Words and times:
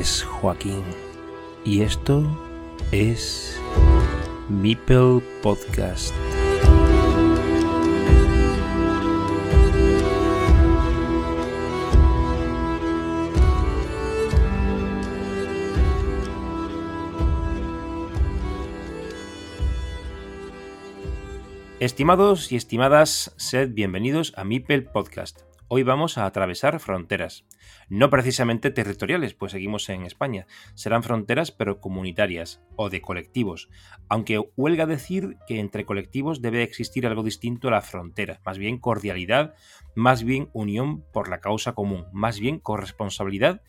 Es 0.00 0.22
Joaquín 0.22 0.82
y 1.62 1.82
esto 1.82 2.24
es 2.90 3.60
Mipel 4.48 5.22
Podcast. 5.42 6.14
Estimados 21.78 22.50
y 22.50 22.56
estimadas, 22.56 23.34
sed 23.36 23.74
bienvenidos 23.74 24.32
a 24.34 24.44
Mipel 24.44 24.84
Podcast. 24.84 25.42
Hoy 25.68 25.82
vamos 25.82 26.16
a 26.16 26.24
atravesar 26.24 26.80
fronteras. 26.80 27.44
No 27.90 28.08
precisamente 28.08 28.70
territoriales, 28.70 29.34
pues 29.34 29.52
seguimos 29.52 29.86
en 29.90 30.06
España. 30.06 30.46
Serán 30.74 31.02
fronteras 31.02 31.50
pero 31.50 31.80
comunitarias 31.80 32.62
o 32.76 32.88
de 32.88 33.02
colectivos. 33.02 33.68
Aunque 34.08 34.38
huelga 34.56 34.86
decir 34.86 35.36
que 35.46 35.60
entre 35.60 35.84
colectivos 35.84 36.40
debe 36.40 36.62
existir 36.62 37.06
algo 37.06 37.22
distinto 37.22 37.68
a 37.68 37.72
la 37.72 37.82
frontera. 37.82 38.40
Más 38.46 38.56
bien 38.56 38.78
cordialidad, 38.78 39.54
más 39.94 40.22
bien 40.22 40.48
unión 40.54 41.04
por 41.12 41.28
la 41.28 41.40
causa 41.40 41.74
común, 41.74 42.06
más 42.12 42.40
bien 42.40 42.58
corresponsabilidad 42.60 43.60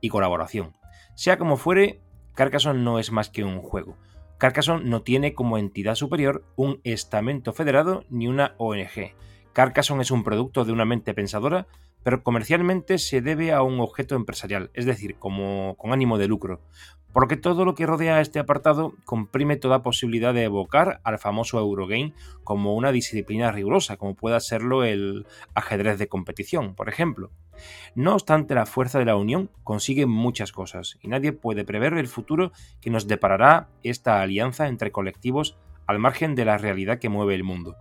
y 0.00 0.10
colaboración. 0.10 0.76
Sea 1.16 1.38
como 1.38 1.56
fuere, 1.56 2.00
Carcassonne 2.34 2.82
no 2.82 3.00
es 3.00 3.10
más 3.10 3.30
que 3.30 3.42
un 3.42 3.60
juego 3.60 3.96
Carcassonne 4.40 4.88
no 4.88 5.02
tiene 5.02 5.34
como 5.34 5.58
entidad 5.58 5.96
superior 5.96 6.46
un 6.56 6.80
estamento 6.82 7.52
federado 7.52 8.06
ni 8.08 8.26
una 8.26 8.54
ONG. 8.56 9.14
Carcassonne 9.52 10.00
es 10.00 10.10
un 10.10 10.24
producto 10.24 10.64
de 10.64 10.72
una 10.72 10.86
mente 10.86 11.12
pensadora, 11.12 11.66
pero 12.02 12.22
comercialmente 12.22 12.98
se 12.98 13.20
debe 13.20 13.52
a 13.52 13.62
un 13.62 13.80
objeto 13.80 14.14
empresarial, 14.14 14.70
es 14.74 14.86
decir, 14.86 15.16
como 15.16 15.74
con 15.76 15.92
ánimo 15.92 16.18
de 16.18 16.28
lucro. 16.28 16.60
Porque 17.12 17.36
todo 17.36 17.64
lo 17.64 17.74
que 17.74 17.86
rodea 17.86 18.20
este 18.20 18.38
apartado 18.38 18.94
comprime 19.04 19.56
toda 19.56 19.82
posibilidad 19.82 20.32
de 20.32 20.44
evocar 20.44 21.00
al 21.02 21.18
famoso 21.18 21.58
Eurogame 21.58 22.14
como 22.44 22.76
una 22.76 22.92
disciplina 22.92 23.50
rigurosa, 23.50 23.96
como 23.96 24.14
pueda 24.14 24.38
serlo 24.38 24.84
el 24.84 25.26
ajedrez 25.54 25.98
de 25.98 26.06
competición, 26.06 26.76
por 26.76 26.88
ejemplo. 26.88 27.32
No 27.96 28.14
obstante, 28.14 28.54
la 28.54 28.64
fuerza 28.64 29.00
de 29.00 29.06
la 29.06 29.16
unión 29.16 29.50
consigue 29.64 30.06
muchas 30.06 30.52
cosas 30.52 30.98
y 31.02 31.08
nadie 31.08 31.32
puede 31.32 31.64
prever 31.64 31.94
el 31.94 32.06
futuro 32.06 32.52
que 32.80 32.90
nos 32.90 33.08
deparará 33.08 33.68
esta 33.82 34.22
alianza 34.22 34.68
entre 34.68 34.92
colectivos 34.92 35.58
al 35.88 35.98
margen 35.98 36.36
de 36.36 36.44
la 36.44 36.58
realidad 36.58 37.00
que 37.00 37.08
mueve 37.08 37.34
el 37.34 37.42
mundo. 37.42 37.76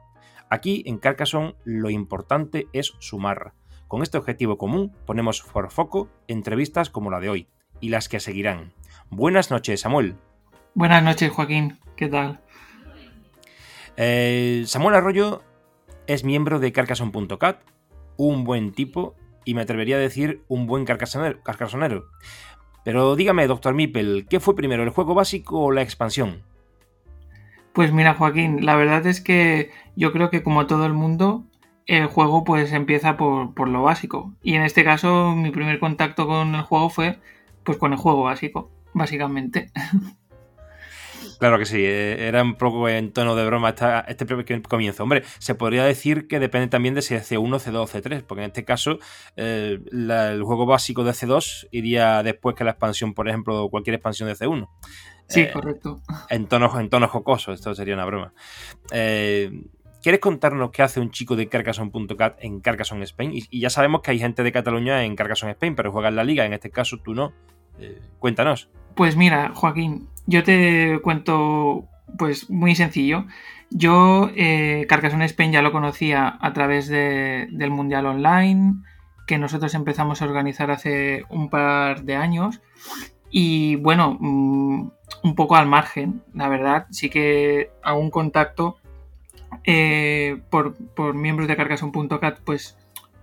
Aquí, 0.50 0.82
en 0.88 0.98
Carcassonne, 0.98 1.54
lo 1.64 1.92
importante 1.92 2.68
es 2.74 2.96
sumar. 2.98 3.54
Con 3.90 4.04
este 4.04 4.20
objetivo 4.20 4.60
común 4.60 4.96
ponemos 5.08 5.42
por 5.42 5.72
foco 5.72 6.10
entrevistas 6.28 6.92
como 6.92 7.10
la 7.10 7.20
de 7.20 7.30
hoy 7.30 7.48
y 7.82 7.90
las 7.90 8.08
que 8.08 8.20
seguirán. 8.20 8.72
Buenas 9.10 9.50
noches, 9.50 9.82
Samuel. 9.82 10.16
Buenas 10.76 11.02
noches, 11.02 11.32
Joaquín. 11.32 11.80
¿Qué 11.96 12.08
tal? 12.08 12.40
Eh, 13.98 14.62
Samuel 14.68 14.94
Arroyo 14.94 15.42
es 16.06 16.24
miembro 16.24 16.60
de 16.60 16.72
Carcassonne.cat, 16.72 17.62
un 18.16 18.44
buen 18.44 18.74
tipo 18.74 19.16
y 19.44 19.56
me 19.56 19.62
atrevería 19.62 19.96
a 19.96 20.00
decir 20.00 20.44
un 20.48 20.68
buen 20.68 20.86
carcasonero. 20.86 22.06
Pero 22.86 23.16
dígame, 23.16 23.48
doctor 23.48 23.74
Mipel, 23.74 24.28
¿qué 24.30 24.40
fue 24.40 24.56
primero, 24.56 24.84
el 24.84 24.92
juego 24.92 25.16
básico 25.16 25.62
o 25.62 25.72
la 25.72 25.82
expansión? 25.82 26.44
Pues 27.74 27.92
mira, 27.92 28.14
Joaquín, 28.14 28.64
la 28.64 28.76
verdad 28.76 29.08
es 29.08 29.20
que 29.20 29.72
yo 29.96 30.12
creo 30.12 30.30
que 30.30 30.44
como 30.44 30.68
todo 30.68 30.86
el 30.86 30.94
mundo, 30.94 31.49
el 31.90 32.06
juego 32.06 32.44
pues 32.44 32.72
empieza 32.72 33.18
por, 33.18 33.54
por 33.56 33.68
lo 33.68 33.82
básico. 33.82 34.34
Y 34.44 34.54
en 34.54 34.62
este 34.62 34.84
caso, 34.84 35.36
mi 35.36 35.50
primer 35.50 35.80
contacto 35.80 36.28
con 36.28 36.54
el 36.54 36.62
juego 36.62 36.90
fue 36.90 37.20
pues 37.64 37.78
con 37.78 37.94
el 37.94 38.00
juego 38.00 38.24
básico, 38.24 38.72
básicamente. 38.94 39.72
Claro 41.40 41.58
que 41.58 41.66
sí, 41.66 41.78
eh, 41.78 42.28
era 42.28 42.44
un 42.44 42.56
poco 42.56 42.90
en 42.90 43.14
tono 43.14 43.34
de 43.34 43.46
broma 43.46 43.74
este 44.10 44.26
primer 44.26 44.62
comienzo. 44.64 45.04
Hombre, 45.04 45.24
se 45.38 45.56
podría 45.56 45.86
decir 45.86 46.28
que 46.28 46.38
depende 46.38 46.68
también 46.68 46.96
de 46.96 47.02
si 47.02 47.16
es 47.16 47.32
C1, 47.32 47.60
C2 47.60 47.76
o 47.78 47.88
C3, 47.88 48.24
porque 48.24 48.44
en 48.44 48.48
este 48.48 48.66
caso 48.66 49.00
eh, 49.38 49.80
el 49.90 50.44
juego 50.44 50.66
básico 50.66 51.06
de 51.06 51.12
C2 51.12 51.70
iría 51.72 52.24
después 52.24 52.58
que 52.58 52.66
la 52.66 52.72
expansión, 52.72 53.14
por 53.14 53.30
ejemplo, 53.30 53.64
o 53.64 53.70
cualquier 53.70 53.94
expansión 53.94 54.28
de 54.28 54.36
C1. 54.36 54.68
Sí, 55.30 55.42
eh, 55.42 55.52
correcto. 55.52 56.02
En 56.30 56.48
tono, 56.48 56.78
en 56.78 56.90
tono 56.90 57.08
jocoso, 57.08 57.54
esto 57.54 57.74
sería 57.74 57.94
una 57.94 58.06
broma. 58.06 58.34
¿Quieres 60.02 60.22
contarnos 60.22 60.72
qué 60.72 60.82
hace 60.82 61.02
un 61.02 61.12
chico 61.12 61.36
de 61.36 61.50
Carcassonne.cat 61.50 62.38
en 62.40 62.62
Carcassonne 62.62 63.04
Spain? 63.04 63.32
Y, 63.34 63.60
ya 63.60 63.70
sabemos 63.70 64.02
que 64.02 64.12
hay 64.12 64.20
gente 64.20 64.44
de 64.44 64.52
Cataluña 64.52 65.04
en 65.04 65.16
Carcassonne 65.16 65.52
Spain, 65.52 65.76
pero 65.76 65.92
juega 65.92 66.08
en 66.08 66.16
la 66.16 66.24
liga, 66.24 66.46
en 66.46 66.54
este 66.54 66.70
caso 66.70 66.98
tú 66.98 67.14
no. 67.14 67.34
cuéntanos. 68.20 68.70
Pues 68.96 69.18
mira, 69.18 69.52
Joaquín, 69.54 70.08
yo 70.26 70.44
te 70.44 71.00
cuento, 71.02 71.88
pues 72.18 72.50
muy 72.50 72.76
sencillo. 72.76 73.26
Yo 73.72 74.32
eh, 74.36 74.86
Carcassonne 74.88 75.26
Spain 75.26 75.52
ya 75.52 75.62
lo 75.62 75.74
conocía 75.74 76.38
a 76.40 76.54
través 76.54 76.88
del 76.88 77.70
Mundial 77.70 78.06
Online, 78.06 78.76
que 79.28 79.38
nosotros 79.38 79.74
empezamos 79.76 80.22
a 80.22 80.26
organizar 80.26 80.72
hace 80.72 81.24
un 81.30 81.50
par 81.50 82.04
de 82.04 82.16
años. 82.16 82.62
Y 83.30 83.76
bueno, 83.76 84.18
mm, 84.20 84.92
un 85.24 85.36
poco 85.36 85.56
al 85.58 85.68
margen, 85.68 86.24
la 86.34 86.48
verdad, 86.48 86.88
sí 86.90 87.10
que 87.10 87.70
hago 87.84 88.00
un 88.00 88.10
contacto 88.10 88.78
eh, 89.64 90.42
por, 90.50 90.76
por, 90.94 91.16
miembros 91.16 91.48
de 91.48 91.56
Carcassonne.cat, 91.56 92.40
pues 92.44 92.78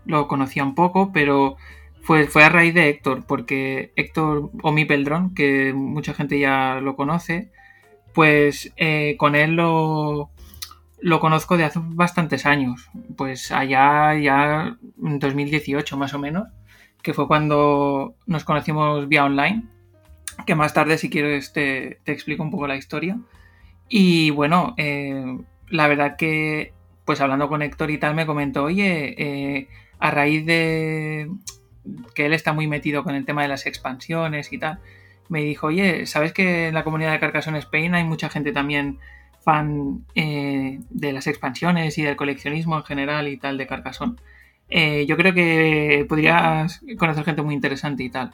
lo 0.05 0.29
conocía 0.29 0.65
un 0.65 0.75
poco, 0.75 1.13
pero 1.13 1.57
fue, 2.03 2.27
fue 2.27 2.45
a 2.45 2.49
raíz 2.49 2.75
de 2.75 2.89
Héctor, 2.89 3.25
porque 3.27 3.93
Héctor 3.97 4.51
o 4.63 4.73
mi 4.73 4.85
Peldrón, 4.85 5.35
que 5.35 5.73
mucha 5.75 6.15
gente 6.15 6.39
ya 6.39 6.81
lo 6.81 6.97
conoce, 6.97 7.51
pues 8.15 8.73
eh, 8.77 9.17
con 9.19 9.35
él 9.35 9.57
lo, 9.57 10.31
lo 11.01 11.21
conozco 11.21 11.57
de 11.57 11.65
hace 11.65 11.81
bastantes 11.83 12.47
años, 12.47 12.89
pues 13.17 13.53
allá 13.53 14.15
ya 14.19 14.77
en 15.03 15.19
2018 15.19 15.97
más 15.97 16.15
o 16.15 16.19
menos, 16.19 16.49
que 17.03 17.15
fue 17.15 17.27
cuando 17.27 18.15
nos 18.27 18.45
conocimos 18.45 19.09
vía 19.09 19.25
online, 19.25 19.65
que 20.47 20.55
más 20.55 20.75
tarde 20.75 20.99
si 20.99 21.11
quieres 21.11 21.53
te, 21.53 22.01
te 22.05 22.13
explico 22.13 22.43
un 22.43 22.51
poco 22.51 22.67
la 22.67 22.77
historia. 22.77 23.19
Y 23.89 24.31
bueno, 24.31 24.75
eh, 24.77 25.39
la 25.69 25.89
verdad 25.89 26.17
que 26.17 26.73
pues 27.05 27.21
hablando 27.21 27.49
con 27.49 27.63
Héctor 27.63 27.91
y 27.91 27.99
tal 27.99 28.15
me 28.15 28.27
comentó, 28.27 28.65
oye, 28.65 29.15
eh, 29.17 29.69
a 30.01 30.11
raíz 30.11 30.45
de, 30.45 31.31
que 32.15 32.27
él 32.27 32.33
está 32.33 32.53
muy 32.53 32.67
metido 32.67 33.05
con 33.05 33.15
el 33.15 33.25
tema 33.25 33.43
de 33.43 33.49
las 33.49 33.67
expansiones 33.67 34.53
y 34.53 34.59
tal, 34.59 34.81
me 35.29 35.43
dijo, 35.43 35.69
oye, 35.69 36.07
¿sabes 36.07 36.33
que 36.33 36.69
en 36.69 36.75
la 36.75 36.85
comunidad 36.85 37.13
de 37.13 37.21
Carcassonne 37.21 37.59
Spain 37.59 37.95
hay 37.95 38.05
mucha 38.05 38.29
gente 38.29 38.53
también 38.53 38.99
fan 39.41 40.05
eh, 40.17 40.81
de 40.91 41.13
las 41.13 41.29
expansiones 41.29 41.97
y 41.99 42.03
del 42.03 42.17
coleccionismo 42.17 42.77
en 42.77 42.85
general 42.85 43.29
y 43.29 43.37
tal 43.37 43.57
de 43.57 43.67
Carcassonne? 43.67 44.17
Eh, 44.69 45.07
yo 45.07 45.17
creo 45.17 45.33
que 45.33 46.05
podrías 46.09 46.83
conocer 46.99 47.25
gente 47.25 47.43
muy 47.43 47.55
interesante 47.55 48.03
y 48.03 48.11
tal. 48.11 48.33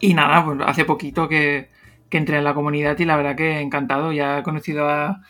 Y 0.00 0.14
nada, 0.14 0.44
pues 0.44 0.58
hace 0.64 0.84
poquito 0.84 1.28
que, 1.28 1.70
entré 2.10 2.36
en 2.36 2.44
la 2.44 2.54
comunidad 2.54 2.98
y 2.98 3.06
la 3.06 3.16
verdad 3.16 3.36
que 3.36 3.60
encantado. 3.60 4.12
Ya 4.12 4.38
he 4.38 4.42
conocido 4.42 4.88
a, 4.88 5.22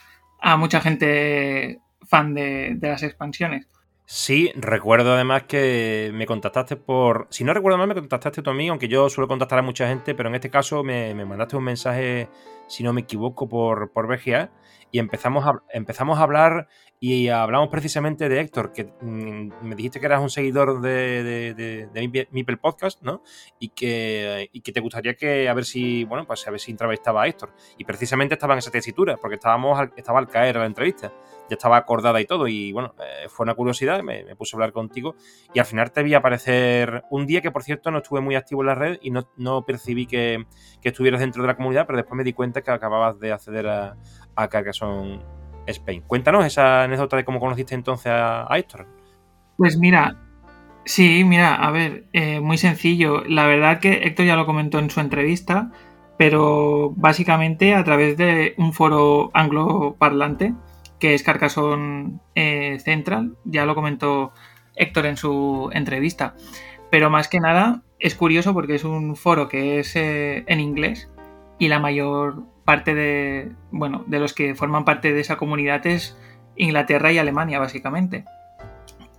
mucha 0.57 0.81
gente 0.81 1.81
fan 2.03 2.35
de 2.35 2.79
las 2.81 3.03
expansiones. 3.03 3.67
Sí, 4.15 4.53
recuerdo 4.57 5.15
además 5.15 5.45
que 5.45 6.11
me 6.13 6.27
contactaste 6.27 6.77
por. 6.77 7.29
Si 7.31 7.45
no 7.45 7.55
recuerdo 7.55 7.79
mal, 7.79 7.89
me 7.89 7.95
contactaste 7.95 8.43
tú 8.43 8.51
a 8.51 8.55
mí, 8.55 8.69
aunque 8.69 8.89
yo 8.89 9.09
suelo 9.09 9.29
contactar 9.29 9.61
a 9.61 9.63
mucha 9.63 9.89
gente, 9.89 10.15
pero 10.15 10.29
en 10.29 10.35
este 10.35 10.51
caso 10.51 10.83
me, 10.85 11.15
mandaste 11.15 11.57
un 11.57 11.65
mensaje, 11.65 12.29
si 12.67 12.83
no 12.83 12.93
me 12.93 13.03
equivoco, 13.03 13.49
por, 13.49 13.91
por 13.93 14.07
BGA 14.09 14.51
y 14.91 14.99
empezamos 14.99 15.47
a, 15.47 15.63
empezamos 15.73 16.19
a 16.19 16.25
hablar 16.25 16.69
y 17.05 17.31
hablamos 17.31 17.69
precisamente 17.69 18.29
de 18.29 18.39
Héctor, 18.39 18.73
que 18.73 18.85
mm, 18.85 19.65
me 19.67 19.75
dijiste 19.75 19.99
que 19.99 20.07
eras 20.07 20.21
un 20.21 20.31
seguidor 20.31 20.81
de, 20.81 21.53
de, 21.53 22.29
Mipel 22.31 22.59
Podcast, 22.59 23.03
¿no? 23.03 23.25
Y 23.59 23.71
que, 23.71 24.49
y 24.53 24.61
que 24.61 24.71
te 24.71 24.79
gustaría 24.79 25.15
que 25.15 25.49
a 25.49 25.55
ver 25.55 25.65
si, 25.65 26.05
bueno, 26.05 26.25
pues 26.29 26.47
a 26.47 26.53
ver 26.53 26.61
si 26.61 26.71
entrevistaba 26.71 27.25
a 27.25 27.27
Héctor. 27.27 27.57
Y 27.77 27.85
precisamente 27.85 28.35
estaba 28.35 28.55
en 28.55 28.59
esa 28.59 28.71
tesitura, 28.71 29.17
porque 29.17 29.35
estábamos 29.35 29.81
estaba 29.97 30.21
al 30.21 30.29
caer 30.29 30.55
la 30.55 30.67
entrevista 30.67 31.13
ya 31.51 31.55
estaba 31.55 31.77
acordada 31.77 32.21
y 32.21 32.25
todo. 32.25 32.47
Y 32.47 32.71
bueno, 32.71 32.95
eh, 33.01 33.29
fue 33.29 33.43
una 33.43 33.57
curiosidad, 33.57 34.01
me, 34.05 34.37
puse 34.37 34.55
a 34.55 34.59
hablar 34.59 34.73
contigo. 34.73 35.17
Y 35.53 35.59
al 35.59 35.67
final 35.67 35.91
te 35.91 36.05
vi 36.05 36.15
aparecer 36.15 37.03
un 37.11 37.27
día 37.27 37.41
que, 37.41 37.51
por 37.51 37.65
cierto, 37.65 37.91
no 37.91 37.99
estuve 37.99 38.21
muy 38.21 38.37
activo 38.37 38.63
en 38.63 38.69
la 38.69 38.77
red 38.77 38.99
y 39.03 39.11
no, 39.11 39.65
percibí 39.67 40.07
que, 40.07 40.47
estuvieras 40.85 41.19
dentro 41.19 41.43
de 41.43 41.49
la 41.49 41.57
comunidad, 41.57 41.85
pero 41.85 41.97
después 41.97 42.17
me 42.17 42.23
di 42.23 42.33
cuenta 42.33 42.63
que 42.63 42.71
acababas 42.71 43.19
de 43.19 43.33
acceder 43.33 43.67
a, 43.67 43.97
a 44.37 44.49
Carcassonne 44.49 45.42
Spain. 45.67 46.03
Cuéntanos 46.07 46.45
esa 46.45 46.85
anécdota 46.85 47.17
de 47.17 47.25
cómo 47.25 47.41
conociste 47.41 47.75
entonces 47.75 48.13
a, 48.13 48.47
Héctor. 48.57 48.87
Pues 49.57 49.79
mira, 49.79 50.17
sí, 50.85 51.25
mira, 51.25 51.55
a 51.55 51.71
ver, 51.71 52.07
eh, 52.13 52.41
muy 52.41 52.59
sencillo. 52.59 53.23
La 53.25 53.47
verdad 53.47 53.81
que 53.81 54.05
Héctor 54.05 54.27
ya 54.27 54.37
lo 54.37 54.47
comentó 54.47 54.79
en 54.79 54.91
su 54.91 55.01
entrevista, 55.01 55.71
pero 56.19 56.93
básicamente 56.97 57.75
a 57.75 57.85
través 57.85 58.17
de 58.17 58.55
un 58.59 58.73
foro 58.73 59.31
angloparlante 59.35 60.55
que 60.99 61.15
es 61.15 61.25
Carcassonne 61.25 62.21
eh, 62.37 62.79
Central, 62.79 63.37
ya 63.45 63.67
lo 63.67 63.75
comentó 63.75 64.33
Héctor 64.77 65.07
en 65.07 65.17
su 65.17 65.69
entrevista. 65.73 66.37
Pero 66.91 67.11
más 67.11 67.27
que 67.27 67.41
nada 67.41 67.83
es 67.99 68.15
curioso 68.15 68.55
porque 68.55 68.77
es 68.77 68.85
un 68.85 69.17
foro 69.17 69.49
que 69.49 69.81
es 69.81 69.97
eh, 69.97 70.45
en 70.47 70.61
inglés 70.61 71.11
y 71.59 71.69
la 71.69 71.81
mayor 71.81 72.45
parte 72.65 72.95
de, 72.95 73.53
bueno, 73.71 74.05
de 74.07 74.21
los 74.21 74.33
que 74.35 74.55
forman 74.55 74.85
parte 74.85 75.13
de 75.13 75.21
esa 75.21 75.37
comunidad 75.37 75.87
es 75.87 76.17
Inglaterra 76.57 77.13
y 77.13 77.19
Alemania, 77.19 77.59
básicamente. 77.59 78.25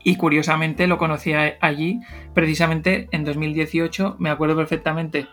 Y 0.03 0.17
curiosamente 0.17 0.87
lo 0.87 0.97
conocí 0.97 1.33
allí 1.33 2.01
precisamente 2.33 3.07
en 3.11 3.23
2018. 3.23 4.17
Me 4.19 4.29
acuerdo 4.29 4.55
perfectamente 4.55 5.27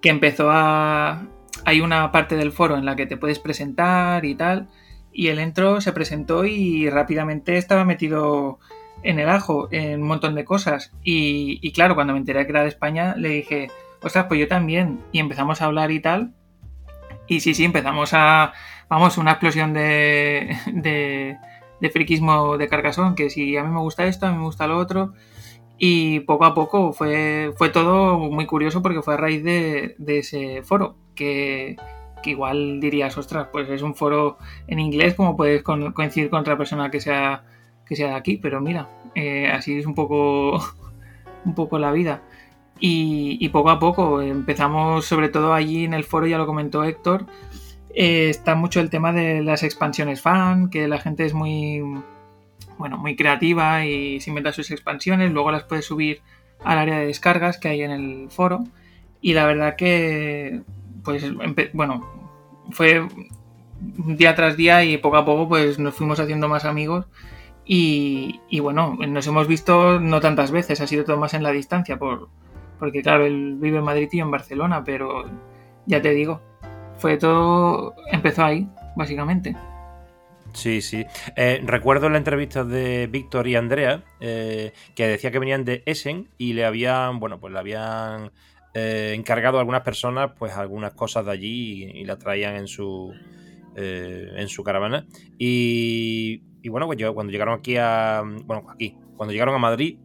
que 0.00 0.10
empezó 0.10 0.50
a... 0.50 1.26
Hay 1.64 1.80
una 1.80 2.10
parte 2.12 2.36
del 2.36 2.52
foro 2.52 2.76
en 2.76 2.84
la 2.84 2.96
que 2.96 3.06
te 3.06 3.16
puedes 3.16 3.38
presentar 3.38 4.24
y 4.24 4.34
tal. 4.34 4.68
Y 5.12 5.28
él 5.28 5.38
entró, 5.38 5.80
se 5.80 5.92
presentó 5.92 6.44
y 6.44 6.88
rápidamente 6.88 7.56
estaba 7.58 7.84
metido 7.84 8.58
en 9.02 9.18
el 9.18 9.28
ajo 9.28 9.68
en 9.72 10.02
un 10.02 10.08
montón 10.08 10.34
de 10.34 10.44
cosas. 10.44 10.92
Y, 11.02 11.58
y 11.60 11.72
claro, 11.72 11.94
cuando 11.94 12.12
me 12.12 12.20
enteré 12.20 12.44
que 12.44 12.52
era 12.52 12.62
de 12.62 12.68
España, 12.68 13.14
le 13.16 13.28
dije, 13.30 13.70
ostras, 14.02 14.26
pues 14.28 14.40
yo 14.40 14.48
también. 14.48 15.00
Y 15.10 15.18
empezamos 15.18 15.60
a 15.60 15.66
hablar 15.66 15.90
y 15.90 16.00
tal. 16.00 16.32
Y 17.26 17.40
sí, 17.40 17.54
sí, 17.54 17.64
empezamos 17.64 18.10
a, 18.14 18.52
vamos, 18.88 19.18
una 19.18 19.32
explosión 19.32 19.72
de, 19.72 20.56
de, 20.72 21.36
de 21.80 21.90
friquismo 21.90 22.56
de 22.58 22.68
Carcasón, 22.68 23.14
que 23.14 23.30
si 23.30 23.56
a 23.56 23.64
mí 23.64 23.70
me 23.70 23.80
gusta 23.80 24.06
esto, 24.06 24.26
a 24.26 24.30
mí 24.32 24.38
me 24.38 24.44
gusta 24.44 24.66
lo 24.66 24.78
otro. 24.78 25.12
Y 25.84 26.20
poco 26.20 26.44
a 26.44 26.54
poco 26.54 26.92
fue, 26.92 27.52
fue 27.56 27.68
todo 27.68 28.16
muy 28.16 28.46
curioso 28.46 28.82
porque 28.82 29.02
fue 29.02 29.14
a 29.14 29.16
raíz 29.16 29.42
de, 29.42 29.96
ese 30.06 30.62
foro, 30.62 30.94
que, 31.16 31.76
igual 32.24 32.78
dirías, 32.78 33.18
ostras, 33.18 33.48
pues 33.50 33.68
es 33.68 33.82
un 33.82 33.96
foro 33.96 34.38
en 34.68 34.78
inglés, 34.78 35.14
como 35.14 35.36
puedes 35.36 35.64
coincidir 35.64 36.30
con 36.30 36.40
otra 36.42 36.56
persona 36.56 36.88
que 36.88 37.00
sea, 37.00 37.42
que 37.84 37.96
sea 37.96 38.10
de 38.10 38.14
aquí, 38.14 38.36
pero 38.36 38.60
mira, 38.60 38.88
eh, 39.16 39.48
así 39.48 39.76
es 39.76 39.84
un 39.84 39.96
poco, 39.96 40.60
un 41.44 41.54
poco 41.56 41.80
la 41.80 41.90
vida. 41.90 42.22
Y, 42.84 43.48
poco 43.50 43.70
a 43.70 43.78
poco 43.78 44.20
empezamos, 44.22 45.06
sobre 45.06 45.28
todo 45.28 45.54
allí 45.54 45.84
en 45.84 45.94
el 45.94 46.02
foro, 46.02 46.26
ya 46.26 46.36
lo 46.36 46.46
comentó 46.46 46.82
Héctor, 46.82 47.26
eh, 47.94 48.28
está 48.28 48.56
mucho 48.56 48.80
el 48.80 48.90
tema 48.90 49.12
de 49.12 49.40
las 49.40 49.62
expansiones 49.62 50.20
fan, 50.20 50.68
que 50.68 50.88
la 50.88 50.98
gente 50.98 51.24
es 51.24 51.32
muy, 51.32 51.80
bueno, 52.78 52.98
muy 52.98 53.14
creativa 53.14 53.86
y 53.86 54.20
se 54.20 54.30
inventa 54.30 54.50
sus 54.52 54.72
expansiones, 54.72 55.30
luego 55.30 55.52
las 55.52 55.62
puede 55.62 55.82
subir 55.82 56.22
al 56.64 56.78
área 56.78 56.98
de 56.98 57.06
descargas 57.06 57.56
que 57.56 57.68
hay 57.68 57.82
en 57.82 57.92
el 57.92 58.30
foro. 58.30 58.64
Y 59.20 59.34
la 59.34 59.46
verdad 59.46 59.76
que, 59.76 60.62
pues, 61.04 61.24
bueno, 61.74 62.04
fue 62.72 63.06
día 63.78 64.34
tras 64.34 64.56
día 64.56 64.82
y 64.82 64.96
poco 64.98 65.18
a 65.18 65.24
poco 65.24 65.48
pues 65.48 65.78
nos 65.78 65.94
fuimos 65.94 66.18
haciendo 66.18 66.48
más 66.48 66.64
amigos 66.64 67.06
y, 67.64 68.40
y, 68.48 68.58
bueno, 68.58 68.98
nos 69.06 69.26
hemos 69.28 69.46
visto 69.46 70.00
no 70.00 70.20
tantas 70.20 70.50
veces, 70.50 70.80
ha 70.80 70.88
sido 70.88 71.04
todo 71.04 71.16
más 71.18 71.34
en 71.34 71.44
la 71.44 71.52
distancia 71.52 71.96
por, 71.96 72.28
porque 72.82 73.00
claro, 73.00 73.24
él 73.26 73.58
vive 73.60 73.78
en 73.78 73.84
Madrid 73.84 74.08
y 74.10 74.18
en 74.18 74.32
Barcelona, 74.32 74.82
pero 74.82 75.24
ya 75.86 76.02
te 76.02 76.10
digo, 76.10 76.40
fue 76.96 77.16
todo, 77.16 77.94
empezó 78.10 78.42
ahí, 78.42 78.68
básicamente. 78.96 79.54
Sí, 80.52 80.82
sí. 80.82 81.06
Eh, 81.36 81.62
recuerdo 81.64 82.08
la 82.10 82.18
entrevista 82.18 82.64
de 82.64 83.06
Víctor 83.06 83.46
y 83.46 83.54
Andrea, 83.54 84.02
eh, 84.18 84.72
que 84.96 85.06
decía 85.06 85.30
que 85.30 85.38
venían 85.38 85.64
de 85.64 85.84
Essen 85.86 86.26
y 86.38 86.54
le 86.54 86.64
habían, 86.64 87.20
bueno, 87.20 87.38
pues 87.38 87.52
le 87.52 87.60
habían 87.60 88.32
eh, 88.74 89.12
encargado 89.14 89.58
a 89.58 89.60
algunas 89.60 89.82
personas, 89.82 90.32
pues 90.36 90.52
algunas 90.56 90.92
cosas 90.92 91.24
de 91.24 91.30
allí 91.30 91.84
y, 91.84 92.04
la 92.04 92.18
traían 92.18 92.56
en 92.56 92.66
su, 92.66 93.14
en 93.76 94.48
su 94.48 94.64
caravana. 94.64 95.06
Y, 95.38 96.42
y 96.60 96.68
bueno, 96.68 96.86
pues 96.86 96.98
yo, 96.98 97.14
cuando 97.14 97.30
llegaron 97.30 97.60
aquí 97.60 97.76
a, 97.76 98.24
bueno, 98.44 98.68
aquí, 98.68 98.96
cuando 99.16 99.32
llegaron 99.32 99.54
a 99.54 99.58
Madrid, 99.58 99.98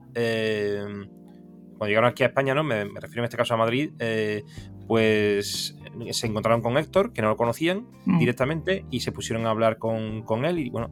cuando 1.78 1.88
llegaron 1.88 2.10
aquí 2.10 2.24
a 2.24 2.28
España, 2.28 2.54
¿no? 2.54 2.64
Me, 2.64 2.84
refiero 2.86 3.22
en 3.22 3.26
este 3.26 3.38
caso 3.38 3.54
a 3.54 3.58
Madrid, 3.58 3.92
eh, 4.00 4.44
pues 4.88 5.76
se 6.12 6.28
encontraron 6.28 6.62
con 6.62 6.78
Héctor, 6.78 7.14
que 7.14 7.22
no 7.22 7.30
lo 7.30 7.38
conocían 7.38 7.86
mm. 8.06 8.20
directamente, 8.20 8.86
y 8.90 9.02
se 9.02 9.12
pusieron 9.12 9.46
a 9.46 9.50
hablar 9.50 9.78
con, 9.78 10.46
él. 10.46 10.60
Y 10.60 10.70
bueno, 10.70 10.90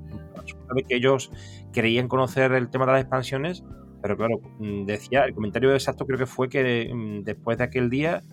que 0.87 0.95
ellos 0.95 1.31
querían 1.73 2.07
conocer 2.07 2.51
el 2.53 2.69
tema 2.69 2.85
de 2.85 2.93
las 2.93 3.01
expansiones, 3.01 3.63
pero 4.01 4.17
claro, 4.17 4.39
mm, 4.59 4.85
decía, 4.85 5.25
el 5.25 5.33
comentario 5.33 5.73
exacto 5.73 6.05
creo 6.05 6.19
que 6.19 6.25
fue 6.25 6.49
que 6.49 6.91
mm, 6.93 7.23
después 7.23 7.57
de 7.57 7.63
aquel 7.63 7.89
día 7.89 8.23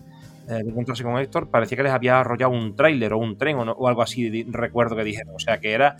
eh, 0.49 0.61
de 0.63 0.69
encontrarse 0.69 1.03
con 1.03 1.17
Héctor, 1.17 1.49
parecía 1.49 1.77
que 1.77 1.83
les 1.83 1.93
había 1.93 2.19
arrollado 2.19 2.51
un 2.51 2.75
tráiler 2.75 3.13
o 3.13 3.17
un 3.17 3.37
tren 3.37 3.57
o, 3.57 3.71
o, 3.71 3.87
algo 3.87 4.01
así, 4.01 4.43
recuerdo 4.49 4.95
que 4.95 5.03
dijeron. 5.03 5.33
O 5.35 5.39
sea, 5.39 5.59
que 5.59 5.71
era 5.71 5.95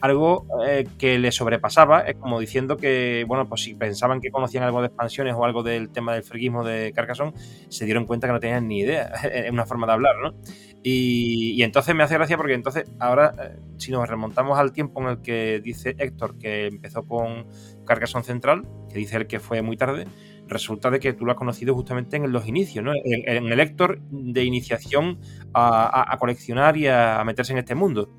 algo 0.00 0.46
eh, 0.66 0.86
que 0.98 1.18
le 1.18 1.32
sobrepasaba, 1.32 2.00
es 2.00 2.16
como 2.16 2.40
diciendo 2.40 2.76
que, 2.76 3.24
bueno, 3.26 3.48
pues 3.48 3.62
si 3.62 3.74
pensaban 3.74 4.20
que 4.20 4.30
conocían 4.30 4.64
algo 4.64 4.80
de 4.80 4.88
expansiones 4.88 5.34
o 5.36 5.44
algo 5.44 5.62
del 5.62 5.90
tema 5.90 6.14
del 6.14 6.22
friquismo 6.22 6.64
de 6.64 6.92
Carcassonne, 6.94 7.32
se 7.68 7.84
dieron 7.84 8.06
cuenta 8.06 8.26
que 8.26 8.32
no 8.32 8.40
tenían 8.40 8.68
ni 8.68 8.80
idea, 8.80 9.06
es 9.32 9.50
una 9.50 9.66
forma 9.66 9.86
de 9.86 9.92
hablar, 9.92 10.16
¿no? 10.22 10.34
Y, 10.82 11.62
entonces 11.62 11.94
me 11.94 12.04
hace 12.04 12.14
gracia 12.14 12.36
porque 12.36 12.54
entonces 12.54 12.84
ahora, 13.00 13.34
eh, 13.42 13.56
si 13.78 13.90
nos 13.90 14.08
remontamos 14.08 14.58
al 14.58 14.72
tiempo 14.72 15.02
en 15.02 15.08
el 15.08 15.22
que 15.22 15.60
dice 15.62 15.96
Héctor 15.98 16.38
que 16.38 16.66
empezó 16.66 17.04
con 17.04 17.46
Carcassonne 17.84 18.24
Central, 18.24 18.66
que 18.88 18.98
dice 18.98 19.16
él 19.16 19.26
que 19.26 19.40
fue 19.40 19.60
muy 19.60 19.76
tarde, 19.76 20.06
resulta 20.46 20.90
de 20.90 21.00
que 21.00 21.12
tú 21.12 21.24
lo 21.24 21.32
has 21.32 21.38
conocido 21.38 21.74
justamente 21.74 22.16
en 22.16 22.30
los 22.32 22.46
inicios, 22.46 22.84
¿no? 22.84 22.92
En, 23.04 23.52
el 23.52 23.60
Héctor 23.60 24.00
de 24.10 24.44
iniciación 24.44 25.18
a, 25.52 26.16
coleccionar 26.18 26.76
y 26.76 26.86
a 26.86 27.22
meterse 27.24 27.52
en 27.52 27.58
este 27.58 27.74
mundo. 27.74 28.17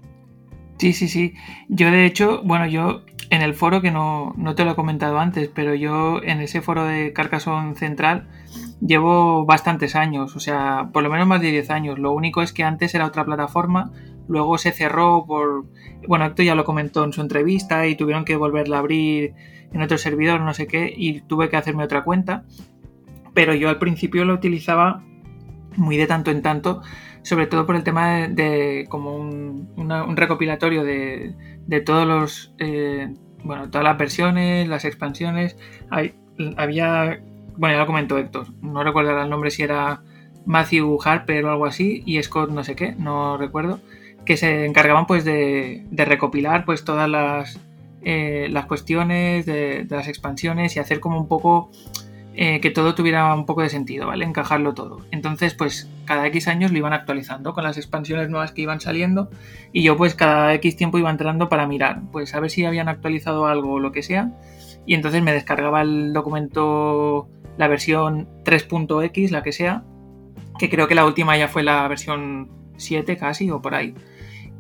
Sí, 0.80 0.94
sí, 0.94 1.10
sí. 1.10 1.34
Yo 1.68 1.92
de 1.92 2.06
hecho, 2.06 2.42
bueno, 2.44 2.66
yo 2.66 3.02
en 3.30 3.42
el 3.42 3.54
foro 3.54 3.82
que 3.82 3.92
no, 3.92 4.34
te 4.56 4.64
lo 4.64 4.72
he 4.72 4.76
comentado 4.76 5.20
antes, 5.20 5.50
pero 5.54 5.76
yo 5.76 6.24
en 6.24 6.40
ese 6.40 6.62
foro 6.62 6.86
de 6.86 7.12
Carcassonne 7.12 7.76
Central 7.76 8.30
llevo 8.80 9.46
bastantes 9.46 9.98
años, 9.98 10.38
o 10.38 10.40
sea, 10.40 10.90
por 10.94 11.04
lo 11.04 11.10
menos 11.10 11.28
más 11.28 11.42
de 11.42 11.52
10 11.52 11.70
años. 11.70 12.00
Lo 12.00 12.14
único 12.14 12.42
es 12.42 12.54
que 12.54 12.64
antes 12.64 12.96
era 12.96 13.06
otra 13.06 13.26
plataforma, 13.26 13.92
luego 14.30 14.58
se 14.58 14.72
cerró 14.72 15.26
por... 15.28 15.66
Bueno, 16.08 16.26
esto 16.26 16.44
ya 16.44 16.56
lo 16.56 16.64
comentó 16.64 17.04
en 17.04 17.12
su 17.12 17.20
entrevista 17.20 17.86
y 17.86 17.96
tuvieron 17.96 18.24
que 18.24 18.38
volverla 18.38 18.78
a 18.78 18.80
abrir 18.80 19.34
en 19.74 19.82
otro 19.82 19.98
servidor, 19.98 20.40
no 20.40 20.54
sé 20.54 20.66
qué, 20.66 20.94
y 20.96 21.20
tuve 21.22 21.50
que 21.50 21.58
hacerme 21.58 21.84
otra 21.84 22.06
cuenta. 22.06 22.46
Pero 23.34 23.54
yo 23.54 23.68
al 23.68 23.80
principio 23.80 24.24
lo 24.24 24.34
utilizaba 24.34 25.04
muy 25.76 25.98
de 25.98 26.08
tanto 26.08 26.32
en 26.32 26.42
tanto 26.42 26.82
sobre 27.24 27.48
todo 27.48 27.66
por 27.66 27.76
el 27.76 27.84
tema 27.84 28.28
de, 28.28 28.86
como 28.90 29.16
un, 29.16 30.16
recopilatorio 30.16 30.84
de, 30.84 31.82
todos 31.86 32.08
los, 32.08 32.54
eh, 32.60 33.14
bueno, 33.44 33.70
todas 33.70 33.84
las 33.84 33.98
versiones, 33.98 34.68
las 34.68 34.86
expansiones. 34.86 35.58
había, 36.58 37.20
bueno, 37.58 37.76
ya 37.76 37.80
lo 37.80 37.86
comentó 37.86 38.18
Héctor, 38.18 38.48
no 38.62 38.84
recuerdo 38.84 39.22
el 39.22 39.30
nombre 39.30 39.52
si 39.52 39.64
era 39.64 40.02
Matthew 40.46 41.00
Harper 41.04 41.46
o 41.46 41.52
algo 41.52 41.66
así 41.66 42.04
y 42.06 42.22
Scott 42.24 42.50
no 42.50 42.64
sé 42.64 42.76
qué, 42.76 42.94
no 42.98 43.38
recuerdo, 43.38 43.80
que 44.26 44.38
se 44.38 44.66
encargaban 44.66 45.06
pues 45.06 45.26
de, 45.26 45.86
recopilar 45.92 46.66
pues 46.66 46.84
todas 46.84 47.10
las, 47.10 47.60
eh, 48.02 48.48
las 48.50 48.66
cuestiones 48.66 49.46
de, 49.46 49.86
de 49.86 49.96
las 49.96 50.08
expansiones 50.08 50.76
y 50.76 50.80
hacer 50.80 51.00
como 51.00 51.20
un 51.20 51.28
poco 51.28 51.72
eh, 52.42 52.62
que 52.62 52.72
todo 52.72 52.96
tuviera 52.96 53.36
un 53.36 53.46
poco 53.46 53.64
de 53.64 53.70
sentido, 53.70 54.08
¿vale? 54.08 54.24
Encajarlo 54.24 54.74
todo. 54.74 55.02
Entonces, 55.12 55.54
pues 55.56 55.90
cada 56.06 56.26
X 56.28 56.48
años 56.48 56.72
lo 56.72 56.78
iban 56.78 56.94
actualizando 56.94 57.54
con 57.54 57.66
las 57.66 57.76
expansiones 57.76 58.30
nuevas 58.30 58.54
que 58.54 58.62
iban 58.62 58.80
saliendo 58.80 59.30
y 59.74 59.84
yo 59.84 59.98
pues 59.98 60.16
cada 60.16 60.54
X 60.54 60.78
tiempo 60.78 60.98
iba 60.98 61.10
entrando 61.10 61.50
para 61.50 61.68
mirar, 61.68 62.00
pues 62.14 62.34
a 62.34 62.40
ver 62.40 62.50
si 62.50 62.64
habían 62.64 62.88
actualizado 62.88 63.46
algo 63.46 63.74
o 63.74 63.80
lo 63.82 63.92
que 63.92 64.04
sea. 64.04 64.32
Y 64.86 64.94
entonces 64.94 65.22
me 65.22 65.34
descargaba 65.34 65.82
el 65.82 66.14
documento, 66.14 67.28
la 67.58 67.68
versión 67.68 68.30
3.x, 68.46 69.32
la 69.32 69.44
que 69.44 69.52
sea, 69.52 69.84
que 70.58 70.70
creo 70.70 70.88
que 70.88 70.96
la 70.96 71.06
última 71.06 71.36
ya 71.36 71.50
fue 71.50 71.62
la 71.64 71.86
versión 71.90 72.52
7 72.78 73.18
casi 73.18 73.52
o 73.52 73.62
por 73.62 73.76
ahí. 73.76 73.96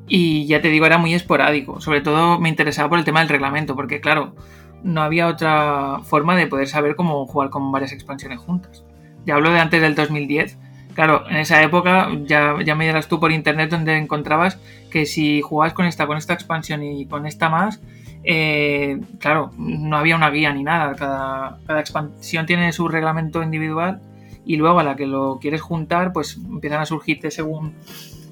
Y 0.06 0.48
ya 0.48 0.60
te 0.62 0.68
digo, 0.68 0.86
era 0.86 0.98
muy 0.98 1.14
esporádico. 1.14 1.80
Sobre 1.80 2.02
todo 2.02 2.42
me 2.42 2.50
interesaba 2.50 2.90
por 2.90 3.00
el 3.00 3.06
tema 3.06 3.22
del 3.22 3.30
reglamento, 3.30 3.74
porque 3.74 4.02
claro, 4.02 4.36
no 4.84 5.02
había 5.02 5.28
otra 5.28 6.00
forma 6.04 6.36
de 6.36 6.48
poder 6.48 6.68
saber 6.68 6.96
cómo 6.96 7.26
jugar 7.28 7.50
con 7.50 7.72
varias 7.72 7.92
expansiones 7.92 8.40
juntas. 8.40 8.84
Ya 9.26 9.36
hablo 9.36 9.52
de 9.52 9.60
antes 9.60 9.82
del 9.82 9.96
2010. 9.96 10.58
Claro, 10.94 11.24
en 11.30 11.38
esa 11.38 11.62
época 11.64 12.10
ya, 12.26 12.56
ya 12.66 12.76
me 12.76 12.86
dirás 12.86 13.08
tú 13.08 13.20
por 13.20 13.32
internet 13.32 13.70
donde 13.70 13.96
encontrabas 13.96 14.60
que 14.92 15.06
si 15.06 15.42
jugabas 15.42 15.74
con 15.74 15.86
esta, 15.86 16.08
con 16.08 16.18
esta 16.18 16.34
expansión 16.34 16.84
y 16.84 17.06
con 17.06 17.26
esta 17.26 17.48
más, 17.50 17.80
eh, 18.24 19.00
claro, 19.20 19.52
no 19.58 19.98
había 19.98 20.16
una 20.16 20.30
guía 20.30 20.52
ni 20.54 20.64
nada. 20.64 20.96
Cada, 20.96 21.60
cada 21.66 21.80
expansión 21.80 22.46
tiene 22.46 22.74
su 22.74 22.88
reglamento 22.88 23.42
individual 23.44 24.02
y 24.46 24.58
luego 24.58 24.80
a 24.80 24.84
la 24.84 24.96
que 24.96 25.06
lo 25.06 25.40
quieres 25.40 25.62
juntar, 25.62 26.12
pues 26.12 26.38
empiezan 26.38 26.82
a 26.82 26.86
surgirte 26.86 27.32
según 27.32 27.76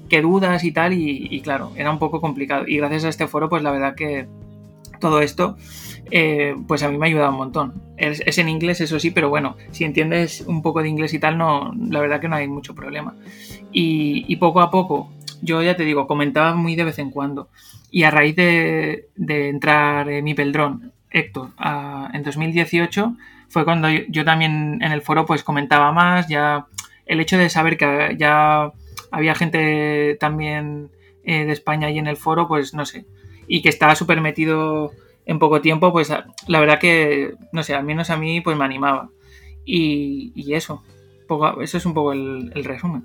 qué 0.08 0.20
dudas 0.20 0.64
y 0.64 0.72
tal. 0.72 0.92
Y, 0.92 1.28
y 1.30 1.40
claro, 1.40 1.72
era 1.76 1.90
un 1.90 1.98
poco 1.98 2.20
complicado. 2.20 2.64
Y 2.66 2.76
gracias 2.76 3.04
a 3.04 3.08
este 3.08 3.28
foro, 3.28 3.48
pues 3.48 3.62
la 3.62 3.70
verdad 3.70 3.94
que 3.94 4.28
todo 4.98 5.20
esto 5.20 5.56
eh, 6.10 6.56
pues 6.66 6.82
a 6.82 6.88
mí 6.88 6.96
me 6.96 7.06
ha 7.06 7.08
ayudado 7.08 7.30
un 7.30 7.36
montón. 7.36 7.82
Es, 7.96 8.38
en 8.38 8.48
inglés, 8.48 8.80
eso 8.80 8.98
sí, 8.98 9.10
pero 9.10 9.28
bueno, 9.28 9.56
si 9.70 9.84
entiendes 9.84 10.42
un 10.42 10.62
poco 10.62 10.82
de 10.82 10.88
inglés 10.88 11.12
y 11.14 11.18
tal, 11.18 11.36
no, 11.36 11.72
la 11.88 12.00
verdad 12.00 12.20
que 12.20 12.28
no 12.28 12.36
hay 12.36 12.48
mucho 12.48 12.74
problema. 12.74 13.14
Y, 13.72 14.34
poco 14.36 14.60
a 14.60 14.70
poco, 14.70 15.10
yo 15.42 15.62
ya 15.62 15.76
te 15.76 15.84
digo, 15.84 16.06
comentaba 16.06 16.54
muy 16.54 16.76
de 16.76 16.84
vez 16.84 16.98
en 16.98 17.10
cuando. 17.10 17.48
Y 17.90 18.04
a 18.04 18.10
raíz 18.10 18.36
de, 18.36 19.08
entrar 19.16 20.08
en 20.08 20.24
mi 20.24 20.34
Peldrón, 20.34 20.92
Héctor, 21.10 21.50
en 22.12 22.22
2018, 22.22 23.16
fue 23.48 23.64
cuando 23.64 23.88
yo, 23.90 24.24
también 24.24 24.78
en 24.82 24.92
el 24.92 25.02
foro 25.02 25.24
pues 25.24 25.42
comentaba 25.42 25.90
más, 25.92 26.28
ya 26.28 26.66
el 27.06 27.20
hecho 27.20 27.38
de 27.38 27.48
saber 27.48 27.78
que 27.78 28.14
ya 28.18 28.72
había 29.10 29.34
gente 29.34 30.18
también 30.20 30.90
eh, 31.24 31.46
de 31.46 31.52
España 31.52 31.86
ahí 31.86 31.98
en 31.98 32.06
el 32.06 32.18
foro, 32.18 32.46
pues 32.46 32.74
no 32.74 32.84
sé, 32.84 33.06
y 33.48 33.62
que 33.62 33.68
estaba 33.68 33.94
súper 33.94 34.20
metido 34.20 34.92
en 35.26 35.38
poco 35.38 35.60
tiempo, 35.60 35.92
pues 35.92 36.12
la 36.46 36.60
verdad 36.60 36.78
que, 36.78 37.34
no 37.52 37.62
sé, 37.62 37.74
al 37.74 37.84
menos 37.84 38.10
a 38.10 38.16
mí 38.16 38.40
pues 38.40 38.56
me 38.56 38.64
animaba. 38.64 39.10
Y, 39.64 40.52
eso, 40.54 40.82
eso 41.60 41.76
es 41.76 41.86
un 41.86 41.94
poco 41.94 42.12
el 42.12 42.64
resumen. 42.64 43.04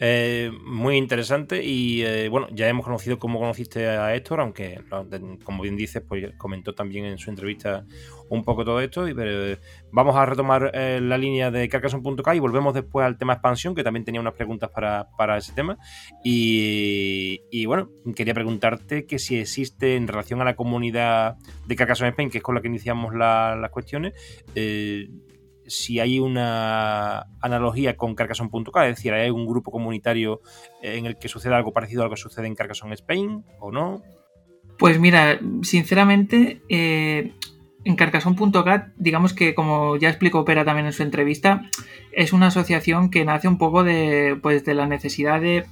Eh, 0.00 0.50
muy 0.64 0.96
interesante 0.96 1.64
y 1.64 2.02
eh, 2.02 2.28
bueno, 2.28 2.48
ya 2.50 2.68
hemos 2.68 2.84
conocido 2.84 3.18
cómo 3.18 3.38
conociste 3.38 3.86
a 3.86 4.14
Héctor, 4.14 4.40
aunque 4.40 4.80
como 5.44 5.62
bien 5.62 5.76
dices, 5.76 6.02
pues 6.06 6.32
comentó 6.36 6.74
también 6.74 7.04
en 7.04 7.18
su 7.18 7.30
entrevista 7.30 7.86
un 8.28 8.44
poco 8.44 8.64
todo 8.64 8.80
esto. 8.80 9.08
Y, 9.08 9.14
pero, 9.14 9.58
vamos 9.90 10.16
a 10.16 10.26
retomar 10.26 10.70
eh, 10.74 11.00
la 11.02 11.18
línea 11.18 11.50
de 11.50 11.68
Carcassonne.k 11.68 12.34
y 12.34 12.38
volvemos 12.38 12.74
después 12.74 13.06
al 13.06 13.18
tema 13.18 13.34
expansión, 13.34 13.74
que 13.74 13.84
también 13.84 14.04
tenía 14.04 14.20
unas 14.20 14.34
preguntas 14.34 14.70
para, 14.70 15.38
ese 15.38 15.52
tema. 15.52 15.78
Y, 16.22 17.66
bueno, 17.66 17.90
quería 18.14 18.34
preguntarte 18.34 19.06
que 19.06 19.18
si 19.18 19.38
existe 19.38 19.96
en 19.96 20.08
relación 20.08 20.40
a 20.40 20.44
la 20.44 20.56
comunidad 20.56 21.36
de 21.66 21.76
Carcassonne 21.76 22.10
Spain, 22.10 22.30
que 22.30 22.38
es 22.38 22.44
con 22.44 22.54
la 22.54 22.60
que 22.60 22.68
iniciamos 22.68 23.14
las 23.14 23.70
cuestiones, 23.70 24.14
si 25.66 25.98
hay 25.98 26.18
una 26.20 27.26
analogía 27.40 27.96
con 27.96 28.14
Carcassonne.k, 28.14 28.88
es 28.88 28.96
decir, 28.96 29.12
¿hay 29.12 29.30
un 29.30 29.46
grupo 29.46 29.70
comunitario 29.70 30.40
en 30.82 31.06
el 31.06 31.18
que 31.18 31.28
suceda 31.28 31.56
algo 31.56 31.72
parecido 31.72 32.02
a 32.02 32.04
lo 32.06 32.10
que 32.10 32.20
sucede 32.20 32.46
en 32.46 32.54
Carcassonne 32.54 32.94
Spain 32.94 33.44
o 33.60 33.72
no? 33.72 34.02
Pues 34.78 34.98
mira, 34.98 35.38
sinceramente, 35.62 36.60
eh, 36.68 37.32
en 37.84 37.96
Carcassonne.cat, 37.96 38.88
digamos 38.96 39.34
que 39.34 39.54
como 39.54 39.96
ya 39.96 40.08
explicó 40.08 40.40
Opera 40.40 40.64
también 40.64 40.86
en 40.86 40.92
su 40.92 41.02
entrevista, 41.02 41.62
es 42.12 42.32
una 42.32 42.46
asociación 42.46 43.10
que 43.10 43.24
nace 43.24 43.46
un 43.46 43.58
poco 43.58 43.84
de, 43.84 44.38
pues, 44.42 44.64
de 44.64 44.74
la 44.74 44.86
necesidad 44.86 45.40
de, 45.40 45.66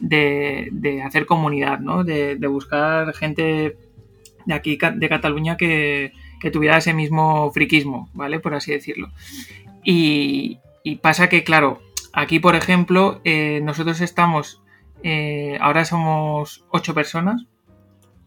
de, 0.00 1.02
hacer 1.02 1.26
comunidad, 1.26 1.78
¿no? 1.80 2.04
De, 2.04 2.36
buscar 2.46 3.12
gente 3.14 3.76
de 4.46 4.54
aquí, 4.54 4.78
de 4.94 5.08
Cataluña, 5.08 5.56
que, 5.56 6.12
que 6.40 6.50
tuviera 6.50 6.78
ese 6.78 6.94
mismo 6.94 7.52
friquismo, 7.52 8.08
¿vale? 8.14 8.40
Por 8.40 8.54
así 8.54 8.72
decirlo. 8.72 9.10
Y, 9.84 10.58
pasa 11.00 11.28
que, 11.28 11.44
claro, 11.44 11.80
aquí, 12.12 12.40
por 12.40 12.56
ejemplo, 12.56 13.20
eh, 13.24 13.60
nosotros 13.62 14.00
estamos, 14.00 14.62
eh, 15.02 15.58
ahora 15.60 15.84
somos 15.84 16.64
ocho 16.70 16.94
personas, 16.94 17.46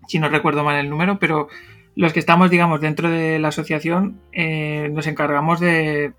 si 0.08 0.20
no 0.20 0.30
recuerdo 0.30 0.64
mal 0.64 0.78
el 0.78 0.90
número, 0.90 1.20
pero 1.20 1.50
los 1.96 2.14
que 2.14 2.20
estamos, 2.20 2.50
digamos, 2.50 2.82
dentro 2.82 3.10
de 3.10 3.40
la 3.40 3.50
asociación, 3.50 4.20
eh, 4.32 4.90
nos 4.92 5.08
encargamos 5.08 5.60
de, 5.60 6.14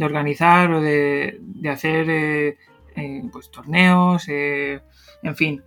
organizar 0.00 0.70
o 0.72 0.80
de, 0.80 1.40
hacer 1.70 2.56
pues, 3.32 3.50
torneos, 3.50 4.28
en 4.28 5.36
fin, 5.36 5.62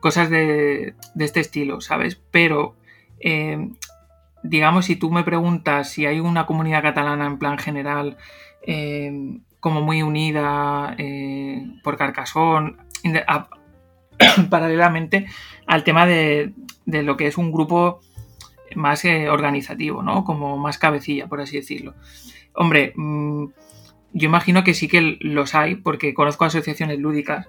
cosas 0.00 0.30
de, 0.30 0.94
este 1.18 1.40
estilo, 1.40 1.80
¿sabes? 1.80 2.20
Pero 2.30 2.74
digamos, 4.44 4.84
si 4.84 4.94
tú 4.96 5.10
me 5.10 5.24
preguntas 5.24 5.88
si 5.88 6.06
hay 6.06 6.20
una 6.20 6.46
comunidad 6.46 6.82
catalana 6.82 7.26
en 7.26 7.38
plan 7.38 7.58
general 7.58 8.18
eh, 8.62 9.40
como 9.58 9.80
muy 9.80 10.02
unida 10.02 10.94
eh, 10.98 11.64
por 11.82 11.96
Carcasón, 11.96 12.76
paralelamente 14.50 15.26
al 15.66 15.82
tema 15.82 16.06
de, 16.06 16.52
lo 16.84 17.16
que 17.16 17.26
es 17.26 17.38
un 17.38 17.50
grupo 17.50 18.00
más 18.76 19.04
eh, 19.04 19.28
organizativo, 19.28 20.02
¿no? 20.02 20.24
Como 20.24 20.56
más 20.58 20.78
cabecilla, 20.78 21.26
por 21.26 21.40
así 21.40 21.56
decirlo. 21.56 21.94
Hombre, 22.54 22.92
mm, 22.96 23.46
yo 24.12 24.26
imagino 24.26 24.64
que 24.64 24.74
sí 24.74 24.88
que 24.88 25.18
los 25.20 25.54
hay, 25.54 25.76
porque 25.76 26.14
conozco 26.14 26.44
asociaciones 26.44 26.98
lúdicas, 26.98 27.48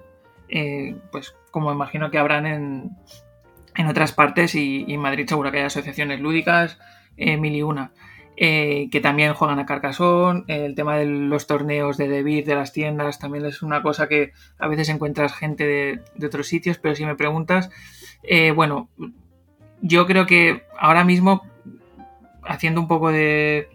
pues 1.10 1.34
como 1.50 1.72
imagino 1.72 2.10
que 2.10 2.18
habrán 2.18 2.46
en, 2.46 2.90
en 3.76 3.86
otras 3.86 4.12
partes 4.12 4.54
y, 4.54 4.84
en 4.88 5.00
Madrid 5.00 5.28
seguro 5.28 5.52
que 5.52 5.58
hay 5.58 5.64
asociaciones 5.64 6.20
lúdicas, 6.20 6.78
eh, 7.16 7.36
mil 7.36 7.54
y 7.54 7.62
una, 7.62 7.92
eh, 8.36 8.88
que 8.90 9.00
también 9.00 9.34
juegan 9.34 9.58
a 9.58 9.66
Carcassonne. 9.66 10.44
el 10.48 10.74
tema 10.74 10.96
de 10.96 11.06
los 11.06 11.46
torneos 11.46 11.96
de 11.96 12.08
Debir, 12.08 12.44
de 12.44 12.54
las 12.54 12.72
tiendas, 12.72 13.18
también 13.18 13.44
es 13.46 13.62
una 13.62 13.82
cosa 13.82 14.08
que 14.08 14.32
a 14.58 14.68
veces 14.68 14.88
encuentras 14.88 15.34
gente 15.34 15.66
de, 16.16 16.26
otros 16.26 16.48
sitios, 16.48 16.78
pero 16.78 16.94
si 16.94 17.04
me 17.04 17.16
preguntas, 17.16 17.70
eh, 18.22 18.50
bueno, 18.50 18.88
yo 19.80 20.06
creo 20.06 20.26
que 20.26 20.64
ahora 20.78 21.04
mismo, 21.04 21.42
haciendo 22.44 22.80
un 22.80 22.88
poco 22.88 23.10
de, 23.10 23.68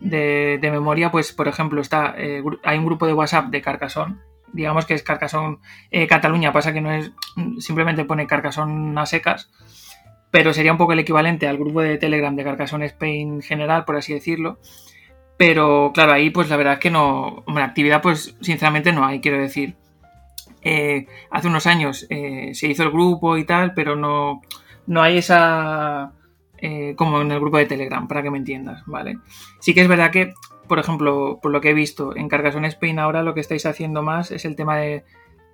de, 0.00 0.58
memoria, 0.62 1.10
pues 1.10 1.32
por 1.32 1.48
ejemplo, 1.48 1.80
está, 1.80 2.14
hay 2.14 2.78
un 2.78 2.86
grupo 2.86 3.06
de 3.06 3.14
WhatsApp 3.14 3.46
de 3.46 3.62
Carcassonne 3.62 4.16
digamos 4.54 4.86
que 4.86 4.94
es 4.94 5.02
Carcassonne 5.02 5.58
eh, 5.90 6.06
Cataluña, 6.06 6.52
pasa 6.52 6.72
que 6.72 6.80
no 6.80 6.92
es, 6.92 7.12
simplemente 7.58 8.04
pone 8.04 8.26
Carcassonne 8.26 8.98
a 8.98 9.04
secas, 9.04 9.50
pero 10.30 10.54
sería 10.54 10.72
un 10.72 10.78
poco 10.78 10.92
el 10.92 11.00
equivalente 11.00 11.46
al 11.46 11.58
grupo 11.58 11.82
de 11.82 11.98
Telegram 11.98 12.34
de 12.34 12.44
Carcassonne 12.44 12.86
Spain 12.86 13.42
general, 13.42 13.84
por 13.84 13.96
así 13.96 14.14
decirlo. 14.14 14.58
Pero 15.36 15.90
claro, 15.92 16.12
ahí 16.12 16.30
pues 16.30 16.48
la 16.48 16.56
verdad 16.56 16.74
es 16.74 16.78
que 16.78 16.90
no, 16.90 17.42
bueno, 17.46 17.64
actividad 17.64 18.00
pues 18.00 18.36
sinceramente 18.40 18.92
no 18.92 19.04
hay, 19.04 19.20
quiero 19.20 19.38
decir. 19.38 19.74
Eh, 20.62 21.06
hace 21.30 21.48
unos 21.48 21.66
años 21.66 22.06
eh, 22.08 22.52
se 22.54 22.68
hizo 22.68 22.84
el 22.84 22.90
grupo 22.90 23.36
y 23.36 23.44
tal, 23.44 23.74
pero 23.74 23.96
no, 23.96 24.40
no 24.86 25.02
hay 25.02 25.18
esa... 25.18 26.12
como 26.96 27.20
en 27.20 27.30
el 27.30 27.40
grupo 27.40 27.58
de 27.58 27.66
Telegram, 27.66 28.08
para 28.08 28.22
que 28.22 28.30
me 28.30 28.38
entiendas, 28.38 28.82
¿vale? 28.86 29.18
Sí 29.60 29.74
que 29.74 29.82
es 29.82 29.88
verdad 29.88 30.10
que 30.10 30.34
por 30.66 30.78
ejemplo, 30.78 31.38
por 31.42 31.52
lo 31.52 31.60
que 31.60 31.70
he 31.70 31.74
visto, 31.74 32.16
en 32.16 32.28
Carcassonne 32.28 32.68
Spain 32.68 32.98
ahora 32.98 33.22
lo 33.22 33.34
que 33.34 33.40
estáis 33.40 33.66
haciendo 33.66 34.02
más 34.02 34.30
es 34.30 34.44
el 34.44 34.56
tema 34.56 34.78
de, 34.78 35.04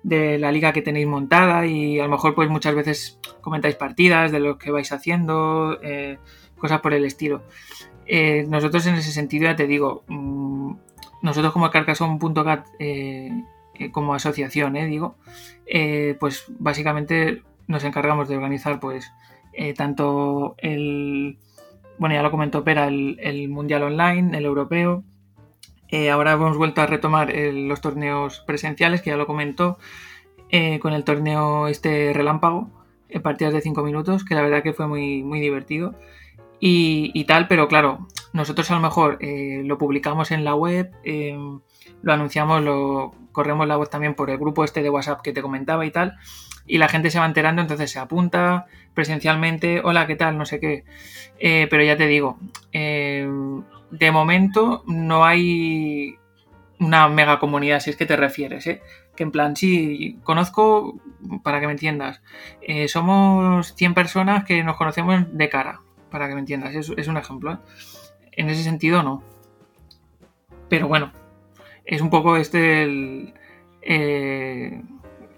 la 0.03 0.51
liga 0.51 0.73
que 0.73 0.81
tenéis 0.81 1.05
montada 1.05 1.65
y 1.65 1.99
a 1.99 2.03
lo 2.03 2.09
mejor 2.09 2.33
pues 2.33 2.49
muchas 2.49 2.73
veces 2.73 3.19
comentáis 3.41 3.75
partidas 3.75 4.31
de 4.31 4.39
lo 4.39 4.57
que 4.57 4.71
vais 4.71 4.91
haciendo, 4.91 5.77
eh, 5.83 6.17
cosas 6.57 6.81
por 6.81 6.93
el 6.93 7.05
estilo. 7.05 7.43
Eh, 8.07 8.45
nosotros 8.47 8.85
en 8.87 8.95
ese 8.95 9.11
sentido 9.11 9.45
ya 9.45 9.55
te 9.55 9.67
digo, 9.67 10.03
mm, 10.07 10.73
nosotros 11.21 11.53
como 11.53 11.69
Carcassonne.cat 11.69 12.67
eh, 12.79 13.31
como 13.91 14.13
asociación, 14.15 14.73
digo, 14.73 15.15
pues 16.19 16.45
básicamente 16.59 17.43
nos 17.67 17.83
encargamos 17.83 18.27
de 18.27 18.35
organizar 18.35 18.79
pues 18.79 19.11
tanto 19.75 20.55
el 20.57 21.37
bueno, 22.01 22.15
ya 22.15 22.23
lo 22.23 22.31
comentó 22.31 22.63
Pera, 22.63 22.87
el, 22.87 23.47
Mundial 23.49 23.83
Online, 23.83 24.35
el 24.35 24.43
Europeo. 24.45 25.03
Eh, 25.89 26.09
ahora 26.09 26.31
hemos 26.31 26.57
vuelto 26.57 26.81
a 26.81 26.87
retomar 26.87 27.29
eh, 27.29 27.53
los 27.53 27.79
torneos 27.79 28.39
presenciales, 28.39 29.03
que 29.03 29.11
ya 29.11 29.17
lo 29.17 29.27
comentó, 29.27 29.77
eh, 30.49 30.79
con 30.79 30.93
el 30.93 31.03
torneo 31.03 31.67
este 31.67 32.11
relámpago, 32.11 32.71
en 33.07 33.21
partidas 33.21 33.53
de 33.53 33.61
5 33.61 33.83
minutos, 33.83 34.25
que 34.25 34.33
la 34.33 34.41
verdad 34.41 34.63
que 34.63 34.73
fue 34.73 34.87
muy, 34.87 35.21
muy 35.21 35.39
divertido. 35.41 35.93
Y, 36.59 37.23
tal, 37.25 37.47
pero 37.47 37.67
claro, 37.67 38.07
nosotros 38.33 38.71
a 38.71 38.75
lo 38.75 38.81
mejor 38.81 39.19
lo 39.21 39.77
publicamos 39.77 40.31
en 40.31 40.43
la 40.43 40.55
web, 40.55 40.91
lo 41.03 42.13
anunciamos, 42.13 42.63
lo 42.63 43.13
corremos 43.31 43.67
la 43.67 43.75
voz 43.75 43.91
también 43.91 44.15
por 44.15 44.31
el 44.31 44.39
grupo 44.39 44.63
este 44.63 44.81
de 44.81 44.89
WhatsApp 44.89 45.21
que 45.21 45.33
te 45.33 45.43
comentaba 45.43 45.85
y 45.85 45.91
tal, 45.91 46.17
y 46.71 46.77
la 46.77 46.87
gente 46.87 47.11
se 47.11 47.19
va 47.19 47.25
enterando, 47.25 47.61
entonces 47.61 47.91
se 47.91 47.99
apunta 47.99 48.65
presencialmente, 48.93 49.81
hola, 49.83 50.07
¿qué 50.07 50.15
tal? 50.15 50.37
No 50.37 50.45
sé 50.45 50.61
qué. 50.61 50.85
Eh, 51.37 51.67
pero 51.69 51.83
ya 51.83 51.97
te 51.97 52.07
digo, 52.07 52.39
eh, 52.71 53.29
de 53.89 54.11
momento 54.11 54.81
no 54.87 55.25
hay 55.25 56.15
una 56.79 57.09
mega 57.09 57.39
comunidad, 57.39 57.81
si 57.81 57.89
es 57.89 57.97
que 57.97 58.05
te 58.05 58.15
refieres, 58.15 58.67
¿eh? 58.67 58.81
Que 59.17 59.23
en 59.23 59.31
plan, 59.31 59.57
sí, 59.57 60.17
conozco, 60.23 61.01
para 61.43 61.59
que 61.59 61.65
me 61.65 61.73
entiendas, 61.73 62.21
somos 62.87 63.75
100 63.75 63.93
personas 63.93 64.45
que 64.45 64.63
nos 64.63 64.77
conocemos 64.77 65.25
de 65.29 65.49
cara, 65.49 65.81
para 66.09 66.29
que 66.29 66.35
me 66.35 66.39
entiendas, 66.39 66.73
es, 66.73 66.89
es 66.95 67.07
un 67.09 67.17
ejemplo. 67.17 67.59
En 68.31 68.49
ese 68.49 68.63
sentido, 68.63 69.03
no. 69.03 69.21
Pero 70.69 70.87
bueno, 70.87 71.11
es 71.83 71.99
un 71.99 72.09
poco 72.09 72.37
este 72.37 72.83
el 72.83 73.33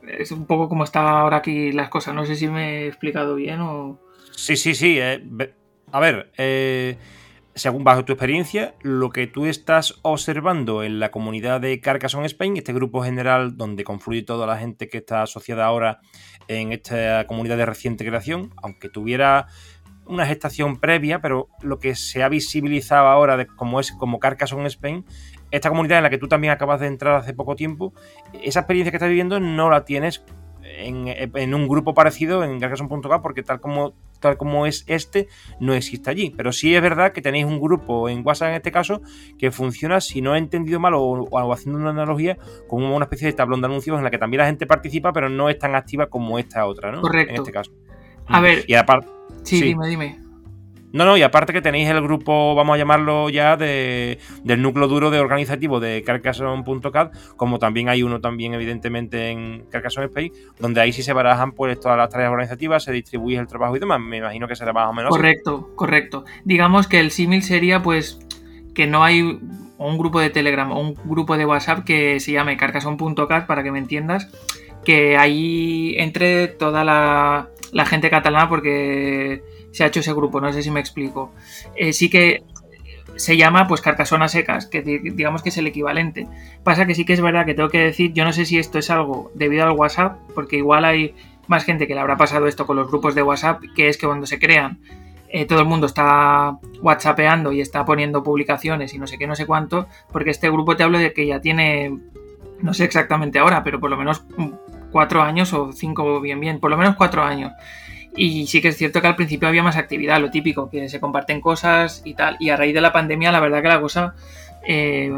es 0.08 0.32
un 0.32 0.46
poco 0.46 0.70
como 0.70 0.84
está 0.84 1.20
ahora 1.20 1.38
aquí 1.38 1.72
las 1.72 1.90
cosas. 1.90 2.14
No 2.14 2.26
sé 2.26 2.36
si 2.36 2.48
me 2.48 2.84
he 2.84 2.88
explicado 2.88 3.36
bien 3.36 3.62
o. 3.62 4.00
Sí, 4.32 4.56
sí, 4.58 4.76
sí. 4.76 4.98
Eh, 5.00 5.24
a 5.92 6.00
ver, 6.00 6.32
eh, 6.38 6.98
según 7.56 7.84
bajo 7.84 8.04
tu 8.04 8.14
experiencia, 8.14 8.76
lo 8.82 9.12
que 9.12 9.28
tú 9.28 9.46
estás 9.46 10.00
observando 10.02 10.84
en 10.84 11.00
la 11.00 11.12
comunidad 11.12 11.62
de 11.62 11.80
Carcassonne 11.80 12.26
Spain, 12.26 12.58
este 12.58 12.74
grupo 12.74 13.04
general 13.04 13.58
donde 13.58 13.84
confluye 13.84 14.24
toda 14.24 14.48
la 14.48 14.58
gente 14.58 14.90
que 14.90 14.98
está 14.98 15.22
asociada 15.24 15.66
ahora 15.66 16.00
en 16.48 16.74
esta 16.74 17.26
comunidad 17.28 17.58
de 17.58 17.66
reciente 17.66 18.06
creación, 18.06 18.52
aunque 18.62 18.90
tuviera 18.90 19.48
una 20.06 20.26
gestación 20.26 20.78
previa, 20.80 21.22
pero 21.22 21.48
lo 21.62 21.80
que 21.80 21.96
se 21.96 22.24
ha 22.24 22.30
visibilizado 22.30 23.08
ahora 23.08 23.38
de 23.38 23.46
como 23.46 23.80
es 23.80 23.92
como 23.92 24.20
Carcassonne 24.20 24.68
Spain 24.68 25.06
esta 25.54 25.70
comunidad 25.70 26.00
en 26.00 26.04
la 26.04 26.10
que 26.10 26.18
tú 26.18 26.28
también 26.28 26.52
acabas 26.52 26.80
de 26.80 26.88
entrar 26.88 27.16
hace 27.16 27.34
poco 27.34 27.56
tiempo, 27.56 27.94
esa 28.42 28.62
experiencia 28.62 28.92
que 28.92 28.98
estás 28.98 29.10
viviendo 29.10 29.40
no 29.40 29.70
la 29.70 29.86
tienes 29.86 30.26
en, 30.64 31.54
un 31.54 31.68
grupo 31.68 31.94
parecido 31.94 32.44
en 32.44 32.60
Carcassonne.k 32.60 33.22
porque 33.22 33.44
tal 33.44 33.60
como 33.60 33.94
tal 34.20 34.38
como 34.38 34.66
es 34.66 34.84
este 34.88 35.28
no 35.60 35.76
existe 35.76 36.10
allí. 36.10 36.34
Pero 36.36 36.52
sí 36.52 36.74
es 36.74 36.82
verdad 36.82 37.12
que 37.12 37.22
tenéis 37.22 37.46
un 37.46 37.60
grupo 37.60 38.10
en 38.10 38.26
WhatsApp 38.26 38.50
en 38.50 38.56
este 38.56 38.72
caso 38.72 39.02
que 39.38 39.52
funciona, 39.52 40.02
si 40.02 40.22
no 40.22 40.34
he 40.34 40.40
entendido 40.40 40.80
mal 40.80 40.94
o, 40.96 41.54
haciendo 41.54 41.80
una 41.80 41.92
analogía, 41.92 42.38
como 42.68 42.96
una 42.96 43.06
especie 43.06 43.28
de 43.28 43.34
tablón 43.34 43.62
de 43.62 43.68
anuncios 43.68 43.98
en 43.98 44.04
la 44.04 44.10
que 44.10 44.18
también 44.18 44.40
la 44.40 44.48
gente 44.48 44.66
participa, 44.66 45.14
pero 45.14 45.30
no 45.30 45.50
es 45.50 45.60
tan 45.60 45.76
activa 45.76 46.08
como 46.08 46.40
esta 46.40 46.66
otra, 46.66 46.92
¿no? 46.92 47.02
Correcto. 47.02 47.32
En 47.32 47.42
este 47.42 47.52
caso. 47.52 47.72
A 48.26 48.42
ver. 48.42 48.64
Y 48.68 48.74
aparte. 48.74 49.08
sí, 49.44 49.62
dime, 49.62 49.88
dime. 49.88 50.23
No, 50.94 51.06
no, 51.06 51.18
y 51.18 51.24
aparte 51.24 51.54
que 51.54 51.62
tenéis 51.62 51.90
el 51.90 52.04
grupo, 52.04 52.54
vamos 52.54 52.76
a 52.76 52.78
llamarlo 52.78 53.28
ya, 53.30 53.58
de, 53.58 54.20
del 54.44 54.62
núcleo 54.62 54.88
duro 54.88 55.10
de 55.10 55.20
organizativo 55.20 55.80
de 55.80 56.04
Carcassonne.cat, 56.04 57.16
como 57.36 57.58
también 57.58 57.90
hay 57.90 58.04
uno 58.04 58.22
también 58.22 58.54
evidentemente 58.54 59.30
en 59.30 59.66
Carcassonne 59.72 60.06
Space, 60.06 60.32
donde 60.60 60.82
ahí 60.82 60.94
sí 60.94 61.02
se 61.02 61.12
barajan 61.12 61.54
pues 61.54 61.80
todas 61.80 61.98
las 61.98 62.10
tareas 62.10 62.30
organizativas, 62.30 62.84
se 62.84 62.92
distribuye 62.92 63.40
el 63.40 63.48
trabajo 63.48 63.76
y 63.76 63.80
demás. 63.80 64.00
Me 64.02 64.18
imagino 64.18 64.48
que 64.48 64.56
será 64.56 64.72
más 64.72 64.88
o 64.88 64.94
menos. 64.94 65.10
Correcto, 65.10 65.72
correcto. 65.76 66.26
Digamos 66.46 66.88
que 66.88 67.00
el 67.00 67.10
símil 67.10 67.42
sería 67.42 67.82
pues 67.82 68.20
que 68.76 68.86
no 68.86 69.04
hay 69.04 69.22
un 69.24 69.98
grupo 69.98 70.20
de 70.20 70.30
Telegram 70.30 70.72
o 70.72 70.80
un 70.80 70.94
grupo 71.06 71.38
de 71.38 71.48
WhatsApp 71.48 71.86
que 71.86 72.20
se 72.20 72.34
llame 72.34 72.56
Carcassonne.cat, 72.56 73.48
para 73.48 73.64
que 73.64 73.72
me 73.72 73.80
entiendas, 73.80 74.32
que 74.86 75.18
ahí 75.18 75.96
entre 75.98 76.50
toda 76.50 76.84
la 76.84 77.86
gente 77.88 78.12
catalana 78.12 78.48
porque 78.48 79.42
se 79.74 79.84
ha 79.84 79.88
hecho 79.88 80.00
ese 80.00 80.14
grupo, 80.14 80.40
no 80.40 80.54
sé 80.54 80.64
si 80.64 80.72
me 80.72 80.80
explico. 80.80 81.34
Eh, 81.76 81.92
sí 81.92 82.10
que 82.10 82.44
se 83.18 83.36
llama 83.36 83.68
pues 83.68 83.82
Carcasona 83.82 84.28
Secas, 84.28 84.68
que 84.68 84.82
digamos 84.82 85.44
que 85.44 85.50
es 85.50 85.58
el 85.58 85.68
equivalente. 85.68 86.28
Pasa 86.64 86.86
que 86.86 86.96
sí 86.96 87.06
que 87.06 87.14
es 87.14 87.22
verdad 87.22 87.46
que 87.46 87.54
tengo 87.54 87.70
que 87.70 87.80
decir, 87.80 88.14
yo 88.14 88.24
no 88.24 88.32
sé 88.32 88.46
si 88.46 88.58
esto 88.58 88.80
es 88.80 88.90
algo 88.90 89.32
debido 89.36 89.66
al 89.66 89.72
WhatsApp, 89.72 90.18
porque 90.34 90.58
igual 90.58 90.86
hay 90.86 91.14
más 91.48 91.66
gente 91.66 91.88
que 91.88 91.96
le 91.96 92.00
habrá 92.00 92.16
pasado 92.16 92.48
esto 92.48 92.66
con 92.66 92.78
los 92.78 92.88
grupos 92.88 93.16
de 93.16 93.24
WhatsApp, 93.24 93.62
que 93.76 93.90
es 93.90 93.98
que 93.98 94.08
cuando 94.08 94.26
se 94.26 94.40
crean 94.40 94.80
eh, 95.36 95.46
todo 95.46 95.62
el 95.62 95.66
mundo 95.66 95.88
está 95.88 96.60
WhatsAppeando 96.84 97.52
y 97.52 97.60
está 97.60 97.84
poniendo 97.86 98.22
publicaciones 98.22 98.94
y 98.94 99.00
no 99.00 99.08
sé 99.08 99.18
qué, 99.18 99.26
no 99.26 99.36
sé 99.36 99.48
cuánto, 99.48 99.88
porque 100.12 100.30
este 100.30 100.48
grupo 100.48 100.76
te 100.76 100.84
hablo 100.84 101.00
de 101.00 101.12
que 101.12 101.26
ya 101.26 101.42
tiene, 101.42 101.98
no 102.62 102.74
sé 102.76 102.84
exactamente 102.84 103.40
ahora, 103.40 103.64
pero 103.64 103.80
por 103.80 103.90
lo 103.90 103.98
menos 103.98 104.24
cuatro 104.92 105.24
años 105.24 105.52
o 105.54 105.72
cinco 105.72 106.22
bien 106.22 106.40
bien, 106.40 106.60
por 106.60 106.70
lo 106.70 106.78
menos 106.78 106.96
cuatro 106.96 107.24
años. 107.24 107.52
Y 108.16 108.48
sí 108.48 108.62
que 108.62 108.70
es 108.70 108.78
cierto 108.78 109.02
que 109.02 109.08
al 109.08 109.16
principio 109.16 109.48
había 109.48 109.64
más 109.64 109.78
actividad, 109.78 110.20
lo 110.22 110.30
típico, 110.30 110.70
que 110.70 110.88
se 110.90 111.00
comparten 111.00 111.42
cosas 111.42 112.02
y 112.06 112.14
tal. 112.14 112.38
Y 112.40 112.50
a 112.50 112.58
raíz 112.58 112.74
de 112.74 112.82
la 112.82 112.94
pandemia, 112.94 113.32
la 113.32 113.40
verdad 113.40 113.62
que 113.62 113.68
la 113.68 113.82
cosa 113.82 114.16
eh, 114.68 115.12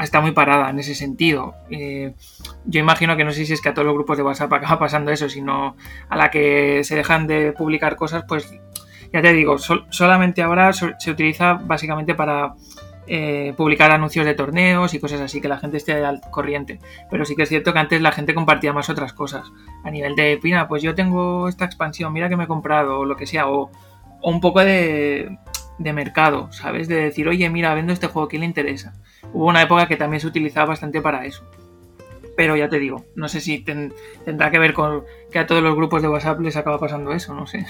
está 0.00 0.20
muy 0.20 0.32
parada 0.32 0.70
en 0.70 0.78
ese 0.78 0.94
sentido. 0.94 1.54
Eh, 1.70 2.14
yo 2.64 2.80
imagino 2.80 3.16
que 3.16 3.24
no 3.24 3.32
sé 3.32 3.44
si 3.44 3.52
es 3.52 3.60
que 3.60 3.70
a 3.70 3.74
todos 3.74 3.86
los 3.86 3.94
grupos 3.94 4.16
de 4.16 4.22
WhatsApp 4.22 4.52
acaba 4.52 4.78
pasando 4.78 5.10
eso, 5.10 5.28
sino 5.28 5.76
a 6.08 6.16
la 6.16 6.30
que 6.30 6.84
se 6.84 6.94
dejan 6.94 7.26
de 7.26 7.52
publicar 7.52 7.96
cosas, 7.96 8.24
pues 8.28 8.52
ya 9.12 9.22
te 9.22 9.32
digo, 9.32 9.56
solamente 9.58 10.42
ahora 10.42 10.72
se 10.72 11.10
utiliza 11.10 11.54
básicamente 11.54 12.14
para 12.14 12.54
eh, 13.10 13.54
publicar 13.56 13.90
anuncios 13.90 14.26
de 14.26 14.34
torneos 14.34 14.92
y 14.92 15.00
cosas 15.00 15.20
así, 15.20 15.40
que 15.40 15.48
la 15.48 15.58
gente 15.58 15.78
esté 15.78 16.04
al 16.04 16.20
corriente. 16.30 16.78
Pero 17.10 17.24
sí 17.24 17.34
que 17.34 17.42
es 17.42 17.48
cierto 17.48 17.72
que 17.72 17.78
antes 17.78 18.02
la 18.02 18.12
gente 18.12 18.34
compartía 18.34 18.72
más 18.72 18.90
otras 18.90 19.14
cosas. 19.14 19.50
A 19.82 19.90
nivel 19.90 20.14
de, 20.14 20.38
mira, 20.42 20.68
pues 20.68 20.82
yo 20.82 20.94
tengo 20.94 21.48
esta 21.48 21.64
expansión, 21.64 22.12
mira 22.12 22.28
que 22.28 22.36
me 22.36 22.44
he 22.44 22.46
comprado, 22.48 23.00
o 23.00 23.04
lo 23.06 23.16
que 23.16 23.26
sea, 23.26 23.48
o, 23.48 23.70
un 24.22 24.40
poco 24.40 24.60
de, 24.60 25.38
de, 25.78 25.92
mercado, 25.92 26.52
¿sabes? 26.52 26.86
De 26.86 26.96
decir, 26.96 27.28
oye, 27.28 27.48
mira, 27.48 27.74
vendo 27.74 27.92
este 27.92 28.08
juego, 28.08 28.28
¿quién 28.28 28.40
le 28.40 28.46
interesa? 28.46 28.92
Hubo 29.32 29.46
una 29.46 29.62
época 29.62 29.88
que 29.88 29.96
también 29.96 30.20
se 30.20 30.26
utilizaba 30.26 30.66
bastante 30.66 31.00
para 31.00 31.24
eso. 31.24 31.44
Pero 32.36 32.56
ya 32.56 32.68
te 32.68 32.78
digo, 32.78 33.04
no 33.16 33.28
sé 33.28 33.40
si 33.40 33.64
tendrá 33.64 34.50
que 34.50 34.58
ver 34.58 34.74
con 34.74 35.04
que 35.32 35.38
a 35.38 35.46
todos 35.46 35.62
los 35.62 35.74
grupos 35.74 36.02
de 36.02 36.08
WhatsApp 36.08 36.40
les 36.40 36.56
acaba 36.56 36.78
pasando 36.78 37.12
eso, 37.12 37.34
no 37.34 37.46
sé. 37.46 37.66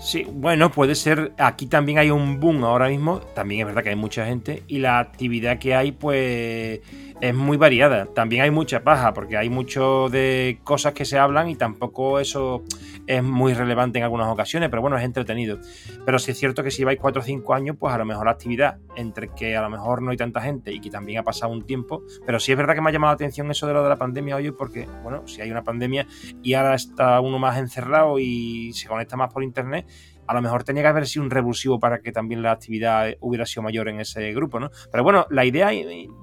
Sí, 0.00 0.26
bueno, 0.30 0.70
puede 0.70 0.94
ser. 0.94 1.32
Aquí 1.38 1.66
también 1.66 1.98
hay 1.98 2.10
un 2.10 2.38
boom 2.38 2.64
ahora 2.64 2.88
mismo. 2.88 3.18
También 3.34 3.60
es 3.60 3.66
verdad 3.66 3.82
que 3.82 3.90
hay 3.90 3.96
mucha 3.96 4.26
gente. 4.26 4.62
Y 4.68 4.78
la 4.78 5.00
actividad 5.00 5.58
que 5.58 5.74
hay, 5.74 5.92
pues 5.92 6.80
es 7.20 7.34
muy 7.34 7.56
variada. 7.56 8.06
También 8.06 8.42
hay 8.42 8.50
mucha 8.50 8.82
paja, 8.84 9.12
porque 9.12 9.36
hay 9.36 9.50
mucho 9.50 10.08
de 10.08 10.60
cosas 10.64 10.92
que 10.92 11.04
se 11.04 11.18
hablan 11.18 11.48
y 11.48 11.56
tampoco 11.56 12.20
eso 12.20 12.62
es 13.06 13.22
muy 13.22 13.54
relevante 13.54 13.98
en 13.98 14.04
algunas 14.04 14.28
ocasiones, 14.28 14.68
pero 14.68 14.82
bueno, 14.82 14.98
es 14.98 15.04
entretenido. 15.04 15.58
Pero 16.04 16.18
sí 16.18 16.30
es 16.30 16.38
cierto 16.38 16.62
que 16.62 16.70
si 16.70 16.84
vais 16.84 16.98
4 17.00 17.20
o 17.20 17.24
5 17.24 17.54
años, 17.54 17.76
pues 17.78 17.94
a 17.94 17.98
lo 17.98 18.04
mejor 18.04 18.26
la 18.26 18.32
actividad, 18.32 18.78
entre 18.96 19.28
que 19.28 19.56
a 19.56 19.62
lo 19.62 19.70
mejor 19.70 20.02
no 20.02 20.10
hay 20.10 20.16
tanta 20.16 20.40
gente 20.40 20.72
y 20.72 20.80
que 20.80 20.90
también 20.90 21.18
ha 21.18 21.22
pasado 21.22 21.52
un 21.52 21.64
tiempo, 21.64 22.02
pero 22.26 22.38
sí 22.38 22.52
es 22.52 22.58
verdad 22.58 22.74
que 22.74 22.80
me 22.80 22.90
ha 22.90 22.92
llamado 22.92 23.12
la 23.12 23.14
atención 23.14 23.50
eso 23.50 23.66
de 23.66 23.72
lo 23.72 23.82
de 23.82 23.88
la 23.88 23.96
pandemia 23.96 24.36
hoy, 24.36 24.50
porque, 24.50 24.86
bueno, 25.02 25.26
si 25.26 25.40
hay 25.40 25.50
una 25.50 25.64
pandemia 25.64 26.06
y 26.42 26.54
ahora 26.54 26.74
está 26.74 27.20
uno 27.20 27.38
más 27.38 27.58
encerrado 27.58 28.18
y 28.18 28.72
se 28.74 28.88
conecta 28.88 29.16
más 29.16 29.32
por 29.32 29.42
internet, 29.42 29.86
a 30.28 30.34
lo 30.34 30.42
mejor 30.42 30.62
tenía 30.62 30.82
que 30.82 30.88
haber 30.88 31.06
sido 31.06 31.24
un 31.24 31.30
revulsivo 31.30 31.80
para 31.80 32.00
que 32.00 32.12
también 32.12 32.42
la 32.42 32.52
actividad 32.52 33.14
hubiera 33.20 33.46
sido 33.46 33.62
mayor 33.62 33.88
en 33.88 34.00
ese 34.00 34.30
grupo, 34.34 34.60
¿no? 34.60 34.70
Pero 34.92 35.02
bueno, 35.02 35.26
la 35.30 35.46
idea 35.46 35.70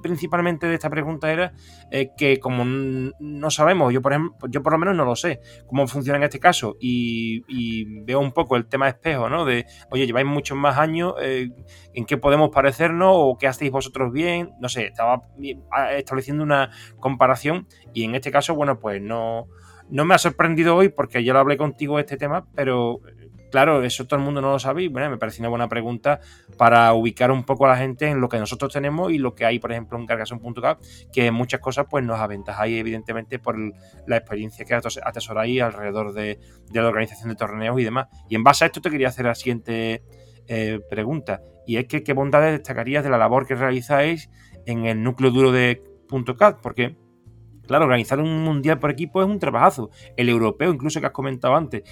principalmente 0.04 0.68
de 0.68 0.76
esta 0.76 0.91
pregunta 0.91 1.34
era 1.34 1.54
eh, 1.89 2.12
que 2.15 2.39
como 2.39 2.63
no 2.63 3.50
sabemos, 3.50 3.91
yo 3.91 4.04
por 4.04 4.13
ejemplo, 4.13 4.48
yo 4.48 4.62
por 4.62 4.74
lo 4.74 4.78
menos 4.78 4.96
no 4.96 5.06
lo 5.06 5.15
sé, 5.15 5.41
cómo 5.65 5.88
funciona 5.88 6.18
en 6.18 6.24
este 6.24 6.39
caso 6.39 6.78
y, 6.80 7.44
veo 8.06 8.20
un 8.20 8.32
poco 8.32 8.58
el 8.58 8.68
tema 8.68 8.88
espejo, 8.88 9.28
¿no? 9.28 9.44
De, 9.44 9.65
oye, 9.89 10.06
lleváis 10.06 10.28
muchos 10.28 10.56
más 10.56 10.78
años, 10.78 11.15
eh, 11.22 11.50
¿en 11.94 12.06
qué 12.06 12.18
podemos 12.18 12.52
parecernos 12.52 13.10
o 13.12 13.38
qué 13.39 13.48
hacéis 13.48 13.72
vosotros 13.72 14.12
bien? 14.12 14.52
No 14.60 14.70
sé, 14.70 14.86
estaba 14.86 15.24
estableciendo 15.98 16.44
una 16.44 16.70
comparación 17.00 17.68
y 17.94 18.04
en 18.04 18.13
este 18.13 18.32
caso, 18.32 18.54
bueno, 18.56 18.80
pues 18.80 19.02
no... 19.02 19.48
No 19.88 20.04
me 20.04 20.15
ha 20.15 20.18
sorprendido 20.18 20.76
hoy 20.76 20.89
porque 20.89 21.24
ya 21.24 21.34
lo 21.34 21.38
hablé 21.38 21.58
contigo 21.58 22.00
este 22.00 22.18
tema, 22.18 22.48
pero 22.56 23.02
claro, 23.56 23.82
eso 23.84 24.06
todo 24.06 24.20
el 24.20 24.26
mundo 24.26 24.41
no 24.41 24.52
lo 24.52 24.60
sabe 24.60 24.89
bueno, 24.89 25.10
me 25.10 25.18
parece 25.18 25.41
una 25.41 25.48
buena 25.48 25.70
pregunta 25.70 26.20
para 26.58 26.94
ubicar 26.94 27.32
un 27.32 27.46
poco 27.46 27.65
a 27.65 27.70
la 27.70 27.78
gente 27.78 28.06
en 28.06 28.20
lo 28.20 28.28
que 28.28 28.38
nosotros 28.38 28.74
tenemos 28.74 29.13
y 29.13 29.18
lo 29.18 29.34
que 29.34 29.46
hay, 29.46 29.60
por 29.60 29.72
ejemplo, 29.72 29.98
en 29.98 30.06
Cargason.cap, 30.06 30.82
que 31.13 31.28
en 31.28 31.34
muchas 31.34 31.62
cosas 31.62 31.86
pues 31.89 32.04
nos 32.04 32.20
aventajáis 32.20 32.78
evidentemente 32.78 33.39
por 33.39 33.58
la 33.58 34.18
experiencia 34.18 34.65
que 34.65 34.74
atesoráis 34.74 35.62
alrededor 35.62 36.12
de, 36.12 36.38
la 36.74 36.86
organización 36.86 37.30
de 37.30 37.36
torneos 37.36 37.80
y 37.80 37.86
demás. 37.86 38.08
Y 38.28 38.36
en 38.36 38.44
base 38.44 38.65
a 38.65 38.68
esto 38.68 38.82
te 38.82 38.89
quería 38.89 39.08
hacer 39.08 39.24
la 39.24 39.36
siguiente 39.36 40.04
eh, 40.48 40.82
pregunta, 40.89 41.41
y 41.65 41.78
es 41.78 41.86
que 41.86 42.04
qué 42.04 42.12
bondades 42.12 42.52
destacarías 42.52 43.06
de 43.06 43.10
la 43.10 43.18
labor 43.18 43.48
que 43.48 43.56
realizáis 43.56 44.30
en 44.65 44.86
el 44.86 45.02
núcleo 45.02 45.32
duro 45.32 45.54
de 45.54 45.82
.cat, 46.38 46.60
porque 46.62 46.98
Claro, 47.68 47.86
organizar 47.86 48.20
un 48.20 48.44
mundial 48.44 48.80
por 48.80 48.91
equipo 48.91 49.22
es 49.22 49.28
un 49.28 49.39
trabajazo. 49.39 49.89
El 50.15 50.30
europeo, 50.30 50.72
incluso 50.72 51.00
que 51.00 51.08
has 51.08 51.12
comentado 51.12 51.56
antes. 51.56 51.84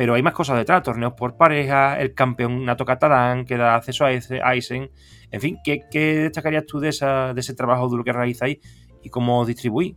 Pero 0.00 0.14
hay 0.14 0.22
más 0.22 0.32
cosas 0.32 0.56
detrás, 0.56 0.82
torneos 0.82 1.12
por 1.12 1.36
pareja, 1.36 2.00
el 2.00 2.14
campeonato 2.14 2.86
catalán 2.86 3.44
que 3.44 3.58
da 3.58 3.74
acceso 3.74 4.06
a 4.06 4.10
Eisen. 4.10 4.90
En 5.30 5.40
fin, 5.42 5.58
¿qué, 5.62 5.84
destacarías 5.92 6.64
tú 6.64 6.80
de 6.80 6.88
ese 6.88 7.54
trabajo 7.54 7.86
duro 7.86 8.02
que 8.02 8.10
realizáis 8.10 8.60
y 9.02 9.10
cómo 9.10 9.44
distribuís? 9.44 9.96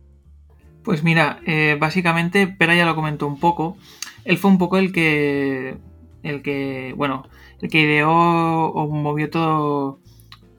Pues 0.82 1.02
mira, 1.02 1.40
eh, 1.46 1.78
básicamente, 1.80 2.46
Pera 2.46 2.74
ya 2.74 2.84
lo 2.84 2.94
comentó 2.94 3.26
un 3.26 3.40
poco. 3.40 3.78
Él 4.26 4.36
fue 4.36 4.50
un 4.50 4.58
poco 4.58 4.76
el 4.76 4.92
que. 4.92 5.78
el 6.22 6.42
que. 6.42 6.92
bueno, 6.98 7.26
el 7.62 7.70
que 7.70 7.80
ideó 7.80 8.10
o 8.12 8.86
movió 8.88 9.30
todo. 9.30 10.00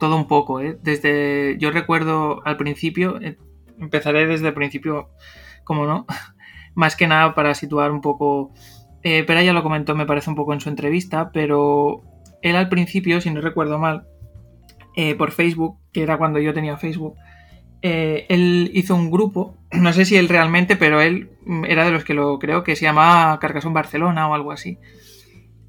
todo 0.00 0.16
un 0.16 0.26
poco, 0.26 0.60
¿eh? 0.60 0.76
Desde. 0.82 1.56
Yo 1.60 1.70
recuerdo 1.70 2.44
al 2.44 2.56
principio. 2.56 3.20
Eh, 3.20 3.38
empezaré 3.78 4.26
desde 4.26 4.48
el 4.48 4.54
principio, 4.54 5.10
como 5.62 5.86
no. 5.86 6.04
Más 6.74 6.96
que 6.96 7.06
nada 7.06 7.32
para 7.36 7.54
situar 7.54 7.92
un 7.92 8.00
poco 8.00 8.52
eh, 9.08 9.22
pero 9.24 9.40
ya 9.40 9.52
lo 9.52 9.62
comentó, 9.62 9.94
me 9.94 10.04
parece 10.04 10.30
un 10.30 10.34
poco 10.34 10.52
en 10.52 10.58
su 10.58 10.68
entrevista, 10.68 11.30
pero 11.30 12.02
él 12.42 12.56
al 12.56 12.68
principio, 12.68 13.20
si 13.20 13.30
no 13.30 13.40
recuerdo 13.40 13.78
mal, 13.78 14.08
eh, 14.96 15.14
por 15.14 15.30
Facebook, 15.30 15.78
que 15.92 16.02
era 16.02 16.18
cuando 16.18 16.40
yo 16.40 16.52
tenía 16.52 16.76
Facebook, 16.76 17.14
eh, 17.82 18.26
él 18.28 18.68
hizo 18.74 18.96
un 18.96 19.12
grupo, 19.12 19.58
no 19.70 19.92
sé 19.92 20.06
si 20.06 20.16
él 20.16 20.28
realmente, 20.28 20.74
pero 20.74 21.00
él 21.00 21.30
era 21.68 21.84
de 21.84 21.92
los 21.92 22.02
que 22.02 22.14
lo 22.14 22.40
creo, 22.40 22.64
que 22.64 22.74
se 22.74 22.84
llamaba 22.84 23.38
Carcasón 23.38 23.72
Barcelona 23.72 24.28
o 24.28 24.34
algo 24.34 24.50
así. 24.50 24.76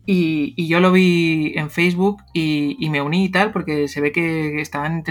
Y, 0.08 0.68
yo 0.68 0.80
lo 0.80 0.92
vi 0.92 1.54
en 1.58 1.70
Facebook 1.70 2.24
y, 2.34 2.90
me 2.90 3.04
uní 3.04 3.26
y 3.26 3.30
tal, 3.30 3.52
porque 3.52 3.88
se 3.88 4.02
ve 4.02 4.12
que 4.12 4.60
estaban 4.62 5.04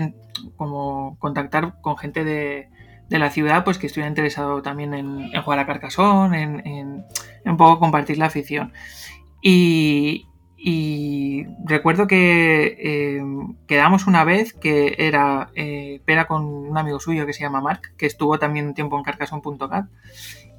como 0.56 1.16
contactar 1.20 1.80
con 1.80 1.96
gente 1.96 2.24
de, 2.24 2.70
de 3.08 3.18
la 3.18 3.30
ciudad, 3.30 3.64
pues 3.64 3.78
que 3.78 3.86
estuviera 3.86 4.08
interesado 4.08 4.62
también 4.62 4.94
en, 4.94 5.30
jugar 5.42 5.58
a 5.58 5.66
Carcasón, 5.66 6.34
en, 6.34 7.04
un 7.44 7.56
poco 7.56 7.78
compartir 7.78 8.18
la 8.18 8.26
afición. 8.26 8.72
Y, 9.42 10.26
recuerdo 11.64 12.06
que 12.08 12.76
eh, 12.80 13.22
quedamos 13.68 14.06
una 14.06 14.24
vez 14.24 14.52
que 14.52 14.96
era 14.98 15.50
eh, 15.54 16.00
Pera 16.04 16.26
con 16.26 16.44
un 16.44 16.76
amigo 16.76 16.98
suyo 16.98 17.26
que 17.26 17.32
se 17.32 17.42
llama 17.42 17.60
Mark, 17.60 17.92
que 17.96 18.06
estuvo 18.06 18.38
también 18.38 18.66
un 18.66 18.74
tiempo 18.74 18.96
en 18.96 19.04
carcasón.cat. 19.04 19.86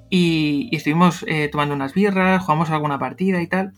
Y, 0.10 0.70
y, 0.72 0.76
estuvimos 0.78 1.26
eh, 1.28 1.50
tomando 1.52 1.76
unas 1.76 1.94
birras, 1.94 2.42
jugamos 2.42 2.70
alguna 2.70 2.98
partida 2.98 3.42
y 3.42 3.48
tal. 3.48 3.74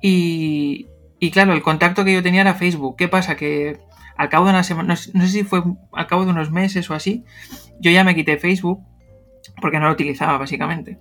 Y, 0.00 0.86
y 1.18 1.30
claro, 1.32 1.52
el 1.52 1.62
contacto 1.62 2.04
que 2.04 2.12
yo 2.12 2.22
tenía 2.22 2.42
era 2.42 2.54
Facebook. 2.54 2.96
¿Qué 2.96 3.08
pasa? 3.08 3.36
Que 3.36 3.80
al 4.18 4.28
cabo 4.28 4.46
de 4.46 4.50
una 4.50 4.64
semana, 4.64 4.88
no, 4.88 4.96
sé 4.96 5.28
si 5.28 5.44
fue 5.44 5.62
al 5.92 6.06
cabo 6.06 6.24
de 6.24 6.32
unos 6.32 6.50
meses 6.50 6.90
o 6.90 6.94
así, 6.94 7.24
yo 7.80 7.90
ya 7.90 8.04
me 8.04 8.14
quité 8.14 8.36
Facebook 8.36 8.80
porque 9.60 9.78
no 9.78 9.86
lo 9.86 9.92
utilizaba 9.92 10.36
básicamente. 10.38 10.98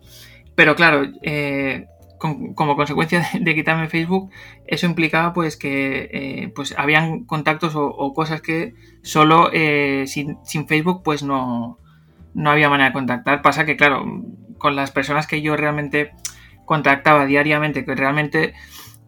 Pero 0.55 0.75
claro, 0.75 1.03
eh, 1.23 1.87
como 2.17 2.75
consecuencia 2.75 3.27
de, 3.39 3.55
quitarme 3.55 3.89
Facebook, 3.89 4.31
eso 4.65 4.85
implicaba 4.85 5.33
pues 5.33 5.57
que 5.57 6.09
eh, 6.11 6.51
pues 6.55 6.75
habían 6.77 7.25
contactos 7.25 7.73
o, 7.75 8.13
cosas 8.13 8.41
que 8.41 8.73
solo 9.01 9.49
eh, 9.51 10.05
sin, 10.07 10.37
Facebook 10.67 11.01
pues 11.03 11.23
no, 11.23 11.79
no 12.33 12.51
había 12.51 12.69
manera 12.69 12.89
de 12.89 12.93
contactar. 12.93 13.41
Pasa 13.41 13.65
que 13.65 13.77
claro, 13.77 14.05
con 14.57 14.75
las 14.75 14.91
personas 14.91 15.27
que 15.27 15.41
yo 15.41 15.55
realmente 15.57 16.11
contactaba 16.65 17.25
diariamente, 17.25 17.85
que 17.85 17.95
realmente 17.95 18.53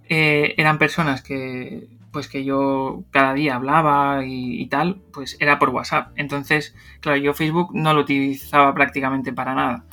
eh, 0.07 0.55
eran 0.57 0.79
personas 0.79 1.21
que 1.21 1.87
pues 2.11 2.27
que 2.27 2.43
yo 2.43 3.03
cada 3.11 3.33
día 3.33 3.55
hablaba 3.55 4.23
y, 4.25 4.65
tal, 4.67 5.01
pues 5.13 5.37
era 5.39 5.59
por 5.59 5.69
WhatsApp. 5.69 6.11
Entonces, 6.15 6.75
claro, 7.01 7.17
yo 7.17 7.33
Facebook 7.33 7.69
no 7.73 7.93
lo 7.93 8.01
utilizaba 8.01 8.73
prácticamente 8.73 9.33
para 9.33 9.55
nada. 9.55 9.85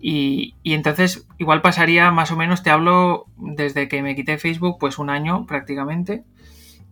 Y, 0.00 0.54
entonces 0.64 1.26
igual 1.38 1.62
pasaría 1.62 2.10
más 2.10 2.30
o 2.30 2.36
menos, 2.36 2.62
te 2.62 2.70
hablo 2.70 3.26
desde 3.36 3.88
que 3.88 4.02
me 4.02 4.14
quité 4.14 4.38
Facebook, 4.38 4.76
pues 4.78 4.98
un 4.98 5.10
año 5.10 5.46
prácticamente, 5.46 6.24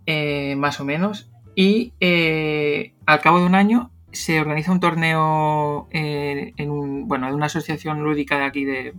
eh, 0.06 0.56
más 0.56 0.80
o 0.80 0.84
menos. 0.84 1.30
Y 1.54 1.92
eh, 2.00 2.94
al 3.06 3.20
cabo 3.20 3.40
de 3.40 3.46
un 3.46 3.54
año 3.54 3.90
se 4.12 4.40
organiza 4.40 4.72
un 4.72 4.80
torneo 4.80 5.88
eh, 5.90 6.52
en 6.56 6.70
un, 6.70 7.08
bueno, 7.08 7.28
de 7.28 7.34
una 7.34 7.46
asociación 7.46 8.02
lúdica 8.02 8.38
de 8.38 8.44
aquí 8.44 8.64
de, 8.64 8.94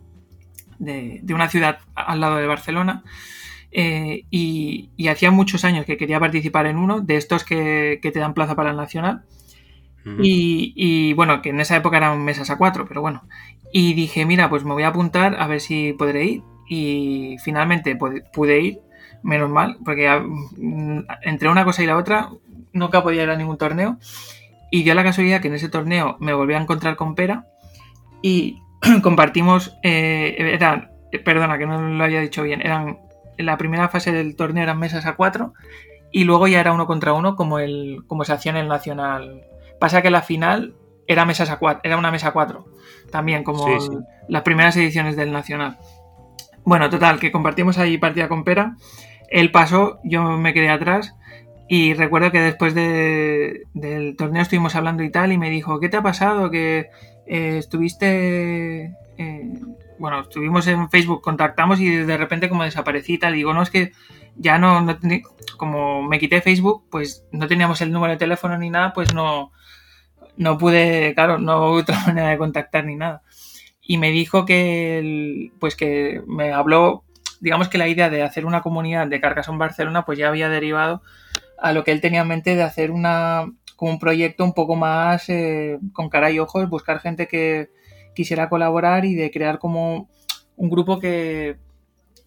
de, 0.79 1.33
una 1.33 1.49
ciudad 1.49 1.79
al 1.95 2.19
lado 2.19 2.37
de 2.37 2.47
Barcelona. 2.47 3.03
Y, 3.75 5.07
hacía 5.09 5.31
muchos 5.31 5.65
años 5.65 5.85
que 5.85 5.97
quería 5.97 6.19
participar 6.19 6.65
en 6.65 6.77
uno 6.77 7.01
de 7.01 7.17
estos 7.17 7.43
que, 7.43 7.99
que 8.01 8.11
te 8.11 8.19
dan 8.19 8.33
plaza 8.33 8.55
para 8.55 8.71
el 8.71 8.77
nacional 8.77 9.23
y, 10.19 11.13
bueno, 11.13 11.41
que 11.41 11.49
en 11.49 11.59
esa 11.59 11.75
época 11.75 11.97
eran 11.97 12.23
mesas 12.23 12.49
a 12.49 12.57
cuatro, 12.57 12.85
pero 12.87 13.01
bueno. 13.01 13.23
Y 13.71 13.93
dije, 13.93 14.25
mira, 14.25 14.49
pues 14.49 14.63
me 14.63 14.73
voy 14.73 14.83
a 14.83 14.89
apuntar 14.89 15.35
a 15.39 15.47
ver 15.47 15.61
si 15.61 15.93
podré 15.93 16.25
ir. 16.25 16.43
Y 16.67 17.37
finalmente 17.43 17.95
pude 17.95 18.59
ir, 18.59 18.79
menos 19.23 19.49
mal, 19.49 19.77
porque 19.83 20.09
mm, 20.09 20.99
entre 21.23 21.49
una 21.49 21.65
cosa 21.65 21.83
y 21.83 21.87
la 21.87 21.97
otra 21.97 22.29
nunca 22.73 23.03
podía 23.03 23.23
ir 23.23 23.29
a 23.29 23.35
ningún 23.35 23.57
torneo. 23.57 23.97
Y 24.71 24.83
dio 24.83 24.93
la 24.93 25.03
casualidad 25.03 25.41
que 25.41 25.47
en 25.47 25.55
ese 25.55 25.69
torneo 25.69 26.17
me 26.19 26.33
volví 26.33 26.53
a 26.53 26.61
encontrar 26.61 26.95
con 26.95 27.15
Pera 27.15 27.47
y 28.21 28.59
compartimos, 29.03 29.77
eh, 29.83 30.35
eran, 30.37 30.91
perdona 31.23 31.57
que 31.57 31.65
no 31.65 31.81
lo 31.81 32.03
había 32.03 32.21
dicho 32.21 32.43
bien, 32.43 32.61
eran 32.61 32.99
en 33.37 33.45
la 33.45 33.57
primera 33.57 33.89
fase 33.89 34.11
del 34.11 34.35
torneo 34.35 34.63
eran 34.63 34.79
mesas 34.79 35.05
a 35.05 35.15
cuatro 35.15 35.53
y 36.11 36.23
luego 36.23 36.47
ya 36.47 36.59
era 36.59 36.73
uno 36.73 36.87
contra 36.87 37.13
uno 37.13 37.35
como, 37.35 37.59
el, 37.59 38.03
como 38.07 38.23
se 38.23 38.33
hacía 38.33 38.51
en 38.51 38.57
el 38.57 38.67
Nacional 38.67 39.43
Pasa 39.79 40.01
que 40.01 40.09
la 40.09 40.21
final 40.21 40.75
era, 41.07 41.25
mesas 41.25 41.49
a 41.49 41.57
cuatro, 41.57 41.81
era 41.83 41.97
una 41.97 42.11
mesa 42.11 42.31
4, 42.31 42.65
también 43.11 43.43
como 43.43 43.67
las 44.27 44.41
primeras 44.43 44.75
ediciones 44.77 45.15
del 45.15 45.31
Nacional. 45.31 45.77
Bueno, 46.63 46.89
total, 46.89 47.19
que 47.19 47.31
compartimos 47.31 47.77
ahí 47.77 47.97
partida 47.97 48.27
con 48.27 48.43
Pera. 48.43 48.75
Él 49.29 49.51
pasó, 49.51 49.99
yo 50.03 50.23
me 50.23 50.53
quedé 50.53 50.69
atrás 50.69 51.15
y 51.67 51.93
recuerdo 51.93 52.31
que 52.31 52.39
después 52.39 52.73
del 52.73 54.15
torneo 54.17 54.41
estuvimos 54.41 54.75
hablando 54.75 55.03
y 55.03 55.11
tal 55.11 55.31
y 55.31 55.37
me 55.37 55.49
dijo, 55.49 55.79
¿qué 55.79 55.89
te 55.89 55.97
ha 55.97 56.03
pasado? 56.03 56.49
Que 56.49 56.89
eh, 57.27 57.57
estuviste... 57.57 58.95
Eh, 59.17 59.53
bueno, 59.99 60.21
estuvimos 60.21 60.67
en 60.67 60.89
Facebook, 60.89 61.21
contactamos 61.21 61.79
y 61.79 61.89
de 61.89 62.17
repente 62.17 62.49
como 62.49 62.63
desaparecí 62.63 63.13
y 63.13 63.17
tal. 63.17 63.33
digo, 63.33 63.53
no, 63.53 63.61
es 63.61 63.69
que 63.69 63.93
ya 64.35 64.57
no, 64.57 64.81
no 64.81 64.97
como 65.57 66.03
me 66.03 66.19
quité 66.19 66.41
Facebook, 66.41 66.85
pues 66.89 67.25
no 67.31 67.47
teníamos 67.47 67.81
el 67.81 67.91
número 67.91 68.13
de 68.13 68.17
teléfono 68.19 68.57
ni 68.57 68.69
nada, 68.69 68.93
pues 68.93 69.13
no, 69.13 69.51
no 70.37 70.57
pude, 70.57 71.13
claro, 71.15 71.37
no 71.37 71.57
hubo 71.57 71.71
otra 71.79 71.99
manera 72.05 72.29
de 72.29 72.37
contactar 72.37 72.85
ni 72.85 72.95
nada. 72.95 73.21
Y 73.81 73.97
me 73.97 74.11
dijo 74.11 74.45
que, 74.45 75.51
pues 75.59 75.75
que 75.75 76.21
me 76.27 76.51
habló, 76.51 77.03
digamos 77.39 77.69
que 77.69 77.77
la 77.77 77.87
idea 77.87 78.09
de 78.09 78.23
hacer 78.23 78.45
una 78.45 78.61
comunidad 78.61 79.07
de 79.07 79.21
Carcassonne 79.21 79.59
Barcelona, 79.59 80.05
pues 80.05 80.17
ya 80.17 80.27
había 80.27 80.49
derivado 80.49 81.01
a 81.59 81.71
lo 81.71 81.83
que 81.83 81.91
él 81.91 82.01
tenía 82.01 82.21
en 82.21 82.27
mente 82.27 82.55
de 82.55 82.63
hacer 82.63 82.91
una, 82.91 83.45
como 83.75 83.91
un 83.91 83.99
proyecto 83.99 84.43
un 84.43 84.53
poco 84.53 84.75
más 84.75 85.29
eh, 85.29 85.77
con 85.93 86.09
cara 86.09 86.31
y 86.31 86.39
ojos, 86.39 86.69
buscar 86.69 86.99
gente 86.99 87.27
que 87.27 87.69
quisiera 88.15 88.49
colaborar 88.49 89.05
y 89.05 89.15
de 89.15 89.31
crear 89.31 89.59
como 89.59 90.09
un 90.55 90.69
grupo 90.69 90.99
que 90.99 91.57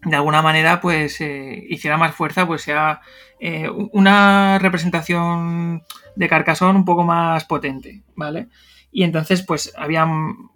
de 0.05 0.15
alguna 0.15 0.41
manera 0.41 0.79
pues 0.79 1.19
eh, 1.19 1.65
hiciera 1.69 1.97
más 1.97 2.15
fuerza, 2.15 2.47
pues 2.47 2.61
sea 2.61 3.01
eh, 3.39 3.69
una 3.91 4.59
representación 4.59 5.83
de 6.15 6.27
Carcassonne 6.29 6.79
un 6.79 6.85
poco 6.85 7.03
más 7.03 7.45
potente, 7.45 8.03
¿vale? 8.15 8.47
Y 8.91 9.03
entonces, 9.03 9.43
pues 9.45 9.73
había 9.77 10.07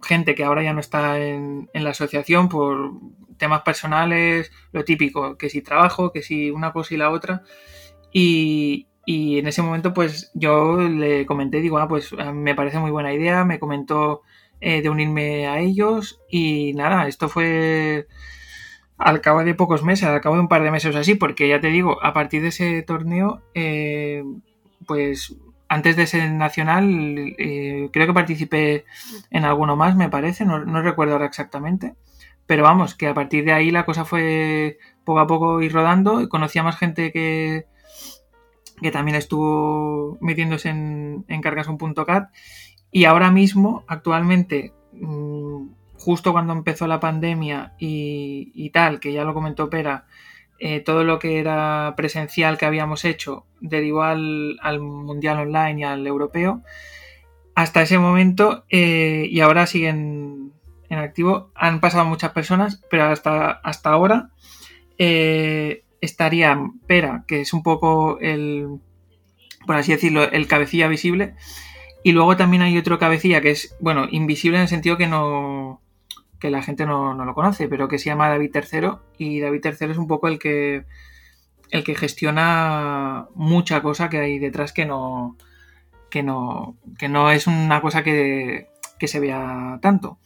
gente 0.02 0.36
que 0.36 0.44
ahora 0.44 0.64
ya 0.64 0.74
no 0.74 0.80
está 0.80 1.20
en, 1.20 1.70
la 1.74 1.92
asociación 1.92 2.50
por 2.50 2.94
temas 3.38 3.62
personales, 3.62 4.52
lo 4.72 4.84
típico, 4.84 5.38
que 5.38 5.50
si 5.50 5.62
trabajo, 5.62 6.12
que 6.12 6.24
si 6.24 6.50
una 6.50 6.74
cosa 6.74 6.96
y 6.96 6.98
la 6.98 7.12
otra. 7.12 7.44
Y, 8.12 8.88
en 9.06 9.48
ese 9.48 9.62
momento, 9.62 9.94
pues 9.94 10.32
yo 10.34 10.78
le 10.78 11.26
comenté, 11.26 11.60
digo, 11.62 11.78
ah, 11.78 11.88
pues 11.88 12.14
me 12.34 12.56
parece 12.56 12.80
muy 12.80 12.92
buena 12.92 13.14
idea, 13.14 13.44
me 13.46 13.60
comentó 13.60 14.22
eh, 14.66 14.82
de 14.82 14.90
unirme 14.90 15.46
a 15.46 15.60
ellos 15.60 16.22
y 16.30 16.74
nada, 16.74 17.10
esto 17.10 17.28
fue 17.28 18.08
al 18.98 19.20
cabo 19.20 19.44
de 19.44 19.56
pocos 19.56 19.84
meses, 19.84 20.08
al 20.08 20.22
cabo 20.22 20.36
de 20.36 20.42
un 20.42 20.48
par 20.48 20.64
de 20.64 20.72
meses 20.72 20.96
así, 20.96 21.16
porque 21.16 21.50
ya 21.50 21.60
te 21.60 21.68
digo, 21.68 22.02
a 22.02 22.14
partir 22.14 22.42
de 22.42 22.48
ese 22.48 22.82
torneo, 22.82 23.42
eh, 23.56 24.24
pues 24.88 25.36
antes 25.68 25.98
de 25.98 26.08
ser 26.08 26.32
nacional, 26.32 27.36
eh, 27.38 27.90
creo 27.92 28.08
que 28.08 28.14
participé 28.14 28.86
en 29.32 29.44
alguno 29.44 29.76
más, 29.76 29.98
me 29.98 30.08
parece, 30.10 30.46
no, 30.46 30.82
recuerdo 30.82 31.14
ahora 31.14 31.26
exactamente. 31.26 31.96
Pero 32.46 32.64
vamos, 32.64 32.96
que 32.96 33.08
a 33.08 33.14
partir 33.14 33.44
de 33.44 33.52
ahí 33.52 33.70
la 33.70 33.84
cosa 33.86 34.06
fue 34.06 34.78
poco 35.04 35.20
a 35.20 35.28
poco 35.28 35.62
ir 35.62 35.74
rodando 35.74 36.22
y 36.22 36.30
conocí 36.30 36.58
a 36.60 36.64
más 36.64 36.78
gente 36.78 37.12
que, 37.12 37.66
que 38.82 38.92
también 38.92 39.18
estuvo 39.18 40.18
metiéndose 40.22 40.70
en, 40.70 41.26
en 41.28 41.42
Cargason.cat. 41.42 42.30
Y 42.94 43.06
ahora 43.06 43.32
mismo, 43.32 43.84
actualmente, 43.88 44.72
mm, 44.94 45.68
justo 45.98 46.32
cuando 46.32 46.54
empezó 46.54 46.86
la 46.86 47.00
pandemia 47.00 47.74
y, 47.80 48.70
tal, 48.70 49.00
que 49.00 49.12
ya 49.12 49.24
lo 49.24 49.34
comentó 49.34 49.70
Pera, 49.70 50.06
eh, 50.60 50.80
todo 50.80 51.04
lo 51.04 51.18
que 51.20 51.40
era 51.40 51.94
presencial 51.98 52.58
que 52.58 52.66
habíamos 52.66 53.04
hecho 53.04 53.46
derivó 53.60 54.04
al, 54.04 54.60
Mundial 54.80 55.40
Online 55.40 55.82
y 55.82 55.84
al 55.84 56.06
Europeo. 56.06 56.62
Hasta 57.56 57.82
ese 57.82 57.98
momento, 57.98 58.66
eh, 58.70 59.28
y 59.30 59.40
ahora 59.42 59.66
siguen 59.66 60.54
en 60.90 61.00
activo, 61.00 61.52
han 61.56 61.80
pasado 61.80 62.06
muchas 62.06 62.32
personas, 62.32 62.84
pero 62.90 63.06
hasta, 63.06 63.52
hasta 63.52 63.90
ahora 63.90 64.30
eh, 65.00 65.84
estaría 66.02 66.60
Pera, 66.86 67.26
que 67.28 67.42
es 67.42 67.54
un 67.54 67.64
poco 67.64 68.20
el, 68.20 68.80
por 69.66 69.78
así 69.78 69.92
decirlo, 69.94 70.24
el 70.24 70.48
cabecilla 70.48 70.88
visible. 70.88 71.36
Y 72.04 72.12
luego 72.12 72.36
también 72.36 72.62
hay 72.62 72.78
otro 72.78 73.00
cabecilla 73.00 73.42
que 73.42 73.52
es, 73.52 73.76
bueno, 73.80 74.08
invisible 74.12 74.58
en 74.58 74.64
el 74.64 74.68
sentido 74.68 74.98
que 74.98 75.08
no, 75.08 75.82
que 76.44 76.52
la 76.52 76.62
gente 76.62 76.86
no, 76.86 77.14
lo 77.14 77.34
conoce, 77.34 77.70
pero 77.70 77.88
que 77.88 77.98
se 77.98 78.08
llama 78.10 78.28
David 78.28 78.54
III 78.54 78.90
y 79.18 79.40
David 79.40 79.62
III 79.64 79.92
es 79.92 79.98
un 79.98 80.08
poco 80.08 80.28
el 80.28 80.40
que 80.40 80.86
el 81.72 81.86
que 81.86 81.96
gestiona 81.96 83.28
mucha 83.34 83.82
cosa 83.82 84.10
que 84.10 84.20
hay 84.20 84.40
detrás 84.40 84.74
que 84.74 84.86
no 84.86 85.38
que 86.10 86.22
no 86.22 86.76
que 87.00 87.08
no 87.08 87.32
es 87.32 87.48
una 87.48 87.80
cosa 87.82 88.04
que, 88.04 88.68
que 89.00 89.08
se 89.08 89.22
vea 89.22 89.80
tanto. 89.82 90.20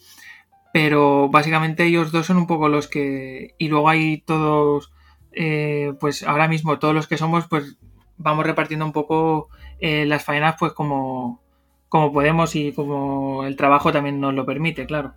Pero 0.74 1.30
básicamente 1.30 1.86
ellos 1.86 2.12
dos 2.12 2.26
son 2.26 2.38
un 2.38 2.48
poco 2.48 2.68
los 2.68 2.88
que 2.88 3.54
y 3.60 3.68
luego 3.68 3.88
hay 3.88 4.22
todos 4.22 4.92
eh, 5.34 5.94
pues 6.00 6.24
ahora 6.24 6.48
mismo 6.48 6.80
todos 6.80 6.96
los 6.96 7.08
que 7.08 7.18
somos 7.18 7.48
pues 7.48 7.78
vamos 8.18 8.44
repartiendo 8.46 8.86
un 8.86 8.92
poco 8.92 9.50
eh, 9.80 10.06
las 10.08 10.26
faenas 10.26 10.56
pues 10.58 10.74
como 10.74 11.44
como 11.90 12.12
podemos 12.12 12.56
y 12.56 12.74
como 12.74 13.46
el 13.46 13.56
trabajo 13.56 13.92
también 13.92 14.20
nos 14.20 14.34
lo 14.34 14.46
permite, 14.46 14.86
claro. 14.86 15.14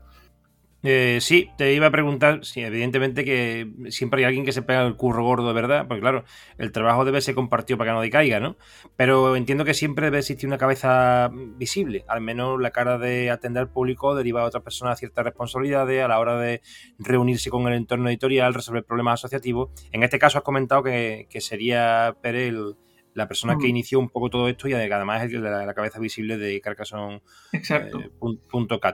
Eh, 0.82 1.18
sí, 1.20 1.50
te 1.58 1.74
iba 1.74 1.88
a 1.88 1.90
preguntar, 1.90 2.42
sí, 2.42 2.62
evidentemente 2.62 3.22
que 3.22 3.70
siempre 3.90 4.20
hay 4.20 4.24
alguien 4.24 4.46
que 4.46 4.52
se 4.52 4.62
pega 4.62 4.82
el 4.86 4.96
curro 4.96 5.22
gordo, 5.22 5.52
¿verdad? 5.52 5.86
Porque 5.86 6.00
claro, 6.00 6.24
el 6.56 6.72
trabajo 6.72 7.04
debe 7.04 7.20
ser 7.20 7.34
compartido 7.34 7.76
para 7.76 7.90
que 7.90 7.94
no 7.96 8.00
decaiga, 8.00 8.40
¿no? 8.40 8.56
Pero 8.96 9.36
entiendo 9.36 9.66
que 9.66 9.74
siempre 9.74 10.06
debe 10.06 10.20
existir 10.20 10.46
una 10.46 10.56
cabeza 10.56 11.30
visible, 11.32 12.04
al 12.08 12.22
menos 12.22 12.58
la 12.58 12.70
cara 12.70 12.96
de 12.96 13.30
atender 13.30 13.62
al 13.62 13.68
público 13.68 14.14
deriva 14.14 14.40
a 14.40 14.46
otras 14.46 14.62
personas 14.62 14.98
ciertas 14.98 15.22
responsabilidades 15.22 16.02
a 16.02 16.08
la 16.08 16.18
hora 16.18 16.38
de 16.38 16.62
reunirse 16.98 17.50
con 17.50 17.66
el 17.68 17.74
entorno 17.74 18.08
editorial, 18.08 18.54
resolver 18.54 18.84
problemas 18.84 19.20
asociativos. 19.20 19.70
En 19.92 20.02
este 20.02 20.18
caso 20.18 20.38
has 20.38 20.44
comentado 20.44 20.82
que, 20.82 21.26
que 21.28 21.42
sería 21.42 22.16
Pere 22.22 22.48
el 22.48 22.76
la 23.14 23.28
persona 23.28 23.56
que 23.58 23.66
mm. 23.66 23.70
inició 23.70 23.98
un 23.98 24.08
poco 24.08 24.30
todo 24.30 24.48
esto 24.48 24.68
y 24.68 24.72
además 24.72 25.24
es 25.24 25.32
la, 25.32 25.64
la 25.64 25.74
cabeza 25.74 25.98
visible 25.98 26.38
de 26.38 26.60
Carcassonne.cat. 26.60 27.22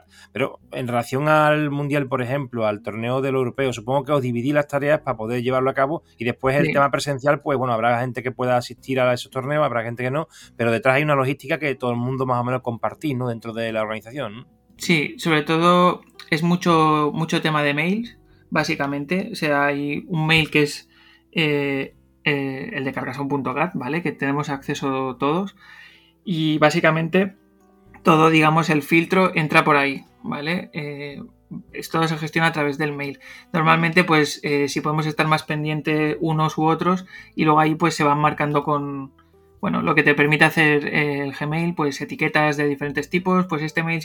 Eh, 0.02 0.12
Pero 0.33 0.61
en 0.72 0.88
relación 0.88 1.29
al 1.29 1.70
Mundial, 1.70 2.09
por 2.09 2.22
ejemplo, 2.22 2.66
al 2.66 2.83
torneo 2.83 3.20
del 3.20 3.35
europeo, 3.35 3.72
supongo 3.72 4.05
que 4.05 4.12
os 4.12 4.22
dividí 4.22 4.52
las 4.52 4.68
tareas 4.68 5.00
para 5.00 5.16
poder 5.16 5.42
llevarlo 5.42 5.70
a 5.70 5.74
cabo 5.74 6.02
y 6.18 6.24
después 6.24 6.57
el 6.57 6.72
tema 6.72 6.90
presencial, 6.90 7.40
pues 7.40 7.59
bueno, 7.59 7.74
habrá 7.74 8.00
gente 8.00 8.22
que 8.22 8.33
pueda 8.33 8.57
asistir 8.57 9.00
a 9.00 9.12
esos 9.12 9.31
torneos, 9.31 9.64
habrá 9.64 9.83
gente 9.83 10.02
que 10.02 10.11
no, 10.11 10.29
pero 10.57 10.70
detrás 10.70 10.96
hay 10.96 11.02
una 11.02 11.14
logística 11.14 11.59
que 11.59 11.74
todo 11.74 11.90
el 11.90 11.96
mundo 11.96 12.26
más 12.26 12.40
o 12.40 12.44
menos 12.44 12.62
compartís, 12.62 13.16
¿no? 13.16 13.29
Dentro 13.29 13.52
de 13.52 13.72
la 13.72 13.83
organización. 13.83 14.46
Sí, 14.76 15.14
sobre 15.18 15.42
todo 15.42 16.02
es 16.31 16.42
mucho, 16.42 17.11
mucho 17.14 17.40
tema 17.40 17.62
de 17.62 17.74
mails 17.74 18.18
básicamente. 18.50 19.29
O 19.33 19.35
sea, 19.35 19.66
hay 19.66 20.05
un 20.07 20.26
mail 20.26 20.50
que 20.50 20.62
es 20.62 20.88
eh, 21.33 21.95
eh, 22.26 22.72
el 22.74 22.84
de 22.84 22.92
cargason.cat, 22.92 23.72
¿vale? 23.72 24.02
Que 24.02 24.12
tenemos 24.12 24.50
acceso 24.50 25.16
todos. 25.16 25.56
Y 26.24 26.58
básicamente 26.58 27.36
todo, 28.02 28.28
digamos, 28.28 28.68
el 28.68 28.82
filtro 28.82 29.32
entra 29.34 29.64
por 29.64 29.76
ahí, 29.76 30.04
¿vale? 30.22 30.68
Eh, 30.74 31.22
todo 31.90 32.06
se 32.06 32.18
gestiona 32.18 32.48
a 32.48 32.52
través 32.52 32.76
del 32.76 32.92
mail. 32.92 33.20
Normalmente, 33.54 34.04
pues, 34.04 34.42
si 34.66 34.80
podemos 34.80 35.06
estar 35.06 35.26
más 35.26 35.44
pendiente 35.44 36.18
unos 36.20 36.58
u 36.58 36.64
otros, 36.64 37.06
y 37.34 37.44
luego 37.44 37.60
ahí, 37.60 37.74
pues, 37.76 37.94
se 37.94 38.04
van 38.04 38.18
marcando 38.18 38.64
con, 38.64 39.12
bueno, 39.60 39.80
lo 39.82 39.94
que 39.94 40.02
te 40.02 40.14
permite 40.14 40.44
hacer 40.44 40.86
el 40.94 41.32
Gmail, 41.32 41.74
pues, 41.74 42.00
etiquetas 42.00 42.56
de 42.56 42.68
diferentes 42.68 43.08
tipos, 43.08 43.46
pues 43.46 43.62
este 43.62 43.82
mail 43.82 44.00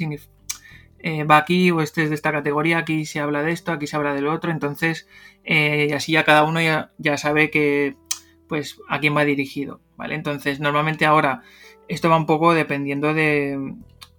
eh, 1.03 1.23
va 1.23 1.37
aquí 1.37 1.71
o 1.71 1.81
este 1.81 2.03
es 2.03 2.09
de 2.09 2.15
esta 2.15 2.31
categoría, 2.31 2.77
aquí 2.77 3.05
se 3.05 3.19
habla 3.19 3.41
de 3.41 3.51
esto, 3.51 3.71
aquí 3.71 3.87
se 3.87 3.95
habla 3.95 4.13
del 4.13 4.27
otro, 4.27 4.51
entonces 4.51 5.07
eh, 5.43 5.91
así 5.95 6.11
ya 6.11 6.23
cada 6.23 6.43
uno 6.43 6.61
ya, 6.61 6.91
ya, 6.99 7.17
sabe 7.17 7.49
que 7.49 7.95
pues 8.51 8.81
a 8.89 8.99
quién 8.99 9.15
va 9.15 9.23
dirigido, 9.23 9.79
¿vale? 9.95 10.13
Entonces 10.13 10.59
normalmente 10.59 11.05
ahora 11.05 11.41
esto 11.87 12.09
va 12.09 12.17
un 12.17 12.25
poco 12.25 12.53
dependiendo 12.53 13.13
de, 13.13 13.75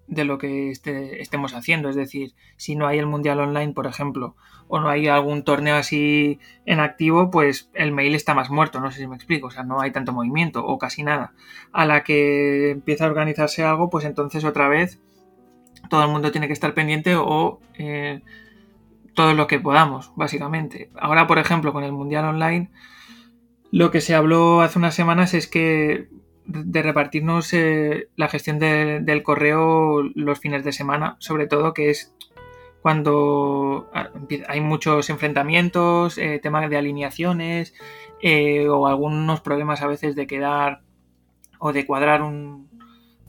de 0.06 0.24
lo 0.24 0.38
que 0.38 0.70
este, 0.70 1.20
estemos 1.20 1.52
haciendo, 1.52 1.90
es 1.90 1.96
decir, 1.96 2.32
si 2.56 2.74
no 2.74 2.86
hay 2.86 2.98
el 2.98 3.04
Mundial 3.04 3.40
Online, 3.40 3.74
por 3.74 3.86
ejemplo, 3.86 4.34
o 4.68 4.80
no 4.80 4.88
hay 4.88 5.06
algún 5.06 5.44
torneo 5.44 5.76
así 5.76 6.40
en 6.64 6.80
activo, 6.80 7.30
pues 7.30 7.70
el 7.74 7.92
mail 7.92 8.14
está 8.14 8.32
más 8.32 8.48
muerto, 8.48 8.80
no 8.80 8.90
sé 8.90 9.00
si 9.00 9.06
me 9.06 9.16
explico, 9.16 9.48
o 9.48 9.50
sea, 9.50 9.64
no 9.64 9.82
hay 9.82 9.90
tanto 9.90 10.14
movimiento 10.14 10.64
o 10.64 10.78
casi 10.78 11.02
nada. 11.02 11.34
A 11.70 11.84
la 11.84 12.04
que 12.04 12.70
empieza 12.70 13.04
a 13.04 13.08
organizarse 13.08 13.64
algo, 13.64 13.90
pues 13.90 14.06
entonces 14.06 14.46
otra 14.46 14.66
vez 14.66 14.98
todo 15.90 16.04
el 16.04 16.10
mundo 16.10 16.32
tiene 16.32 16.46
que 16.46 16.54
estar 16.54 16.72
pendiente 16.72 17.16
o 17.16 17.60
eh, 17.74 18.22
todo 19.12 19.34
lo 19.34 19.46
que 19.46 19.60
podamos, 19.60 20.10
básicamente. 20.16 20.88
Ahora, 20.98 21.26
por 21.26 21.38
ejemplo, 21.38 21.74
con 21.74 21.84
el 21.84 21.92
Mundial 21.92 22.24
Online, 22.24 22.70
lo 23.72 23.90
que 23.90 24.00
se 24.00 24.14
habló 24.14 24.60
hace 24.60 24.78
unas 24.78 24.94
semanas 24.94 25.34
es 25.34 25.48
que 25.48 26.08
de 26.44 26.82
repartirnos 26.82 27.52
eh, 27.54 28.08
la 28.16 28.28
gestión 28.28 28.58
del 28.58 29.22
correo 29.22 30.02
los 30.14 30.38
fines 30.38 30.62
de 30.62 30.72
semana, 30.72 31.16
sobre 31.18 31.46
todo 31.46 31.74
que 31.74 31.90
es 31.90 32.14
cuando 32.82 33.90
ah, 33.94 34.10
hay 34.48 34.60
muchos 34.60 35.08
enfrentamientos, 35.08 36.18
eh, 36.18 36.38
temas 36.40 36.68
de 36.68 36.76
alineaciones 36.76 37.74
o 38.68 38.86
algunos 38.86 39.40
problemas 39.40 39.82
a 39.82 39.88
veces 39.88 40.14
de 40.14 40.28
quedar 40.28 40.82
o 41.58 41.72
de 41.72 41.86
cuadrar 41.86 42.22
un, 42.22 42.68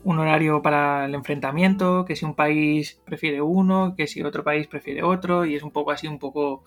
un 0.04 0.18
horario 0.18 0.62
para 0.62 1.06
el 1.06 1.14
enfrentamiento, 1.14 2.04
que 2.04 2.14
si 2.14 2.24
un 2.24 2.34
país 2.34 3.00
prefiere 3.04 3.40
uno, 3.40 3.94
que 3.96 4.06
si 4.06 4.22
otro 4.22 4.44
país 4.44 4.66
prefiere 4.66 5.02
otro, 5.02 5.44
y 5.46 5.56
es 5.56 5.62
un 5.62 5.70
poco 5.70 5.90
así, 5.90 6.06
un 6.06 6.18
poco, 6.18 6.64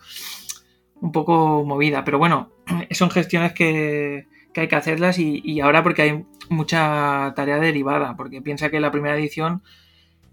un 1.02 1.12
poco 1.12 1.64
movida. 1.64 2.04
Pero 2.04 2.20
bueno, 2.20 2.52
son 2.92 3.10
gestiones 3.10 3.54
que, 3.54 4.28
hay 4.56 4.68
que 4.68 4.76
hacerlas 4.76 5.20
y, 5.20 5.60
ahora 5.62 5.84
porque 5.84 6.02
hay 6.02 6.26
mucha 6.50 7.34
tarea 7.36 7.60
derivada, 7.60 8.16
porque 8.18 8.42
piensa 8.42 8.70
que 8.70 8.80
la 8.80 8.92
primera 8.92 9.16
edición, 9.18 9.62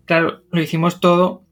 claro, 0.06 0.42
lo 0.50 0.62
hicimos 0.62 1.00
todo, 1.00 1.44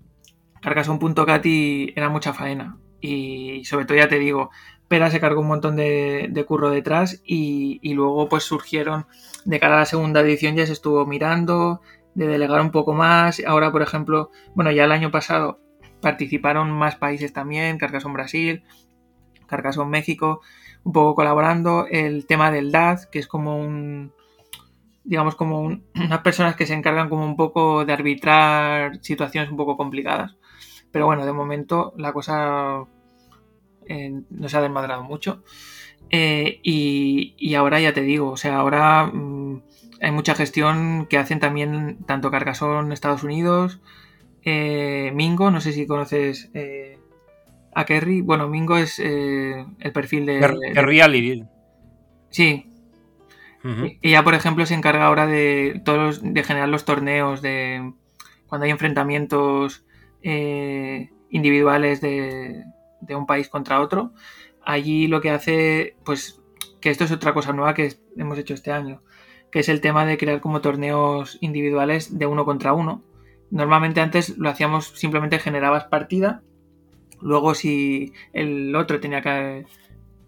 cargason.cat 0.62 1.44
y 1.44 1.92
era 1.96 2.09
mucha 2.09 2.33
faena. 2.33 2.79
Y 3.01 3.64
sobre 3.64 3.85
todo 3.85 3.98
ya 3.98 4.09
te 4.09 4.18
digo, 4.18 4.51
Pera 4.92 5.11
se 5.11 5.20
cargó 5.20 5.40
un 5.40 5.48
montón 5.48 5.75
de, 5.77 6.44
curro 6.46 6.70
detrás 6.70 7.22
y, 7.25 7.81
luego 7.94 8.29
pues 8.29 8.44
surgieron, 8.44 9.07
de 9.44 9.59
cara 9.59 9.77
a 9.77 9.79
la 9.81 9.87
segunda 9.87 10.20
edición 10.20 10.55
ya 10.55 10.66
se 10.66 10.75
estuvo 10.75 11.07
mirando, 11.07 11.81
de 12.14 12.27
delegar 12.27 12.61
un 12.61 12.70
poco 12.70 12.92
más. 12.92 13.42
Ahora, 13.46 13.72
por 13.72 13.83
ejemplo, 13.83 14.31
bueno, 14.55 14.70
ya 14.70 14.85
el 14.85 14.92
año 14.92 15.11
pasado 15.11 15.61
participaron 16.03 16.70
más 16.70 16.96
países 16.96 17.33
también, 17.33 17.79
Carcassonne 17.79 18.12
Brasil, 18.14 18.64
Carcassonne 19.46 19.90
México, 19.90 20.40
un 20.85 20.92
poco 20.92 21.14
colaborando. 21.14 21.87
El 21.90 22.26
tema 22.26 22.50
del 22.50 22.72
DAD, 22.72 23.05
que 23.11 23.18
es 23.18 23.26
como 23.26 23.59
un, 23.59 24.12
digamos, 25.05 25.35
como 25.35 25.61
unas 25.61 26.20
personas 26.22 26.57
que 26.57 26.66
se 26.66 26.74
encargan 26.74 27.09
como 27.09 27.24
un 27.24 27.37
poco 27.37 27.85
de 27.85 27.92
arbitrar 27.92 28.98
situaciones 29.02 29.50
un 29.50 29.57
poco 29.57 29.76
complicadas. 29.76 30.37
Pero 30.90 31.07
bueno, 31.07 31.24
de 31.24 31.33
momento 31.33 31.94
la 31.96 32.12
cosa 32.12 32.87
no 34.31 34.48
se 34.48 34.57
ha 34.57 34.61
desmadrado 34.61 35.02
mucho. 35.02 35.42
Eh, 36.11 36.61
y, 36.62 37.55
ahora 37.55 37.81
ya 37.81 37.92
te 37.92 38.02
digo, 38.02 38.31
o 38.31 38.37
sea, 38.37 38.57
ahora 38.57 39.07
mm, 39.07 39.62
hay 40.00 40.11
mucha 40.12 40.35
gestión 40.35 41.07
que 41.09 41.18
hacen 41.18 41.40
también 41.40 41.98
tanto 42.07 42.31
Carcassonne 42.31 42.92
Estados 42.92 43.22
Unidos, 43.22 43.81
eh, 44.44 45.12
Mingo, 45.14 45.50
no 45.50 45.61
sé 45.61 45.72
si 45.72 45.87
conoces 45.87 46.50
eh, 46.55 46.98
a 47.74 47.85
Kerry. 47.85 48.20
Bueno, 48.20 48.48
Mingo 48.48 48.76
es 48.76 48.98
el 48.98 49.92
perfil 49.92 50.26
de... 50.26 50.40
Reality. 50.74 51.44
Sí. 52.30 52.68
Ella, 54.02 54.24
por 54.24 54.35
ejemplo, 54.35 54.66
se 54.66 54.74
encarga 54.74 55.06
ahora 55.06 55.26
de 55.26 55.80
todos 55.85 56.20
de 56.22 56.42
generar 56.42 56.68
los 56.68 56.85
torneos 56.85 57.42
de 57.42 57.92
cuando 58.46 58.64
hay 58.64 58.70
enfrentamientos 58.70 59.85
individuales 61.30 62.00
de, 62.00 62.64
de 63.00 63.16
un 63.16 63.26
país 63.26 63.48
contra 63.48 63.80
otro, 63.80 64.12
allí 64.64 65.06
lo 65.06 65.20
que 65.20 65.30
hace, 65.30 65.96
pues, 66.04 66.40
que 66.80 66.90
esto 66.90 67.04
es 67.04 67.12
otra 67.12 67.35
cosa 67.35 67.52
nueva 67.52 67.74
que 67.74 67.94
hemos 68.16 68.38
hecho 68.38 68.54
este 68.54 68.72
año, 68.72 69.02
que 69.50 69.61
es 69.61 69.68
el 69.68 69.80
tema 69.80 70.04
de 70.04 70.18
crear 70.18 70.40
como 70.40 70.61
torneos 70.61 71.38
individuales 71.40 72.18
de 72.18 72.26
uno 72.26 72.44
contra 72.44 72.72
uno. 72.72 73.02
Normalmente 73.50 74.00
antes 74.00 74.37
lo 74.38 74.48
hacíamos 74.48 74.87
simplemente 74.88 75.38
generabas 75.38 75.85
partida, 75.85 76.42
luego 77.22 77.54
si 77.54 78.12
el 78.32 78.74
otro 78.76 79.00
tenía 79.00 79.22
que, 79.22 79.66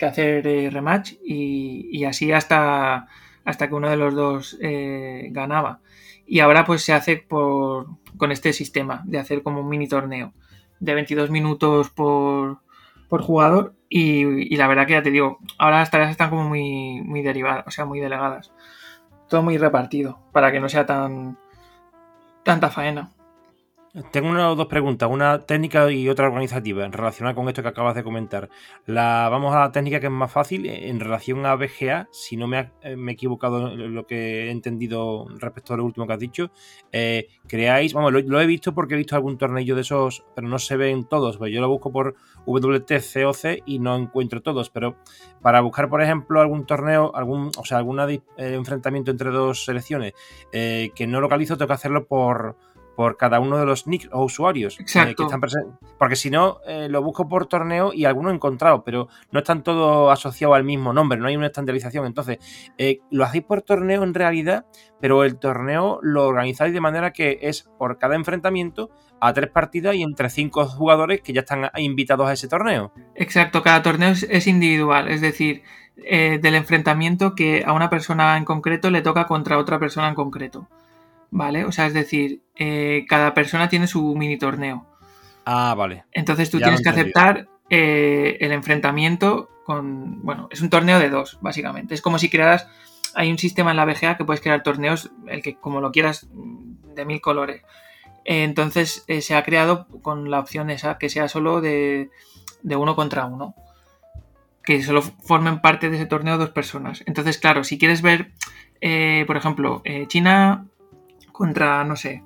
hacer 0.05 0.47
eh, 0.47 0.69
rematch 0.71 1.15
y, 1.25 2.05
así 2.05 2.31
hasta, 2.31 3.09
hasta 3.45 3.69
que 3.69 3.75
uno 3.75 3.89
de 3.89 3.97
los 3.97 4.15
dos 4.15 4.59
eh, 4.61 5.29
ganaba. 5.31 5.81
Y 6.27 6.41
ahora 6.41 6.65
pues 6.65 6.83
se 6.83 6.93
hace 6.93 7.17
por, 7.17 7.87
con 8.17 8.33
este 8.33 8.53
sistema 8.53 9.03
de 9.07 9.19
hacer 9.19 9.43
como 9.43 9.61
un 9.61 9.69
mini 9.69 9.89
torneo 9.89 10.33
de 10.81 10.95
22 10.95 11.31
minutos 11.31 11.91
por, 11.91 12.59
por 13.09 13.23
jugador 13.23 13.75
y, 13.89 14.57
la 14.57 14.67
verdad 14.67 14.87
que 14.87 14.95
ya 14.95 15.03
te 15.03 15.11
digo, 15.11 15.39
ahora 15.59 15.79
las 15.79 15.91
tareas 15.91 16.11
están 16.11 16.31
como 16.31 16.49
muy, 16.49 17.01
muy 17.03 17.23
derivadas, 17.23 17.65
o 17.67 17.71
sea, 17.71 17.85
muy 17.85 18.01
delegadas. 18.01 18.53
Todo 19.29 19.43
muy 19.43 19.57
repartido 19.57 20.21
para 20.33 20.53
que 20.53 20.61
no 20.61 20.69
sea 20.69 20.85
tan 20.85 21.39
tanta 22.43 22.71
faena. 22.71 23.11
Tengo 24.11 24.29
una 24.29 24.51
o 24.51 24.57
dos 24.57 24.67
preguntas, 24.67 25.09
una 25.09 25.47
técnica 25.47 25.89
y 25.89 26.09
otra 26.09 26.27
organizativa 26.27 26.85
relacionada 26.89 27.37
con 27.37 27.47
esto 27.49 27.63
que 27.63 27.69
acabas 27.69 27.95
de 27.95 28.03
comentar. 28.03 28.49
La, 28.87 29.29
vamos 29.31 29.55
a 29.55 29.61
la 29.61 29.71
técnica 29.71 30.01
que 30.01 30.07
es 30.07 30.13
más 30.13 30.33
fácil 30.33 30.67
en 30.67 30.99
relación 30.99 31.47
a 31.47 31.55
BGA, 31.55 32.09
si 32.11 32.37
no 32.37 32.49
me, 32.49 32.73
eh, 32.83 32.97
he 32.99 33.11
equivocado 33.13 33.77
lo 33.77 34.05
que 34.05 34.47
he 34.47 34.51
entendido 34.51 35.27
respecto 35.39 35.75
a 35.75 35.77
lo 35.77 35.85
último 35.85 36.09
que 36.09 36.13
has 36.13 36.19
dicho. 36.19 36.51
Eh, 36.91 37.29
creáis, 37.47 37.93
vamos, 37.93 38.13
lo, 38.13 38.41
he 38.41 38.47
visto 38.47 38.75
porque 38.75 38.95
he 38.95 38.97
visto 38.97 39.15
algún 39.15 39.39
torneo 39.39 39.77
de 39.77 39.83
esos, 39.83 40.25
pero 40.35 40.49
no 40.49 40.59
se 40.59 40.77
ven 40.77 41.05
todos. 41.05 41.37
Pues 41.37 41.53
yo 41.53 41.61
lo 41.61 41.69
busco 41.69 41.93
por 41.93 42.17
WTCOC 42.47 43.63
y 43.65 43.79
no 43.79 43.95
encuentro 43.95 44.43
todos, 44.43 44.71
pero 44.71 44.97
para 45.41 45.61
buscar, 45.61 45.89
por 45.89 46.03
ejemplo, 46.03 46.41
algún 46.41 46.67
torneo, 46.67 47.15
algún, 47.15 47.53
o 47.57 47.65
sea, 47.65 47.79
algún 47.79 48.01
eh, 48.01 48.21
enfrentamiento 48.37 49.13
entre 49.13 49.31
dos 49.31 49.65
selecciones 49.65 50.15
que 50.51 51.07
no 51.07 51.21
localizo, 51.21 51.57
tengo 51.57 51.69
que 51.69 51.75
hacerlo 51.75 52.09
por 52.09 52.57
por 52.97 53.17
cada 53.17 53.41
uno 53.41 53.59
de 53.59 53.67
los 53.67 53.87
nicks 53.87 54.09
o 54.13 54.25
usuarios 54.25 54.79
eh, 54.79 55.15
que 55.17 55.23
están 55.23 55.41
presentes. 55.41 55.75
Porque 55.99 56.17
si 56.17 56.31
no, 56.31 56.59
eh, 56.67 56.89
lo 56.89 57.03
busco 57.03 57.29
por 57.29 57.47
torneo 57.47 57.93
y 57.93 58.05
algunos 58.05 58.33
he 58.33 58.37
encontrado, 58.37 58.85
pero 58.85 59.09
no 59.31 59.41
están 59.41 59.63
todos 59.63 60.13
asociados 60.13 60.57
al 60.57 60.65
mismo 60.65 60.93
nombre, 60.93 61.19
no 61.19 61.27
hay 61.27 61.37
una 61.37 61.47
estandarización. 61.47 62.07
Entonces, 62.07 62.39
eh, 62.79 63.01
lo 63.11 63.25
hacéis 63.25 63.45
por 63.45 63.63
torneo 63.63 64.03
en 64.03 64.15
realidad, 64.15 64.67
pero 65.01 65.25
el 65.25 65.39
torneo 65.39 65.99
lo 66.03 66.27
organizáis 66.27 66.73
de 66.73 66.81
manera 66.81 67.13
que 67.13 67.39
es 67.43 67.69
por 67.79 67.99
cada 67.99 68.15
enfrentamiento 68.15 68.91
a 69.21 69.33
tres 69.33 69.51
partidas 69.51 69.95
y 69.95 70.03
entre 70.03 70.29
cinco 70.31 70.67
jugadores 70.67 71.21
que 71.23 71.33
ya 71.33 71.41
están 71.41 71.71
invitados 71.77 72.29
a 72.29 72.33
ese 72.33 72.49
torneo. 72.49 72.93
Exacto, 73.15 73.63
cada 73.63 73.83
torneo 73.83 74.11
es 74.11 74.47
individual, 74.47 75.09
es 75.09 75.21
decir, 75.21 75.63
del 75.97 76.55
enfrentamiento 76.55 77.35
que 77.35 77.63
a 77.65 77.73
una 77.73 77.89
persona 77.89 78.37
en 78.37 78.45
concreto 78.45 78.91
le 78.91 79.01
toca 79.01 79.27
contra 79.27 79.59
otra 79.59 79.79
persona 79.79 80.09
en 80.09 80.15
concreto. 80.15 80.69
¿Vale? 81.35 81.65
O 81.65 81.73
sea, 81.73 81.87
es 81.87 81.95
decir, 81.95 82.43
eh, 82.55 83.05
cada 83.09 83.35
persona 83.35 83.69
tiene 83.69 83.89
su 83.89 84.15
mini 84.15 84.39
torneo. 84.39 84.87
Ah, 85.45 85.75
vale. 85.77 86.05
Entonces 86.13 86.49
tú 86.49 86.59
tienes 86.59 86.81
que 86.81 86.89
aceptar 86.89 87.49
eh, 87.69 88.39
el 88.41 88.53
enfrentamiento 88.53 89.51
con. 89.65 90.23
Bueno, 90.23 90.49
es 90.53 90.61
un 90.61 90.71
torneo 90.71 91.01
de 91.01 91.11
dos, 91.11 91.39
básicamente. 91.43 91.95
Es 91.95 92.01
como 92.01 92.19
si 92.19 92.31
crearas. 92.31 92.69
Hay 93.17 93.31
un 93.31 93.39
sistema 93.39 93.73
en 93.73 93.77
la 93.77 93.85
BGA 93.85 94.17
que 94.17 94.25
puedes 94.25 94.41
crear 94.41 94.63
torneos, 94.63 95.11
el 95.27 95.43
que 95.43 95.57
como 95.57 95.81
lo 95.81 95.91
quieras, 95.91 96.29
de 96.33 97.05
mil 97.05 97.21
colores. 97.21 97.63
Entonces 98.25 99.05
eh, 99.09 99.21
se 99.21 99.35
ha 99.35 99.43
creado 99.43 99.87
con 100.03 100.31
la 100.31 100.39
opción 100.39 100.71
esa, 100.71 100.99
que 100.99 101.09
sea 101.09 101.29
solo 101.29 101.61
de, 101.61 102.11
de 102.63 102.77
uno 102.77 102.95
contra 102.95 103.27
uno. 103.27 103.55
Que 104.63 104.83
solo 104.83 105.03
formen 105.03 105.61
parte 105.61 105.91
de 105.91 105.97
ese 105.97 106.07
torneo 106.07 106.39
dos 106.39 106.51
personas. 106.51 107.03
Entonces, 107.07 107.39
claro, 107.39 107.65
si 107.65 107.77
quieres 107.77 108.03
ver, 108.03 108.33
por 109.27 109.37
ejemplo, 109.37 109.83
China 110.09 110.67
contra, 111.35 111.85
no 111.85 111.97
sé, 111.97 112.23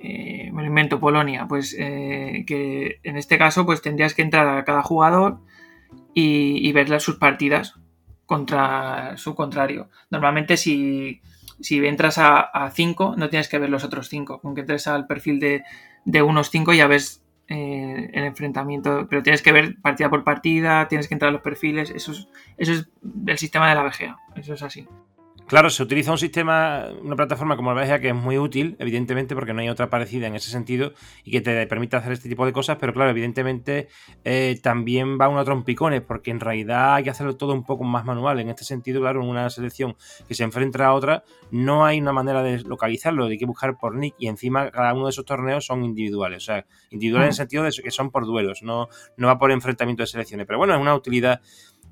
me 0.00 0.62
lo 0.62 0.64
invento, 0.64 1.00
Polonia, 1.00 1.46
pues 1.48 1.74
que 1.74 3.00
en 3.02 3.16
este 3.16 3.36
caso 3.36 3.66
pues 3.66 3.82
tendrías 3.82 4.14
que 4.14 4.22
entrar 4.22 4.46
a 4.46 4.64
cada 4.64 4.82
jugador 4.82 5.40
y, 6.14 6.72
ver 6.72 7.00
sus 7.00 7.16
partidas 7.16 7.74
contra 8.24 9.16
su 9.16 9.34
contrario. 9.34 9.90
Normalmente 10.10 10.56
si, 10.56 11.20
entras 11.68 12.18
a 12.18 12.70
5 12.72 13.16
no 13.16 13.28
tienes 13.28 13.48
que 13.48 13.58
ver 13.58 13.70
los 13.70 13.82
otros 13.82 14.08
5, 14.08 14.40
con 14.40 14.54
que 14.54 14.60
entres 14.60 14.86
al 14.86 15.06
perfil 15.08 15.40
de, 15.40 15.64
de 16.04 16.22
unos 16.22 16.50
5 16.50 16.72
ya 16.72 16.86
ves 16.86 17.24
eh, 17.48 18.10
el 18.12 18.24
enfrentamiento, 18.24 19.06
pero 19.08 19.22
tienes 19.22 19.42
que 19.42 19.52
ver 19.52 19.76
partida 19.80 20.10
por 20.10 20.22
partida, 20.22 20.86
tienes 20.88 21.08
que 21.08 21.14
entrar 21.14 21.30
a 21.30 21.32
los 21.32 21.40
perfiles, 21.40 21.90
eso 21.90 22.12
es, 22.12 22.28
eso 22.58 22.72
es 22.72 22.88
el 23.26 23.38
sistema 23.38 23.68
de 23.68 23.74
la 23.74 23.84
VGA, 23.84 24.18
eso 24.36 24.54
es 24.54 24.62
así. 24.62 24.86
Claro, 25.48 25.70
se 25.70 25.82
utiliza 25.82 26.12
un 26.12 26.18
sistema, 26.18 26.88
una 27.02 27.16
plataforma 27.16 27.56
como 27.56 27.72
la 27.72 27.82
VGA 27.82 28.00
que 28.00 28.08
es 28.10 28.14
muy 28.14 28.36
útil, 28.36 28.76
evidentemente, 28.78 29.34
porque 29.34 29.54
no 29.54 29.62
hay 29.62 29.70
otra 29.70 29.88
parecida 29.88 30.26
en 30.26 30.34
ese 30.34 30.50
sentido 30.50 30.92
y 31.24 31.30
que 31.30 31.40
te 31.40 31.66
permite 31.66 31.96
hacer 31.96 32.12
este 32.12 32.28
tipo 32.28 32.44
de 32.44 32.52
cosas, 32.52 32.76
pero 32.78 32.92
claro, 32.92 33.08
evidentemente 33.08 33.88
eh, 34.24 34.60
también 34.62 35.18
va 35.18 35.26
uno 35.30 35.40
a 35.40 35.46
trompicones, 35.46 36.02
porque 36.02 36.32
en 36.32 36.40
realidad 36.40 36.96
hay 36.96 37.04
que 37.04 37.08
hacerlo 37.08 37.38
todo 37.38 37.54
un 37.54 37.64
poco 37.64 37.82
más 37.84 38.04
manual. 38.04 38.40
En 38.40 38.50
este 38.50 38.64
sentido, 38.64 39.00
claro, 39.00 39.22
en 39.22 39.28
una 39.30 39.48
selección 39.48 39.96
que 40.28 40.34
se 40.34 40.44
enfrenta 40.44 40.84
a 40.84 40.92
otra, 40.92 41.24
no 41.50 41.86
hay 41.86 41.98
una 41.98 42.12
manera 42.12 42.42
de 42.42 42.60
localizarlo, 42.60 43.24
hay 43.24 43.38
que 43.38 43.46
buscar 43.46 43.78
por 43.78 43.96
nick 43.96 44.16
y 44.18 44.28
encima 44.28 44.70
cada 44.70 44.92
uno 44.92 45.06
de 45.06 45.12
esos 45.12 45.24
torneos 45.24 45.64
son 45.64 45.82
individuales, 45.82 46.42
o 46.42 46.44
sea, 46.44 46.66
individuales 46.90 47.24
en 47.24 47.30
el 47.30 47.36
sentido 47.36 47.62
de 47.62 47.70
que 47.82 47.90
son 47.90 48.10
por 48.10 48.26
duelos, 48.26 48.62
no, 48.62 48.90
no 49.16 49.28
va 49.28 49.38
por 49.38 49.50
enfrentamiento 49.50 50.02
de 50.02 50.08
selecciones. 50.08 50.46
Pero 50.46 50.58
bueno, 50.58 50.74
es 50.74 50.80
una 50.80 50.94
utilidad 50.94 51.40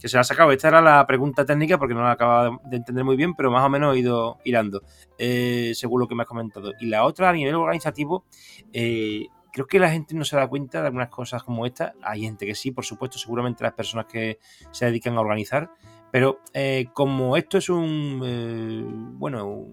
que 0.01 0.09
se 0.09 0.19
ha 0.19 0.25
sacado. 0.25 0.53
Esta 0.53 0.69
era 0.69 0.81
la 0.81 1.07
pregunta 1.07 1.45
técnica 1.45 1.79
porque 1.79 1.95
no 1.95 2.03
la 2.03 2.13
acababa 2.13 2.59
de 2.65 2.77
entender 2.77 3.05
muy 3.05 3.17
bien, 3.17 3.35
pero 3.35 3.51
más 3.51 3.65
o 3.65 3.69
menos 3.69 3.95
he 3.95 4.01
ido 4.01 4.39
hilando, 4.45 4.83
eh, 5.19 5.73
según 5.75 6.01
lo 6.01 6.09
que 6.09 6.15
me 6.15 6.23
has 6.23 6.29
comentado. 6.29 6.73
Y 6.81 6.87
la 6.87 7.05
otra, 7.05 7.31
a 7.31 7.33
nivel 7.33 7.55
organizativo, 7.55 8.25
eh, 8.73 9.27
creo 9.53 9.67
que 9.67 9.79
la 9.79 9.91
gente 9.91 10.15
no 10.15 10.25
se 10.25 10.37
da 10.37 10.49
cuenta 10.49 10.81
de 10.81 10.87
algunas 10.89 11.09
cosas 11.09 11.43
como 11.43 11.67
esta. 11.67 11.95
Hay 12.03 12.23
gente 12.23 12.47
que 12.47 12.55
sí, 12.55 12.71
por 12.71 12.85
supuesto, 12.85 13.19
seguramente 13.19 13.65
las 13.65 13.75
personas 13.75 14.07
que 14.07 14.39
se 14.71 14.87
dedican 14.87 15.17
a 15.17 15.21
organizar, 15.21 15.71
pero 16.11 16.41
eh, 16.53 16.87
como 16.93 17.37
esto 17.37 17.59
es 17.59 17.69
un, 17.69 19.19
bueno, 19.19 19.67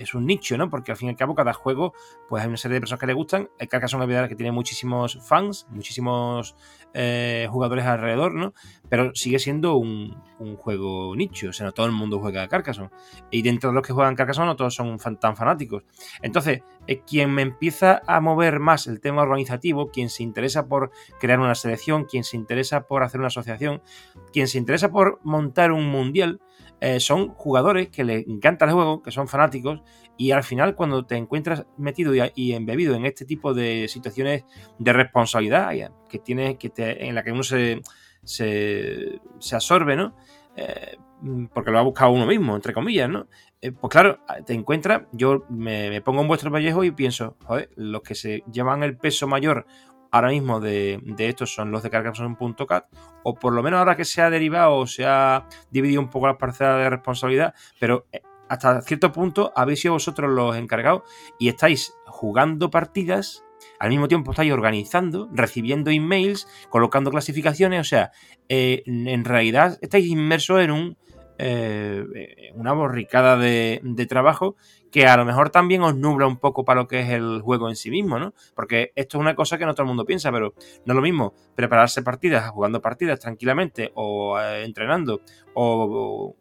es 0.00 0.14
un 0.14 0.26
nicho, 0.26 0.56
¿no? 0.56 0.70
Porque 0.70 0.92
al 0.92 0.96
fin 0.96 1.08
y 1.08 1.10
al 1.10 1.16
cabo 1.16 1.34
cada 1.34 1.52
juego, 1.52 1.92
pues 2.28 2.42
hay 2.42 2.48
una 2.48 2.56
serie 2.56 2.74
de 2.74 2.80
personas 2.80 3.00
que 3.00 3.06
le 3.06 3.12
gustan. 3.12 3.50
Hay 3.58 3.68
Carcassonne 3.68 4.04
Olvidar 4.04 4.28
que 4.28 4.34
tiene 4.34 4.50
muchísimos 4.50 5.18
fans, 5.26 5.66
muchísimos 5.70 6.56
eh, 6.94 7.46
jugadores 7.50 7.84
alrededor, 7.84 8.34
¿no? 8.34 8.54
Pero 8.88 9.14
sigue 9.14 9.38
siendo 9.38 9.76
un, 9.76 10.16
juego 10.56 11.14
nicho, 11.14 11.50
o 11.50 11.52
sea, 11.52 11.66
no 11.66 11.72
todo 11.72 11.84
el 11.84 11.92
mundo 11.92 12.18
juega 12.18 12.42
a 12.42 12.48
Carcassonne. 12.48 12.88
Y 13.30 13.42
dentro 13.42 13.70
de 13.70 13.74
los 13.74 13.86
que 13.86 13.92
juegan 13.92 14.16
Carcassonne 14.16 14.46
no 14.46 14.56
todos 14.56 14.74
son 14.74 14.98
tan 15.18 15.36
fanáticos. 15.36 15.84
Entonces, 16.22 16.62
eh, 16.86 17.02
quien 17.06 17.30
me 17.30 17.42
empieza 17.42 18.00
a 18.06 18.20
mover 18.20 18.58
más 18.58 18.86
el 18.86 19.00
tema 19.00 19.22
organizativo, 19.22 19.90
quien 19.90 20.08
se 20.08 20.22
interesa 20.22 20.66
por 20.66 20.90
crear 21.20 21.38
una 21.40 21.54
selección, 21.54 22.04
quien 22.04 22.24
se 22.24 22.38
interesa 22.38 22.86
por 22.86 23.02
hacer 23.02 23.20
una 23.20 23.26
asociación, 23.26 23.82
quien 24.32 24.48
se 24.48 24.56
interesa 24.56 24.90
por 24.90 25.20
montar 25.22 25.72
un 25.72 25.86
mundial, 25.90 26.40
eh, 26.80 26.98
son 26.98 27.28
jugadores 27.28 27.88
que 27.88 28.04
les 28.04 28.26
encanta 28.26 28.64
el 28.64 28.72
juego, 28.72 29.02
que 29.02 29.10
son 29.10 29.28
fanáticos, 29.28 29.82
y 30.16 30.30
al 30.30 30.42
final 30.42 30.74
cuando 30.74 31.04
te 31.04 31.16
encuentras 31.16 31.66
metido 31.76 32.12
y, 32.34 32.52
embebido 32.52 32.94
en 32.94 33.06
este 33.06 33.24
tipo 33.24 33.54
de 33.54 33.86
situaciones 33.88 34.44
de 34.78 34.92
responsabilidad 34.92 35.72
que 36.08 36.18
tiene, 36.18 36.56
que 36.58 36.72
en 36.76 37.14
la 37.14 37.22
que 37.22 37.32
uno 37.32 37.42
se, 37.42 37.80
se, 38.22 39.20
absorbe, 39.52 39.96
¿no? 39.96 40.16
Eh, 40.56 40.96
porque 41.52 41.70
lo 41.70 41.78
ha 41.78 41.82
buscado 41.82 42.12
uno 42.12 42.26
mismo, 42.26 42.56
entre 42.56 42.72
comillas, 42.72 43.08
¿no? 43.08 43.28
Eh, 43.60 43.72
pues 43.72 43.90
claro, 43.90 44.20
te 44.46 44.54
encuentras, 44.54 45.02
yo 45.12 45.44
me, 45.50 45.90
me, 45.90 46.00
pongo 46.00 46.22
en 46.22 46.28
vuestro 46.28 46.50
pellejo 46.50 46.82
y 46.82 46.90
pienso, 46.92 47.36
joder, 47.44 47.70
los 47.76 48.00
que 48.02 48.14
se 48.14 48.42
llevan 48.50 48.82
el 48.82 48.96
peso 48.96 49.26
mayor 49.26 49.66
ahora 50.10 50.28
mismo 50.28 50.60
de, 50.60 51.00
estos 51.18 51.54
son 51.54 51.70
los 51.70 51.82
de 51.82 51.90
Carcassonne.cat, 51.90 52.86
o 53.22 53.34
por 53.34 53.52
lo 53.52 53.62
menos 53.62 53.78
ahora 53.78 53.96
que 53.96 54.04
se 54.04 54.22
ha 54.22 54.30
derivado 54.30 54.76
o 54.76 54.86
se 54.86 55.04
ha 55.06 55.46
dividido 55.70 56.00
un 56.00 56.08
poco 56.08 56.26
la 56.26 56.38
parcela 56.38 56.76
de 56.76 56.90
responsabilidad, 56.90 57.54
pero 57.78 58.06
eh, 58.12 58.22
hasta 58.48 58.80
cierto 58.82 59.12
punto 59.12 59.52
habéis 59.54 59.80
sido 59.80 59.94
vosotros 59.94 60.30
los 60.30 60.56
encargados 60.56 61.02
y 61.38 61.48
estáis 61.48 61.94
jugando 62.06 62.70
partidas, 62.70 63.44
al 63.78 63.90
mismo 63.90 64.08
tiempo 64.08 64.32
estáis 64.32 64.52
organizando, 64.52 65.28
recibiendo 65.32 65.90
emails, 65.90 66.48
colocando 66.68 67.10
clasificaciones, 67.10 67.80
o 67.80 67.84
sea, 67.84 68.10
eh, 68.48 68.82
en 68.86 69.24
realidad 69.24 69.78
estáis 69.82 70.06
inmersos 70.06 70.60
en 70.60 70.70
un 70.70 70.98
eh, 71.42 72.52
una 72.54 72.74
borricada 72.74 73.38
de, 73.38 73.80
trabajo 74.08 74.56
que 74.92 75.06
a 75.06 75.16
lo 75.16 75.24
mejor 75.24 75.48
también 75.48 75.82
os 75.82 75.96
nubla 75.96 76.26
un 76.26 76.36
poco 76.36 76.66
para 76.66 76.82
lo 76.82 76.86
que 76.86 77.00
es 77.00 77.08
el 77.08 77.40
juego 77.40 77.70
en 77.70 77.76
sí 77.76 77.90
mismo, 77.90 78.18
¿no? 78.18 78.34
Porque 78.54 78.92
esto 78.94 79.16
es 79.16 79.20
una 79.20 79.34
cosa 79.34 79.56
que 79.56 79.64
no 79.64 79.72
todo 79.72 79.84
el 79.84 79.88
mundo 79.88 80.04
piensa, 80.04 80.30
pero 80.30 80.52
no 80.84 80.92
es 80.92 80.94
lo 80.94 81.00
mismo 81.00 81.32
prepararse 81.54 82.02
partidas, 82.02 82.50
jugando 82.50 82.82
partidas 82.82 83.20
tranquilamente 83.20 83.90
o 83.94 84.38
eh, 84.38 84.64
entrenando 84.64 85.22
o, 85.54 86.34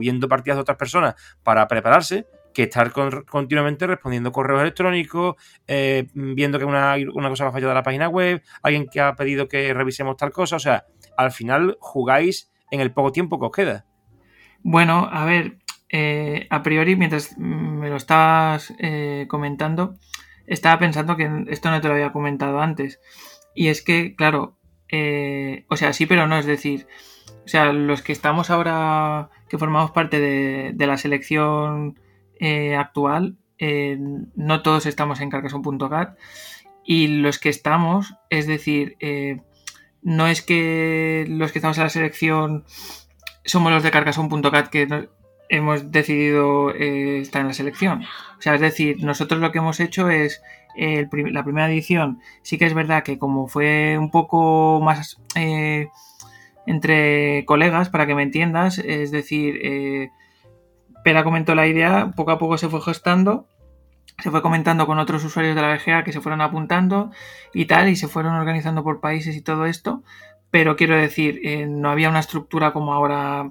viendo 0.00 0.28
partidas 0.28 0.56
de 0.56 0.62
otras 0.62 0.78
personas 0.78 1.14
para 1.42 1.68
prepararse 1.68 2.26
que 2.54 2.62
estar 2.64 2.90
continuamente 3.26 3.86
respondiendo 3.86 4.32
correos 4.32 4.62
electrónicos, 4.62 5.34
eh, 5.66 6.06
viendo 6.14 6.58
que 6.58 6.64
una, 6.64 6.94
una 7.12 7.28
cosa 7.28 7.44
va 7.44 7.50
a 7.50 7.52
fallar 7.52 7.68
de 7.68 7.74
la 7.74 7.82
página 7.82 8.08
web, 8.08 8.42
alguien 8.62 8.86
que 8.86 9.00
ha 9.00 9.14
pedido 9.14 9.46
que 9.46 9.74
revisemos 9.74 10.16
tal 10.16 10.30
cosa, 10.30 10.56
o 10.56 10.60
sea, 10.60 10.86
al 11.16 11.32
final 11.32 11.76
jugáis 11.80 12.50
en 12.74 12.80
el 12.80 12.92
poco 12.92 13.12
tiempo 13.12 13.38
que 13.38 13.46
os 13.46 13.52
queda. 13.52 13.86
Bueno, 14.62 15.08
a 15.10 15.24
ver, 15.24 15.58
eh, 15.90 16.46
a 16.50 16.62
priori, 16.62 16.96
mientras 16.96 17.38
me 17.38 17.88
lo 17.88 17.96
estabas 17.96 18.74
eh, 18.78 19.26
comentando, 19.28 19.94
estaba 20.46 20.78
pensando 20.78 21.16
que 21.16 21.44
esto 21.48 21.70
no 21.70 21.80
te 21.80 21.88
lo 21.88 21.94
había 21.94 22.12
comentado 22.12 22.60
antes. 22.60 23.00
Y 23.54 23.68
es 23.68 23.82
que, 23.82 24.16
claro, 24.16 24.56
eh, 24.88 25.66
o 25.68 25.76
sea, 25.76 25.92
sí, 25.92 26.06
pero 26.06 26.26
no, 26.26 26.38
es 26.38 26.46
decir, 26.46 26.88
o 27.44 27.48
sea, 27.48 27.72
los 27.72 28.02
que 28.02 28.12
estamos 28.12 28.50
ahora, 28.50 29.30
que 29.48 29.58
formamos 29.58 29.92
parte 29.92 30.18
de, 30.18 30.86
la 30.86 30.98
selección 30.98 31.98
actual, 32.76 33.36
no 34.36 34.62
todos 34.62 34.86
estamos 34.86 35.20
en 35.20 35.30
Carcassonne.cat 35.30 36.18
y 36.84 37.06
los 37.06 37.38
que 37.38 37.48
estamos, 37.48 38.14
es 38.28 38.46
decir, 38.46 38.96
no 40.04 40.28
es 40.28 40.42
que 40.42 41.24
los 41.28 41.50
que 41.50 41.58
estamos 41.58 41.78
en 41.78 41.84
la 41.84 41.90
selección 41.90 42.64
somos 43.44 43.72
los 43.72 43.82
de 43.82 43.90
Carcassonne.cat 43.90 44.68
que 44.68 45.08
hemos 45.48 45.90
decidido 45.90 46.74
eh, 46.74 47.20
estar 47.20 47.40
en 47.40 47.48
la 47.48 47.54
selección. 47.54 48.02
O 48.38 48.42
sea, 48.42 48.54
es 48.54 48.60
decir, 48.60 49.02
nosotros 49.02 49.40
lo 49.40 49.50
que 49.50 49.58
hemos 49.58 49.80
hecho 49.80 50.10
es 50.10 50.42
la 50.76 51.44
primera 51.44 51.70
edición. 51.70 52.20
Sí 52.42 52.58
que 52.58 52.66
es 52.66 52.74
verdad 52.74 53.02
que 53.02 53.18
como 53.18 53.48
fue 53.48 53.96
un 53.98 54.10
poco 54.10 54.80
más 54.82 55.20
eh, 55.36 55.88
entre 56.66 57.44
colegas, 57.46 57.88
para 57.88 58.06
que 58.06 58.14
me 58.14 58.22
entiendas, 58.22 58.78
es 58.78 59.10
decir, 59.10 59.58
eh, 59.62 60.10
Pera 61.02 61.24
comentó 61.24 61.54
la 61.54 61.66
idea, 61.66 62.12
poco 62.16 62.30
a 62.30 62.38
poco 62.38 62.58
se 62.58 62.68
fue 62.68 62.80
gestando 62.82 63.46
se 64.18 64.30
fue 64.30 64.42
comentando 64.42 64.86
con 64.86 64.98
otros 64.98 65.24
usuarios 65.24 65.54
de 65.56 65.62
la 65.62 65.74
VGA 65.74 66.04
que 66.04 66.12
se 66.12 66.20
fueron 66.20 66.40
apuntando 66.40 67.10
y 67.52 67.66
tal, 67.66 67.88
y 67.88 67.96
se 67.96 68.08
fueron 68.08 68.34
organizando 68.34 68.84
por 68.84 69.00
países 69.00 69.36
y 69.36 69.42
todo 69.42 69.66
esto, 69.66 70.02
pero 70.50 70.76
quiero 70.76 70.96
decir, 70.96 71.40
eh, 71.42 71.66
no 71.66 71.90
había 71.90 72.08
una 72.08 72.20
estructura 72.20 72.72
como 72.72 72.94
ahora 72.94 73.50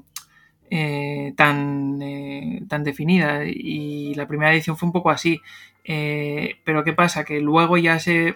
eh, 0.69 1.33
tan, 1.35 2.01
eh, 2.01 2.63
tan 2.69 2.83
definida 2.83 3.45
y 3.45 4.13
la 4.15 4.27
primera 4.27 4.53
edición 4.53 4.77
fue 4.77 4.87
un 4.87 4.93
poco 4.93 5.09
así. 5.11 5.41
pero 5.85 6.83
¿qué 6.83 6.93
pasa? 6.93 7.25
Que 7.25 7.41
luego 7.41 7.77
ya 7.77 7.99
se, 7.99 8.35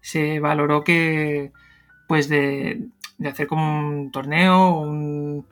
se 0.00 0.40
valoró 0.40 0.84
que, 0.84 1.52
pues 2.08 2.28
de, 2.28 2.88
de 3.18 3.28
hacer 3.28 3.46
como 3.46 3.78
un 3.80 4.10
torneo, 4.12 4.78
un, 4.78 5.46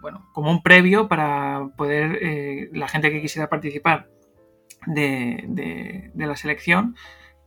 bueno, 0.00 0.28
como 0.32 0.50
un 0.50 0.62
previo 0.62 1.08
para 1.08 1.68
poder 1.76 2.70
la 2.72 2.88
gente 2.88 3.12
que 3.12 3.20
quisiera 3.22 3.48
participar 3.48 4.08
de, 4.88 6.10
la 6.14 6.36
selección, 6.36 6.96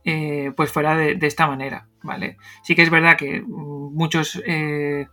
eh, 0.04 0.52
pues 0.56 0.72
fuera 0.72 0.96
de, 0.96 1.18
esta 1.26 1.46
manera, 1.46 1.88
¿vale? 2.02 2.36
Sí 2.62 2.74
que 2.74 2.82
es 2.82 2.90
verdad 2.90 3.16
que 3.16 3.42
muchos 3.42 4.42
eh, 4.46 5.06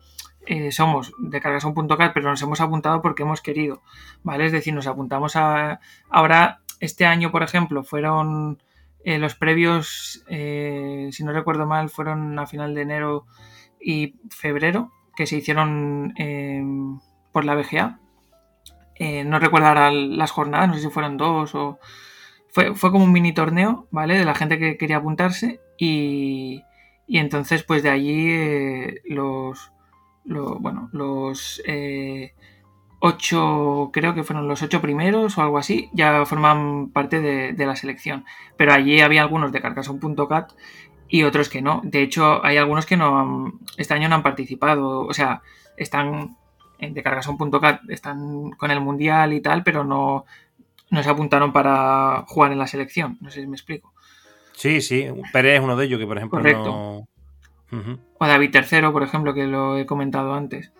eh, 0.46 0.72
somos 0.72 1.12
de 1.20 1.42
cargason.cat, 1.42 2.12
pero 2.14 2.30
nos 2.30 2.42
hemos 2.42 2.62
apuntado 2.62 3.02
porque 3.02 3.24
hemos 3.24 3.42
querido, 3.42 3.82
¿vale? 4.24 4.46
Es 4.46 4.52
decir, 4.52 4.74
nos 4.74 4.88
apuntamos 4.88 5.36
a... 5.36 5.80
Ahora, 6.10 6.62
este 6.80 7.06
año, 7.06 7.32
por 7.32 7.44
ejemplo, 7.44 7.84
fueron 7.84 8.62
los 9.06 9.34
previos, 9.34 10.24
si 10.28 11.24
no 11.24 11.32
recuerdo 11.32 11.66
mal, 11.66 11.90
fueron 11.90 12.38
a 12.38 12.46
final 12.46 12.76
de 12.76 12.82
enero 12.82 13.26
y 13.82 14.16
febrero, 14.30 14.92
que 15.16 15.26
se 15.26 15.38
hicieron 15.38 16.14
por 17.32 17.44
la 17.46 17.56
BGA. 17.56 18.00
no 19.26 19.40
recuerdo 19.40 19.68
ahora 19.68 19.92
las 19.92 20.32
jornadas, 20.32 20.68
no 20.68 20.74
sé 20.76 20.82
si 20.82 20.90
fueron 20.90 21.18
dos 21.18 21.56
o 21.56 21.80
fue, 22.52 22.74
como 22.76 23.04
un 23.04 23.12
mini 23.12 23.34
torneo, 23.34 23.88
¿vale? 23.91 24.18
De 24.18 24.26
la 24.26 24.36
gente 24.36 24.60
que 24.60 24.78
quería 24.78 24.97
apuntarse 24.97 25.60
y, 25.78 26.64
y 27.08 27.18
entonces 27.18 27.64
pues 27.64 27.84
de 27.84 27.89
allí 27.89 28.30
eh, 28.30 29.02
los, 29.06 29.72
bueno, 30.26 30.89
los, 30.91 31.62
eh, 31.66 32.34
ocho, 33.00 33.89
creo 33.93 34.14
que 34.14 34.24
fueron 34.24 34.47
los 34.47 34.62
ocho 34.62 34.82
primeros 34.82 35.38
o 35.38 35.41
algo 35.41 35.58
así, 35.58 35.89
ya 35.93 36.26
forman 36.26 36.89
parte 36.89 37.22
de, 37.22 37.66
la 37.66 37.76
selección. 37.76 38.26
Pero 38.58 38.74
allí 38.74 39.02
había 39.02 39.22
algunos 39.22 39.52
de 39.52 39.62
Carcassonne.cat 39.62 40.52
y 41.08 41.24
otros 41.24 41.50
que 41.50 41.62
no. 41.62 41.82
De 41.84 42.02
hecho, 42.02 42.45
hay 42.45 42.58
algunos 42.58 42.86
que 42.86 42.97
no 42.97 43.54
este 43.78 43.93
año 43.93 44.10
no 44.10 44.16
han 44.16 44.24
participado. 44.24 45.02
O 45.06 45.14
sea, 45.14 45.41
están 45.78 46.38
de 46.80 47.04
Carcassonne.cat, 47.04 47.82
están 47.89 48.52
con 48.52 48.72
el 48.72 48.82
Mundial 48.82 49.34
y 49.34 49.41
tal, 49.41 49.64
pero 49.64 49.84
no, 49.84 50.26
no 50.92 51.04
se 51.04 51.10
apuntaron 51.10 51.54
para 51.54 52.24
jugar 52.28 52.52
en 52.52 52.60
la 52.60 52.68
selección. 52.68 53.18
No 53.22 53.30
sé 53.30 53.42
si 53.42 53.48
me 53.48 53.56
explico. 53.56 53.94
Sí, 54.54 54.82
sí. 54.82 55.08
Pérez 55.32 55.58
es 55.58 55.62
uno 55.62 55.78
de 55.78 55.86
ellos 55.86 56.00
que, 56.00 56.08
por 56.08 56.18
ejemplo, 56.18 56.42
no... 56.42 57.08
O 58.18 58.28
David 58.28 58.54
III, 58.54 58.90
por 58.92 59.04
ejemplo, 59.04 59.34
que 59.34 59.46
lo 59.46 59.78
he 59.78 59.86
comentado 59.86 60.34
antes. 60.34 60.74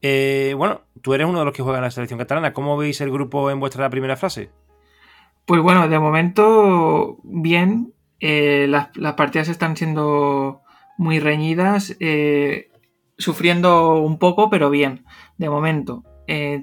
Eh, 0.00 0.54
bueno, 0.56 0.82
tú 1.02 1.14
eres 1.14 1.26
uno 1.26 1.40
de 1.40 1.44
los 1.44 1.54
que 1.54 1.62
juega 1.62 1.78
en 1.78 1.84
la 1.84 1.90
selección 1.90 2.18
catalana. 2.18 2.52
¿Cómo 2.52 2.76
veis 2.76 3.00
el 3.00 3.10
grupo 3.10 3.50
en 3.50 3.60
vuestra 3.60 3.90
primera 3.90 4.16
frase? 4.16 4.50
Pues 5.44 5.60
bueno, 5.60 5.88
de 5.88 5.98
momento, 5.98 7.18
bien. 7.24 7.92
Eh, 8.20 8.66
las, 8.68 8.88
partidas 9.14 9.48
están 9.48 9.76
siendo 9.76 10.62
muy 10.96 11.18
reñidas. 11.18 11.96
Eh, 12.00 12.70
sufriendo 13.18 13.96
un 14.00 14.18
poco, 14.18 14.48
pero 14.48 14.70
bien, 14.70 15.04
de 15.36 15.50
momento. 15.50 16.04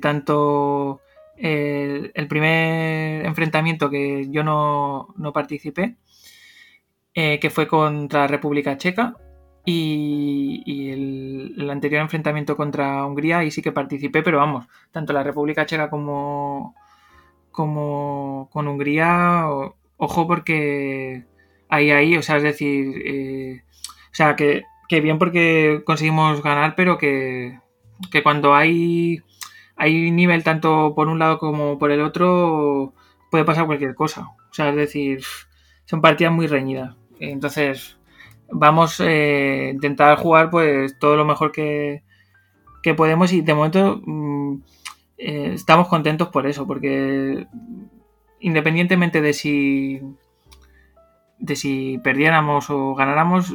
tanto 0.01 1.02
el, 1.37 2.27
primer 2.27 3.25
enfrentamiento 3.25 3.89
que 3.89 4.27
yo 4.29 4.43
no, 4.43 5.13
no 5.17 5.33
participé, 5.33 5.97
que 7.13 7.49
fue 7.51 7.67
contra 7.67 8.27
República 8.27 8.77
Checa, 8.77 9.15
y, 9.65 10.89
el, 10.91 11.69
anterior 11.69 12.01
enfrentamiento 12.01 12.57
contra 12.57 13.05
Hungría, 13.05 13.39
ahí 13.39 13.51
sí 13.51 13.61
que 13.61 13.71
participé, 13.71 14.21
pero 14.23 14.37
vamos, 14.37 14.67
tanto 14.91 15.13
la 15.13 15.23
República 15.23 15.65
Checa 15.65 15.89
como, 15.89 16.75
como 17.51 18.49
con 18.51 18.67
Hungría, 18.67 19.45
ojo 19.97 20.27
porque 20.27 21.25
ahí, 21.69 21.91
ahí, 21.91 22.17
o 22.17 22.21
sea, 22.21 22.37
es 22.37 22.43
decir, 22.43 23.01
eh, 23.05 23.63
o 24.11 24.15
sea, 24.15 24.35
que, 24.35 24.63
bien 24.89 25.17
porque 25.17 25.81
conseguimos 25.85 26.43
ganar, 26.43 26.75
pero 26.75 26.99
que, 26.99 27.59
que 28.11 28.21
cuando 28.21 28.53
hay, 28.53 29.21
hay 29.83 30.11
nivel 30.11 30.43
tanto 30.45 30.93
por 30.95 31.09
un 31.09 31.19
lado 31.19 31.37
como 31.39 31.77
por 31.77 31.91
el 31.91 32.01
otro, 32.01 32.93
puede 33.29 33.43
pasar 33.43 33.65
cualquier 33.65 33.95
cosa. 33.95 34.29
O 34.49 34.53
sea, 34.53 34.69
es 34.69 34.75
decir, 34.77 35.21
son 35.85 36.01
partidas 36.01 36.33
muy 36.33 36.47
reñidas. 36.47 36.95
Entonces, 37.19 37.97
vamos 38.49 39.01
eh, 39.01 39.67
a 39.67 39.69
intentar 39.71 40.17
jugar 40.17 40.49
pues 40.49 40.97
todo 40.99 41.17
lo 41.17 41.25
mejor 41.25 41.51
que, 41.51 42.01
podemos 42.95 43.33
y 43.33 43.41
de 43.41 43.53
momento 43.53 44.01
mm, 44.05 44.61
eh, 45.17 45.51
estamos 45.53 45.89
contentos 45.89 46.29
por 46.29 46.47
eso, 46.47 46.65
porque 46.65 47.45
independientemente 48.39 49.21
de 49.21 49.33
si 49.33 50.01
de 51.39 51.55
si 51.57 51.99
perdiéramos 52.03 52.69
o 52.69 52.95
ganáramos, 52.95 53.53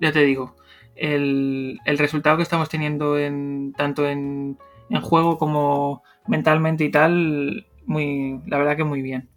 ya 0.00 0.10
te 0.10 0.24
digo, 0.24 0.56
el, 0.96 1.78
el 1.84 1.98
resultado 1.98 2.36
que 2.36 2.42
estamos 2.42 2.68
teniendo 2.68 3.18
en 3.18 3.72
tanto 3.76 4.08
en, 4.08 4.58
en 4.90 5.00
juego 5.00 5.38
como 5.38 6.02
mentalmente 6.26 6.84
y 6.84 6.90
tal, 6.90 7.66
muy, 7.86 8.40
la 8.46 8.58
verdad 8.58 8.76
que 8.76 8.84
muy 8.84 9.02
bien. 9.02 9.28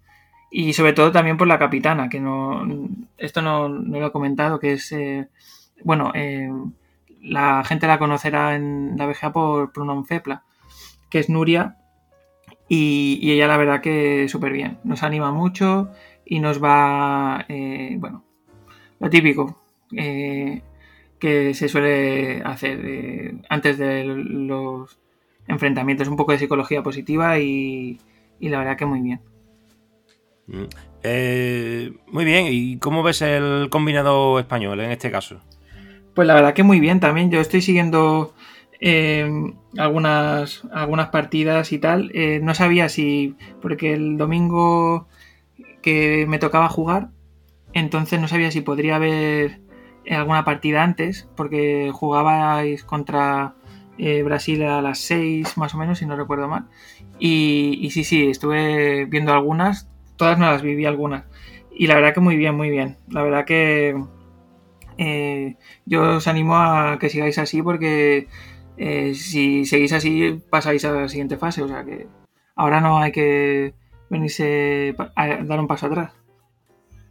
Y 0.52 0.74
sobre 0.74 0.94
todo 0.94 1.12
también 1.12 1.38
por 1.38 1.48
la 1.48 1.60
capitana, 1.60 2.10
que 2.10 2.20
no 2.20 2.64
esto 3.18 3.42
no, 3.42 3.68
lo 3.70 4.06
he 4.06 4.12
comentado, 4.12 4.60
que 4.60 4.74
es, 4.74 4.92
eh, 4.92 5.28
bueno, 5.84 6.12
eh, 6.14 6.50
la 7.22 7.64
gente 7.64 7.88
la 7.88 8.00
conocerá 8.00 8.56
en 8.56 8.96
la 8.98 9.08
BGA 9.08 9.32
por 9.32 9.72
Pronom 9.72 10.06
Fepla, 10.06 10.44
que 11.10 11.20
es 11.20 11.30
Nuria, 11.30 11.78
y, 12.68 13.32
ella 13.32 13.48
la 13.48 13.58
verdad 13.58 13.82
que 13.82 14.28
súper 14.30 14.54
bien, 14.54 14.80
nos 14.84 15.04
anima 15.04 15.32
mucho 15.32 15.92
y 16.26 16.40
nos 16.40 16.64
va, 16.64 17.46
eh, 17.50 17.96
bueno, 18.00 18.24
lo 19.00 19.10
típico 19.10 19.60
que 19.90 21.54
se 21.54 21.70
suele 21.70 22.42
hacer 22.44 23.36
antes 23.50 23.78
de 23.78 24.04
los 24.04 25.00
enfrentamientos, 25.48 26.08
un 26.08 26.16
poco 26.16 26.32
de 26.32 26.40
psicología 26.40 26.84
positiva 26.84 27.40
y 27.40 28.00
la 28.40 28.60
verdad 28.60 28.78
que 28.78 28.86
muy 28.86 29.02
bien. 29.02 29.22
Mm. 30.48 30.64
Eh, 31.04 31.94
muy 32.08 32.26
bien, 32.26 32.48
¿y 32.50 32.78
cómo 32.78 33.04
ves 33.04 33.22
el 33.22 33.68
combinado 33.70 34.40
español 34.40 34.80
en 34.80 34.92
este 34.92 35.12
caso? 35.12 35.42
Pues 36.14 36.28
la 36.28 36.34
verdad 36.34 36.54
que 36.54 36.64
muy 36.64 36.80
bien 36.80 37.00
también. 37.00 37.32
Yo 37.32 37.40
estoy 37.40 37.62
siguiendo 37.62 38.34
eh, 38.80 39.30
algunas, 39.78 40.64
algunas 40.72 41.10
partidas 41.10 41.72
y 41.72 41.80
tal. 41.80 42.12
Eh, 42.14 42.40
no 42.42 42.54
sabía 42.54 42.90
si. 42.90 43.36
Porque 43.62 43.94
el 43.94 44.18
domingo 44.18 45.08
que 45.82 46.26
me 46.28 46.40
tocaba 46.40 46.70
jugar, 46.70 47.10
entonces 47.74 48.20
no 48.22 48.28
sabía 48.28 48.52
si 48.52 48.62
podría 48.62 48.98
haber 48.98 49.60
alguna 50.10 50.46
partida 50.46 50.84
antes, 50.84 51.28
porque 51.36 51.90
jugabais 51.94 52.84
contra 52.84 53.56
Brasil 54.24 54.64
a 54.64 54.82
las 54.82 55.00
6 55.00 55.58
más 55.58 55.74
o 55.76 55.78
menos, 55.78 56.00
si 56.00 56.06
no 56.06 56.16
recuerdo 56.16 56.48
mal. 56.48 56.68
Y, 57.20 57.80
y 57.82 57.92
sí, 57.92 58.04
sí, 58.04 58.30
estuve 58.30 59.06
viendo 59.06 59.34
algunas 59.34 59.90
todas 60.18 60.38
no 60.38 60.46
las 60.46 60.62
viví 60.62 60.86
algunas. 60.86 61.26
Y 61.72 61.88
la 61.88 61.96
verdad 61.96 62.14
que 62.14 62.20
muy 62.20 62.38
bien, 62.38 62.56
muy 62.56 62.70
bien. 62.70 62.98
La 63.10 63.24
verdad 63.24 63.46
que 63.46 64.02
eh, 64.98 65.58
yo 65.86 66.18
os 66.18 66.28
animo 66.28 66.56
a 66.56 66.98
que 67.00 67.10
sigáis 67.10 67.38
así 67.40 67.62
porque 67.62 68.28
eh, 68.78 69.14
si 69.16 69.66
seguís 69.66 69.94
así 69.94 70.42
pasáis 70.50 70.86
a 70.86 70.92
la 70.92 71.10
siguiente 71.10 71.38
fase. 71.38 71.64
O 71.64 71.68
sea 71.68 71.84
que 71.84 72.08
ahora 72.56 72.82
no 72.82 73.00
hay 73.00 73.12
que 73.12 73.74
venirse 74.10 74.96
a 75.16 75.44
dar 75.44 75.60
un 75.60 75.68
paso 75.68 75.88
atrás. 75.88 76.14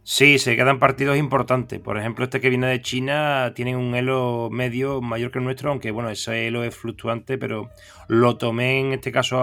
Sí, 0.05 0.37
se 0.37 0.57
quedan 0.57 0.79
partidos 0.79 1.17
importantes. 1.17 1.79
Por 1.79 1.97
ejemplo, 1.97 2.25
este 2.25 2.41
que 2.41 2.49
viene 2.49 2.67
de 2.67 2.81
China 2.81 3.53
tiene 3.55 3.77
un 3.77 3.95
elo 3.95 4.49
medio 4.51 5.01
mayor 5.01 5.31
que 5.31 5.39
el 5.39 5.45
nuestro, 5.45 5.71
aunque 5.71 5.91
bueno, 5.91 6.09
ese 6.09 6.47
elo 6.47 6.63
es 6.65 6.75
fluctuante, 6.75 7.37
pero 7.37 7.69
lo 8.09 8.37
tomé 8.37 8.81
en 8.81 8.93
este 8.93 9.13
caso 9.13 9.37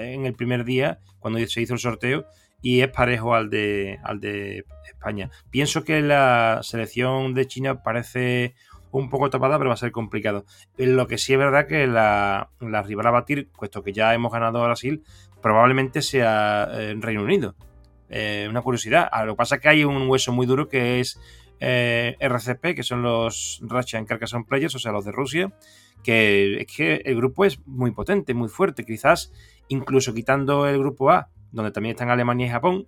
en 0.00 0.26
el 0.26 0.34
primer 0.34 0.64
día, 0.64 0.98
cuando 1.20 1.38
se 1.46 1.60
hizo 1.60 1.74
el 1.74 1.80
sorteo, 1.80 2.26
y 2.60 2.80
es 2.80 2.88
parejo 2.88 3.34
al 3.34 3.48
de, 3.48 4.00
al 4.02 4.18
de 4.18 4.64
España. 4.88 5.30
Pienso 5.50 5.84
que 5.84 6.00
la 6.00 6.60
selección 6.62 7.32
de 7.34 7.46
China 7.46 7.82
parece 7.84 8.54
un 8.90 9.08
poco 9.08 9.30
tapada, 9.30 9.58
pero 9.58 9.68
va 9.68 9.74
a 9.74 9.78
ser 9.78 9.92
complicado. 9.92 10.44
Lo 10.76 11.06
que 11.06 11.18
sí 11.18 11.32
es 11.32 11.38
verdad 11.38 11.66
que 11.66 11.86
la, 11.86 12.50
rival 12.60 13.06
a 13.06 13.10
batir, 13.10 13.50
puesto 13.56 13.82
que 13.82 13.92
ya 13.92 14.14
hemos 14.14 14.32
ganado 14.32 14.62
a 14.62 14.66
Brasil, 14.66 15.04
probablemente 15.42 16.02
sea 16.02 16.68
en 16.72 16.98
eh, 16.98 17.00
Reino 17.00 17.22
Unido. 17.22 17.54
Eh, 18.08 18.46
una 18.48 18.62
curiosidad. 18.62 19.08
Ah, 19.10 19.24
lo 19.24 19.32
que 19.34 19.38
pasa 19.38 19.56
es 19.56 19.60
que 19.60 19.68
hay 19.68 19.84
un 19.84 20.08
hueso 20.08 20.32
muy 20.32 20.46
duro 20.46 20.68
que 20.68 21.00
es 21.00 21.20
eh, 21.60 22.16
RCP, 22.20 22.74
que 22.74 22.82
son 22.82 23.02
los 23.02 23.60
Russian 23.62 24.04
Carcassonne 24.04 24.44
Players, 24.44 24.74
o 24.74 24.78
sea, 24.78 24.92
los 24.92 25.04
de 25.04 25.12
Rusia, 25.12 25.52
que 26.02 26.60
es 26.60 26.66
que 26.66 27.02
el 27.04 27.16
grupo 27.16 27.44
es 27.44 27.60
muy 27.66 27.92
potente, 27.92 28.34
muy 28.34 28.48
fuerte. 28.48 28.84
Quizás 28.84 29.32
incluso 29.68 30.14
quitando 30.14 30.66
el 30.66 30.78
grupo 30.78 31.10
A, 31.10 31.30
donde 31.52 31.70
también 31.70 31.94
están 31.94 32.10
Alemania 32.10 32.46
y 32.46 32.50
Japón, 32.50 32.86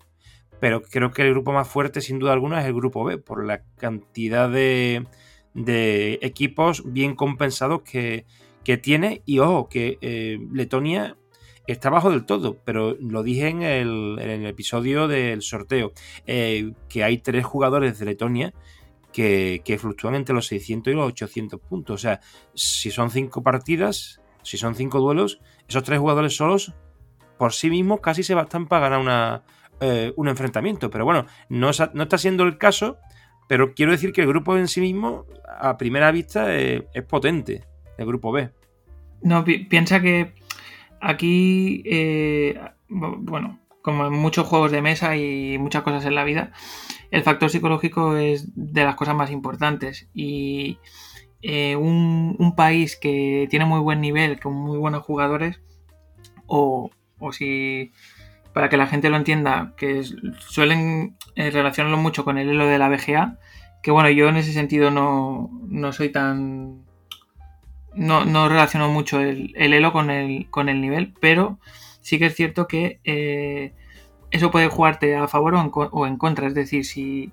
pero 0.61 0.83
creo 0.83 1.11
que 1.11 1.23
el 1.23 1.31
grupo 1.31 1.53
más 1.53 1.69
fuerte, 1.69 2.01
sin 2.01 2.19
duda 2.19 2.33
alguna, 2.33 2.61
es 2.61 2.67
el 2.67 2.75
grupo 2.75 3.05
B, 3.05 3.19
por 3.19 3.45
la 3.45 3.63
cantidad 3.77 4.51
de, 4.51 5.07
equipos 6.21 6.93
bien 6.93 7.15
compensados 7.15 7.83
que, 7.83 8.27
tiene. 8.83 9.23
Y 9.25 9.39
ojo, 9.39 9.71
que 9.71 9.97
eh, 10.03 10.39
Letonia 10.53 11.17
está 11.73 11.91
bajo 11.91 12.11
del 12.11 12.25
todo, 12.25 12.59
pero 12.65 12.97
lo 12.99 13.23
dije 13.23 13.49
en 13.49 13.63
el, 13.63 14.19
episodio 14.47 15.07
del 15.07 15.43
sorteo, 15.43 15.93
eh, 16.27 16.73
que 16.89 17.05
hay 17.05 17.19
tres 17.19 17.45
jugadores 17.45 17.99
de 17.99 18.07
Letonia 18.07 18.55
que, 19.13 19.79
fluctúan 19.79 20.15
entre 20.15 20.35
los 20.35 20.47
600 20.47 20.93
y 20.93 20.97
los 20.97 21.09
800 21.09 21.61
puntos. 21.61 21.95
O 21.95 21.99
sea, 21.99 22.21
si 22.55 22.91
son 22.91 23.11
cinco 23.11 23.43
partidas, 23.43 24.21
si 24.43 24.57
son 24.57 24.75
cinco 24.75 25.01
duelos, 25.01 25.41
esos 25.69 25.83
tres 25.83 25.99
jugadores 25.99 26.37
solos 26.37 26.73
por 27.37 27.53
sí 27.53 27.71
mismos 27.71 28.01
casi 28.01 28.23
se 28.23 28.35
bastan 28.35 28.67
para 28.67 28.89
ganar 28.89 29.45
eh, 29.81 30.13
un 30.17 30.29
enfrentamiento. 30.29 30.91
Pero 30.91 31.05
bueno, 31.05 31.27
no, 31.49 31.71
no, 31.93 32.03
está 32.03 32.19
siendo 32.19 32.45
el 32.45 32.59
caso, 32.59 32.97
pero 33.47 33.75
quiero 33.75 33.93
decir 33.93 34.13
que 34.13 34.23
el 34.23 34.29
grupo 34.29 34.57
en 34.57 34.69
sí 34.69 34.81
mismo, 34.81 35.27
a 35.47 35.77
primera 35.77 36.11
vista, 36.13 36.55
es 36.55 37.05
potente, 37.07 37.65
el 37.99 38.07
grupo 38.07 38.33
B. 38.33 38.51
No, 39.23 39.45
piensa 39.45 40.01
que 40.01 40.33
aquí, 41.01 41.83
eh, 41.87 42.61
bueno, 42.89 43.61
como 43.83 44.07
en 44.07 44.13
muchos 44.13 44.47
juegos 44.47 44.73
de 44.73 44.83
mesa 44.83 45.17
y 45.17 45.59
muchas 45.59 45.83
cosas 45.83 46.05
en 46.05 46.15
la 46.15 46.25
vida, 46.25 46.53
el 47.11 47.23
factor 47.23 47.51
psicológico 47.51 48.17
es 48.17 48.49
de 48.55 48.85
las 48.85 48.97
cosas 48.97 49.15
más 49.15 49.31
importantes. 49.31 50.09
Y 50.15 50.79
eh, 51.43 51.77
un, 51.77 52.55
país 52.57 52.97
que 52.97 53.47
tiene 53.51 53.65
muy 53.65 53.81
buen 53.81 54.01
nivel, 54.01 54.41
con 54.41 54.55
muy 54.55 54.79
buenos 54.79 55.05
jugadores, 55.05 55.61
o, 56.47 56.91
o 57.19 57.33
si 57.33 57.93
para 58.53 58.69
que 58.69 58.77
la 58.77 58.89
gente 58.89 59.11
lo 59.11 59.17
entienda, 59.17 59.75
que 59.77 60.03
suelen 60.41 61.17
eh, 61.37 61.51
relacionarlo 61.51 61.97
mucho 61.97 62.25
con 62.25 62.39
el 62.39 62.51
hilo 62.51 62.67
de 62.67 62.79
la 62.79 62.89
BGA, 62.89 63.39
que 63.83 63.93
bueno, 63.93 64.11
yo 64.11 64.29
en 64.29 64.37
ese 64.37 64.53
sentido 64.53 64.91
no, 64.91 65.49
no 65.69 65.93
soy 65.93 66.11
tan 66.11 66.85
no, 67.95 68.25
no 68.25 68.49
relaciono 68.49 68.89
mucho 68.89 69.21
el, 69.21 69.55
elo 69.57 69.93
con 69.93 70.11
el, 70.11 70.49
con 70.51 70.69
el 70.69 70.81
nivel, 70.81 71.15
pero 71.21 71.59
sí 72.01 72.19
que 72.19 72.27
es 72.27 72.35
cierto 72.35 72.67
que 72.67 73.01
eh, 73.05 73.73
eso 74.31 74.51
puede 74.51 74.69
jugarte 74.69 75.17
a 75.17 75.29
favor 75.29 75.55
o 75.55 76.07
en, 76.07 76.17
contra. 76.17 76.47
Es 76.47 76.55
decir, 76.55 76.85
si, 76.85 77.33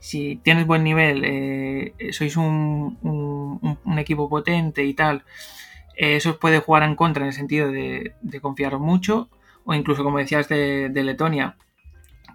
si 0.00 0.36
tienes 0.42 0.66
buen 0.66 0.84
nivel, 0.84 1.22
eh, 1.24 1.94
sois 2.12 2.36
un, 2.36 2.98
un, 3.02 3.98
equipo 3.98 4.28
potente 4.28 4.84
y 4.84 4.94
tal, 4.94 5.24
eh, 5.96 6.16
eso 6.16 6.38
puede 6.38 6.58
jugar 6.60 6.82
en 6.82 6.96
contra 6.96 7.22
en 7.24 7.28
el 7.28 7.34
sentido 7.34 7.70
de, 7.70 8.14
de 8.20 8.40
confiar 8.40 8.78
mucho, 8.78 9.28
o 9.64 9.74
incluso 9.74 10.04
como 10.04 10.18
decías 10.18 10.48
de, 10.48 10.88
de 10.88 11.02
Letonia, 11.04 11.56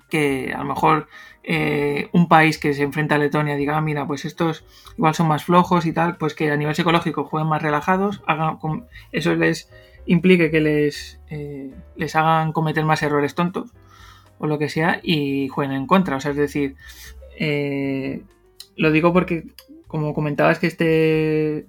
que 0.09 0.53
a 0.53 0.59
lo 0.59 0.65
mejor 0.65 1.07
eh, 1.49 2.09
un 2.11 2.27
país 2.27 2.57
que 2.57 2.73
se 2.73 2.83
enfrenta 2.83 3.15
a 3.15 3.17
Letonia 3.17 3.55
diga, 3.55 3.77
ah, 3.77 3.81
mira, 3.81 4.05
pues 4.05 4.25
estos 4.25 4.65
igual 4.97 5.15
son 5.15 5.29
más 5.29 5.45
flojos 5.45 5.85
y 5.85 5.93
tal, 5.93 6.17
pues 6.17 6.33
que 6.33 6.51
a 6.51 6.57
nivel 6.57 6.75
psicológico 6.75 7.23
jueguen 7.23 7.47
más 7.47 7.61
relajados, 7.61 8.21
hagan, 8.27 8.59
eso 9.13 9.33
les 9.33 9.69
implique 10.05 10.51
que 10.51 10.59
les, 10.59 11.21
eh, 11.29 11.73
les 11.95 12.15
hagan 12.17 12.51
cometer 12.51 12.83
más 12.83 13.01
errores 13.01 13.33
tontos 13.33 13.71
o 14.39 14.47
lo 14.47 14.59
que 14.59 14.67
sea 14.67 14.99
y 15.01 15.47
jueguen 15.47 15.75
en 15.75 15.87
contra. 15.87 16.17
O 16.17 16.19
sea, 16.19 16.31
es 16.31 16.37
decir, 16.37 16.75
eh, 17.39 18.23
lo 18.75 18.91
digo 18.91 19.13
porque, 19.13 19.45
como 19.87 20.13
comentabas 20.13 20.59
que 20.59 20.67
este 20.67 21.67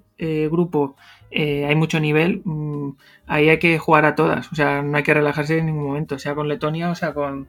grupo 0.51 0.97
hay 1.30 1.74
mucho 1.76 2.01
nivel, 2.01 2.43
mm, 2.45 2.97
ahí 3.28 3.49
hay 3.49 3.59
que 3.61 3.78
jugar 3.78 4.07
a 4.07 4.16
todas. 4.16 4.51
O 4.51 4.57
sea, 4.57 4.82
no 4.82 4.97
hay 4.97 5.05
que 5.05 5.14
relajarse 5.14 5.59
en 5.59 5.66
ningún 5.66 5.84
momento, 5.86 6.18
sea 6.18 6.34
con 6.34 6.49
Letonia 6.49 6.91
o 6.91 6.95
sea 6.97 7.14
con, 7.14 7.49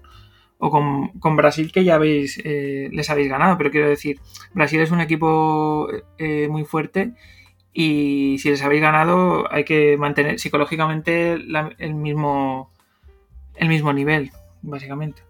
o 0.61 0.69
con, 0.69 1.35
Brasil 1.37 1.71
que 1.71 1.85
ya 1.85 1.95
habéis, 1.95 2.39
eh, 2.43 2.89
les 2.91 3.09
habéis 3.09 3.29
ganado, 3.29 3.57
pero 3.57 3.71
quiero 3.71 3.87
decir, 3.87 4.19
Brasil 4.53 4.81
es 4.81 4.91
un 4.91 4.99
equipo 4.99 5.87
eh, 6.17 6.49
muy 6.49 6.65
fuerte 6.65 7.13
y 7.73 8.37
si 8.39 8.49
les 8.49 8.61
habéis 8.61 8.81
ganado 8.81 9.51
hay 9.51 9.63
que 9.63 9.95
mantener 9.97 10.37
psicológicamente 10.37 11.31
el, 11.33 11.95
mismo, 11.95 12.71
el 13.55 13.69
mismo 13.69 13.93
nivel, 13.93 14.31
básicamente. 14.61 15.23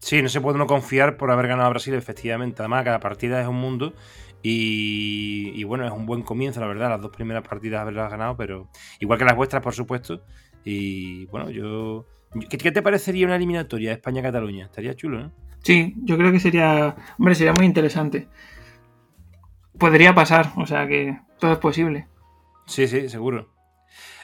Sí, 0.00 0.20
no 0.20 0.28
se 0.28 0.42
puede 0.42 0.56
uno 0.56 0.66
confiar 0.66 1.16
por 1.16 1.30
haber 1.30 1.48
ganado 1.48 1.68
a 1.68 1.70
Brasil, 1.70 1.94
efectivamente. 1.94 2.60
Además, 2.60 2.84
cada 2.84 3.00
partida 3.00 3.40
es 3.40 3.48
un 3.48 3.56
mundo 3.56 3.94
y, 4.42 5.50
y, 5.54 5.64
bueno, 5.64 5.86
es 5.86 5.92
un 5.92 6.04
buen 6.04 6.22
comienzo, 6.22 6.60
la 6.60 6.66
verdad, 6.66 6.90
las 6.90 7.00
dos 7.00 7.10
primeras 7.10 7.42
partidas 7.42 7.80
haberlas 7.80 8.10
ganado, 8.10 8.36
pero 8.36 8.68
igual 9.00 9.18
que 9.18 9.24
las 9.24 9.34
vuestras, 9.34 9.62
por 9.62 9.72
supuesto. 9.72 10.20
Y 10.62 11.24
bueno, 11.26 11.48
yo 11.48 12.04
¿Qué, 12.50 12.58
te 12.58 12.82
parecería 12.82 13.26
una 13.26 13.36
eliminatoria 13.36 13.92
España-Cataluña? 13.92 14.66
Estaría 14.66 14.94
chulo, 14.94 15.20
¿no? 15.20 15.32
Sí, 15.62 15.94
yo 16.04 16.16
creo 16.16 16.32
que 16.32 16.40
sería. 16.40 16.96
Hombre, 17.18 17.34
sería 17.34 17.52
muy 17.52 17.66
interesante. 17.66 18.28
Podría 19.78 20.14
pasar, 20.14 20.52
o 20.56 20.66
sea 20.66 20.86
que 20.86 21.18
todo 21.38 21.52
es 21.52 21.58
posible. 21.58 22.06
Sí, 22.66 22.88
sí, 22.88 23.08
seguro. 23.08 23.52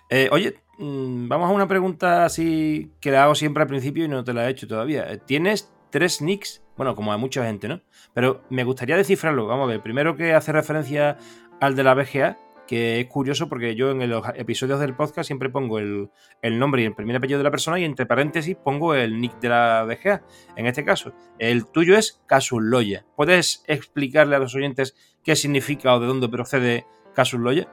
Eh, 0.09 0.29
oye, 0.31 0.57
mm, 0.79 1.29
vamos 1.29 1.51
a 1.51 1.53
una 1.53 1.69
pregunta 1.69 2.25
así 2.25 2.93
que 3.01 3.11
la 3.11 3.25
hago 3.25 3.35
siempre 3.35 3.63
al 3.63 3.69
principio 3.69 4.05
y 4.05 4.09
no 4.09 4.25
te 4.25 4.35
la 4.35 4.47
he 4.47 4.51
hecho 4.51 4.67
todavía. 4.67 5.11
Eh, 5.11 5.19
¿Tienes 5.19 5.73
tres 5.91 6.21
nicks? 6.21 6.63
Bueno, 6.77 6.95
como 6.95 7.13
a 7.13 7.17
mucha 7.17 7.45
gente, 7.45 7.69
¿no? 7.69 7.81
Pero 8.15 8.45
me 8.51 8.65
gustaría 8.65 8.97
descifrarlo. 8.97 9.47
Vamos 9.47 9.65
a 9.65 9.73
ver, 9.73 9.83
primero 9.83 10.17
que 10.17 10.35
hace 10.35 10.53
referencia 10.53 11.19
al 11.61 11.77
de 11.77 11.83
la 11.83 11.95
BGA, 11.95 12.39
que 12.73 13.01
es 13.01 13.07
curioso 13.07 13.51
porque 13.51 13.75
yo 13.75 13.91
en 13.91 14.09
los 14.09 14.25
episodios 14.35 14.81
del 14.81 14.95
podcast 14.95 15.27
siempre 15.27 15.51
pongo 15.51 15.79
el, 15.79 16.09
nombre 16.43 16.81
y 16.81 16.87
el 16.87 16.95
primer 16.95 17.17
apellido 17.17 17.37
de 17.37 17.45
la 17.45 17.51
persona 17.51 17.79
y 17.79 17.85
entre 17.85 18.07
paréntesis 18.07 18.57
pongo 18.57 18.95
el 18.95 19.21
nick 19.21 19.39
de 19.41 19.51
la 19.51 19.85
BGA. 19.85 20.23
En 20.57 20.65
este 20.65 20.83
caso, 20.83 21.13
el 21.39 21.67
tuyo 21.67 21.99
es 21.99 22.23
Loya. 22.51 23.05
¿Puedes 23.15 23.63
explicarle 23.67 24.37
a 24.37 24.39
los 24.39 24.55
oyentes 24.55 24.97
qué 25.23 25.37
significa 25.37 25.95
o 25.95 26.01
de 26.01 26.07
dónde 26.07 26.31
procede 26.31 26.87
Loya? 27.35 27.69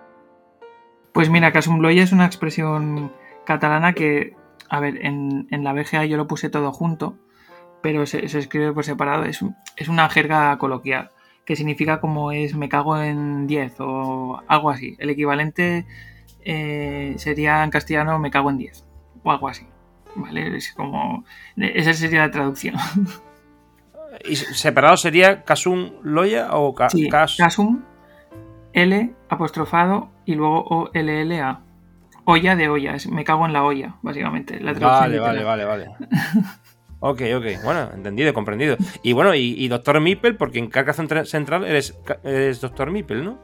Pues 1.14 1.30
mira, 1.30 1.54
Loya 1.80 2.04
es 2.04 2.12
una 2.12 2.26
expresión 2.26 3.14
catalana 3.46 3.94
que, 3.94 4.36
a 4.68 4.82
ver, 4.82 5.06
en, 5.06 5.48
la 5.50 5.72
BGA 5.72 6.08
yo 6.08 6.18
lo 6.18 6.28
puse 6.28 6.50
todo 6.50 6.74
junto, 6.74 7.18
pero 7.82 8.06
se, 8.06 8.26
escribe 8.26 8.74
por 8.74 8.84
separado. 8.84 9.24
Es 9.24 9.88
una 9.88 10.10
jerga 10.10 10.58
coloquial 10.58 11.12
que 11.50 11.56
significa 11.56 12.00
como 12.00 12.32
es 12.32 12.54
me 12.54 12.70
cago 12.70 13.02
en 13.02 13.48
10 13.48 13.78
o 13.80 14.40
algo 14.48 14.70
así. 14.70 14.96
El 15.00 15.10
equivalente 15.10 15.88
eh, 16.46 17.16
sería 17.18 17.64
en 17.64 17.72
castellano 17.72 18.20
me 18.20 18.30
cago 18.30 18.52
en 18.52 18.60
10 18.60 18.86
o 19.24 19.32
algo 19.32 19.48
así. 19.48 19.66
¿Vale? 20.14 20.56
Es 20.56 20.72
como. 20.74 21.26
Esa 21.58 21.96
sería 21.96 22.20
la 22.20 22.30
traducción. 22.30 22.76
¿Y 24.24 24.36
separado 24.36 24.96
sería 24.96 25.44
Casum 25.44 25.94
Loya 26.04 26.50
o 26.52 26.76
Casum 26.76 27.82
L 28.74 29.16
apostrofado 29.28 30.12
y 30.26 30.36
luego 30.36 30.64
O 30.70 30.92
L 30.94 31.22
L 31.22 31.42
A. 31.42 31.62
Olla 32.26 32.56
de 32.56 32.70
olla, 32.70 32.94
es 32.94 33.10
me 33.10 33.24
cago 33.24 33.48
en 33.48 33.54
la 33.54 33.64
olla, 33.64 33.96
básicamente. 34.04 34.60
La 34.60 34.74
vale, 34.74 35.20
vale, 35.20 35.44
vale, 35.44 35.66
vale. 35.66 35.88
Ok, 37.02 37.22
ok. 37.36 37.64
Bueno, 37.64 37.90
entendido, 37.94 38.34
comprendido. 38.34 38.76
Y 39.04 39.14
bueno, 39.14 39.34
y, 39.34 39.68
Doctor 39.68 40.02
Mipel, 40.02 40.36
porque 40.36 40.60
en 40.60 40.68
Carcasson 40.68 41.08
Central 41.26 41.66
eres, 41.66 41.98
eres 42.24 42.62
Doctor 42.62 42.92
Mipel, 42.92 43.24
¿no? 43.24 43.38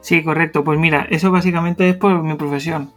Sí, 0.00 0.22
correcto. 0.22 0.62
Pues 0.62 0.78
mira, 0.78 1.06
eso 1.10 1.30
básicamente 1.30 1.88
es 1.88 1.96
por 1.96 2.22
mi 2.22 2.34
profesión. 2.34 2.92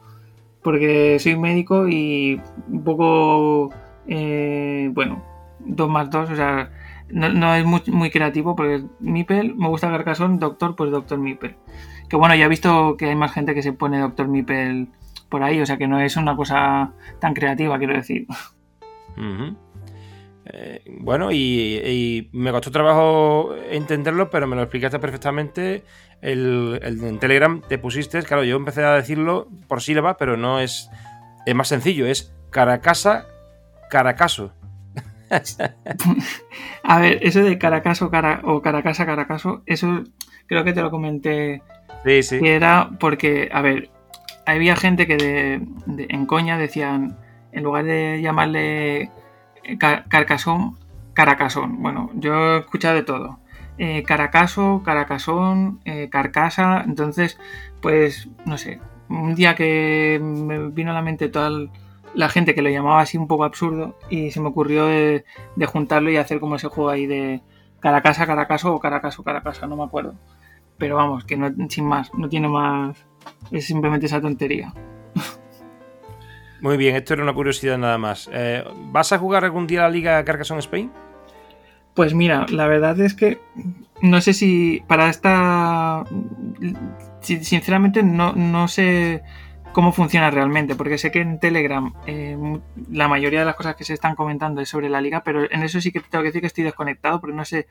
Porque 0.62 1.18
soy 1.20 1.38
médico 1.38 1.88
y 1.88 2.39
un 2.68 2.84
poco, 2.84 3.74
eh, 4.07 4.89
bueno, 4.93 5.24
dos 5.59 5.89
más 5.89 6.09
dos, 6.09 6.30
o 6.30 6.36
sea, 6.36 6.72
no, 7.09 7.55
es 7.55 7.66
muy, 7.66 7.82
muy, 7.88 8.09
creativo 8.12 8.55
porque 8.55 8.84
Mipel, 8.99 9.55
me 9.55 9.68
gusta 9.70 9.89
Carcassonne, 9.89 10.38
Doctor, 10.38 10.76
pues 10.76 10.91
Doctor 10.91 11.18
Mipel. 11.18 11.55
Que 12.09 12.16
bueno, 12.16 12.36
ya 12.36 12.45
he 12.45 12.49
visto 12.49 12.95
que 12.97 13.05
hay 13.05 13.16
más 13.16 13.34
gente 13.34 13.55
que 13.55 13.64
se 13.64 13.74
pone 13.74 13.99
Doctor 13.99 14.28
Mipel 14.28 14.89
por 15.30 15.43
ahí, 15.43 15.62
o 15.62 15.66
sea 15.66 15.78
que 15.78 15.88
no 15.88 15.99
es 15.99 16.18
una 16.18 16.36
cosa 16.36 16.93
tan 17.20 17.34
creativa, 17.34 17.78
quiero 17.78 17.93
decir. 17.95 18.28
Eh, 20.54 20.84
bueno, 20.99 21.32
y, 21.32 22.30
me 22.34 22.52
costó 22.52 22.72
trabajo 22.72 23.56
entenderlo, 23.70 24.30
pero 24.30 24.47
me 24.47 24.56
lo 24.58 24.64
explicaste 24.64 24.99
perfectamente. 24.99 25.84
El, 26.22 26.80
en 26.84 27.20
Telegram 27.20 27.62
te 27.62 27.78
pusiste, 27.78 28.22
claro, 28.24 28.43
yo 28.43 28.58
empecé 28.58 28.84
a 28.84 28.93
decirlo 28.93 29.47
por 29.68 29.82
sílaba, 29.82 30.18
pero 30.18 30.36
no 30.38 30.60
es, 30.60 30.89
es 31.45 31.56
más 31.56 31.70
sencillo, 31.70 32.06
es 32.06 32.34
Caracasa, 32.49 33.26
Caracaso. 33.89 34.54
a 36.84 36.99
ver, 36.99 37.20
eso 37.22 37.41
de 37.41 37.58
Caracaso 37.58 38.12
cara, 38.12 38.41
o 38.43 38.62
Caracasa, 38.62 39.06
Caracaso, 39.06 39.64
eso 39.66 40.04
creo 40.47 40.66
que 40.66 40.74
te 40.74 40.82
lo 40.82 40.91
comenté. 40.91 41.62
Sí, 42.04 42.24
sí. 42.24 42.39
Que 42.39 42.56
era 42.56 42.89
porque, 42.99 43.49
a 43.54 43.62
ver, 43.62 43.89
había 44.45 44.76
gente 44.76 45.08
que 45.08 45.62
en 45.88 46.26
coña 46.26 46.58
decían, 46.58 47.18
en 47.54 47.64
lugar 47.64 47.86
de 47.86 48.20
llamarle 48.22 49.10
Carcasón, 49.78 50.78
Caracasón. 51.14 51.82
Bueno, 51.82 52.09
yo 52.16 52.55
he 52.55 52.59
escuchado 52.59 52.95
de 52.95 53.03
todo. 53.03 53.39
Eh, 53.78 54.03
Caracaso, 54.03 54.82
Caracasón, 54.86 55.80
eh, 55.86 56.09
Carcasa. 56.09 56.84
Entonces, 56.86 57.39
pues, 57.82 58.30
no 58.45 58.57
sé. 58.57 58.80
Un 59.09 59.36
día 59.36 59.55
que 59.55 60.20
me 60.22 60.70
vino 60.70 60.91
a 60.91 60.93
la 60.93 61.01
mente 61.01 61.30
toda 61.30 61.49
la 62.14 62.30
gente 62.30 62.53
que 62.55 62.62
lo 62.62 62.70
llamaba 62.70 63.01
así 63.01 63.18
un 63.18 63.28
poco 63.28 63.43
absurdo 63.43 63.97
y 64.09 64.32
se 64.32 64.41
me 64.41 64.49
ocurrió 64.49 64.86
de, 64.86 65.24
juntarlo 65.66 66.12
y 66.12 66.18
hacer 66.18 66.39
como 66.39 66.55
ese 66.55 66.68
juego 66.68 66.89
ahí 66.89 67.05
de 67.05 67.41
Caracasa, 67.80 68.28
Caracaso 68.28 68.74
o 68.74 68.80
Caracaso, 68.80 69.24
Caracasa, 69.24 69.68
no 69.68 69.76
me 69.76 69.84
acuerdo. 69.84 70.16
Pero 70.78 70.95
vamos, 70.95 71.26
que 71.26 71.38
no, 71.38 71.49
sin 71.70 71.86
más, 71.86 72.14
no 72.14 72.30
tiene 72.30 72.47
más. 72.47 72.97
Es 73.51 73.66
simplemente 73.66 74.07
esa 74.07 74.22
tontería. 74.22 74.74
Muy 76.62 76.78
bien, 76.78 76.95
esto 76.95 77.16
era 77.16 77.24
una 77.24 77.34
curiosidad 77.34 77.78
nada 77.78 77.97
más. 77.97 78.30
Eh, 78.32 78.64
¿Vas 78.91 79.12
a 79.12 79.18
jugar 79.18 79.43
algún 79.43 79.66
día 79.66 79.82
la 79.82 79.89
Liga 79.89 80.24
Carcassonne 80.24 80.59
Spain? 80.59 80.91
Pues 81.95 82.14
mira, 82.14 82.45
la 82.49 82.68
verdad 82.68 82.99
es 82.99 83.16
que 83.16 83.39
no 84.01 84.22
sé 84.22 84.34
si 84.34 84.84
para 84.88 85.09
esta... 85.09 86.03
Sinceramente 87.22 88.03
no, 88.03 88.34
no 88.34 88.68
sé 88.68 89.24
cómo 89.74 89.91
funciona 89.91 90.30
realmente, 90.30 90.76
porque 90.76 90.97
sé 90.97 91.12
que 91.12 91.22
en 91.22 91.39
Telegram 91.39 91.93
eh, 92.05 92.38
la 92.91 93.07
mayoría 93.07 93.39
de 93.39 93.45
las 93.45 93.55
cosas 93.55 93.76
que 93.76 93.84
se 93.84 93.93
están 93.93 94.16
comentando 94.16 94.62
es 94.62 94.70
sobre 94.70 94.89
la 94.89 95.01
liga, 95.01 95.24
pero 95.24 95.49
en 95.49 95.64
eso 95.64 95.82
sí 95.82 95.91
que 95.91 95.99
tengo 95.99 96.22
que 96.22 96.30
decir 96.30 96.41
que 96.41 96.47
estoy 96.47 96.64
desconectado, 96.64 97.20
porque 97.20 97.36
no 97.36 97.45
sé 97.45 97.68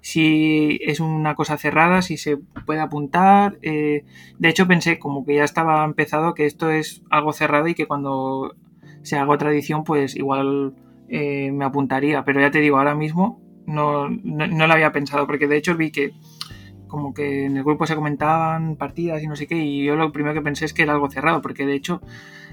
si 0.00 0.78
es 0.82 1.00
una 1.00 1.34
cosa 1.34 1.58
cerrada, 1.58 2.02
si 2.02 2.16
se 2.16 2.36
puede 2.66 2.80
apuntar. 2.80 3.58
Eh, 3.62 4.04
de 4.38 4.48
hecho, 4.48 4.66
pensé 4.66 4.98
como 4.98 5.24
que 5.24 5.36
ya 5.36 5.44
estaba 5.44 5.84
empezado 5.84 6.34
que 6.34 6.46
esto 6.46 6.70
es 6.70 7.02
algo 7.10 7.32
cerrado 7.32 7.68
y 7.68 7.74
que 7.74 7.86
cuando 7.86 8.56
se 9.02 9.16
haga 9.16 9.32
otra 9.32 9.50
edición, 9.50 9.84
pues 9.84 10.16
igual 10.16 10.74
eh, 11.08 11.50
me 11.52 11.64
apuntaría. 11.64 12.24
Pero 12.24 12.40
ya 12.40 12.50
te 12.50 12.60
digo, 12.60 12.78
ahora 12.78 12.94
mismo 12.94 13.40
no, 13.66 14.08
no, 14.08 14.66
lo 14.66 14.72
había 14.72 14.92
pensado, 14.92 15.26
porque 15.26 15.46
de 15.46 15.56
hecho 15.56 15.76
vi 15.76 15.90
que 15.90 16.12
como 16.86 17.12
que 17.12 17.44
en 17.44 17.56
el 17.56 17.64
grupo 17.64 17.86
se 17.86 17.94
comentaban 17.94 18.76
partidas 18.76 19.22
y 19.22 19.26
no 19.26 19.36
sé 19.36 19.46
qué, 19.46 19.56
y 19.56 19.84
yo 19.84 19.94
lo 19.94 20.10
primero 20.10 20.34
que 20.34 20.40
pensé 20.40 20.64
es 20.64 20.72
que 20.72 20.82
era 20.82 20.94
algo 20.94 21.10
cerrado, 21.10 21.42
porque 21.42 21.66
de 21.66 21.74
hecho 21.74 22.00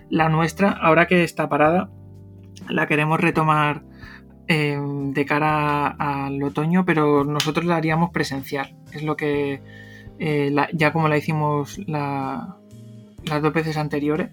la 0.10 0.28
nuestra, 0.28 0.72
ahora 0.72 1.08
que 1.08 1.24
está 1.24 1.48
parada, 1.48 1.90
la 2.70 2.86
queremos 2.88 3.20
retomar 3.20 3.84
Em, 4.48 5.12
de 5.12 5.26
cara 5.26 5.88
al 5.88 6.42
otoño, 6.44 6.86
pero 6.86 7.24
nosotros 7.24 7.66
la 7.66 7.78
haríamos 7.78 8.12
presencial. 8.12 8.76
Es 8.94 9.02
lo 9.02 9.18
que 9.18 9.60
eh, 10.20 10.56
ya 10.74 10.94
como 10.94 11.08
la 11.08 11.18
hicimos 11.18 11.80
la, 11.88 12.56
las 13.26 13.42
dos 13.42 13.54
veces 13.54 13.76
anteriores 13.78 14.30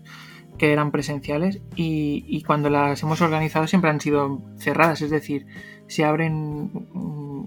que 0.59 0.71
eran 0.73 0.91
presenciales 0.91 1.63
y, 1.77 2.43
cuando 2.43 2.69
las 2.69 3.03
hemos 3.03 3.23
organizado 3.23 3.67
siempre 3.67 3.91
han 3.91 4.01
sido 4.01 4.43
cerradas, 4.59 5.01
es 5.01 5.11
decir, 5.11 5.47
se 5.89 6.05
abren 6.05 6.71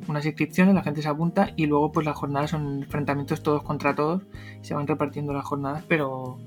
unas 0.07 0.25
inscripciones, 0.25 0.73
la 0.73 0.83
gente 0.83 1.03
se 1.03 1.07
apunta 1.07 1.51
y 1.55 1.67
luego 1.67 1.91
pues 1.91 2.05
las 2.05 2.17
jornadas 2.17 2.49
son 2.49 2.83
enfrentamientos 2.83 3.43
todos 3.43 3.61
contra 3.61 3.93
todos, 3.93 4.23
se 4.61 4.73
van 4.73 4.87
repartiendo 4.87 5.33
las 5.33 5.45
jornadas, 5.45 5.83
pero 5.87 6.39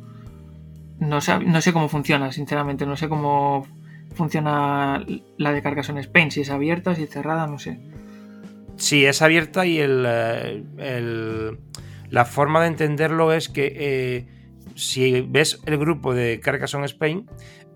no 0.99 1.19
no 1.47 1.61
sé 1.61 1.73
cómo 1.73 1.89
funciona, 1.89 2.33
sinceramente, 2.33 2.87
no 2.87 2.97
sé 2.97 3.09
cómo 3.09 3.65
funciona 4.19 5.07
la 5.37 5.53
de 5.53 5.63
Carcassonne 5.63 6.01
Spain, 6.01 6.33
si 6.33 6.41
es 6.41 6.51
abierta, 6.51 6.95
si 6.95 7.05
es 7.05 7.11
cerrada, 7.11 7.47
no 7.47 7.59
sé. 7.59 7.79
Sí, 8.77 9.05
es 9.07 9.23
abierta 9.23 9.65
y 9.65 9.79
el, 9.79 10.05
eh, 10.07 11.57
la 12.11 12.25
forma 12.25 12.61
de 12.63 12.67
entenderlo 12.67 13.33
es 13.33 13.49
que 13.49 13.73
eh, 13.77 14.27
si 14.75 15.21
ves 15.21 15.61
el 15.67 15.79
grupo 15.79 16.15
de 16.15 16.41
Carcassonne 16.41 16.87
Spain, 16.87 17.27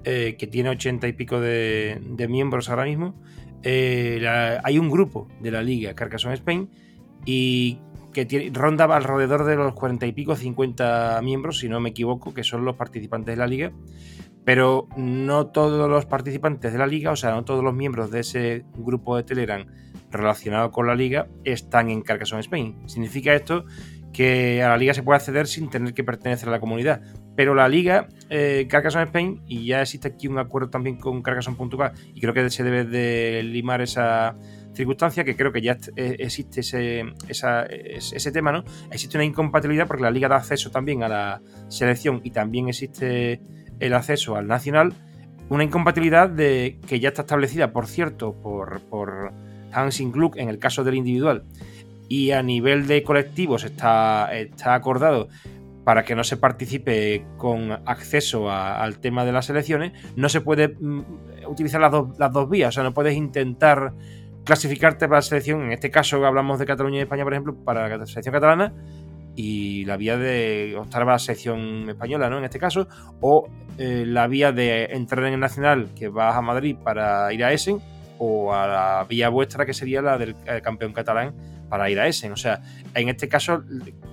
eh, 0.05 0.36
que 0.36 0.49
tiene 0.49 0.70
ochenta 0.70 1.07
y 1.07 1.12
pico 1.12 1.40
de, 1.40 2.01
miembros 2.28 2.68
ahora 2.68 2.84
mismo, 2.84 3.14
hay 3.64 4.78
un 4.78 4.90
grupo 4.90 5.28
de 5.40 5.53
la 5.53 5.62
liga 5.62 5.95
Carcassonne 5.95 6.34
Spain 6.34 6.68
y 7.24 7.78
que 8.12 8.26
tiene, 8.26 8.51
ronda 8.53 8.84
alrededor 8.84 9.45
de 9.45 9.55
los 9.55 9.74
cuarenta 9.74 10.07
y 10.07 10.12
pico, 10.12 10.34
50 10.34 11.20
miembros, 11.22 11.61
si 11.61 11.68
no 11.68 11.78
me 11.78 11.90
equivoco, 11.90 12.34
que 12.34 12.43
son 12.43 12.64
los 12.64 12.74
participantes 12.74 13.32
de 13.32 13.36
la 13.36 13.47
liga. 13.47 13.72
Pero 14.45 14.88
no 14.97 15.47
todos 15.49 15.88
los 15.88 16.07
participantes 16.07 16.72
de 16.72 16.78
la 16.78 16.86
liga, 16.86 17.12
o 17.12 17.16
sea, 17.16 17.30
no 17.30 17.45
todos 17.45 17.62
los 17.62 17.74
miembros 17.74 18.11
de 18.11 18.20
ese 18.20 18.64
grupo 18.74 19.16
de 19.16 19.22
Telegram 19.22 19.66
relacionado 20.11 20.70
con 20.70 20.86
la 20.86 20.95
liga 20.95 21.28
están 21.45 21.90
en 21.90 22.03
Carcassonne 22.03 22.40
Spain. 22.40 22.88
Significa 22.88 23.34
esto 23.34 23.64
que 24.12 24.62
a 24.62 24.68
la 24.68 24.76
liga 24.76 24.95
se 24.95 25.03
puede 25.03 25.16
acceder 25.16 25.47
sin 25.47 25.70
tener 25.70 25.95
que 25.95 26.05
pertenecer 26.05 26.49
a 26.49 26.53
la 26.53 26.61
comunidad. 26.61 27.01
Pero 27.34 27.55
la 27.55 27.68
liga 27.68 28.09
eh, 28.28 28.66
Carcassonne 28.68 29.05
Spain, 29.05 29.43
y 29.47 29.66
ya 29.66 29.80
existe 29.80 30.09
aquí 30.09 30.28
un 30.28 30.38
acuerdo 30.38 30.68
también 30.68 30.99
con 30.99 31.22
Carcassonne.k, 31.22 31.93
y 32.14 32.20
creo 32.20 32.34
que 32.34 32.51
se 32.51 32.62
debe 32.62 32.84
de 32.84 33.43
limar 33.43 33.80
esa 33.80 34.36
circunstancia, 34.74 35.24
que 35.24 35.34
creo 35.34 35.53
que 35.53 35.62
ya 35.62 35.78
eh, 35.97 36.16
existe 36.18 36.61
ese, 36.61 37.05
ese 37.28 38.32
tema, 38.32 38.53
¿no? 38.53 38.64
Existe 38.90 39.16
una 39.16 39.24
incompatibilidad 39.24 39.86
porque 39.86 40.03
la 40.03 40.11
liga 40.11 40.28
da 40.28 40.36
acceso 40.36 40.70
también 40.70 41.03
a 41.03 41.09
la 41.09 41.43
selección 41.68 42.20
y 42.22 42.30
también 42.30 42.68
existe 42.68 43.40
el 43.82 43.94
acceso 43.94 44.36
al 44.36 44.46
nacional. 44.46 44.94
Una 45.48 45.64
incompatibilidad 45.64 46.30
de, 46.30 46.78
que 46.86 47.00
ya 47.00 47.08
está 47.08 47.22
establecida, 47.22 47.72
por 47.72 47.86
cierto, 47.86 48.34
por, 48.40 48.80
por 48.82 49.32
Hansing 49.72 50.12
Gluck 50.12 50.36
en 50.36 50.48
el 50.48 50.58
caso 50.58 50.84
del 50.84 50.94
individual 50.94 51.44
y 52.08 52.30
a 52.30 52.42
nivel 52.42 52.86
de 52.86 53.02
colectivos 53.02 53.64
está, 53.64 54.28
está 54.32 54.74
acordado 54.74 55.28
para 55.84 56.04
que 56.04 56.14
no 56.14 56.24
se 56.24 56.36
participe 56.36 57.24
con 57.38 57.72
acceso 57.86 58.50
al 58.50 58.98
tema 58.98 59.24
de 59.24 59.32
las 59.32 59.50
elecciones, 59.50 59.92
no 60.14 60.28
se 60.28 60.40
puede 60.40 60.68
mm, 60.68 61.00
utilizar 61.48 61.80
las, 61.80 61.92
las 62.18 62.32
dos 62.32 62.48
vías. 62.48 62.68
O 62.68 62.72
sea, 62.72 62.84
no 62.84 62.94
puedes 62.94 63.16
intentar 63.16 63.94
clasificarte 64.44 65.06
para 65.08 65.18
la 65.18 65.22
selección, 65.22 65.62
en 65.62 65.72
este 65.72 65.90
caso 65.90 66.24
hablamos 66.24 66.58
de 66.58 66.66
Cataluña 66.66 66.98
y 66.98 67.02
España, 67.02 67.24
por 67.24 67.32
ejemplo, 67.32 67.54
para 67.64 67.96
la 67.96 68.06
selección 68.06 68.32
catalana, 68.32 68.74
y 69.34 69.84
la 69.84 69.96
vía 69.96 70.16
de 70.16 70.76
optar 70.76 71.02
para 71.02 71.12
la 71.12 71.18
selección 71.18 71.88
española, 71.88 72.28
¿no? 72.28 72.38
En 72.38 72.44
este 72.44 72.58
caso, 72.58 72.88
o 73.20 73.48
eh, 73.78 74.04
la 74.06 74.26
vía 74.26 74.52
de 74.52 74.84
entrar 74.84 75.24
en 75.26 75.34
el 75.34 75.40
nacional 75.40 75.88
que 75.94 76.08
vas 76.08 76.36
a 76.36 76.42
Madrid 76.42 76.76
para 76.82 77.32
ir 77.32 77.44
a 77.44 77.52
Essen, 77.52 77.80
o 78.18 78.54
a 78.54 78.66
la 78.66 79.06
vía 79.08 79.28
vuestra 79.30 79.66
que 79.66 79.74
sería 79.74 80.00
la 80.00 80.16
del 80.16 80.36
campeón 80.62 80.92
catalán 80.92 81.34
para 81.68 81.90
ir 81.90 81.98
a 81.98 82.06
Essen. 82.06 82.32
O 82.32 82.36
sea, 82.36 82.60
en 82.94 83.08
este 83.08 83.28
caso, 83.28 83.64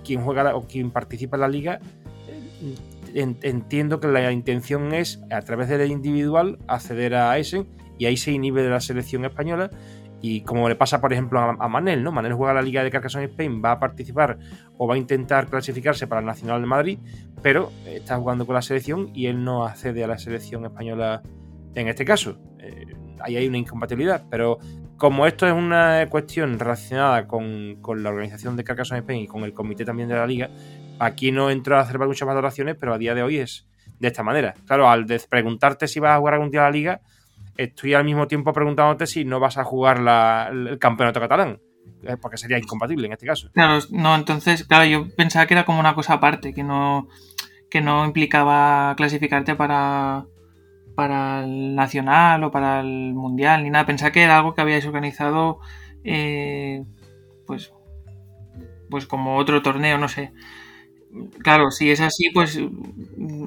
quien 0.03 0.23
juega 0.23 0.55
o 0.55 0.65
quien 0.65 0.91
participa 0.91 1.37
en 1.37 1.41
la 1.41 1.47
liga, 1.47 1.79
eh, 3.13 3.35
entiendo 3.43 3.99
que 3.99 4.07
la 4.07 4.31
intención 4.31 4.93
es, 4.93 5.21
a 5.29 5.41
través 5.41 5.69
del 5.69 5.91
individual, 5.91 6.57
acceder 6.67 7.15
a 7.15 7.37
Essen 7.37 7.67
y 7.99 8.05
ahí 8.05 8.17
se 8.17 8.31
inhibe 8.31 8.63
de 8.63 8.69
la 8.69 8.79
selección 8.79 9.25
española. 9.25 9.69
Y 10.21 10.41
como 10.41 10.67
le 10.67 10.75
pasa, 10.75 10.99
por 10.99 11.13
ejemplo, 11.13 11.39
a, 11.39 11.67
Manel, 11.67 12.03
¿no? 12.03 12.11
Manel 12.11 12.33
juega 12.33 12.53
la 12.53 12.61
Liga 12.61 12.83
de 12.83 12.91
Carcassonne 12.91 13.25
Spain, 13.25 13.61
va 13.63 13.71
a 13.73 13.79
participar 13.79 14.37
o 14.77 14.87
va 14.87 14.95
a 14.95 14.97
intentar 14.97 15.47
clasificarse 15.47 16.07
para 16.07 16.19
el 16.19 16.27
Nacional 16.27 16.61
de 16.61 16.67
Madrid, 16.67 16.99
pero 17.41 17.71
está 17.85 18.17
jugando 18.17 18.45
con 18.45 18.55
la 18.55 18.61
selección 18.61 19.09
y 19.13 19.27
él 19.27 19.43
no 19.43 19.65
accede 19.65 20.03
a 20.03 20.07
la 20.07 20.17
selección 20.17 20.65
española 20.65 21.21
en 21.75 21.87
este 21.87 22.03
caso. 22.03 22.37
Eh, 22.59 22.85
ahí 23.21 23.37
hay 23.37 23.47
una 23.47 23.57
incompatibilidad, 23.57 24.25
pero 24.29 24.59
como 24.97 25.25
esto 25.25 25.47
es 25.47 25.53
una 25.53 26.05
cuestión 26.09 26.59
relacionada 26.59 27.25
con, 27.25 27.79
la 27.81 28.09
organización 28.09 28.57
de 28.57 28.65
Carcassonne 28.65 28.99
Spain 28.99 29.21
y 29.21 29.27
con 29.27 29.43
el 29.43 29.53
comité 29.53 29.85
también 29.85 30.09
de 30.09 30.15
la 30.15 30.27
liga, 30.27 30.49
aquí 30.99 31.31
no 31.31 31.49
entro 31.49 31.77
a 31.77 31.79
hacer 31.79 31.97
muchas 31.99 32.27
valoraciones, 32.27 32.75
pero 32.77 32.93
a 32.93 32.97
día 32.97 33.15
de 33.15 33.23
hoy 33.23 33.37
es 33.37 33.65
de 33.99 34.09
esta 34.09 34.23
manera. 34.23 34.55
Claro, 34.67 34.89
al 34.89 35.05
preguntarte 35.29 35.87
si 35.87 36.01
vas 36.01 36.15
a 36.15 36.19
jugar 36.19 36.33
algún 36.35 36.51
día 36.51 36.61
a 36.61 36.63
la 36.65 36.71
liga, 36.71 37.01
estoy 37.59 37.93
al 37.93 38.05
mismo 38.05 38.27
tiempo 38.27 38.53
preguntándote 38.53 39.05
si 39.05 39.25
no 39.25 39.39
vas 39.39 39.57
a 39.57 39.63
jugar 39.63 39.97
el 40.51 40.79
campeonato 40.79 41.19
catalán, 41.19 41.59
eh, 42.03 42.15
porque 42.21 42.37
sería 42.37 42.57
incompatible 42.57 43.07
en 43.07 43.13
este 43.13 43.25
caso. 43.25 43.49
Claro, 43.53 43.79
no, 43.91 44.15
entonces, 44.15 44.63
claro, 44.65 44.85
yo 44.85 45.07
pensaba 45.15 45.45
que 45.45 45.53
era 45.53 45.65
como 45.65 45.79
una 45.79 45.95
cosa 45.95 46.13
aparte, 46.13 46.53
que 46.53 46.63
no, 46.63 47.07
que 47.69 47.81
no 47.81 48.05
implicaba 48.05 48.95
clasificarte 48.95 49.55
para 49.55 50.25
para 50.95 51.45
el 51.45 51.75
nacional 51.75 52.43
o 52.43 52.51
para 52.51 52.81
el 52.81 53.13
mundial 53.13 53.63
ni 53.63 53.69
nada. 53.69 53.85
Pensaba 53.85 54.11
que 54.11 54.21
era 54.21 54.37
algo 54.37 54.53
que 54.53 54.59
habíais 54.59 54.85
organizado, 54.85 55.59
eh, 56.03 56.83
pues, 57.47 57.71
pues 58.89 59.05
como 59.05 59.37
otro 59.37 59.61
torneo, 59.61 59.97
no 59.97 60.09
sé. 60.09 60.33
Claro, 61.41 61.71
si 61.71 61.89
es 61.89 62.01
así, 62.01 62.29
pues 62.31 62.59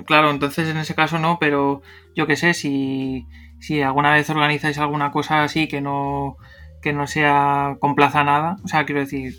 claro, 0.07 0.31
entonces 0.31 0.69
en 0.69 0.79
ese 0.79 0.95
caso 0.95 1.19
no, 1.19 1.39
pero 1.39 1.83
yo 2.15 2.27
qué 2.27 2.37
sé, 2.37 2.55
si, 2.55 3.27
si 3.63 3.81
alguna 3.81 4.13
vez 4.13 4.29
organizáis 4.29 4.77
alguna 4.79 5.13
cosa 5.13 5.45
así 5.45 5.69
que 5.69 5.81
no, 5.81 6.37
que 6.83 6.93
no 6.93 7.07
sea 7.07 7.77
con 7.79 7.95
plaza 7.95 8.25
nada, 8.25 8.57
o 8.65 8.67
sea, 8.67 8.85
quiero 8.85 9.01
decir, 9.01 9.37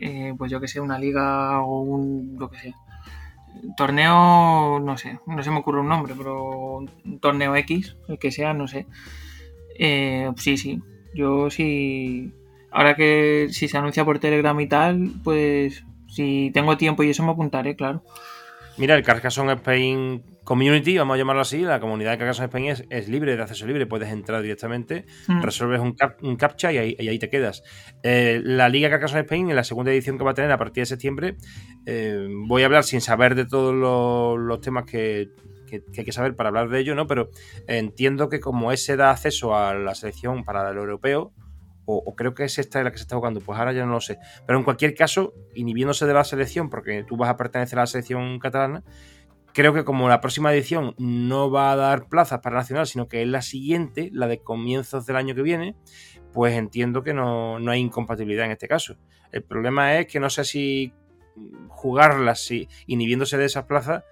eh, 0.00 0.32
pues 0.38 0.50
yo 0.50 0.62
que 0.62 0.66
sé, 0.66 0.80
una 0.80 0.98
liga 0.98 1.60
o 1.60 1.82
un, 1.82 2.36
lo 2.38 2.48
que 2.48 2.58
sea, 2.58 2.74
torneo, 3.76 4.80
no 4.80 4.96
sé, 4.96 5.20
no 5.26 5.42
se 5.42 5.50
me 5.50 5.58
ocurre 5.58 5.80
un 5.80 5.88
nombre, 5.88 6.14
pero 6.16 6.78
un 6.78 7.20
torneo 7.20 7.54
X, 7.54 7.98
el 8.08 8.18
que 8.18 8.30
sea, 8.30 8.54
no 8.54 8.66
sé. 8.66 8.86
Eh, 9.78 10.30
sí, 10.36 10.56
sí, 10.56 10.80
yo 11.14 11.50
sí. 11.50 12.32
Ahora 12.70 12.94
que 12.96 13.48
si 13.50 13.68
se 13.68 13.76
anuncia 13.76 14.06
por 14.06 14.20
Telegram 14.20 14.58
y 14.58 14.68
tal, 14.68 15.12
pues 15.22 15.84
si 16.08 16.50
tengo 16.54 16.78
tiempo 16.78 17.02
y 17.02 17.10
eso 17.10 17.24
me 17.24 17.32
apuntaré, 17.32 17.76
claro. 17.76 18.02
Mira, 18.80 18.96
el 18.96 19.02
Carcassonne 19.02 19.52
Spain 19.52 20.22
Community, 20.42 20.96
vamos 20.96 21.14
a 21.14 21.18
llamarlo 21.18 21.42
así, 21.42 21.60
la 21.60 21.80
comunidad 21.80 22.12
de 22.12 22.18
Carcassonne 22.18 22.46
Spain 22.46 22.86
es, 22.88 23.08
libre, 23.10 23.36
de 23.36 23.42
acceso 23.42 23.66
libre, 23.66 23.84
puedes 23.84 24.08
entrar 24.08 24.40
directamente, 24.40 25.04
mm. 25.28 25.42
resuelves 25.42 25.80
un, 25.80 25.94
un 26.22 26.36
captcha 26.36 26.72
y 26.72 26.78
ahí, 26.78 27.18
te 27.18 27.28
quedas. 27.28 27.62
Eh, 28.02 28.40
la 28.42 28.70
Liga 28.70 28.88
Carcassonne 28.88 29.20
Spain, 29.20 29.50
en 29.50 29.56
la 29.56 29.64
segunda 29.64 29.92
edición 29.92 30.16
que 30.16 30.24
va 30.24 30.30
a 30.30 30.34
tener 30.34 30.50
a 30.50 30.56
partir 30.56 30.80
de 30.80 30.86
septiembre, 30.86 31.36
eh, 31.84 32.26
voy 32.48 32.62
a 32.62 32.66
hablar 32.66 32.84
sin 32.84 33.02
saber 33.02 33.34
de 33.34 33.44
todos 33.44 33.74
los, 33.74 34.60
temas 34.62 34.86
que, 34.86 35.28
hay 35.70 36.04
que 36.06 36.12
saber 36.12 36.34
para 36.34 36.48
hablar 36.48 36.70
de 36.70 36.80
ello, 36.80 36.94
¿no? 36.94 37.06
Pero 37.06 37.28
entiendo 37.68 38.30
que 38.30 38.40
como 38.40 38.72
ese 38.72 38.96
da 38.96 39.10
acceso 39.10 39.54
a 39.54 39.74
la 39.74 39.94
selección 39.94 40.42
para 40.42 40.70
el 40.70 40.78
europeo, 40.78 41.34
o, 41.84 42.14
creo 42.14 42.34
que 42.34 42.44
es 42.44 42.58
esta 42.58 42.82
la 42.82 42.92
que 42.92 42.98
se 42.98 43.02
está 43.02 43.16
jugando, 43.16 43.40
pues 43.40 43.58
ahora 43.58 43.72
ya 43.72 43.84
no 43.84 43.92
lo 43.92 44.00
sé. 44.00 44.18
Pero 44.46 44.58
en 44.58 44.64
cualquier 44.64 44.94
caso, 44.94 45.34
inhibiéndose 45.54 46.06
de 46.06 46.14
la 46.14 46.24
selección, 46.24 46.70
porque 46.70 47.04
tú 47.04 47.16
vas 47.16 47.30
a 47.30 47.36
pertenecer 47.36 47.78
a 47.78 47.82
la 47.82 47.86
selección 47.86 48.38
catalana, 48.38 48.84
creo 49.52 49.74
que 49.74 49.84
como 49.84 50.08
la 50.08 50.20
próxima 50.20 50.52
edición 50.52 50.94
no 50.98 51.50
va 51.50 51.72
a 51.72 51.76
dar 51.76 52.08
plazas 52.08 52.40
para 52.40 52.56
Nacional, 52.56 52.86
sino 52.86 53.08
que 53.08 53.22
es 53.22 53.28
la 53.28 53.42
siguiente, 53.42 54.10
la 54.12 54.26
de 54.28 54.38
comienzos 54.38 55.06
del 55.06 55.16
año 55.16 55.34
que 55.34 55.42
viene, 55.42 55.76
pues 56.32 56.54
entiendo 56.54 57.02
que 57.02 57.14
no, 57.14 57.56
hay 57.56 57.80
incompatibilidad 57.80 58.46
en 58.46 58.52
este 58.52 58.68
caso. 58.68 58.96
El 59.32 59.42
problema 59.42 59.98
es 59.98 60.06
que 60.06 60.20
no 60.20 60.30
sé 60.30 60.44
si 60.44 60.92
jugarlas 61.68 62.44
si, 62.44 62.68
inhibiéndose 62.86 63.38
de 63.38 63.46
esas 63.46 63.64
plazas 63.64 64.04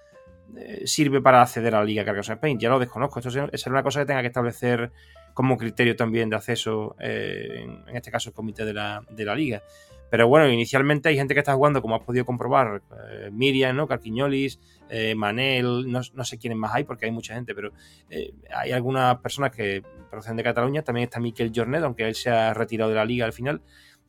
eh, 0.57 0.83
sirve 0.87 1.21
para 1.21 1.43
acceder 1.43 1.75
a 1.75 1.81
la 1.81 1.85
Liga 1.85 2.05
Carcassonne 2.05 2.37
Spain. 2.37 2.59
Ya 2.59 2.71
lo 2.71 2.79
desconozco. 2.79 3.21
Esto 3.21 3.49
es 3.53 3.67
una 3.67 3.83
cosa 3.83 4.01
que 4.01 4.07
tenga 4.07 4.23
que 4.23 4.29
establecer 4.29 4.93
como 5.39 5.57
criterio 5.57 5.95
también 5.95 6.29
de 6.29 6.35
acceso, 6.35 6.97
eh, 6.99 7.65
en, 7.87 7.97
este 7.97 8.11
caso 8.11 8.31
el 8.31 8.35
comité 8.35 8.65
de 8.65 8.75
la, 8.75 9.35
liga. 9.37 9.63
Pero 10.11 10.27
bueno, 10.27 10.51
inicialmente 10.51 11.11
hay 11.11 11.15
gente 11.15 11.33
que 11.33 11.39
está 11.39 11.55
jugando, 11.55 11.81
como 11.81 11.95
has 11.95 12.03
podido 12.03 12.25
comprobar, 12.25 12.83
eh, 13.09 13.31
Miriam, 13.31 13.77
¿no? 13.77 13.87
Carquiñolis, 13.87 14.59
eh, 14.91 15.15
Manel, 15.15 15.93
no, 15.93 16.25
sé 16.25 16.39
quiénes 16.39 16.59
más 16.59 16.75
hay 16.75 16.83
porque 16.83 17.07
hay 17.07 17.13
mucha 17.13 17.35
gente, 17.35 17.55
pero 17.55 17.71
hay 18.53 18.73
algunas 18.73 19.19
personas 19.19 19.53
que 19.53 19.85
proceden 20.11 20.39
de 20.39 20.43
Cataluña, 20.43 20.83
también 20.83 21.05
está 21.05 21.21
Miquel 21.21 21.53
Jornet, 21.55 21.85
aunque 21.85 22.09
él 22.09 22.17
se 22.17 22.31
ha 22.31 22.53
retirado 22.53 22.91
de 22.91 22.97
la 22.97 23.05
liga 23.05 23.25
al 23.25 23.33
final, 23.33 23.63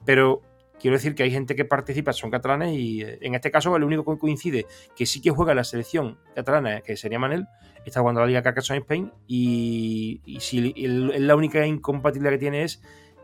pero 0.07 0.41
quiero 0.80 0.95
decir 0.97 1.15
que 1.15 1.23
hay 1.23 1.32
gente 1.32 1.55
que 1.55 1.65
participa, 1.65 2.13
son 2.13 2.32
catalanes 2.32 2.73
y 2.73 3.01
en 3.01 3.36
este 3.36 3.51
caso 3.51 3.75
el 3.75 3.84
único 3.84 4.05
que 4.05 4.19
coincide 4.19 4.65
que 4.95 5.05
sí 5.05 5.21
que 5.21 5.32
juega 5.32 5.53
la 5.53 5.63
selección 5.63 6.17
catalana, 6.36 6.82
que 6.82 6.95
sería 6.97 7.19
Manel, 7.19 7.47
está 7.86 7.99
jugando 7.99 8.21
la 8.21 8.27
Liga 8.27 8.41
Carcassonne 8.41 8.80
Spain 8.80 9.11
y, 9.27 10.21
si 10.39 10.73
la 10.75 11.36
única 11.36 11.65
incompatibilidad 11.65 12.32
que 12.32 12.39
tiene 12.39 12.63
es 12.63 12.82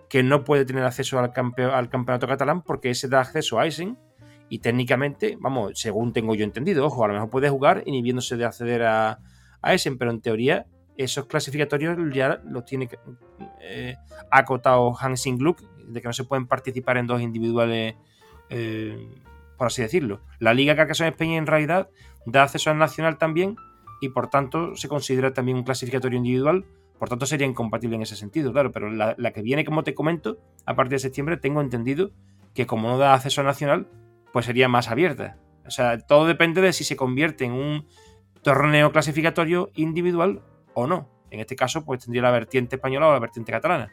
que 0.09 0.23
no 0.23 0.43
puede 0.43 0.65
tener 0.65 0.83
acceso 0.83 1.19
al, 1.19 1.31
al 1.35 1.89
campeonato 1.89 2.27
catalán 2.27 2.61
porque 2.61 2.91
ese 2.91 3.07
da 3.07 3.21
acceso 3.21 3.59
a 3.59 3.65
Eisen 3.65 3.97
y 4.49 4.59
técnicamente, 4.59 5.37
vamos, 5.39 5.73
según 5.75 6.13
tengo 6.13 6.35
yo 6.35 6.43
entendido, 6.43 6.85
ojo, 6.85 7.03
a 7.03 7.07
lo 7.07 7.13
mejor 7.15 7.29
puede 7.29 7.49
jugar 7.49 7.83
inhibiéndose 7.85 8.37
de 8.37 8.45
acceder 8.45 8.83
a, 8.83 9.19
a 9.61 9.75
pero 9.97 10.11
en 10.11 10.21
teoría 10.21 10.67
esos 10.97 11.25
clasificatorios 11.25 11.97
ya 12.13 12.41
los 12.45 12.65
tiene 12.65 12.89
eh, 13.61 13.95
acotado 14.31 14.95
Hansing 14.97 15.37
Gluck, 15.37 15.61
de 15.87 16.01
que 16.01 16.07
no 16.07 16.13
se 16.13 16.23
pueden 16.23 16.47
participar 16.47 16.97
en 16.97 17.07
dos 17.07 17.21
individuales, 17.21 17.95
eh, 18.49 19.09
por 19.57 19.67
así 19.67 19.81
decirlo. 19.81 20.21
La 20.39 20.53
Liga 20.53 20.75
Carcassonne 20.75 21.09
España 21.09 21.37
en 21.37 21.47
realidad 21.47 21.89
da 22.25 22.43
acceso 22.43 22.71
al 22.71 22.77
nacional 22.77 23.17
también 23.17 23.55
y 24.01 24.09
por 24.09 24.29
tanto 24.29 24.75
se 24.75 24.87
considera 24.87 25.33
también 25.33 25.57
un 25.57 25.63
clasificatorio 25.63 26.17
individual, 26.17 26.65
por 26.99 27.09
tanto 27.09 27.25
sería 27.25 27.47
incompatible 27.47 27.95
en 27.95 28.01
ese 28.01 28.15
sentido, 28.15 28.51
claro, 28.51 28.71
pero 28.71 28.89
la, 28.89 29.15
la 29.17 29.31
que 29.31 29.41
viene, 29.41 29.65
como 29.65 29.83
te 29.83 29.93
comento, 29.93 30.39
a 30.65 30.75
partir 30.75 30.93
de 30.93 30.99
septiembre 30.99 31.37
tengo 31.37 31.61
entendido 31.61 32.11
que 32.53 32.65
como 32.65 32.87
no 32.87 32.97
da 32.97 33.13
acceso 33.13 33.41
al 33.41 33.47
nacional, 33.47 33.87
pues 34.31 34.45
sería 34.45 34.67
más 34.67 34.89
abierta. 34.89 35.37
O 35.65 35.71
sea, 35.71 35.99
todo 35.99 36.25
depende 36.25 36.61
de 36.61 36.73
si 36.73 36.83
se 36.83 36.95
convierte 36.95 37.45
en 37.45 37.53
un 37.53 37.87
torneo 38.43 38.91
clasificatorio 38.91 39.71
individual 39.75 40.41
o 40.73 40.87
no. 40.87 41.09
En 41.31 41.39
este 41.39 41.55
caso, 41.55 41.83
pues 41.83 42.03
tendría 42.03 42.21
la 42.21 42.31
vertiente 42.31 42.75
española 42.75 43.07
o 43.07 43.13
la 43.13 43.19
vertiente 43.19 43.51
catalana. 43.51 43.91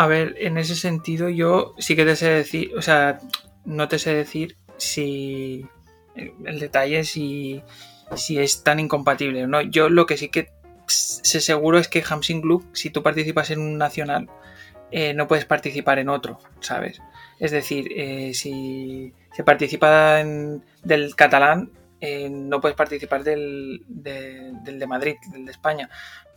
A 0.00 0.06
ver, 0.06 0.34
en 0.38 0.56
ese 0.56 0.76
sentido 0.76 1.28
yo 1.28 1.74
sí 1.76 1.94
que 1.94 2.06
te 2.06 2.16
sé 2.16 2.30
decir, 2.30 2.72
o 2.74 2.80
sea, 2.80 3.18
no 3.66 3.86
te 3.86 3.98
sé 3.98 4.14
decir 4.14 4.56
si 4.78 5.66
el 6.16 6.58
detalle 6.58 7.04
si, 7.04 7.62
si 8.16 8.38
es 8.38 8.64
tan 8.64 8.80
incompatible 8.80 9.44
o 9.44 9.46
no. 9.46 9.60
Yo 9.60 9.90
lo 9.90 10.06
que 10.06 10.16
sí 10.16 10.30
que 10.30 10.52
sé 10.86 11.42
seguro 11.42 11.78
es 11.78 11.88
que 11.88 12.02
Hamsing 12.02 12.40
Club, 12.40 12.66
si 12.72 12.88
tú 12.88 13.02
participas 13.02 13.50
en 13.50 13.60
un 13.60 13.76
nacional, 13.76 14.30
eh, 14.90 15.12
no 15.12 15.28
puedes 15.28 15.44
participar 15.44 15.98
en 15.98 16.08
otro, 16.08 16.38
¿sabes? 16.60 17.02
Es 17.38 17.50
decir, 17.50 17.92
eh, 17.94 18.32
si 18.32 19.12
se 19.34 19.44
participa 19.44 20.20
en, 20.20 20.64
del 20.82 21.14
catalán, 21.14 21.72
eh, 22.00 22.30
no 22.30 22.62
puedes 22.62 22.74
participar 22.74 23.22
del, 23.22 23.84
del, 23.86 24.78
de 24.78 24.86
Madrid, 24.86 25.16
del 25.30 25.44
de 25.44 25.52
España. 25.52 25.90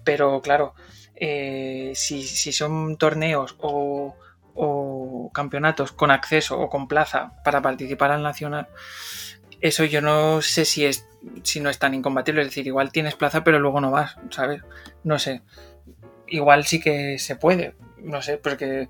Pero 0.04 0.42
claro, 0.42 0.74
eh, 1.16 1.94
si, 1.96 2.24
si, 2.24 2.52
son 2.52 2.98
torneos 2.98 3.56
o, 3.60 4.16
o, 4.54 5.32
campeonatos 5.34 5.92
con 5.92 6.12
acceso 6.12 6.60
o 6.60 6.70
con 6.70 6.88
plaza 6.88 7.34
para 7.44 7.62
participar 7.62 8.12
al 8.12 8.24
nacional, 8.24 8.68
eso 9.62 9.86
yo 9.86 10.02
no 10.02 10.42
sé 10.42 10.66
si 10.66 10.86
es 10.86 11.08
si 11.44 11.60
no 11.60 11.70
es 11.70 11.80
tan 11.80 11.94
incompatible. 11.94 12.42
Es 12.42 12.50
decir, 12.50 12.68
igual 12.68 12.92
tienes 12.92 13.16
plaza 13.16 13.44
pero 13.44 13.60
luego 13.60 13.82
no 13.82 13.92
vas, 13.92 14.18
¿sabes? 14.30 14.62
No 15.04 15.20
sé. 15.20 15.42
Igual 16.28 16.66
sí 16.66 16.80
que 16.80 17.18
se 17.20 17.36
puede. 17.36 17.76
No 17.98 18.22
sé, 18.22 18.38
porque 18.38 18.90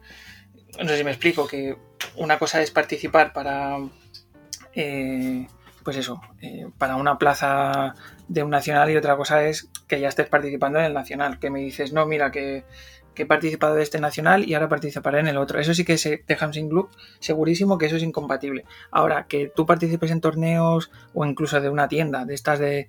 no 0.80 0.90
sé 0.90 0.98
si 0.98 1.04
me 1.04 1.12
explico, 1.12 1.48
que 1.48 1.78
una 2.16 2.40
cosa 2.40 2.62
es 2.62 2.72
participar 2.72 3.34
para 3.34 3.78
eh, 4.74 5.48
pues 5.84 5.98
eso, 5.98 6.22
eh, 6.42 6.68
para 6.78 6.96
una 6.96 7.18
plaza 7.18 7.96
de 8.28 8.44
un 8.44 8.50
nacional 8.50 8.90
y 8.90 8.98
otra 8.98 9.16
cosa 9.16 9.46
es 9.46 9.70
que 9.88 10.00
ya 10.00 10.08
estés 10.08 10.28
participando 10.28 10.80
en 10.80 10.86
el 10.86 10.94
nacional, 10.94 11.40
que 11.40 11.50
me 11.50 11.60
dices, 11.60 11.94
no, 11.94 12.06
mira, 12.06 12.32
que, 12.32 12.64
he 13.16 13.26
participado 13.28 13.76
de 13.76 13.84
este 13.84 14.00
nacional 14.00 14.50
y 14.50 14.56
ahora 14.56 14.70
participaré 14.70 15.20
en 15.20 15.28
el 15.28 15.38
otro. 15.38 15.60
Eso 15.60 15.76
sí 15.76 15.86
que 15.86 16.00
se 16.00 16.24
deja 16.28 16.52
sin 16.52 16.68
club, 16.68 16.90
segurísimo 17.20 17.78
que 17.78 17.86
eso 17.86 17.96
es 17.98 18.04
incompatible. 18.04 18.66
Ahora, 18.90 19.28
que 19.28 19.52
tú 19.56 19.68
participes 19.68 20.10
en 20.10 20.20
torneos 20.20 20.90
o 21.14 21.24
incluso 21.24 21.62
de 21.62 21.70
una 21.70 21.88
tienda, 21.88 22.26
de 22.26 22.34
estas 22.34 22.58
de, 22.58 22.88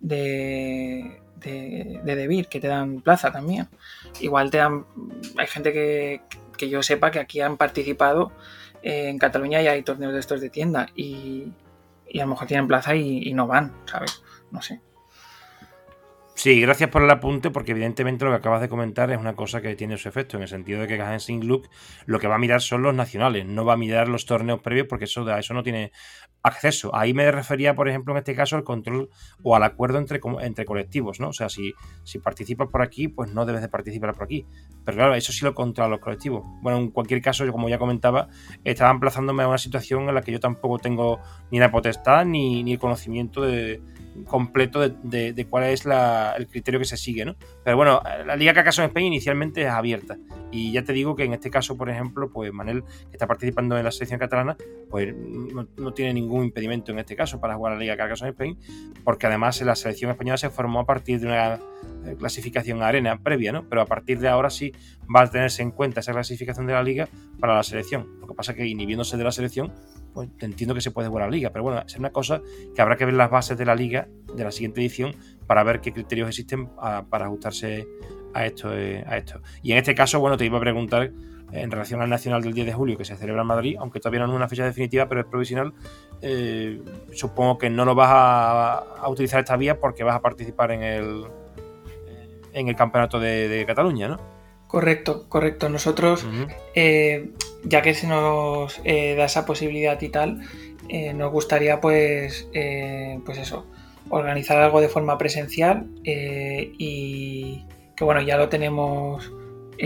de, 0.00 1.20
de, 1.36 2.00
de 2.02 2.16
Debir, 2.16 2.48
que 2.48 2.58
te 2.58 2.66
dan 2.66 3.00
plaza 3.00 3.30
también. 3.30 3.68
Igual 4.20 4.50
te 4.50 4.58
dan, 4.58 4.86
hay 5.36 5.46
gente 5.46 5.72
que, 5.72 6.22
que 6.56 6.68
yo 6.68 6.82
sepa 6.82 7.12
que 7.12 7.20
aquí 7.20 7.40
han 7.40 7.56
participado 7.56 8.32
eh, 8.82 9.08
en 9.08 9.18
Cataluña 9.18 9.62
y 9.62 9.68
hay 9.68 9.82
torneos 9.82 10.12
de 10.12 10.20
estos 10.20 10.40
de 10.40 10.50
tienda 10.50 10.88
y, 10.96 11.52
y 12.14 12.20
a 12.20 12.22
lo 12.24 12.30
mejor 12.30 12.46
tienen 12.46 12.68
plaza 12.68 12.94
y, 12.94 13.28
y 13.28 13.34
no 13.34 13.48
van, 13.48 13.74
¿sabes? 13.86 14.22
No 14.52 14.62
sé. 14.62 14.80
Sí, 16.36 16.60
gracias 16.60 16.90
por 16.90 17.02
el 17.02 17.10
apunte, 17.10 17.50
porque 17.50 17.70
evidentemente 17.70 18.24
lo 18.24 18.32
que 18.32 18.38
acabas 18.38 18.60
de 18.60 18.68
comentar 18.68 19.10
es 19.12 19.18
una 19.18 19.36
cosa 19.36 19.62
que 19.62 19.76
tiene 19.76 19.96
su 19.96 20.08
efecto, 20.08 20.36
en 20.36 20.42
el 20.42 20.48
sentido 20.48 20.80
de 20.80 20.88
que 20.88 21.00
Hansing 21.00 21.46
Look 21.46 21.68
lo 22.06 22.18
que 22.18 22.26
va 22.26 22.34
a 22.34 22.38
mirar 22.38 22.60
son 22.60 22.82
los 22.82 22.92
nacionales, 22.92 23.46
no 23.46 23.64
va 23.64 23.74
a 23.74 23.76
mirar 23.76 24.08
los 24.08 24.26
torneos 24.26 24.60
previos, 24.60 24.88
porque 24.88 25.04
eso, 25.04 25.24
a 25.28 25.38
eso 25.38 25.54
no 25.54 25.62
tiene 25.62 25.92
acceso. 26.42 26.94
Ahí 26.94 27.14
me 27.14 27.30
refería, 27.30 27.74
por 27.76 27.88
ejemplo, 27.88 28.12
en 28.12 28.18
este 28.18 28.34
caso, 28.34 28.56
al 28.56 28.64
control 28.64 29.10
o 29.44 29.54
al 29.54 29.62
acuerdo 29.62 29.98
entre, 29.98 30.20
entre 30.40 30.64
colectivos, 30.64 31.20
¿no? 31.20 31.28
O 31.28 31.32
sea, 31.32 31.48
si, 31.48 31.72
si 32.02 32.18
participas 32.18 32.68
por 32.68 32.82
aquí, 32.82 33.06
pues 33.06 33.32
no 33.32 33.46
debes 33.46 33.62
de 33.62 33.68
participar 33.68 34.12
por 34.12 34.24
aquí. 34.24 34.44
Pero 34.84 34.96
claro, 34.96 35.14
eso 35.14 35.32
sí 35.32 35.44
lo 35.44 35.54
controla 35.54 35.88
los 35.88 36.00
colectivos. 36.00 36.42
Bueno, 36.62 36.78
en 36.78 36.90
cualquier 36.90 37.22
caso, 37.22 37.46
yo 37.46 37.52
como 37.52 37.68
ya 37.68 37.78
comentaba, 37.78 38.28
estaba 38.64 38.90
emplazándome 38.90 39.44
a 39.44 39.48
una 39.48 39.58
situación 39.58 40.08
en 40.08 40.14
la 40.14 40.20
que 40.20 40.32
yo 40.32 40.40
tampoco 40.40 40.78
tengo 40.78 41.20
ni 41.52 41.60
la 41.60 41.70
potestad 41.70 42.26
ni, 42.26 42.64
ni 42.64 42.72
el 42.72 42.78
conocimiento 42.78 43.40
de 43.40 43.80
completo 44.26 44.88
de, 44.88 45.46
cuál 45.50 45.64
es 45.64 45.84
el 45.84 46.46
criterio 46.46 46.78
que 46.78 46.86
se 46.86 46.96
sigue, 46.96 47.24
¿no? 47.24 47.36
Pero 47.64 47.76
bueno, 47.76 48.00
la 48.24 48.36
Liga 48.36 48.54
Cacaso 48.54 48.82
en 48.82 48.88
España 48.88 49.06
inicialmente 49.06 49.62
es 49.62 49.68
abierta. 49.68 50.16
Y 50.52 50.70
ya 50.72 50.84
te 50.84 50.92
digo 50.92 51.16
que 51.16 51.24
en 51.24 51.32
este 51.32 51.50
caso, 51.50 51.76
por 51.76 51.90
ejemplo, 51.90 52.30
pues 52.30 52.52
Manel, 52.52 52.84
que 52.84 53.12
está 53.12 53.26
participando 53.26 53.76
en 53.76 53.84
la 53.84 53.90
selección 53.90 54.20
catalana, 54.20 54.56
pues 54.88 55.12
no, 55.76 55.92
tiene 55.92 56.14
ningún 56.14 56.44
impedimento 56.44 56.92
en 56.92 57.00
este 57.00 57.16
caso 57.16 57.40
para 57.40 57.56
jugar 57.56 57.72
a 57.72 57.74
la 57.74 57.80
Liga 57.80 57.96
Cacaso 57.96 58.24
en 58.24 58.30
España, 58.30 58.54
porque 59.02 59.26
además 59.26 59.60
la 59.62 59.74
selección 59.74 60.12
española 60.12 60.36
se 60.36 60.50
formó 60.50 60.80
a 60.80 60.86
partir 60.86 61.18
de 61.20 61.26
una 61.26 61.54
eh, 62.06 62.16
clasificación 62.18 62.82
arena 62.82 63.18
previa, 63.18 63.50
¿no? 63.50 63.68
Pero 63.68 63.82
a 63.82 63.86
partir 63.86 64.20
de 64.20 64.28
ahora 64.28 64.48
sí 64.50 64.72
va 65.14 65.22
a 65.22 65.30
tenerse 65.30 65.62
en 65.62 65.72
cuenta 65.72 66.00
esa 66.00 66.12
clasificación 66.12 66.66
de 66.66 66.72
la 66.74 66.82
liga 66.82 67.08
para 67.40 67.56
la 67.56 67.62
selección. 67.62 68.20
Lo 68.20 68.28
que 68.28 68.34
pasa 68.34 68.52
es 68.52 68.58
que 68.58 68.66
inhibiéndose 68.66 69.16
de 69.16 69.24
la 69.24 69.32
selección, 69.32 69.72
pues 70.14 70.28
entiendo 70.38 70.74
que 70.74 70.80
se 70.80 70.92
puede 70.92 71.08
jugar 71.08 71.24
a 71.24 71.26
la 71.26 71.32
liga, 71.32 71.50
pero 71.50 71.64
bueno, 71.64 71.82
es 71.84 71.96
una 71.96 72.10
cosa 72.10 72.40
que 72.74 72.80
habrá 72.80 72.96
que 72.96 73.04
ver 73.04 73.14
las 73.14 73.30
bases 73.30 73.58
de 73.58 73.66
la 73.66 73.74
liga 73.74 74.08
de 74.34 74.44
la 74.44 74.52
siguiente 74.52 74.80
edición 74.80 75.14
para 75.46 75.62
ver 75.64 75.80
qué 75.80 75.92
criterios 75.92 76.28
existen 76.28 76.68
para 76.68 77.26
ajustarse 77.26 77.86
a 78.32 78.46
esto, 78.46 78.72
eh, 78.74 79.04
a 79.06 79.18
esto. 79.18 79.40
Y 79.62 79.72
en 79.72 79.78
este 79.78 79.94
caso, 79.94 80.20
bueno, 80.20 80.36
te 80.36 80.44
iba 80.44 80.56
a 80.56 80.60
preguntar 80.60 81.10
en 81.52 81.70
relación 81.70 82.00
al 82.02 82.10
Nacional 82.10 82.42
del 82.42 82.52
10 82.52 82.66
de 82.66 82.72
julio 82.72 82.96
que 82.96 83.04
se 83.04 83.16
celebra 83.16 83.42
en 83.42 83.46
Madrid, 83.48 83.76
aunque 83.78 84.00
todavía 84.00 84.20
no 84.20 84.32
es 84.32 84.36
una 84.36 84.48
fecha 84.48 84.64
definitiva, 84.64 85.08
pero 85.08 85.20
es 85.20 85.26
provisional, 85.26 85.72
eh, 86.20 86.82
supongo 87.12 87.58
que 87.58 87.70
no 87.70 87.84
lo 87.84 87.94
vas 87.94 88.10
a, 88.12 89.08
utilizar 89.08 89.40
esta 89.40 89.56
vía 89.56 89.78
porque 89.78 90.02
vas 90.02 90.16
a 90.16 90.20
participar 90.20 90.72
en 90.72 90.82
el, 90.82 91.24
en 92.52 92.68
el 92.68 92.74
campeonato 92.74 93.20
de, 93.20 93.64
Cataluña, 93.66 94.08
¿no? 94.08 94.33
Correcto, 94.74 95.28
correcto. 95.28 95.68
Nosotros, 95.68 96.26
eh, 96.74 97.30
ya 97.62 97.82
que 97.82 97.94
se 97.94 98.06
nos 98.06 98.82
da 98.82 99.24
esa 99.24 99.46
posibilidad 99.46 100.00
y 100.00 100.08
tal, 100.08 100.40
nos 101.14 101.32
gustaría 101.32 101.80
pues, 101.80 102.48
pues 103.24 103.38
eso, 103.38 103.66
organizar 104.10 104.58
algo 104.58 104.80
de 104.80 104.88
forma 104.88 105.16
presencial 105.16 105.86
y 106.04 107.64
que 107.94 108.04
bueno, 108.04 108.20
ya 108.22 108.36
lo 108.36 108.48
tenemos 108.48 109.30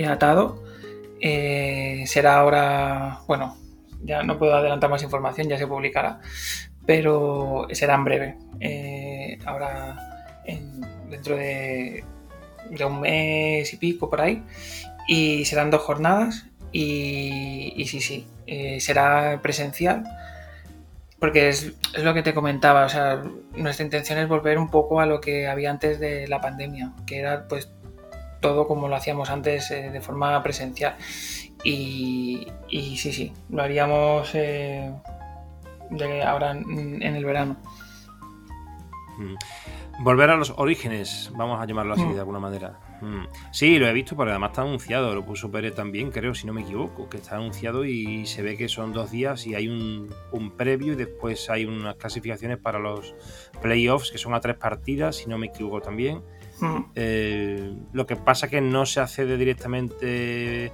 atado 0.07 0.63
eh, 1.21 2.05
será 2.07 2.37
ahora, 2.39 3.21
bueno, 3.27 3.57
ya 4.03 4.23
no 4.23 4.39
puedo 4.39 4.55
adelantar 4.55 4.91
más 4.91 5.03
información, 5.03 5.49
ya 5.49 5.59
se 5.59 5.67
publicará, 5.67 6.21
pero 6.87 7.67
será 7.73 7.95
en 7.95 8.05
breve. 8.05 8.37
Eh, 8.61 9.39
ahora, 9.45 10.45
dentro 11.11 11.37
de, 11.37 12.05
un 12.87 13.01
mes 13.01 13.73
y 13.73 13.77
pico 13.77 14.11
por 14.11 14.21
ahí, 14.21 14.43
y 15.07 15.45
serán 15.45 15.71
dos 15.71 15.83
jornadas. 15.83 16.47
Y, 16.71 17.85
sí, 17.87 18.01
sí, 18.01 18.27
eh, 18.47 18.79
será 18.81 19.41
presencial 19.43 20.05
porque 21.19 21.49
es, 21.49 21.73
es, 21.95 22.05
lo 22.05 22.15
que 22.15 22.23
te 22.23 22.35
comentaba, 22.35 22.85
o 22.85 22.89
sea, 22.89 23.23
nuestra 23.57 23.85
intención 23.85 24.19
es 24.19 24.29
volver 24.29 24.59
un 24.59 24.71
poco 24.71 25.01
a 25.01 25.07
lo 25.07 25.21
que 25.21 25.49
había 25.49 25.71
antes 25.71 25.99
de 25.99 26.29
la 26.29 26.41
pandemia, 26.41 26.93
que 27.07 27.19
era 27.19 27.49
pues 27.49 27.69
todo 28.41 28.67
como 28.67 28.89
lo 28.89 28.97
hacíamos 28.97 29.31
antes 29.31 29.71
eh, 29.71 29.91
de 29.91 30.01
forma 30.01 30.43
presencial. 30.43 30.97
Y, 31.65 32.47
sí, 32.71 33.13
sí, 33.13 33.33
lo 33.51 33.63
haríamos 33.63 34.31
eh, 34.35 34.93
de 35.91 36.23
ahora 36.23 36.53
en, 36.53 37.03
el 37.03 37.25
verano. 37.25 37.57
Mm. 39.19 39.35
Volver 40.05 40.31
a 40.31 40.37
los 40.37 40.55
orígenes, 40.57 41.31
vamos 41.35 41.61
a 41.61 41.67
llamarlo 41.67 41.95
así 41.95 42.05
mm. 42.05 42.15
de 42.15 42.21
alguna 42.21 42.39
manera. 42.39 42.79
Mm. 43.03 43.25
Sí, 43.53 43.79
lo 43.79 43.87
he 43.89 43.93
visto, 43.93 44.17
pero 44.17 44.31
además 44.31 44.51
está 44.51 44.63
anunciado, 44.63 45.15
lo 45.15 45.25
puso 45.25 45.51
Pérez 45.51 45.75
también, 45.75 46.11
creo, 46.11 46.35
si 46.35 46.47
no 46.47 46.53
me 46.53 46.63
equivoco, 46.63 47.09
que 47.09 47.19
está 47.19 47.37
anunciado 47.37 47.85
y 47.85 48.27
se 48.27 48.43
ve 48.43 48.57
que 48.57 48.69
son 48.69 48.93
dos 48.93 49.11
días 49.11 49.47
y 49.47 49.55
hay 49.55 49.69
un, 49.69 50.09
un 50.33 50.53
previo 50.53 50.93
y 50.93 50.97
después 50.97 51.51
hay 51.51 51.65
unas 51.65 51.97
clasificaciones 51.97 52.59
para 52.59 52.79
los 52.79 53.15
playoffs 53.61 54.13
que 54.13 54.19
son 54.19 54.35
a 54.35 54.41
tres 54.41 54.57
partidas, 54.57 55.17
si 55.17 55.29
no 55.29 55.37
me 55.37 55.49
equivoco 55.49 55.81
también. 55.81 56.23
Eh, 56.95 57.75
lo 57.93 58.07
que 58.07 58.17
pasa 58.17 58.47
es 58.47 58.51
que 58.51 58.61
no 58.61 58.85
se 58.87 59.01
accede 59.01 59.37
directamente 59.37 60.73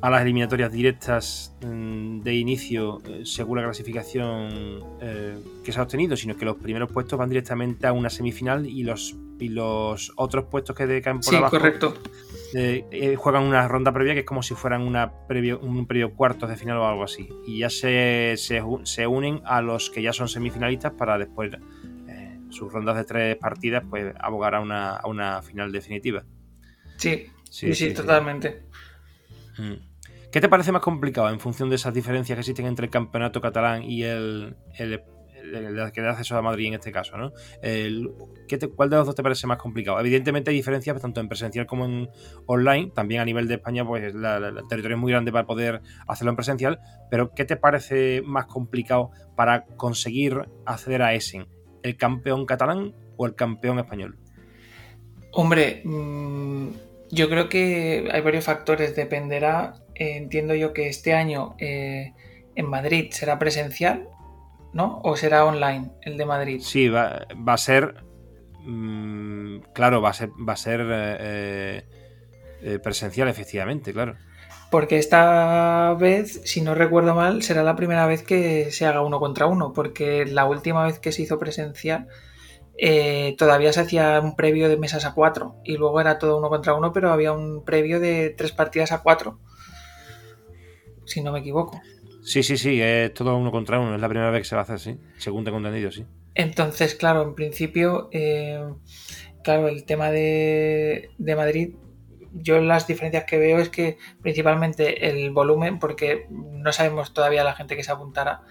a 0.00 0.10
las 0.10 0.22
eliminatorias 0.22 0.70
directas 0.70 1.54
mm, 1.64 2.20
de 2.20 2.34
inicio 2.34 3.00
eh, 3.06 3.22
según 3.24 3.58
la 3.58 3.64
clasificación 3.64 4.80
eh, 5.00 5.38
que 5.64 5.72
se 5.72 5.80
ha 5.80 5.82
obtenido, 5.82 6.16
sino 6.16 6.36
que 6.36 6.44
los 6.44 6.56
primeros 6.56 6.90
puestos 6.92 7.18
van 7.18 7.28
directamente 7.28 7.86
a 7.86 7.92
una 7.92 8.10
semifinal 8.10 8.66
y 8.66 8.82
los, 8.82 9.16
y 9.38 9.48
los 9.48 10.12
otros 10.16 10.44
puestos 10.46 10.76
que 10.76 10.86
decaen 10.86 11.20
por 11.20 11.34
sí, 11.34 11.40
correcto. 11.50 11.94
eh, 12.54 13.14
juegan 13.16 13.44
una 13.44 13.66
ronda 13.68 13.92
previa 13.92 14.14
que 14.14 14.20
es 14.20 14.26
como 14.26 14.42
si 14.42 14.54
fueran 14.54 14.82
una 14.82 15.12
previo, 15.26 15.58
un 15.60 15.86
previo 15.86 16.12
cuartos 16.14 16.48
de 16.50 16.56
final 16.56 16.76
o 16.78 16.86
algo 16.86 17.04
así. 17.04 17.28
Y 17.46 17.60
ya 17.60 17.70
se, 17.70 18.34
se, 18.36 19.06
unen 19.06 19.40
a 19.44 19.62
los 19.62 19.90
que 19.90 20.02
ya 20.02 20.12
son 20.12 20.28
semifinalistas 20.28 20.92
para 20.92 21.18
después 21.18 21.52
sus 22.50 22.72
rondas 22.72 22.96
de 22.96 23.04
tres 23.04 23.36
partidas, 23.36 23.84
pues 23.88 24.14
abogar 24.18 24.54
a 24.54 24.60
una, 24.60 24.96
a 24.96 25.08
una 25.08 25.42
final 25.42 25.72
definitiva. 25.72 26.24
Sí, 26.96 27.26
sí, 27.50 27.74
sí, 27.74 27.92
totalmente. 27.92 28.62
Mm. 29.58 29.74
¿Qué 30.36 30.42
te 30.42 30.50
parece 30.50 30.70
más 30.70 30.82
complicado 30.82 31.30
en 31.30 31.40
función 31.40 31.70
de 31.70 31.76
esas 31.76 31.94
diferencias 31.94 32.36
que 32.36 32.40
existen 32.40 32.66
entre 32.66 32.84
el 32.84 32.90
campeonato 32.90 33.40
catalán 33.40 33.84
y 33.84 34.02
el, 34.02 34.54
el, 34.76 35.00
que 35.94 36.02
da 36.02 36.10
acceso 36.10 36.36
a 36.36 36.42
Madrid 36.42 36.66
en 36.66 36.74
este 36.74 36.92
caso? 36.92 37.16
¿no? 37.16 37.32
¿Cuál 38.76 38.90
de 38.90 38.96
los 38.96 39.06
dos 39.06 39.14
te 39.14 39.22
parece 39.22 39.46
más 39.46 39.56
complicado? 39.56 39.98
Evidentemente 39.98 40.50
hay 40.50 40.56
diferencias 40.58 41.00
tanto 41.00 41.22
en 41.22 41.30
presencial 41.30 41.64
como 41.64 41.86
en 41.86 42.10
online. 42.44 42.92
También 42.94 43.22
a 43.22 43.24
nivel 43.24 43.48
de 43.48 43.54
España, 43.54 43.86
pues 43.86 44.04
el 44.04 44.20
territorio 44.68 44.98
es 44.98 45.00
muy 45.00 45.10
grande 45.10 45.32
para 45.32 45.46
poder 45.46 45.80
hacerlo 46.06 46.32
en 46.32 46.36
presencial. 46.36 46.80
Pero 47.10 47.32
¿qué 47.32 47.46
te 47.46 47.56
parece 47.56 48.20
más 48.22 48.44
complicado 48.44 49.12
para 49.36 49.64
conseguir 49.64 50.50
acceder 50.66 51.00
a 51.00 51.14
Essen? 51.14 51.48
¿El 51.82 51.96
campeón 51.96 52.44
catalán 52.44 52.94
o 53.16 53.24
el 53.24 53.34
campeón 53.34 53.78
español? 53.78 54.18
Hombre, 55.32 55.80
mm, 55.82 56.68
yo 57.10 57.30
creo 57.30 57.48
que 57.48 58.10
hay 58.12 58.20
varios 58.20 58.44
factores. 58.44 58.94
Dependerá, 58.94 59.85
eh, 59.98 60.16
entiendo 60.16 60.54
yo 60.54 60.72
que 60.72 60.88
este 60.88 61.14
año 61.14 61.54
eh, 61.58 62.12
en 62.54 62.68
Madrid 62.68 63.10
será 63.10 63.38
presencial, 63.38 64.08
¿no? 64.72 65.00
¿O 65.02 65.16
será 65.16 65.44
online 65.44 65.90
el 66.02 66.16
de 66.16 66.26
Madrid? 66.26 66.60
Sí, 66.60 66.88
va, 66.88 67.26
a 67.46 67.56
ser. 67.56 68.04
Mm, 68.60 69.58
claro, 69.72 70.00
va 70.02 70.10
a 70.10 70.14
ser, 70.14 70.30
va 70.30 70.52
a 70.52 70.56
ser 70.56 70.80
eh, 70.90 71.82
presencial, 72.82 73.28
efectivamente, 73.28 73.92
claro. 73.92 74.16
Porque 74.70 74.98
esta 74.98 75.94
vez, 75.94 76.42
si 76.44 76.60
no 76.60 76.74
recuerdo 76.74 77.14
mal, 77.14 77.42
será 77.42 77.62
la 77.62 77.76
primera 77.76 78.06
vez 78.06 78.22
que 78.22 78.70
se 78.72 78.84
haga 78.84 79.02
uno 79.02 79.20
contra 79.20 79.46
uno, 79.46 79.72
porque 79.72 80.26
la 80.26 80.44
última 80.44 80.84
vez 80.84 80.98
que 80.98 81.12
se 81.12 81.22
hizo 81.22 81.38
presencial 81.38 82.08
eh, 82.78 83.34
todavía 83.38 83.72
se 83.72 83.80
hacía 83.80 84.20
un 84.20 84.36
previo 84.36 84.68
de 84.68 84.76
mesas 84.76 85.06
a 85.06 85.14
cuatro 85.14 85.56
y 85.64 85.76
luego 85.76 86.00
era 86.00 86.18
todo 86.18 86.36
uno 86.38 86.50
contra 86.50 86.74
uno, 86.74 86.92
pero 86.92 87.10
había 87.10 87.32
un 87.32 87.64
previo 87.64 88.00
de 88.00 88.34
tres 88.36 88.52
partidas 88.52 88.92
a 88.92 89.02
cuatro, 89.02 89.38
si 91.06 91.22
no 91.22 91.32
me 91.32 91.40
equivoco. 91.40 91.80
Sí, 92.22 92.42
sí, 92.42 92.56
sí, 92.56 92.80
es 92.80 93.14
todo 93.14 93.36
uno 93.36 93.50
contra 93.50 93.78
uno, 93.78 93.94
es 93.94 94.00
la 94.00 94.08
primera 94.08 94.30
vez 94.30 94.42
que 94.42 94.48
se 94.48 94.56
va 94.56 94.62
a 94.62 94.64
hacer, 94.64 94.80
sí, 94.80 94.98
según 95.16 95.44
tengo 95.44 95.58
entendido, 95.58 95.90
sí. 95.92 96.04
Entonces, 96.34 96.94
claro, 96.94 97.22
en 97.22 97.34
principio, 97.34 98.08
eh, 98.12 98.62
claro, 99.42 99.68
el 99.68 99.84
tema 99.84 100.10
de, 100.10 101.10
de 101.18 101.36
Madrid 101.36 101.70
yo 102.38 102.60
las 102.60 102.86
diferencias 102.86 103.24
que 103.24 103.38
veo 103.38 103.58
es 103.58 103.68
que 103.68 103.98
principalmente 104.22 105.08
el 105.08 105.30
volumen, 105.30 105.78
porque 105.78 106.26
no 106.30 106.72
sabemos 106.72 107.14
todavía 107.14 107.44
la 107.44 107.54
gente 107.54 107.76
que 107.76 107.84
se 107.84 107.92
apuntará 107.92 108.42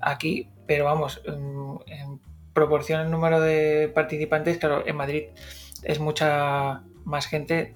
aquí, 0.00 0.50
pero 0.66 0.84
vamos, 0.84 1.22
en, 1.26 2.20
proporción 2.52 3.00
al 3.00 3.10
número 3.10 3.40
de 3.40 3.90
participantes, 3.94 4.56
claro, 4.56 4.86
en 4.86 4.96
Madrid 4.96 5.24
es 5.82 6.00
mucha 6.00 6.82
más 7.04 7.26
gente. 7.26 7.74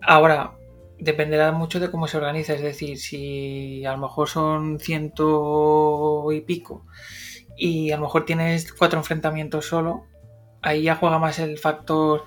Ahora, 0.00 0.52
dependerá 0.98 1.52
mucho 1.52 1.80
de 1.80 1.90
cómo 1.90 2.08
se 2.08 2.16
organiza, 2.16 2.54
es 2.54 2.62
decir, 2.62 2.98
si 2.98 3.84
a 3.84 3.92
lo 3.92 3.98
mejor 3.98 4.28
son 4.28 4.78
ciento 4.80 6.26
y 6.32 6.40
pico 6.40 6.86
y 7.56 7.90
a 7.90 7.96
lo 7.96 8.02
mejor 8.02 8.24
tienes 8.24 8.72
cuatro 8.72 8.98
enfrentamientos 8.98 9.66
solo, 9.66 10.04
ahí 10.62 10.82
ya 10.82 10.96
juega 10.96 11.18
más 11.18 11.38
el 11.38 11.58
factor 11.58 12.24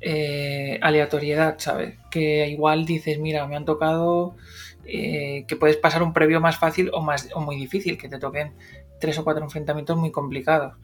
eh, 0.00 0.78
aleatoriedad, 0.82 1.56
¿sabes? 1.58 1.98
Que 2.10 2.48
igual 2.48 2.84
dices, 2.84 3.18
mira, 3.18 3.46
me 3.46 3.56
han 3.56 3.64
tocado 3.64 4.36
eh, 4.84 5.44
que 5.48 5.56
puedes 5.56 5.76
pasar 5.76 6.02
un 6.02 6.12
previo 6.12 6.40
más 6.40 6.56
fácil 6.56 6.90
o, 6.92 7.02
más, 7.02 7.28
o 7.34 7.40
muy 7.40 7.56
difícil, 7.56 7.98
que 7.98 8.08
te 8.08 8.18
toquen 8.18 8.54
tres 9.00 9.18
o 9.18 9.24
cuatro 9.24 9.44
enfrentamientos 9.44 9.96
muy 9.96 10.10
complicados. 10.10 10.74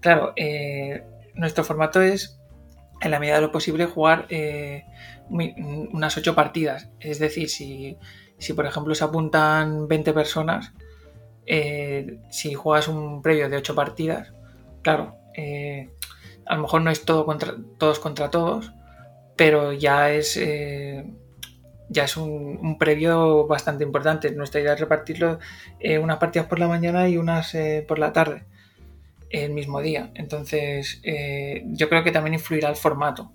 Claro, 0.00 0.32
eh, 0.36 1.04
nuestro 1.34 1.64
formato 1.64 2.02
es, 2.02 2.40
en 3.00 3.10
la 3.10 3.20
medida 3.20 3.36
de 3.36 3.42
lo 3.42 3.52
posible, 3.52 3.86
jugar 3.86 4.26
unas 5.28 6.16
ocho 6.16 6.34
partidas. 6.34 6.88
Es 7.00 7.18
decir, 7.18 7.48
si, 7.48 7.96
si, 8.38 8.52
por 8.52 8.66
ejemplo 8.66 8.94
se 8.94 9.04
apuntan 9.04 9.88
20 9.88 10.12
personas, 10.12 10.72
si 12.30 12.54
juegas 12.54 12.88
un 12.88 13.22
previo 13.22 13.48
de 13.48 13.56
ocho 13.56 13.74
partidas, 13.74 14.32
claro, 14.82 15.16
a 16.48 16.54
lo 16.56 16.62
mejor 16.62 16.80
no 16.82 16.90
es 16.90 17.04
todo 17.04 17.26
contra, 17.26 17.54
todos 17.78 17.98
contra 18.00 18.30
todos, 18.30 18.72
pero 19.36 19.72
ya 19.72 20.10
es, 20.10 20.36
eh, 20.36 21.04
ya 21.88 22.04
es 22.04 22.16
un, 22.16 22.76
previo 22.78 23.46
bastante 23.46 23.84
importante. 23.84 24.32
Nuestra 24.32 24.60
idea 24.60 24.74
es 24.74 24.80
repartirlo 24.80 25.38
eh, 25.78 25.98
unas 25.98 26.18
partidas 26.18 26.48
por 26.48 26.58
la 26.58 26.68
mañana 26.68 27.08
y 27.08 27.18
unas 27.18 27.54
eh, 27.54 27.84
por 27.86 27.98
la 27.98 28.12
tarde, 28.12 28.44
el 29.30 29.52
mismo 29.52 29.80
día. 29.80 30.10
Entonces, 30.14 31.00
yo 31.64 31.88
creo 31.88 32.04
que 32.04 32.12
también 32.12 32.34
influirá 32.34 32.68
el 32.68 32.76
formato, 32.76 33.32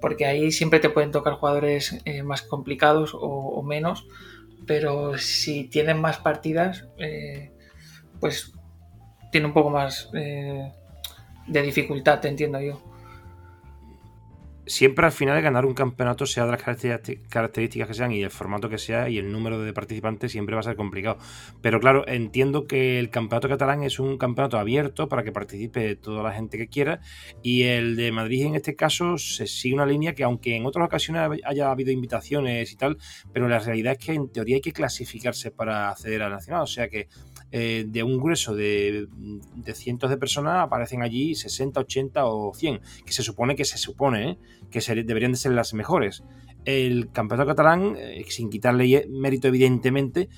porque 0.00 0.26
ahí 0.26 0.50
siempre 0.52 0.80
te 0.80 0.90
pueden 0.90 1.10
tocar 1.10 1.34
jugadores 1.34 2.02
más 2.24 2.42
complicados 2.42 3.12
o, 3.14 3.62
menos, 3.62 4.06
pero 4.66 5.18
si 5.18 5.64
tienen 5.64 6.00
más 6.00 6.18
partidas, 6.18 6.88
pues 8.18 8.52
tiene 9.30 9.46
un 9.46 9.52
poco 9.52 9.70
más 9.70 10.10
de 10.12 11.62
dificultad, 11.62 12.20
te 12.20 12.28
entiendo 12.28 12.60
yo. 12.60 12.89
Siempre 14.70 15.04
al 15.04 15.10
final 15.10 15.42
ganar 15.42 15.66
un 15.66 15.74
campeonato, 15.74 16.26
sea 16.26 16.44
de 16.46 16.52
las 16.52 16.62
características 17.28 17.88
que 17.88 17.94
sean 17.94 18.12
y 18.12 18.22
el 18.22 18.30
formato 18.30 18.68
que 18.68 18.78
sea 18.78 19.08
y 19.08 19.18
el 19.18 19.32
número 19.32 19.58
de 19.58 19.72
participantes, 19.72 20.30
siempre 20.30 20.54
va 20.54 20.60
a 20.60 20.62
ser 20.62 20.76
complicado. 20.76 21.18
Pero 21.60 21.80
claro, 21.80 22.06
entiendo 22.06 22.68
que 22.68 23.00
el 23.00 23.10
campeonato 23.10 23.48
catalán 23.48 23.82
es 23.82 23.98
un 23.98 24.16
campeonato 24.16 24.60
abierto 24.60 25.08
para 25.08 25.24
que 25.24 25.32
participe 25.32 25.96
toda 25.96 26.22
la 26.22 26.32
gente 26.32 26.56
que 26.56 26.68
quiera 26.68 27.00
y 27.42 27.64
el 27.64 27.96
de 27.96 28.12
Madrid 28.12 28.46
en 28.46 28.54
este 28.54 28.76
caso 28.76 29.18
se 29.18 29.48
sigue 29.48 29.74
una 29.74 29.86
línea 29.86 30.14
que 30.14 30.22
aunque 30.22 30.54
en 30.54 30.64
otras 30.64 30.86
ocasiones 30.86 31.40
haya 31.44 31.70
habido 31.72 31.90
invitaciones 31.90 32.72
y 32.72 32.76
tal, 32.76 32.96
pero 33.32 33.48
la 33.48 33.58
realidad 33.58 33.96
es 33.98 34.06
que 34.06 34.12
en 34.12 34.30
teoría 34.30 34.54
hay 34.54 34.62
que 34.62 34.72
clasificarse 34.72 35.50
para 35.50 35.90
acceder 35.90 36.22
al 36.22 36.30
nacional. 36.30 36.62
O 36.62 36.68
sea 36.68 36.88
que 36.88 37.08
eh, 37.52 37.84
de 37.88 38.04
un 38.04 38.18
grueso 38.18 38.54
de, 38.54 39.08
cientos 39.74 40.08
de 40.08 40.16
personas 40.16 40.62
aparecen 40.62 41.02
allí 41.02 41.34
60, 41.34 41.80
80 41.80 42.24
o 42.26 42.54
100, 42.54 42.80
que 43.04 43.12
se 43.12 43.24
supone 43.24 43.56
que 43.56 43.64
se 43.64 43.76
supone 43.76 44.30
¿eh? 44.30 44.38
que 44.70 44.80
deberían 45.02 45.32
de 45.32 45.38
ser 45.38 45.52
las 45.52 45.74
mejores. 45.74 46.22
El 46.64 47.10
campeonato 47.10 47.48
catalán, 47.48 47.96
eh, 47.98 48.24
sin 48.28 48.50
quitarle 48.50 49.06
mérito 49.08 49.48
evidentemente, 49.48 50.28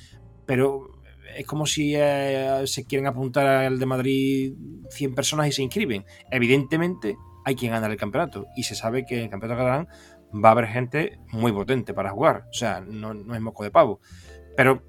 pero 0.47 1.03
es 1.37 1.47
como 1.47 1.67
si 1.67 1.93
se 1.93 2.85
quieren 2.87 3.07
apuntar 3.07 3.47
al 3.47 3.79
de 3.79 3.87
Madrid 3.87 4.55
100 4.91 5.15
personas 5.15 5.49
y 5.49 5.53
se 5.53 5.63
inscriben. 5.63 6.05
Evidentemente 6.31 7.17
hay 7.45 7.55
quien 7.57 7.73
gana 7.73 7.89
el 7.89 7.97
campeonato 7.97 8.47
y 8.57 8.63
se 8.63 8.75
sabe 8.75 9.05
que 9.05 9.23
el 9.23 9.31
campeonato 9.31 9.59
catalán 9.59 9.89
va 10.33 10.51
a 10.51 10.53
haber 10.53 10.67
gente 10.67 11.19
muy 11.31 11.53
potente 11.53 11.93
para 11.93 12.11
jugar, 12.11 12.45
o 12.51 12.55
sea, 12.55 12.81
no, 12.81 13.13
es 13.35 13.41
moco 13.41 13.65
de 13.65 13.71
pavo. 13.71 14.01
Pero 14.57 14.83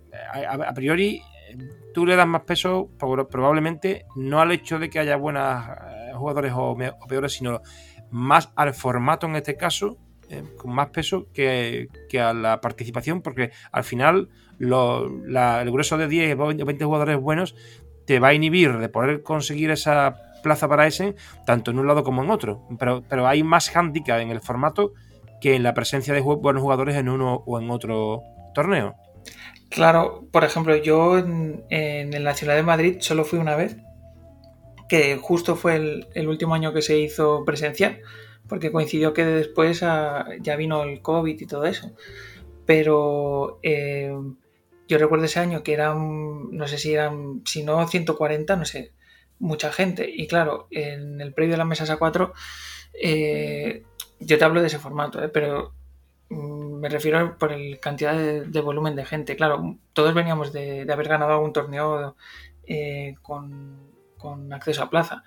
a 0.48 0.74
priori 0.74 1.22
tú 1.94 2.06
le 2.06 2.16
das 2.16 2.28
más 2.28 2.42
peso 2.42 2.90
probablemente 2.98 4.06
no 4.16 4.40
al 4.40 4.52
hecho 4.52 4.80
de 4.80 4.90
que 4.90 5.00
haya 5.00 5.16
buenos 5.16 5.66
eh, 5.68 6.12
jugadores 6.16 6.54
o, 6.56 6.76
peores, 7.08 7.34
sino 7.34 7.62
más 8.12 8.52
al 8.56 8.74
formato 8.74 9.28
en 9.28 9.36
este 9.36 9.56
caso, 9.56 9.98
eh, 10.30 10.44
con 10.58 10.74
más 10.74 10.90
peso 10.90 11.28
que, 11.34 11.88
a 12.20 12.34
la 12.34 12.62
participación, 12.62 13.22
porque 13.22 13.52
al 13.72 13.84
final 13.84 14.30
el 14.60 15.72
grueso 15.72 15.98
de 15.98 16.08
10 16.08 16.40
o 16.40 16.48
20 16.48 16.86
jugadores 16.86 17.20
buenos 17.20 17.56
te 18.06 18.20
va 18.20 18.30
a 18.30 18.34
inhibir 18.34 18.78
de 18.78 18.90
poder 18.90 19.24
conseguir 19.24 19.72
esa 19.72 20.16
plaza 20.44 20.68
para 20.68 20.88
ese, 20.88 21.16
tanto 21.46 21.72
en 21.72 21.80
un 21.80 21.88
lado 21.88 22.04
como 22.04 22.24
en 22.24 22.30
otro. 22.30 22.68
Pero, 22.78 23.04
pero 23.08 23.28
hay 23.28 23.44
más 23.44 23.76
handicap 23.76 24.20
en 24.20 24.30
el 24.30 24.42
formato 24.42 24.94
que 25.42 25.56
en 25.56 25.64
la 25.64 25.74
presencia 25.74 26.14
de 26.14 26.22
buenos 26.22 26.62
jugadores 26.62 26.96
en 26.96 27.10
uno 27.10 27.44
o 27.46 27.60
en 27.60 27.70
otro 27.70 28.22
torneo. 28.54 28.96
Claro, 29.74 30.28
por 30.32 30.44
ejemplo, 30.44 30.76
yo 30.76 31.18
en, 31.18 31.66
el 31.70 32.24
Nacional 32.24 32.58
de 32.58 32.64
Madrid 32.64 32.98
solo 33.00 33.26
fui 33.26 33.40
una 33.40 33.56
vez, 33.56 33.76
que 34.88 35.18
justo 35.18 35.56
fue 35.56 36.06
el, 36.14 36.28
último 36.28 36.54
año 36.54 36.74
que 36.74 36.84
se 36.84 37.00
hizo 37.00 37.44
presencial, 37.44 38.00
porque 38.48 38.72
coincidió 38.72 39.16
que 39.16 39.26
después 39.26 39.82
ah, 39.82 40.28
ya 40.42 40.56
vino 40.58 40.84
el 40.84 41.02
COVID 41.02 41.42
y 41.42 41.48
todo 41.48 41.66
eso. 41.66 41.92
Pero 42.68 43.60
eh, 43.64 44.16
yo 44.88 44.98
recuerdo 45.00 45.26
ese 45.26 45.40
año 45.40 45.64
que 45.64 45.74
eran, 45.74 46.52
no 46.52 46.68
sé 46.68 46.78
si 46.78 46.94
eran, 46.94 47.42
si 47.44 47.64
no 47.64 47.88
140, 47.88 48.56
no 48.56 48.66
sé, 48.66 48.92
mucha 49.40 49.72
gente. 49.72 50.08
Y 50.08 50.28
claro, 50.28 50.68
en 50.70 51.20
el 51.20 51.34
previo 51.34 51.54
de 51.54 51.58
las 51.58 51.68
mesas 51.68 51.90
a 51.90 51.98
cuatro, 51.98 52.34
eh, 52.94 53.84
yo 54.20 54.38
te 54.38 54.46
hablo 54.46 54.62
de 54.62 54.68
ese 54.68 54.78
formato, 54.78 55.24
eh, 55.24 55.30
pero 55.30 55.74
Mm, 56.34 56.63
me 56.84 56.90
refiero 56.90 57.38
por 57.38 57.54
el 57.54 57.80
cantidad 57.80 58.14
de, 58.14 58.60
volumen 58.60 58.94
de 58.94 59.06
gente. 59.06 59.38
Claro, 59.38 59.78
todos 59.94 60.14
veníamos 60.14 60.52
de, 60.52 60.86
haber 60.92 61.08
ganado 61.08 61.32
algún 61.32 61.54
torneo 61.54 62.18
eh, 62.68 63.16
con, 63.22 64.52
acceso 64.52 64.84
a 64.84 64.90
plaza. 64.90 65.24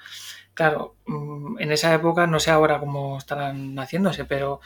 Claro, 0.56 0.96
mm, 1.06 1.60
en 1.60 1.70
esa 1.70 1.92
época, 1.94 2.26
no 2.26 2.40
sé 2.40 2.50
ahora 2.50 2.80
cómo 2.80 3.18
estarán 3.18 3.76
haciéndose, 3.78 4.24
pero 4.24 4.60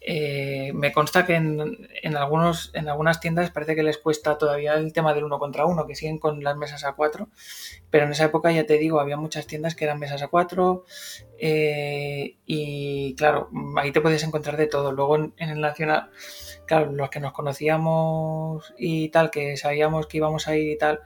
eh, 0.00 0.72
me 0.74 0.90
consta 0.90 1.26
que 1.26 1.34
en, 1.34 2.16
algunos, 2.16 2.70
en 2.74 2.88
algunas 2.88 3.20
tiendas 3.20 3.50
parece 3.50 3.76
que 3.76 3.82
les 3.82 3.98
cuesta 3.98 4.38
todavía 4.38 4.74
el 4.74 4.94
tema 4.94 5.12
del 5.12 5.24
uno 5.24 5.38
contra 5.38 5.66
uno, 5.66 5.86
que 5.86 5.94
siguen 5.94 6.18
con 6.18 6.42
las 6.42 6.56
mesas 6.56 6.84
a 6.84 6.94
cuatro, 6.94 7.28
pero 7.90 8.06
en 8.06 8.12
esa 8.12 8.24
época, 8.24 8.50
ya 8.52 8.64
te 8.64 8.78
digo, 8.78 9.00
había 9.00 9.18
muchas 9.18 9.46
tiendas 9.46 9.74
que 9.74 9.84
eran 9.84 9.98
mesas 9.98 10.22
a 10.22 10.28
cuatro 10.28 10.84
eh, 11.38 12.38
y 12.46 13.14
claro, 13.16 13.50
ahí 13.76 13.92
te 13.92 14.00
puedes 14.00 14.22
encontrar 14.24 14.56
de 14.56 14.66
todo. 14.66 14.92
Luego 14.92 15.16
en, 15.16 15.34
el 15.38 15.60
Nacional, 15.60 16.10
claro, 16.66 16.92
los 16.92 17.10
que 17.10 17.20
nos 17.20 17.32
conocíamos 17.32 18.72
y 18.78 19.10
tal, 19.10 19.30
que 19.30 19.56
sabíamos 19.56 20.06
que 20.06 20.16
íbamos 20.18 20.48
a 20.48 20.56
ir 20.56 20.70
y 20.70 20.78
tal, 20.78 21.00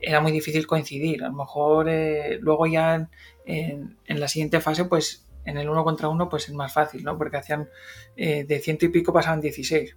era 0.00 0.20
muy 0.20 0.32
difícil 0.32 0.66
coincidir. 0.66 1.24
A 1.24 1.28
lo 1.28 1.34
mejor 1.34 1.88
eh, 1.88 2.38
luego 2.40 2.66
ya 2.66 3.08
en, 3.46 3.96
la 4.08 4.28
siguiente 4.28 4.60
fase, 4.60 4.84
pues 4.84 5.26
en 5.44 5.58
el 5.58 5.68
uno 5.68 5.84
contra 5.84 6.08
uno, 6.08 6.28
pues 6.28 6.48
es 6.48 6.54
más 6.54 6.72
fácil, 6.72 7.02
¿no? 7.04 7.16
Porque 7.16 7.38
hacían 7.38 7.68
eh, 8.16 8.44
de 8.44 8.58
ciento 8.60 8.86
y 8.86 8.90
pico 8.90 9.12
pasaban 9.12 9.40
16. 9.40 9.96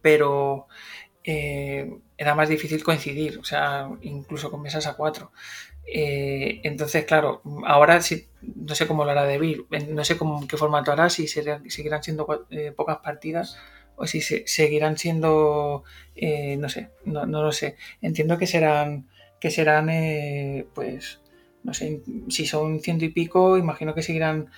Pero 0.00 0.66
eh, 1.24 1.98
era 2.16 2.34
más 2.34 2.48
difícil 2.48 2.82
coincidir, 2.82 3.38
o 3.38 3.44
sea, 3.44 3.90
incluso 4.02 4.50
con 4.50 4.62
mesas 4.62 4.86
a 4.86 4.94
cuatro. 4.94 5.32
Eh, 5.86 6.60
entonces, 6.64 7.04
claro, 7.04 7.42
ahora 7.66 8.00
sí, 8.02 8.28
no 8.42 8.74
sé 8.74 8.86
cómo 8.86 9.04
lo 9.04 9.10
hará 9.10 9.24
de 9.24 9.64
no 9.88 10.04
sé 10.04 10.18
cómo, 10.18 10.46
qué 10.46 10.56
formato 10.56 10.92
hará, 10.92 11.08
si 11.10 11.26
seguirán 11.28 12.02
siendo 12.02 12.26
pocas 12.76 12.98
partidas 12.98 13.58
o 13.96 14.06
si 14.06 14.20
seguirán 14.20 14.96
siendo, 14.96 15.82
no 16.58 16.68
sé, 16.68 16.90
no, 17.04 17.26
no, 17.26 17.42
lo 17.42 17.52
sé. 17.52 17.76
Entiendo 18.00 18.38
que 18.38 18.46
serán, 18.46 19.08
que 19.40 19.50
serán, 19.50 19.88
pues, 20.74 21.20
no 21.62 21.74
sé, 21.74 22.02
si 22.28 22.46
son 22.46 22.80
ciento 22.80 23.04
y 23.04 23.10
pico, 23.10 23.58
imagino 23.58 23.94
que 23.94 24.02
seguirán 24.02 24.50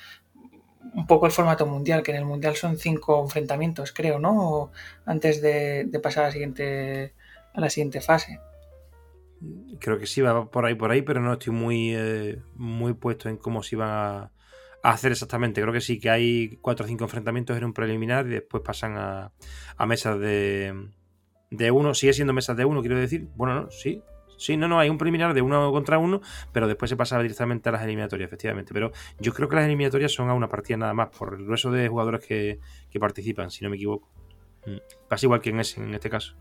un 0.95 1.07
poco 1.07 1.27
el 1.27 1.33
formato 1.33 1.67
mundial, 1.67 2.03
que 2.03 2.11
en 2.11 2.19
el 2.19 2.25
mundial 2.25 2.57
son 2.57 2.77
cinco 2.77 3.23
enfrentamientos, 3.23 3.93
creo, 3.93 4.19
¿no? 4.19 4.73
Antes 5.05 5.41
de, 5.41 5.89
pasar 6.03 6.25
a 6.25 6.27
la 6.29 6.33
siguiente 6.33 7.15
a 7.53 7.61
la 7.61 7.71
siguiente 7.71 8.01
fase. 8.01 8.41
Creo 9.81 9.99
que 9.99 10.07
sí, 10.07 10.21
va 10.21 10.51
por 10.51 10.67
ahí, 10.67 10.75
por 10.75 10.91
ahí, 10.91 11.03
pero 11.03 11.21
no 11.21 11.33
estoy 11.33 11.53
muy, 11.53 11.95
eh, 11.95 12.41
muy 12.55 12.95
puesto 12.95 13.29
en 13.29 13.37
cómo 13.37 13.63
se 13.63 13.77
iban 13.77 13.89
a, 13.91 14.33
hacer 14.83 15.13
exactamente. 15.13 15.61
Creo 15.61 15.73
que 15.73 15.81
sí, 15.81 15.99
que 15.99 16.11
hay 16.11 16.59
cuatro 16.61 16.85
o 16.85 16.89
cinco 16.89 17.05
enfrentamientos 17.05 17.57
en 17.57 17.65
un 17.65 17.73
preliminar 17.73 18.27
y 18.27 18.31
después 18.31 18.63
pasan 18.63 18.97
a, 18.97 19.33
a 19.77 19.87
mesas 19.87 20.19
de, 20.21 20.91
de 21.51 21.71
uno. 21.71 21.95
Sigue 21.95 22.13
siendo 22.13 22.33
mesas 22.33 22.57
de 22.57 22.65
uno, 22.65 22.81
quiero 22.81 22.99
decir. 22.99 23.29
Bueno, 23.35 23.63
no, 23.63 23.71
sí, 23.71 24.03
Sí, 24.41 24.57
no, 24.57 24.69
no, 24.69 24.81
hay 24.81 24.89
un 24.89 24.97
preliminar 24.97 25.35
de 25.35 25.43
uno 25.43 25.71
contra 25.71 25.99
uno, 25.99 26.23
pero 26.51 26.67
después 26.67 26.89
se 26.89 26.97
pasa 26.97 27.21
directamente 27.21 27.69
a 27.69 27.73
las 27.73 27.83
eliminatorias, 27.83 28.27
efectivamente. 28.27 28.73
Pero 28.73 28.91
yo 29.19 29.35
creo 29.35 29.51
que 29.51 29.57
las 29.57 29.67
eliminatorias 29.67 30.13
son 30.13 30.31
a 30.31 30.35
una 30.35 30.49
partida 30.49 30.79
nada 30.79 30.95
más, 30.95 31.11
por 31.11 31.35
el 31.35 31.45
grueso 31.45 31.71
de 31.71 31.89
jugadores 31.89 32.25
que, 32.27 32.59
participan, 32.99 33.51
si 33.51 33.63
no 33.63 33.69
me 33.69 33.77
equivoco. 33.77 34.09
Mm. 34.65 34.79
Pasa 35.09 35.27
igual 35.27 35.43
que 35.43 35.51
en 35.51 35.61
ese, 35.61 35.83
en 35.83 35.93
este 35.95 36.09
caso. 36.09 36.37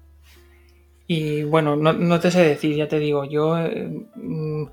Y 1.08 1.44
bueno, 1.44 1.76
no, 1.76 2.20
te 2.22 2.32
sé 2.32 2.42
decir, 2.42 2.74
ya 2.74 2.88
te 2.88 3.00
digo, 3.00 3.26
yo 3.26 3.60
eh, 3.60 3.90
mm, 4.16 4.68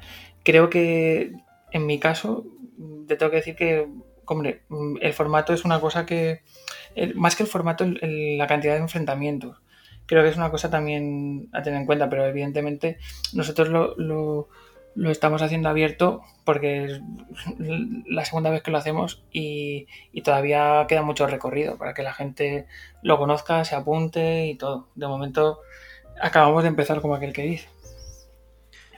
creo 0.45 0.71
que 0.71 1.33
en 1.73 1.85
mi 1.85 1.99
caso, 1.99 2.47
te 3.09 3.17
tengo 3.17 3.31
que 3.31 3.39
decir 3.39 3.57
que, 3.57 3.89
hombre, 4.27 4.63
mm, 4.69 4.99
el 5.01 5.13
formato 5.15 5.53
es 5.53 5.65
una 5.65 5.81
cosa 5.81 6.07
que, 6.07 6.43
más 7.17 7.35
que 7.35 7.43
el 7.43 7.49
formato, 7.49 7.85
la 7.85 8.47
cantidad 8.47 8.75
de 8.75 8.83
enfrentamientos 8.83 9.61
creo 10.07 10.23
que 10.23 10.31
es 10.31 10.37
una 10.37 10.51
cosa 10.51 10.71
también 10.71 11.49
a 11.53 11.63
tener 11.63 11.81
en 11.81 11.87
cuenta, 11.87 12.09
pero 12.09 12.25
evidentemente 12.27 12.99
nosotros 13.33 13.69
lo, 13.69 14.49
estamos 15.11 15.43
haciendo 15.43 15.69
abierto 15.69 16.23
porque 16.45 16.85
es 16.85 17.01
la 18.07 18.25
segunda 18.25 18.51
vez 18.51 18.63
que 18.63 18.71
lo 18.71 18.79
hacemos 18.79 19.23
y, 19.33 19.87
todavía 20.25 20.87
queda 20.89 21.03
mucho 21.03 21.27
recorrido 21.27 21.77
para 21.77 21.95
que 21.95 22.03
la 22.03 22.15
gente 22.15 22.67
lo 23.03 23.19
conozca, 23.19 23.65
se 23.65 23.75
apunte 23.75 24.47
y 24.47 24.57
todo. 24.57 24.89
De 24.95 25.07
momento 25.07 25.61
acabamos 26.21 26.63
de 26.63 26.69
empezar 26.69 27.01
como 27.01 27.15
aquel 27.15 27.33
que 27.33 27.43
dice. 27.43 27.69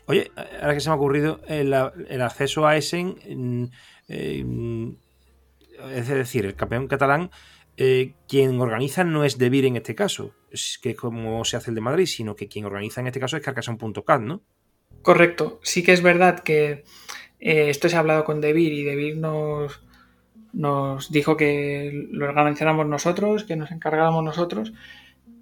Oye, 0.06 0.30
ahora 0.62 0.72
que 0.72 0.80
se 0.80 0.88
me 0.88 0.94
ha 0.94 0.96
ocurrido, 0.96 1.40
el, 1.48 1.74
acceso 1.74 2.66
a 2.66 2.76
Essen, 2.76 3.70
eh, 4.08 4.44
es 5.92 6.08
decir, 6.08 6.46
el 6.46 6.54
campeón 6.54 6.88
catalán 6.88 7.30
eh, 7.80 8.14
quien 8.26 8.60
organiza 8.60 9.04
no 9.04 9.24
es 9.24 9.38
Debir 9.38 9.64
en 9.64 9.76
este 9.76 9.94
caso, 9.94 10.34
es 10.50 10.80
que 10.82 10.96
como 10.96 11.44
se 11.44 11.56
hace 11.56 11.70
el 11.70 11.76
de 11.76 11.80
Madrid, 11.80 12.06
sino 12.06 12.34
que 12.34 12.48
quien 12.48 12.64
organiza 12.64 13.00
en 13.00 13.06
este 13.06 13.20
caso 13.20 13.36
es 13.36 13.42
Carcassonne.cat, 13.44 14.20
¿no? 14.20 14.42
Correcto. 15.02 15.60
Sí 15.62 15.84
que 15.84 15.92
es 15.92 16.02
verdad 16.02 16.40
que 16.40 16.82
eh, 17.38 17.70
esto 17.70 17.88
se 17.88 17.94
ha 17.94 18.00
hablado 18.00 18.24
con 18.24 18.40
Debir 18.40 18.72
y 18.72 18.82
Debir 18.82 19.16
nos, 19.18 19.80
nos 20.52 21.12
dijo 21.12 21.36
que 21.36 22.08
lo 22.10 22.26
organizáramos 22.26 22.84
nosotros, 22.88 23.44
que 23.44 23.54
nos 23.54 23.70
encargáramos 23.70 24.24
nosotros, 24.24 24.72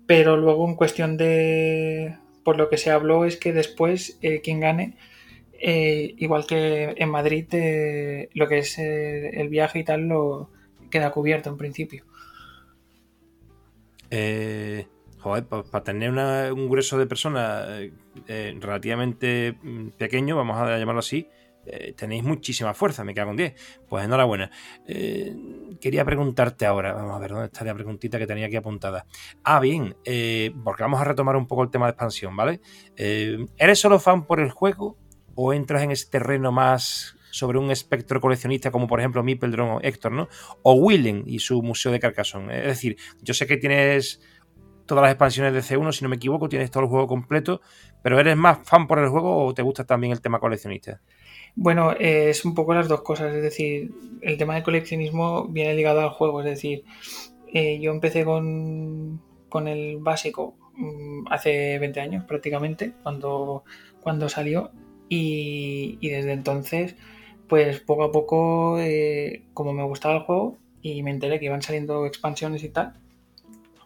pero 0.06 0.36
luego 0.36 0.68
en 0.68 0.76
cuestión 0.76 1.16
de, 1.16 2.18
por 2.44 2.58
lo 2.58 2.68
que 2.68 2.76
se 2.76 2.90
habló 2.90 3.24
es 3.24 3.38
que 3.38 3.54
después 3.54 4.18
eh, 4.20 4.42
quien 4.42 4.60
gane, 4.60 4.98
igual 5.58 6.46
que 6.46 6.96
en 6.98 7.08
Madrid, 7.08 7.46
lo 8.34 8.46
que 8.46 8.58
es 8.58 8.78
el 8.78 9.48
viaje 9.48 9.78
y 9.78 9.84
tal, 9.84 10.02
lo 10.02 10.50
queda 10.90 11.12
cubierto 11.12 11.48
en 11.48 11.56
principio. 11.56 12.04
Eh, 14.10 14.86
joder, 15.18 15.46
para 15.46 15.84
tener 15.84 16.10
un 16.52 16.68
grueso 16.68 16.98
de 16.98 17.06
personas 17.06 17.66
eh, 18.28 18.56
relativamente 18.60 19.58
mm, 19.62 19.88
pequeño, 19.90 20.36
vamos 20.36 20.56
a 20.58 20.78
llamarlo 20.78 21.00
así, 21.00 21.28
eh, 21.64 21.94
tenéis 21.96 22.22
muchísima 22.22 22.74
fuerza, 22.74 23.02
me 23.02 23.14
cago 23.14 23.32
en 23.32 23.36
10. 23.36 23.54
Pues 23.88 24.04
enhorabuena. 24.04 24.50
quería 25.80 26.04
preguntarte 26.04 26.66
ahora, 26.66 26.92
vamos 26.92 27.16
a 27.16 27.18
ver 27.18 27.30
dónde 27.30 27.46
está 27.46 27.64
la 27.64 27.74
preguntita 27.74 28.18
que 28.18 28.26
tenía 28.26 28.46
aquí 28.46 28.56
apuntada. 28.56 29.06
Ah, 29.42 29.58
bien, 29.60 29.96
porque 30.64 30.82
vamos 30.82 31.00
a 31.00 31.04
retomar 31.04 31.36
un 31.36 31.46
poco 31.46 31.64
el 31.64 31.70
tema 31.70 31.86
de 31.86 31.90
expansión, 31.90 32.36
¿vale? 32.36 32.60
¿Eres 32.96 33.78
solo 33.80 33.98
fan 33.98 34.26
por 34.26 34.40
el 34.40 34.50
juego 34.50 34.96
o 35.34 35.52
entras 35.52 35.82
en 35.82 35.90
ese 35.90 36.08
terreno 36.08 36.52
más 36.52 37.15
sobre 37.36 37.58
un 37.58 37.70
espectro 37.70 38.18
coleccionista 38.18 38.70
como 38.70 38.86
por 38.86 38.98
ejemplo 38.98 39.22
Mipeldron 39.22 39.68
o 39.68 39.80
Héctor, 39.82 40.12
¿no? 40.12 40.28
O 40.62 40.72
Willen 40.72 41.24
y 41.26 41.40
su 41.40 41.62
Museo 41.62 41.92
de 41.92 42.00
Carcassonne. 42.00 42.58
Es 42.60 42.64
decir, 42.64 42.96
yo 43.20 43.34
sé 43.34 43.46
que 43.46 43.58
tienes 43.58 44.22
todas 44.86 45.02
las 45.02 45.12
expansiones 45.12 45.52
de 45.52 45.60
C1, 45.60 45.92
si 45.92 46.02
no 46.02 46.08
me 46.08 46.16
equivoco, 46.16 46.48
tienes 46.48 46.70
todo 46.70 46.84
el 46.84 46.88
juego 46.88 47.06
completo, 47.06 47.60
pero 48.02 48.18
¿eres 48.18 48.36
más 48.36 48.60
fan 48.62 48.86
por 48.86 49.00
el 49.00 49.08
juego 49.08 49.44
o 49.44 49.52
te 49.52 49.60
gusta 49.60 49.84
también 49.84 50.12
el 50.12 50.22
tema 50.22 50.38
coleccionista? 50.38 51.02
Bueno, 51.56 51.92
es 51.92 52.44
un 52.44 52.54
poco 52.54 52.72
las 52.72 52.88
dos 52.88 53.02
cosas, 53.02 53.34
es 53.34 53.42
decir, 53.42 53.92
el 54.22 54.38
tema 54.38 54.54
del 54.54 54.62
coleccionismo 54.62 55.48
viene 55.48 55.74
ligado 55.74 56.00
al 56.00 56.10
juego, 56.10 56.40
es 56.40 56.46
decir, 56.46 56.84
eh, 57.52 57.78
yo 57.80 57.90
empecé 57.90 58.24
con, 58.24 59.20
con 59.50 59.68
el 59.68 59.98
básico 59.98 60.56
mm, 60.74 61.26
hace 61.30 61.78
20 61.78 62.00
años 62.00 62.24
prácticamente, 62.24 62.94
cuando, 63.02 63.64
cuando 64.00 64.28
salió, 64.30 64.70
y 65.08 65.98
desde 66.08 66.32
entonces 66.32 66.96
pues 67.48 67.80
poco 67.80 68.04
a 68.04 68.12
poco, 68.12 68.78
eh, 68.80 69.42
como 69.54 69.72
me 69.72 69.84
gustaba 69.84 70.16
el 70.16 70.22
juego 70.22 70.56
y 70.82 71.02
me 71.02 71.10
enteré 71.10 71.38
que 71.38 71.46
iban 71.46 71.62
saliendo 71.62 72.06
expansiones 72.06 72.62
y 72.64 72.68
tal, 72.68 72.94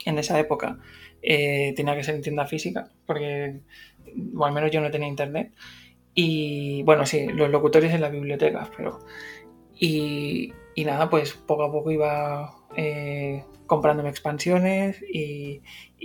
en 0.05 0.19
esa 0.19 0.39
época 0.39 0.79
eh, 1.23 1.73
tenía 1.77 1.95
que 1.95 2.05
ser 2.05 2.15
en 2.15 2.23
tienda 2.23 2.47
física, 2.47 2.89
porque, 3.07 3.61
o 4.37 4.45
al 4.45 4.53
menos 4.53 4.71
yo 4.71 4.81
no 4.81 4.91
tenía 4.91 5.09
internet. 5.09 5.53
Y 6.15 6.83
bueno, 6.83 7.07
sí, 7.07 7.27
los 7.29 7.51
locutores 7.51 7.93
en 7.95 8.01
las 8.01 8.13
bibliotecas, 8.13 8.71
pero. 8.77 9.01
Y, 9.79 10.53
nada, 10.85 11.11
pues 11.11 11.35
poco 11.35 11.65
a 11.65 11.73
poco 11.73 11.91
iba 11.91 12.55
eh, 12.77 13.45
comprándome 13.67 14.09
expansiones 14.09 15.03
y, 15.03 15.63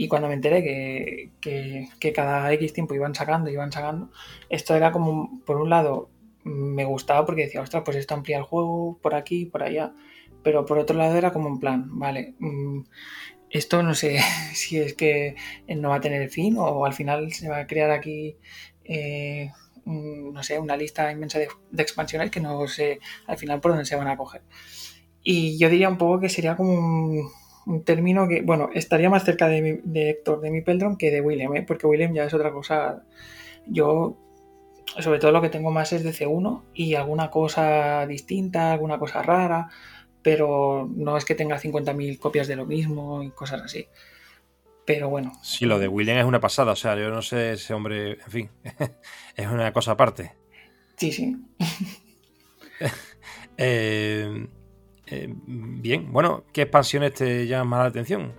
cuando 0.09 0.27
me 0.27 0.33
enteré 0.33 0.63
que, 0.63 1.31
que, 1.41 1.87
que, 1.99 2.13
cada 2.13 2.51
X 2.53 2.73
tiempo 2.73 2.93
iban 2.93 3.15
sacando, 3.15 3.49
iban 3.49 3.71
sacando, 3.71 4.09
esto 4.49 4.75
era 4.75 4.91
como, 4.91 5.41
por 5.45 5.57
un 5.57 5.69
lado, 5.69 6.09
me 6.45 6.85
gustaba 6.85 7.25
porque 7.25 7.43
decía, 7.43 7.61
ostras, 7.61 7.83
pues 7.83 7.97
esto 7.97 8.13
amplía 8.13 8.37
el 8.37 8.43
juego 8.43 8.99
por 9.01 9.15
aquí, 9.15 9.45
por 9.45 9.63
allá. 9.63 9.93
Pero 10.43 10.65
por 10.65 10.77
otro 10.77 10.95
lado 10.95 11.17
era 11.17 11.33
como 11.33 11.49
un 11.49 11.59
plan, 11.59 11.99
vale, 11.99 12.35
mm, 12.39 12.81
esto 13.49 13.81
no 13.83 13.95
sé 13.95 14.19
si 14.53 14.79
es 14.79 14.93
que 14.93 15.35
no 15.67 15.89
va 15.89 15.95
a 15.97 16.01
tener 16.01 16.29
fin 16.29 16.55
o 16.57 16.85
al 16.85 16.93
final 16.93 17.33
se 17.33 17.49
va 17.49 17.59
a 17.59 17.67
crear 17.67 17.91
aquí, 17.91 18.37
eh, 18.83 19.51
no 19.85 20.41
sé, 20.43 20.59
una 20.59 20.77
lista 20.77 21.11
inmensa 21.11 21.39
de, 21.39 21.47
expansiones 21.77 22.31
que 22.31 22.39
no 22.39 22.67
sé 22.67 22.99
al 23.27 23.37
final 23.37 23.59
por 23.59 23.71
dónde 23.71 23.85
se 23.85 23.95
van 23.95 24.07
a 24.07 24.17
coger. 24.17 24.43
Y 25.23 25.57
yo 25.57 25.69
diría 25.69 25.89
un 25.89 25.97
poco 25.97 26.19
que 26.19 26.29
sería 26.29 26.55
como 26.55 26.73
un, 27.65 27.83
término 27.83 28.27
que, 28.27 28.43
bueno, 28.43 28.69
estaría 28.75 29.09
más 29.09 29.25
cerca 29.25 29.47
de, 29.47 29.81
de 29.83 30.11
Héctor, 30.11 30.41
de 30.41 30.51
mi 30.51 30.61
Peldron, 30.61 30.97
que 30.97 31.09
de 31.09 31.21
William, 31.21 31.55
¿eh? 31.55 31.63
porque 31.63 31.87
William 31.87 32.13
ya 32.13 32.25
es 32.25 32.33
otra 32.35 32.51
cosa. 32.51 33.03
Yo 33.65 34.24
sobre 34.99 35.19
todo 35.19 35.31
lo 35.31 35.41
que 35.41 35.49
tengo 35.49 35.71
más 35.71 35.93
es 35.93 36.03
de 36.03 36.11
C1 36.11 36.63
y 36.73 36.95
alguna 36.95 37.29
cosa 37.29 38.05
distinta, 38.07 38.71
alguna 38.71 38.97
cosa 38.97 39.21
rara, 39.21 39.69
pero 40.21 40.89
no 40.95 41.17
es 41.17 41.25
que 41.25 41.35
tenga 41.35 41.59
50.000 41.59 42.17
copias 42.19 42.47
de 42.47 42.55
lo 42.55 42.65
mismo 42.65 43.23
y 43.23 43.31
cosas 43.31 43.61
así. 43.61 43.87
Pero 44.85 45.09
bueno. 45.09 45.33
Sí, 45.41 45.65
lo 45.65 45.79
de 45.79 45.87
William 45.87 46.17
es 46.17 46.25
una 46.25 46.39
pasada, 46.39 46.71
o 46.71 46.75
sea, 46.75 46.95
yo 46.95 47.09
no 47.09 47.21
sé 47.21 47.53
ese 47.53 47.73
hombre, 47.73 48.13
en 48.13 48.31
fin, 48.31 48.49
es 49.35 49.47
una 49.47 49.73
cosa 49.73 49.91
aparte. 49.91 50.33
Sí, 50.95 51.11
sí. 51.11 51.35
Eh, 53.57 54.49
eh, 55.07 55.33
bien, 55.47 56.11
bueno, 56.11 56.43
¿qué 56.51 56.63
expansiones 56.63 57.13
te 57.13 57.47
llaman 57.47 57.67
más 57.69 57.79
la 57.79 57.85
atención? 57.85 58.33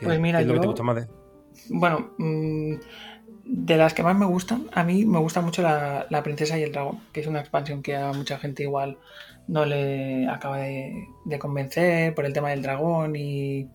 pues 0.00 0.18
mira, 0.18 0.40
lo 0.40 0.54
que 0.54 0.60
te 0.60 0.66
gusta 0.66 0.82
más 0.82 0.96
de... 0.96 1.08
Bueno, 1.68 2.14
mm, 2.16 2.76
de 3.44 3.76
las 3.76 3.94
que 3.94 4.02
más 4.02 4.16
me 4.16 4.26
gustan, 4.26 4.68
a 4.72 4.84
mí 4.84 5.04
me 5.04 5.18
gusta 5.18 5.40
mucho 5.40 5.62
la, 5.62 6.22
Princesa 6.22 6.58
y 6.58 6.62
el 6.62 6.72
Dragón, 6.72 7.00
que 7.12 7.20
es 7.20 7.26
una 7.26 7.40
expansión 7.40 7.82
que 7.82 7.96
a 7.96 8.12
mucha 8.12 8.38
gente 8.38 8.62
igual 8.62 8.98
no 9.48 9.64
le 9.64 10.28
acaba 10.28 10.58
de, 10.58 11.08
convencer 11.40 12.14
por 12.14 12.24
el 12.24 12.32
tema 12.32 12.50
del 12.50 12.62
dragón 12.62 13.16
y, 13.16 13.68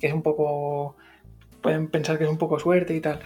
que 0.00 0.06
es 0.06 0.12
un 0.12 0.22
poco... 0.22 0.96
Pueden 1.62 1.88
pensar 1.88 2.16
que 2.16 2.24
es 2.24 2.30
un 2.30 2.38
poco 2.38 2.58
suerte 2.58 2.94
y 2.94 3.00
tal. 3.00 3.20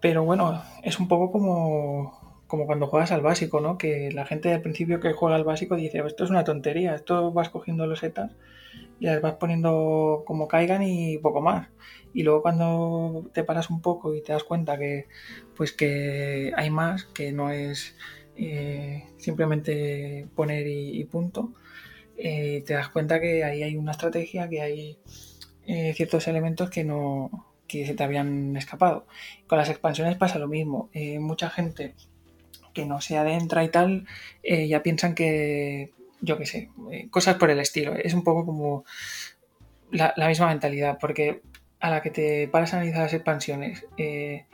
Pero 0.00 0.24
bueno, 0.24 0.62
es 0.82 0.98
un 0.98 1.08
poco 1.08 1.30
como, 1.32 2.42
como 2.46 2.66
cuando 2.66 2.86
juegas 2.86 3.12
al 3.12 3.22
básico, 3.22 3.60
¿no? 3.60 3.78
Que 3.78 4.10
la 4.12 4.26
gente 4.26 4.52
al 4.52 4.60
principio 4.60 5.00
que 5.00 5.12
juega 5.12 5.36
al 5.36 5.44
básico 5.44 5.76
dice, 5.76 6.02
esto 6.06 6.24
es 6.24 6.30
una 6.30 6.44
tontería, 6.44 6.94
esto 6.94 7.32
vas 7.32 7.48
cogiendo 7.48 7.86
los 7.86 8.00
setas 8.00 8.32
y 9.00 9.06
las 9.06 9.20
vas 9.22 9.34
poniendo 9.34 10.22
como 10.26 10.46
caigan 10.46 10.82
y 10.82 11.18
poco 11.18 11.40
más. 11.40 11.68
Y 12.12 12.22
luego 12.22 12.42
cuando 12.42 13.30
te 13.32 13.44
paras 13.44 13.70
un 13.70 13.80
poco 13.80 14.14
y 14.14 14.22
te 14.22 14.32
das 14.32 14.44
cuenta 14.44 14.78
que 14.78 15.06
pues 15.56 15.72
que 15.72 16.52
hay 16.56 16.70
más, 16.70 17.04
que 17.06 17.32
no 17.32 17.50
es 17.50 17.96
eh, 18.36 19.04
simplemente 19.16 20.28
poner 20.34 20.66
y, 20.66 21.04
punto, 21.04 21.52
eh, 22.16 22.62
te 22.66 22.74
das 22.74 22.88
cuenta 22.90 23.20
que 23.20 23.42
ahí 23.44 23.62
hay 23.62 23.76
una 23.76 23.92
estrategia, 23.92 24.48
que 24.48 24.60
hay 24.60 24.98
eh, 25.66 25.94
ciertos 25.94 26.28
elementos 26.28 26.70
que 26.70 26.84
no 26.84 27.46
que 27.66 27.86
se 27.86 27.94
te 27.94 28.02
habían 28.02 28.56
escapado. 28.56 29.06
Con 29.46 29.58
las 29.58 29.70
expansiones 29.70 30.16
pasa 30.16 30.38
lo 30.38 30.48
mismo. 30.48 30.90
mucha 31.20 31.50
gente 31.50 31.94
que 32.74 32.84
no 32.84 33.00
se 33.00 33.16
adentra 33.16 33.62
y 33.64 33.68
tal, 33.68 34.06
ya 34.42 34.82
piensan 34.82 35.14
que 35.14 35.92
yo 36.20 36.38
qué 36.38 36.46
sé, 36.46 36.70
eh, 36.90 37.08
cosas 37.10 37.36
por 37.36 37.50
el 37.50 37.60
estilo. 37.60 37.94
Es 37.94 38.14
un 38.14 38.24
poco 38.24 38.44
como 38.44 38.84
la, 39.90 40.14
misma 40.28 40.48
mentalidad, 40.48 40.98
porque 41.00 41.42
a 41.80 41.90
la 41.90 42.02
que 42.02 42.10
te 42.10 42.48
paras 42.48 42.74
a 42.74 42.76
analizar 42.76 43.02
las 43.02 43.14
expansiones 43.14 43.86
eh, 43.96 44.46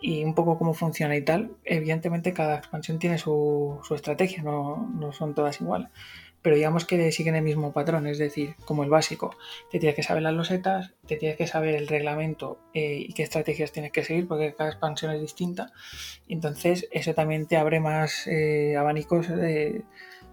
y 0.00 0.24
un 0.24 0.34
poco 0.34 0.56
cómo 0.56 0.72
funciona 0.72 1.16
y 1.16 1.22
tal, 1.22 1.52
evidentemente 1.64 2.32
cada 2.32 2.56
expansión 2.56 2.98
tiene 2.98 3.18
su, 3.18 3.80
estrategia, 3.90 4.42
no, 4.42 5.12
son 5.12 5.34
todas 5.34 5.60
iguales. 5.60 5.88
Pero 6.42 6.56
digamos 6.56 6.86
que 6.86 7.12
siguen 7.12 7.34
el 7.34 7.42
mismo 7.42 7.74
patrón, 7.74 8.06
es 8.06 8.16
decir, 8.16 8.54
como 8.64 8.82
el 8.82 8.88
básico. 8.88 9.36
Te 9.70 9.78
tienes 9.78 9.94
que 9.94 10.02
saber 10.02 10.22
las 10.22 10.32
losetas, 10.32 10.94
te 11.06 11.16
tienes 11.16 11.36
que 11.36 11.46
saber 11.46 11.74
el 11.74 11.86
reglamento 11.86 12.58
eh, 12.72 13.04
y 13.08 13.12
qué 13.12 13.24
estrategias 13.24 13.72
tienes 13.72 13.92
que 13.92 14.04
seguir, 14.04 14.26
porque 14.26 14.54
cada 14.54 14.70
expansión 14.70 15.12
es 15.12 15.20
distinta. 15.20 15.70
Entonces, 16.28 16.88
eso 16.92 17.12
también 17.12 17.44
te 17.44 17.58
abre 17.58 17.78
más 17.78 18.26
abanicos 18.74 19.28
de 19.28 19.84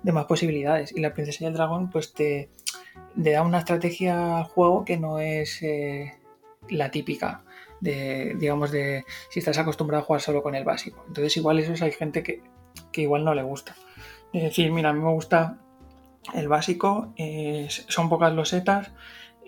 de 0.03 0.11
más 0.11 0.25
posibilidades. 0.25 0.95
Y 0.95 1.01
la 1.01 1.13
princesa 1.13 1.43
y 1.43 1.47
el 1.47 1.53
dragón, 1.53 1.89
pues 1.89 2.13
te, 2.13 2.49
da 3.15 3.41
una 3.41 3.59
estrategia 3.59 4.37
al 4.37 4.43
juego 4.45 4.85
que 4.85 4.97
no 4.97 5.19
es 5.19 5.61
eh, 5.61 6.13
la 6.69 6.91
típica 6.91 7.43
de, 7.79 8.35
digamos, 8.39 8.71
de 8.71 9.05
si 9.29 9.39
estás 9.39 9.57
acostumbrado 9.57 10.03
a 10.03 10.05
jugar 10.05 10.21
solo 10.21 10.41
con 10.41 10.55
el 10.55 10.63
básico. 10.63 11.03
Entonces, 11.07 11.35
igual 11.37 11.59
eso 11.59 11.83
hay 11.83 11.91
gente 11.91 12.23
que, 12.23 12.41
igual 12.93 13.23
no 13.23 13.33
le 13.33 13.43
gusta. 13.43 13.75
Es 14.33 14.43
decir, 14.43 14.71
mira, 14.71 14.89
a 14.89 14.93
mí 14.93 14.99
me 14.99 15.11
gusta 15.11 15.59
el 16.33 16.47
básico, 16.47 17.13
eh, 17.17 17.67
son 17.69 18.09
pocas 18.09 18.33
losetas. 18.33 18.91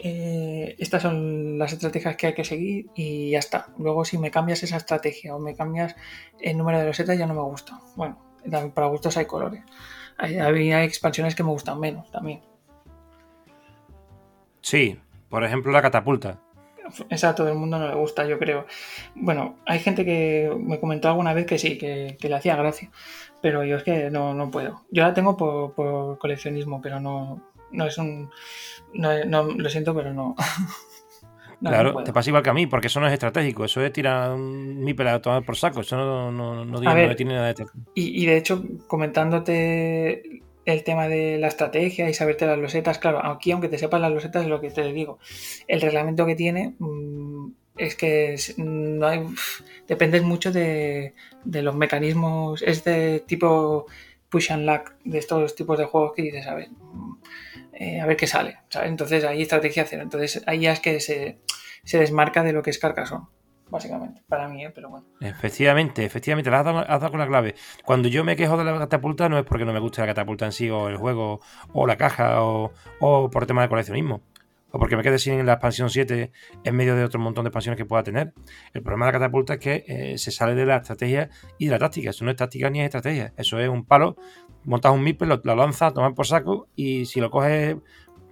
Eh, 0.02 0.78
estas 0.80 1.02
son 1.02 1.60
las 1.60 1.74
estrategias 1.74 2.16
que 2.16 2.28
hay 2.28 2.34
que 2.34 2.46
seguir 2.46 2.90
y 2.96 3.32
ya 3.32 3.40
está. 3.40 3.68
Luego, 3.78 4.06
si 4.06 4.18
me 4.18 4.32
cambias 4.32 4.64
esa 4.64 4.78
estrategia 4.78 5.36
o 5.36 5.40
me 5.40 5.56
cambias 5.56 5.96
el 6.40 6.58
número 6.58 6.80
de 6.80 6.86
losetas, 6.86 7.18
ya 7.18 7.28
no 7.28 7.34
me 7.34 7.42
gusta. 7.42 7.82
Bueno, 7.96 8.18
para 8.74 8.88
gustos 8.88 9.18
hay 9.18 9.26
colores 9.26 9.64
había 10.20 10.84
expansiones 10.84 11.36
que 11.36 11.44
me 11.44 11.50
gustan 11.50 11.80
menos 11.80 12.12
también. 12.12 12.42
Sí, 14.62 15.00
por 15.30 15.44
ejemplo 15.44 15.72
la 15.72 15.82
catapulta. 15.82 16.40
Esa 17.10 17.30
a 17.30 17.36
todo 17.36 17.50
el 17.50 17.56
mundo 17.56 17.78
no 17.78 17.88
le 17.88 17.96
gusta, 17.96 18.26
yo 18.26 18.40
creo. 18.40 18.66
Bueno, 19.16 19.58
hay 19.66 19.80
gente 19.80 20.06
que 20.06 20.52
me 20.60 20.80
comentó 20.80 21.08
alguna 21.08 21.34
vez 21.34 21.46
que 21.46 21.60
sí, 21.60 21.78
que, 21.78 22.18
le 22.20 22.36
hacía 22.36 22.56
gracia, 22.56 22.90
pero 23.42 23.64
yo 23.64 23.78
es 23.78 23.84
que 23.84 24.10
no, 24.10 24.34
no 24.34 24.50
puedo. 24.50 24.82
Yo 24.92 25.04
la 25.04 25.14
tengo 25.14 25.38
por, 25.38 26.18
coleccionismo, 26.18 26.82
pero 26.82 27.00
no, 27.00 27.44
no 27.72 27.86
es 27.86 27.98
un... 27.98 28.32
no, 28.94 29.44
lo 29.44 29.70
siento, 29.70 29.94
pero 29.96 30.14
no. 30.14 30.36
claro, 31.62 32.04
te 32.04 32.14
pasa 32.14 32.30
igual 32.30 32.44
que 32.44 32.50
a 32.50 32.54
mí, 32.54 32.68
porque 32.68 32.88
eso 32.88 33.00
no 33.00 33.08
es 33.08 33.14
estratégico, 33.14 33.66
eso 33.66 33.82
es 33.82 33.92
tirar 33.92 34.38
mi 34.38 34.94
pelado 34.94 35.22
tomar 35.22 35.44
por 35.44 35.56
saco, 35.56 35.82
eso 35.82 35.98
no, 35.98 36.32
no, 36.32 36.66
no, 36.66 36.80
tiene 37.16 37.34
nada 37.34 37.46
de 37.46 37.52
estratégico. 37.52 37.92
Y, 37.96 38.24
y, 38.24 38.26
de 38.26 38.38
hecho, 38.38 38.64
comentándote 38.88 40.42
el 40.66 40.84
tema 40.84 41.08
de 41.08 41.38
la 41.38 41.48
estrategia 41.48 42.10
y 42.10 42.14
saberte 42.14 42.46
las 42.46 42.58
losetas, 42.58 43.00
claro, 43.00 43.26
aquí 43.26 43.52
aunque 43.52 43.70
te 43.70 43.78
sepas 43.78 44.02
las 44.02 44.12
losetas 44.12 44.44
es 44.44 44.50
lo 44.50 44.62
que 44.62 44.70
te 44.70 44.84
digo, 44.94 45.20
el 45.68 45.82
reglamento 45.82 46.26
que 46.26 46.36
tiene 46.36 46.76
mm, 46.80 47.52
es 47.78 47.96
que 47.96 48.36
no 48.58 49.08
hay, 49.08 49.26
dependes 49.88 50.22
mucho 50.22 50.52
de, 50.52 51.14
los 51.46 51.76
mecanismos, 51.76 52.62
es 52.62 52.84
de 52.84 53.24
tipo 53.26 53.88
push 54.30 54.52
and 54.52 54.70
luck, 54.70 54.92
de 55.06 55.18
estos 55.18 55.56
tipos 55.56 55.78
de 55.78 55.86
juegos 55.86 56.14
que 56.14 56.22
dices, 56.22 56.46
a 56.46 56.56
ver, 56.56 56.70
eh, 57.80 58.02
a 58.02 58.06
ver 58.06 58.18
qué 58.18 58.28
sale, 58.28 58.58
Entonces 58.84 59.24
ahí 59.24 59.42
estrategia 59.42 59.86
cero, 59.88 60.04
entonces 60.04 60.44
ahí 60.48 60.60
ya 60.60 60.74
es 60.74 60.82
que 60.82 61.00
se, 61.00 61.40
se 61.86 61.98
desmarca 61.98 62.44
de 62.44 62.52
lo 62.52 62.62
que 62.62 62.72
es 62.72 62.78
Carcassonne, 62.78 63.28
básicamente, 63.70 64.22
para 64.28 64.50
mí, 64.50 64.66
¿eh? 64.66 64.72
pero 64.76 64.90
bueno. 64.90 65.08
Efectivamente, 65.22 66.04
efectivamente, 66.04 66.50
has 66.50 66.66
dado, 66.66 67.10
con 67.10 67.22
la 67.22 67.28
clave. 67.28 67.56
Cuando 67.86 68.10
yo 68.10 68.26
me 68.26 68.36
quejo 68.36 68.58
de 68.58 68.66
la 68.66 68.78
catapulta 68.78 69.30
no 69.30 69.38
es 69.38 69.46
porque 69.46 69.64
no 69.64 69.72
me 69.72 69.80
guste 69.80 70.02
la 70.02 70.08
catapulta 70.08 70.46
en 70.46 70.52
sí, 70.52 70.70
o 70.70 70.90
el 70.90 70.98
juego, 70.98 71.40
o 71.72 71.88
la 71.88 71.96
caja, 71.96 72.44
o, 72.44 72.74
por 73.32 73.46
tema 73.46 73.62
de 73.62 73.70
coleccionismo. 73.70 74.24
O 74.72 74.78
porque 74.78 74.98
me 74.98 75.02
quede 75.02 75.18
sin 75.18 75.46
la 75.46 75.54
expansión 75.54 75.90
7 75.90 76.32
en 76.66 76.76
medio 76.76 76.98
de 76.98 77.06
otro 77.06 77.20
montón 77.22 77.46
de 77.46 77.48
expansiones 77.48 77.78
que 77.78 77.86
pueda 77.86 78.04
tener. 78.04 78.34
El 78.74 78.84
problema 78.84 79.06
de 79.06 79.14
la 79.14 79.20
catapulta 79.20 79.54
es 79.54 79.60
que 79.60 79.86
eh, 79.88 80.18
se 80.18 80.32
sale 80.32 80.54
de 80.54 80.66
la 80.66 80.76
estrategia 80.76 81.30
y 81.58 81.68
de 81.68 81.72
la 81.72 81.80
táctica. 81.80 82.10
Eso 82.10 82.26
no 82.26 82.30
es 82.30 82.38
táctica 82.38 82.70
ni 82.70 82.82
es 82.82 82.86
estrategia. 82.86 83.34
Eso 83.38 83.58
es 83.58 83.70
un 83.70 83.86
palo, 83.86 84.18
montas 84.64 84.92
un 84.92 85.04
MIPEL, 85.04 85.30
lo, 85.30 85.42
lo 85.44 85.56
lanzas, 85.56 85.94
tomas 85.94 86.14
por 86.14 86.28
saco 86.28 86.68
y 86.76 87.06
si 87.06 87.20
lo 87.20 87.30
coges, 87.30 87.78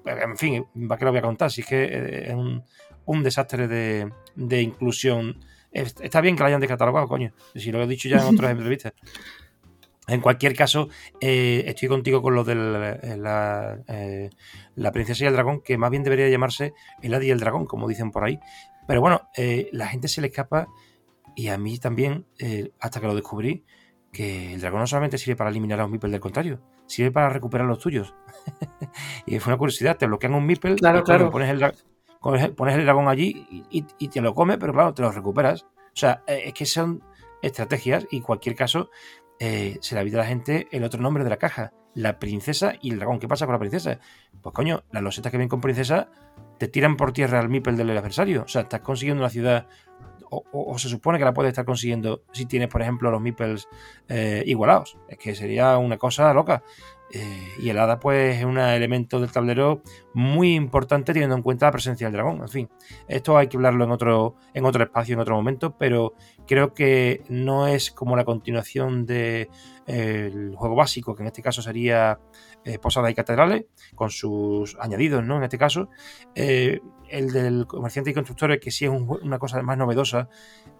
en 0.05 0.37
fin, 0.37 0.65
¿para 0.87 0.99
qué 0.99 1.05
lo 1.05 1.11
voy 1.11 1.19
a 1.19 1.23
contar? 1.23 1.51
Si 1.51 1.61
es 1.61 1.67
que 1.67 1.83
eh, 1.83 2.27
es 2.29 2.33
un, 2.33 2.63
un 3.07 3.23
desastre 3.23 3.67
de, 3.67 4.61
inclusión. 4.61 5.39
Está 5.71 6.21
bien 6.21 6.35
que 6.35 6.43
la 6.43 6.47
hayan 6.49 6.61
descatalogado, 6.61 7.07
coño. 7.07 7.33
Si 7.55 7.71
lo 7.71 7.81
he 7.81 7.87
dicho 7.87 8.07
ya 8.07 8.17
en 8.17 8.35
otras 8.35 8.51
entrevistas. 8.57 8.93
En 10.07 10.21
cualquier 10.21 10.55
caso, 10.55 10.87
eh, 11.19 11.63
estoy 11.67 11.89
contigo 11.89 12.21
con 12.21 12.35
lo 12.35 12.43
de 12.43 12.55
la, 12.55 13.79
eh, 13.87 14.29
la, 14.75 14.91
princesa 14.91 15.23
y 15.23 15.27
el 15.27 15.33
dragón, 15.33 15.61
que 15.61 15.77
más 15.77 15.89
bien 15.89 16.03
debería 16.03 16.29
llamarse 16.29 16.73
el 17.01 17.13
Hadi 17.13 17.27
y 17.27 17.31
el 17.31 17.39
dragón, 17.39 17.65
como 17.65 17.87
dicen 17.89 18.11
por 18.11 18.23
ahí. 18.23 18.39
Pero 18.87 19.01
bueno, 19.01 19.29
eh, 19.35 19.69
la 19.73 19.87
gente 19.87 20.07
se 20.07 20.21
le 20.21 20.27
escapa, 20.27 20.67
y 21.35 21.49
a 21.49 21.57
mí 21.57 21.77
también, 21.77 22.25
hasta 22.79 22.99
que 22.99 23.07
lo 23.07 23.15
descubrí, 23.15 23.63
que 24.11 24.53
el 24.53 24.61
dragón 24.61 24.81
no 24.81 24.87
solamente 24.87 25.17
sirve 25.17 25.35
para 25.35 25.49
eliminar 25.49 25.79
a 25.79 25.85
un 25.85 25.91
Mipel 25.91 26.11
del 26.11 26.19
contrario, 26.19 26.61
sirve 26.85 27.11
para 27.11 27.29
recuperar 27.29 27.67
los 27.67 27.79
tuyos. 27.79 28.15
y 29.25 29.39
fue 29.39 29.53
una 29.53 29.57
curiosidad, 29.57 29.97
te 29.97 30.07
bloquean 30.07 30.33
un 30.33 30.45
Mipel, 30.45 30.75
claro, 30.75 31.03
claro. 31.03 31.29
pones 31.29 31.49
el, 31.49 31.73
pones 32.55 32.75
el 32.75 32.85
dragón 32.85 33.07
allí 33.07 33.65
y, 33.69 34.07
te 34.07 34.21
lo 34.21 34.33
come, 34.33 34.57
pero 34.57 34.73
claro, 34.73 34.93
te 34.93 35.01
lo 35.01 35.11
recuperas. 35.11 35.63
O 35.63 35.99
sea, 35.99 36.23
eh, 36.27 36.43
es 36.45 36.53
que 36.53 36.65
son 36.65 37.03
estrategias 37.41 38.07
y 38.11 38.17
en 38.17 38.23
cualquier 38.23 38.55
caso 38.55 38.89
eh, 39.39 39.77
se 39.81 39.95
le 39.95 40.01
olvida 40.01 40.19
a 40.19 40.23
la 40.23 40.27
gente 40.27 40.67
el 40.71 40.83
otro 40.83 41.01
nombre 41.01 41.23
de 41.23 41.29
la 41.29 41.37
caja, 41.37 41.73
la 41.93 42.19
princesa 42.19 42.73
y 42.81 42.91
el 42.91 42.97
dragón. 42.97 43.19
¿Qué 43.19 43.27
pasa 43.27 43.45
con 43.45 43.53
la 43.53 43.59
princesa? 43.59 43.99
Pues 44.41 44.53
coño, 44.53 44.83
las 44.91 45.03
losetas 45.03 45.31
que 45.31 45.37
vienen 45.37 45.49
con 45.49 45.61
princesa 45.61 46.09
te 46.57 46.67
tiran 46.67 46.97
por 46.97 47.11
tierra 47.11 47.39
al 47.39 47.49
mipel 47.49 47.77
del 47.77 47.95
adversario. 47.95 48.43
O 48.43 48.47
sea, 48.47 48.63
estás 48.63 48.81
consiguiendo 48.81 49.21
una 49.21 49.29
ciudad 49.29 49.67
o, 50.29 50.77
se 50.77 50.89
supone 50.89 51.17
que 51.17 51.25
la 51.25 51.33
puedes 51.33 51.51
estar 51.51 51.65
consiguiendo 51.65 52.23
si 52.31 52.45
tienes, 52.45 52.69
por 52.69 52.81
ejemplo, 52.81 53.11
los 53.11 53.21
meeples 53.21 53.67
eh, 54.07 54.43
igualados. 54.45 54.97
Es 55.07 55.17
que 55.17 55.35
sería 55.35 55.77
una 55.77 55.97
cosa 55.97 56.33
loca. 56.33 56.63
Eh, 57.09 57.53
y 57.59 57.69
el 57.69 57.79
hada, 57.79 57.99
pues, 57.99 58.37
es 58.37 58.43
un 58.43 58.57
elemento 58.57 59.21
del 59.21 59.31
tablero 59.31 59.81
muy 60.13 60.55
importante 60.55 61.13
teniendo 61.13 61.35
en 61.35 61.41
cuenta 61.41 61.67
la 61.67 61.71
presencia 61.71 62.07
del 62.07 62.13
dragón. 62.13 62.41
En 62.41 62.49
fin, 62.49 62.69
esto 63.07 63.37
hay 63.37 63.47
que 63.47 63.55
hablarlo 63.55 63.85
en 63.85 63.91
otro, 63.91 64.35
en 64.53 64.65
otro 64.65 64.83
espacio, 64.83 65.13
en 65.13 65.21
otro 65.21 65.35
momento, 65.35 65.77
pero 65.77 66.13
creo 66.45 66.73
que 66.73 67.23
no 67.29 67.67
es 67.67 67.91
como 67.91 68.17
la 68.17 68.25
continuación 68.25 69.05
del 69.05 69.49
de, 69.85 70.51
juego 70.55 70.75
básico, 70.75 71.15
que 71.15 71.23
en 71.23 71.27
este 71.27 71.41
caso 71.41 71.61
sería 71.61 72.19
eh, 72.67 72.79
Posadas 72.79 73.11
y 73.11 73.15
Catedrales, 73.15 73.65
con 73.95 74.09
sus 74.09 74.77
añadidos, 74.79 75.23
¿no? 75.23 75.37
En 75.37 75.43
este 75.43 75.57
caso, 75.57 75.89
eh, 76.35 76.79
el 77.09 77.31
del 77.31 77.65
comerciante 77.67 78.11
y 78.11 78.13
constructores, 78.13 78.59
que 78.59 78.71
sí 78.71 78.85
es 78.85 78.91
una 78.91 79.39
cosa 79.39 79.61
más 79.61 79.77
novedosa 79.77 80.29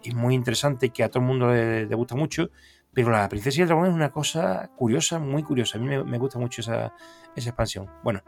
y 0.02 0.12
muy 0.14 0.34
interesante 0.34 0.86
y 0.86 0.90
que 0.90 1.04
a 1.04 1.08
todo 1.08 1.22
el 1.22 1.28
mundo 1.28 1.52
le 1.52 1.94
gusta 1.94 2.14
mucho 2.14 2.50
pero 2.92 3.10
la 3.10 3.28
princesa 3.28 3.60
y 3.60 3.62
el 3.62 3.68
dragón 3.68 3.86
es 3.86 3.94
una 3.94 4.10
cosa 4.10 4.70
curiosa, 4.74 5.20
muy 5.20 5.44
curiosa. 5.44 5.78
A 5.78 5.80
mí 5.80 5.86
me, 5.86 6.18
gusta 6.18 6.38
mucho 6.38 6.62
esa, 6.62 6.92
expansión. 7.36 7.88
Bueno, 8.02 8.22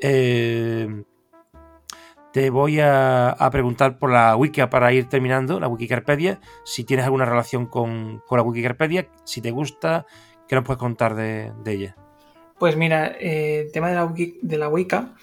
eh, 0.00 1.04
te 2.32 2.50
voy 2.50 2.80
a, 2.80 3.36
preguntar 3.52 3.98
por 3.98 4.10
la 4.10 4.34
wiki 4.34 4.62
para 4.66 4.92
ir 4.92 5.08
terminando, 5.08 5.60
la 5.60 5.68
Wikicarpedia, 5.68 6.40
si 6.64 6.84
tienes 6.84 7.04
alguna 7.04 7.26
relación 7.26 7.66
con, 7.66 8.22
la 8.30 8.42
Wikicarpedia, 8.42 9.08
si 9.24 9.40
te 9.40 9.50
gusta, 9.50 10.06
¿qué 10.48 10.54
nos 10.56 10.64
puedes 10.64 10.80
contar 10.80 11.14
de, 11.14 11.52
ella? 11.66 11.96
Pues 12.64 12.76
mira, 12.76 13.08
el 13.20 13.70
tema 13.72 13.90
de 13.90 13.94
la, 13.94 14.14
de 14.40 14.68
Wicca, 14.68 15.14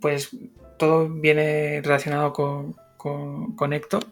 pues 0.00 0.30
todo 0.76 1.08
viene 1.08 1.82
relacionado 1.82 2.32
con, 2.32 3.72
Héctor 3.72 4.04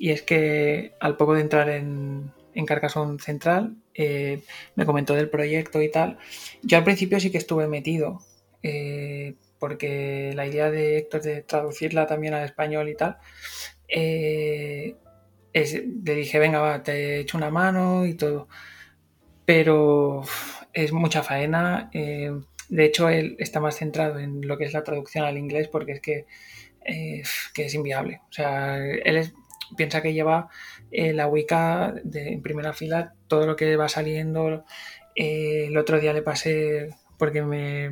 y 0.00 0.10
es 0.10 0.22
que 0.22 0.94
al 0.98 1.16
poco 1.16 1.34
de 1.34 1.42
entrar 1.42 1.68
en, 1.68 2.32
Carcassonne 2.66 3.20
Central 3.20 3.76
me 3.94 4.84
comentó 4.84 5.14
del 5.14 5.30
proyecto 5.30 5.80
y 5.80 5.92
tal. 5.92 6.18
Yo 6.62 6.76
al 6.76 6.82
principio 6.82 7.20
sí 7.20 7.30
que 7.30 7.38
estuve 7.38 7.68
metido 7.68 8.20
porque 9.60 10.32
la 10.34 10.44
idea 10.44 10.72
de 10.72 10.98
Héctor 10.98 11.22
de 11.22 11.42
traducirla 11.42 12.08
también 12.08 12.34
al 12.34 12.46
español 12.46 12.88
y 12.88 12.96
tal, 12.96 13.18
eh, 13.86 14.96
le 15.54 16.14
dije, 16.16 16.40
venga, 16.40 16.58
va, 16.58 16.82
te 16.82 17.20
echo 17.20 17.38
una 17.38 17.50
mano 17.50 18.06
y 18.06 18.14
todo. 18.14 18.48
Pero 19.44 20.24
es 20.84 20.92
mucha 20.92 21.22
faena. 21.22 21.90
Eh, 21.92 22.32
de 22.68 22.84
hecho, 22.84 23.08
él 23.08 23.36
está 23.38 23.60
más 23.60 23.76
centrado 23.76 24.18
en 24.18 24.46
lo 24.46 24.58
que 24.58 24.64
es 24.64 24.72
la 24.72 24.84
traducción 24.84 25.24
al 25.24 25.38
inglés 25.38 25.68
porque 25.68 25.92
es 25.92 26.00
que, 26.00 26.26
eh, 26.84 27.22
que 27.54 27.66
es 27.66 27.74
inviable. 27.74 28.20
O 28.30 28.32
sea, 28.32 28.76
él 28.78 29.32
piensa 29.76 30.02
que 30.02 30.12
lleva 30.12 30.48
la 30.90 31.28
Wicca 31.28 31.94
de, 32.04 32.32
en 32.32 32.42
primera 32.42 32.72
fila, 32.72 33.14
todo 33.28 33.46
lo 33.46 33.56
que 33.56 33.76
va 33.76 33.88
saliendo. 33.88 34.64
el 35.14 35.76
otro 35.76 36.00
día 36.00 36.12
le 36.12 36.22
pasé 36.22 36.90
porque 37.18 37.42
me, 37.42 37.90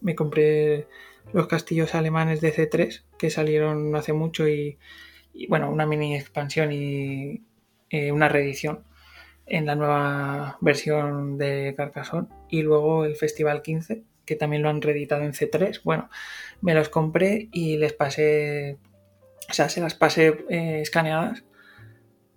me 0.00 0.14
compré 0.14 0.86
los 1.32 1.46
castillos 1.46 1.94
alemanes 1.94 2.40
de 2.40 2.52
C3 2.52 3.02
que 3.18 3.30
salieron 3.30 3.94
hace 3.94 4.12
mucho 4.12 4.48
y, 4.48 4.78
bueno, 5.48 5.70
una 5.70 5.86
mini 5.86 6.16
expansión 6.16 6.72
y 6.72 7.42
eh, 7.90 8.12
una 8.12 8.28
reedición 8.28 8.84
en 9.50 9.66
la 9.66 9.74
nueva 9.74 10.56
versión 10.60 11.36
de 11.36 11.74
Carcassonne 11.76 12.28
y 12.48 12.62
luego 12.62 13.04
el 13.04 13.16
Festival 13.16 13.60
15 13.60 14.04
que 14.30 14.36
también 14.36 14.62
lo 14.62 14.68
han 14.68 14.80
reeditado 14.80 15.22
en 15.22 15.32
C3. 15.32 15.80
Bueno, 15.82 16.08
me 16.60 16.72
los 16.72 16.88
compré 16.88 17.48
y 17.50 17.76
les 17.78 17.92
pasé, 17.92 18.78
o 19.48 19.52
sea, 19.52 19.68
se 19.68 19.80
las 19.80 19.94
pasé 19.94 20.44
eh, 20.48 20.80
escaneadas 20.82 21.42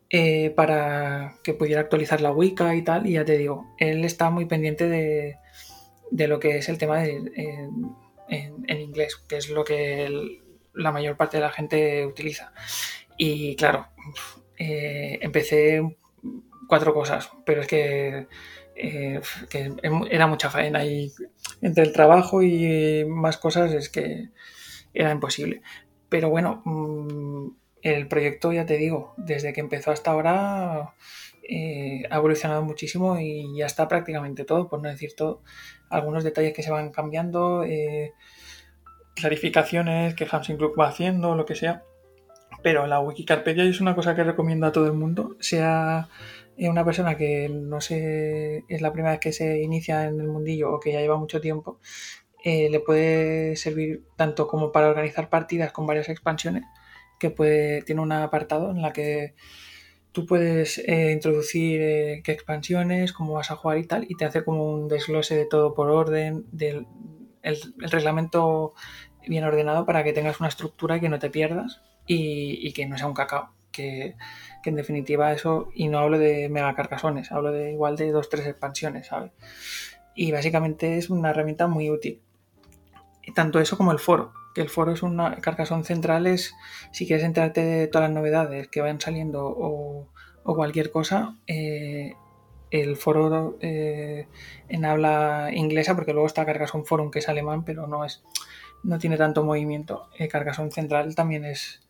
eh, 0.10 0.50
para 0.56 1.36
que 1.44 1.54
pudiera 1.54 1.82
actualizar 1.82 2.20
la 2.20 2.32
Wicca 2.32 2.76
y 2.76 2.82
tal. 2.84 3.06
Y 3.06 3.14
ya 3.14 3.26
te 3.26 3.38
digo, 3.38 3.76
él 3.78 4.06
está 4.06 4.32
muy 4.32 4.46
pendiente 4.46 4.90
de, 4.90 5.38
de 6.10 6.28
lo 6.28 6.40
que 6.40 6.58
es 6.58 6.68
el 6.68 6.80
tema 6.80 6.98
de, 6.98 7.22
en, 8.28 8.82
inglés, 8.82 9.18
que 9.28 9.38
es 9.38 9.50
lo 9.50 9.64
que 9.64 10.42
la 10.74 10.92
mayor 10.92 11.16
parte 11.16 11.38
de 11.38 11.44
la 11.44 11.52
gente 11.52 12.08
utiliza. 12.08 12.54
Y 13.20 13.56
claro, 13.56 13.88
eh, 14.58 15.20
empecé 15.22 15.82
cuatro 16.68 16.94
cosas, 16.94 17.30
pero 17.46 17.62
es 17.62 17.68
que, 17.68 18.28
eh, 18.76 19.22
era 20.10 20.28
mucha 20.28 20.50
faena 20.50 20.84
y 20.86 21.12
entre 21.62 21.84
el 21.84 21.94
trabajo 21.94 22.42
y 22.42 23.06
más 23.06 23.38
cosas 23.38 23.74
es 23.74 23.90
que 23.90 24.30
era 24.94 25.12
imposible. 25.12 25.62
Pero 26.10 26.30
bueno, 26.30 26.62
mm, 26.66 27.50
el 27.82 28.08
proyecto, 28.08 28.54
ya 28.54 28.66
te 28.66 28.78
digo, 28.78 29.14
desde 29.18 29.54
que 29.54 29.62
empezó 29.62 29.92
hasta 29.92 30.12
ahora 30.12 30.94
eh, 31.48 32.04
ha 32.10 32.18
evolucionado 32.18 32.64
muchísimo 32.64 33.20
y 33.20 33.58
ya 33.58 33.66
está 33.66 33.88
prácticamente 33.88 34.46
todo, 34.46 34.70
por 34.70 34.82
no 34.82 34.90
decir 34.90 35.16
todo. 35.16 35.42
Algunos 35.90 36.24
detalles 36.24 36.54
que 36.54 36.64
se 36.64 36.72
van 36.72 36.92
cambiando, 36.92 37.64
eh, 37.64 38.14
clarificaciones 39.16 40.16
que 40.16 40.28
Hamsing 40.30 40.58
Club 40.58 40.80
va 40.80 40.88
haciendo, 40.88 41.36
lo 41.36 41.46
que 41.46 41.56
sea. 41.56 41.84
Pero 42.62 42.88
la 42.88 43.02
Wikicarpedia 43.02 43.66
es 43.66 43.82
una 43.82 43.96
cosa 43.96 44.16
que 44.16 44.24
recomiendo 44.24 44.68
a 44.68 44.72
todo 44.72 44.88
el 44.88 44.94
mundo, 44.94 45.36
sea 45.42 46.08
eh, 46.58 46.70
una 46.70 46.86
persona 46.86 47.18
que 47.18 47.50
no 47.50 47.82
sé, 47.82 48.64
es 48.68 48.82
la 48.82 48.94
primera 48.94 49.12
vez 49.14 49.20
que 49.20 49.34
se 49.34 49.62
inicia 49.62 50.06
en 50.06 50.20
el 50.20 50.28
mundillo 50.28 50.72
o 50.74 50.80
que 50.80 50.92
ya 50.94 51.02
lleva 51.02 51.18
mucho 51.18 51.42
tiempo, 51.42 51.80
le 52.44 52.80
puede 52.82 53.56
servir 53.56 54.04
tanto 54.18 54.48
como 54.48 54.74
para 54.74 54.90
organizar 54.90 55.30
partidas 55.30 55.72
con 55.72 55.88
varias 55.88 56.10
expansiones, 56.10 56.64
que 57.20 57.30
puede, 57.30 57.84
tiene 57.84 58.02
un 58.02 58.12
apartado 58.12 58.72
en 58.72 58.82
la 58.82 58.92
que 58.92 59.34
tú 60.14 60.26
puedes 60.26 60.78
eh, 60.78 61.12
introducir 61.12 61.82
eh, 61.82 62.22
qué 62.24 62.32
expansiones, 62.32 63.12
cómo 63.12 63.34
vas 63.34 63.52
a 63.52 63.56
jugar 63.56 63.80
y 63.80 63.88
tal, 63.88 64.06
y 64.08 64.16
te 64.16 64.26
hace 64.26 64.46
como 64.46 64.72
un 64.72 64.88
desglose 64.88 65.36
de 65.36 65.46
todo 65.46 65.74
por 65.74 65.90
orden, 65.90 66.46
del 66.52 66.88
el, 67.42 67.58
reglamento 67.80 68.74
bien 69.28 69.44
ordenado 69.44 69.86
para 69.86 70.04
que 70.04 70.14
tengas 70.14 70.40
una 70.40 70.50
estructura 70.50 70.98
y 70.98 71.02
que 71.02 71.10
no 71.10 71.20
te 71.20 71.30
pierdas 71.30 71.82
y, 72.06 72.72
que 72.74 72.86
no 72.86 72.98
sea 72.98 73.08
un 73.08 73.14
cacao. 73.14 73.50
Que, 73.72 74.16
en 74.70 74.76
definitiva 74.76 75.34
eso, 75.34 75.70
y 75.74 75.88
no 75.88 76.00
hablo 76.00 76.18
de 76.20 76.50
mega 76.50 76.76
carcasones, 76.76 77.32
hablo 77.32 77.52
de 77.52 77.72
igual 77.72 77.96
de 77.96 78.12
dos, 78.12 78.30
tres 78.30 78.48
expansiones, 78.48 79.08
¿sabes? 79.08 79.32
Y 80.16 80.32
básicamente 80.32 80.98
es 80.98 81.10
una 81.10 81.32
herramienta 81.32 81.68
muy 81.68 81.90
útil. 81.90 82.22
Tanto 83.36 83.60
eso 83.60 83.78
como 83.78 83.92
el 83.92 84.00
foro 84.00 84.34
que 84.54 84.62
el 84.62 84.70
foro 84.70 84.92
es 84.92 85.04
una 85.04 85.36
carcasón 85.38 85.84
central 85.84 86.28
es 86.28 86.56
si 86.92 87.08
quieres 87.08 87.26
enterarte 87.26 87.62
de 87.62 87.88
todas 87.88 88.10
las 88.10 88.16
novedades 88.16 88.68
que 88.68 88.82
vayan 88.82 89.02
saliendo 89.02 89.46
o, 89.46 90.10
cualquier 90.44 90.92
cosa 90.92 91.38
eh, 91.48 92.14
el 92.70 92.96
foro 92.98 93.58
eh, 93.62 94.28
en 94.68 94.86
habla 94.86 95.50
inglesa 95.54 95.96
porque 95.96 96.12
luego 96.12 96.28
está 96.28 96.46
Carcassonne 96.46 96.86
Forum 96.86 97.12
que 97.12 97.20
es 97.20 97.30
alemán 97.30 97.64
pero 97.64 97.88
no 97.88 98.04
es 98.04 98.24
no 98.84 99.00
tiene 99.00 99.18
tanto 99.18 99.44
movimiento 99.44 100.10
Carcassonne 100.30 100.72
central 100.72 101.16
también 101.16 101.46
es 101.46 101.83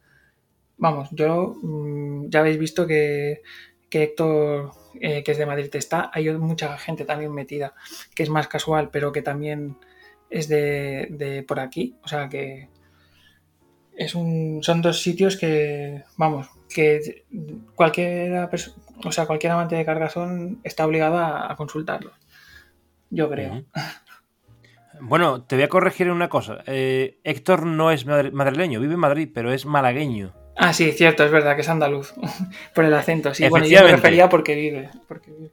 vamos 0.77 1.09
yo 1.11 1.55
mm, 1.61 2.29
ya 2.29 2.39
habéis 2.39 2.57
visto 2.57 2.87
que, 2.87 3.41
que 3.89 4.03
Héctor 4.03 4.71
eh, 4.99 5.23
que 5.23 5.31
es 5.31 5.37
de 5.37 5.45
Madrid 5.45 5.69
está 5.73 6.11
hay 6.13 6.29
mucha 6.31 6.77
gente 6.77 7.05
también 7.05 7.33
metida 7.33 7.73
que 8.15 8.23
es 8.23 8.29
más 8.29 8.47
casual 8.47 8.89
pero 8.91 9.11
que 9.11 9.21
también 9.21 9.77
es 10.33 10.47
de, 10.49 11.45
por 11.47 11.59
aquí. 11.59 11.95
O 12.03 12.07
sea 12.07 12.27
que 12.27 12.69
es 13.95 14.15
un, 14.15 14.59
son 14.63 14.81
dos 14.81 15.01
sitios 15.01 15.37
que, 15.37 16.03
vamos, 16.17 16.49
que 16.73 17.25
cualquiera, 17.75 18.49
o 19.05 19.11
sea, 19.11 19.27
cualquier 19.27 19.51
amante 19.51 19.75
de 19.75 19.85
Cargasón 19.85 20.59
está 20.63 20.85
obligado 20.85 21.19
a, 21.19 21.55
consultarlo. 21.55 22.11
Yo 23.11 23.29
creo. 23.29 23.63
Bueno, 24.99 25.43
te 25.43 25.55
voy 25.55 25.63
a 25.63 25.69
corregir 25.69 26.09
una 26.09 26.29
cosa. 26.29 26.63
Eh, 26.65 27.19
Héctor 27.23 27.65
no 27.65 27.91
es 27.91 28.05
madrileño, 28.05 28.79
vive 28.79 28.95
en 28.95 28.99
Madrid, 28.99 29.29
pero 29.33 29.51
es 29.51 29.65
malagueño. 29.65 30.33
Ah, 30.55 30.73
sí, 30.73 30.91
cierto, 30.91 31.23
es 31.23 31.31
verdad 31.31 31.55
que 31.55 31.61
es 31.61 31.69
andaluz. 31.69 32.13
por 32.75 32.85
el 32.85 32.93
acento, 32.93 33.33
sí. 33.33 33.47
Bueno, 33.49 33.65
yo 33.65 33.83
me 33.83 33.91
refería 33.91 34.29
porque 34.29 34.55
vive. 34.55 34.89
Porque 35.07 35.31
vive 35.31 35.51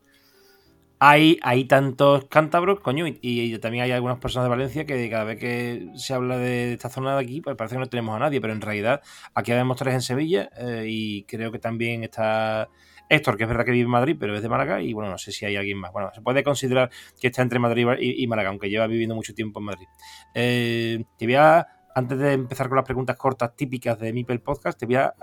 hay, 1.03 1.39
hay 1.43 1.65
tantos 1.65 2.27
cántabros, 2.27 2.81
coño, 2.81 3.07
y, 3.09 3.59
también 3.59 3.85
hay 3.85 3.93
algunas 3.93 4.19
personas 4.19 4.45
de 4.45 4.51
Valencia 4.51 4.85
que 4.85 5.09
cada 5.09 5.25
vez 5.25 5.41
que 5.41 5.89
se 5.95 6.13
habla 6.13 6.37
de 6.37 6.75
esta 6.75 6.91
zona 6.91 7.15
de 7.15 7.23
aquí, 7.23 7.41
pues 7.41 7.57
parece 7.57 7.77
que 7.77 7.81
no 7.81 7.87
tenemos 7.87 8.15
a 8.15 8.19
nadie, 8.19 8.39
pero 8.39 8.53
en 8.53 8.61
realidad 8.61 9.01
aquí 9.35 9.51
habemos 9.51 9.79
tres 9.79 9.95
en 9.95 10.03
Sevilla 10.03 10.51
eh, 10.59 10.85
y 10.87 11.23
creo 11.25 11.51
que 11.51 11.59
también 11.59 12.05
está 12.05 12.69
Héctor, 13.09 13.39
que 13.39 13.45
es 13.45 13.49
verdad 13.49 13.65
que 13.65 13.71
vive 13.71 13.85
en 13.85 13.91
Madrid, 13.91 14.17
pero 14.21 14.37
es 14.37 14.43
de 14.43 14.51
Málaga, 14.51 14.83
y 14.83 14.93
bueno, 14.93 15.11
no 15.11 15.17
sé 15.17 15.33
si 15.33 15.47
hay 15.47 15.57
alguien 15.57 15.79
más. 15.79 15.91
Bueno, 15.91 16.11
se 16.15 16.21
puede 16.21 16.45
considerar 16.45 16.91
que 17.19 17.29
está 17.29 17.41
entre 17.41 17.59
Madrid 17.59 17.87
y, 17.99 18.27
Málaga, 18.27 18.51
aunque 18.51 18.69
lleva 18.69 18.87
viviendo 18.87 19.15
mucho 19.15 19.33
tiempo 19.33 19.61
en 19.61 19.65
Madrid. 19.65 19.87
Eh, 20.35 21.03
te 21.17 21.25
voy 21.25 21.35
a, 21.37 21.67
antes 22.01 22.19
de 22.19 22.33
empezar 22.33 22.69
con 22.69 22.77
las 22.77 22.85
preguntas 22.85 23.17
cortas 23.17 23.55
típicas 23.55 23.99
de 23.99 24.13
Mipel 24.13 24.41
Podcast, 24.41 24.79
te 24.79 24.87
voy 24.87 24.97
a 24.97 25.15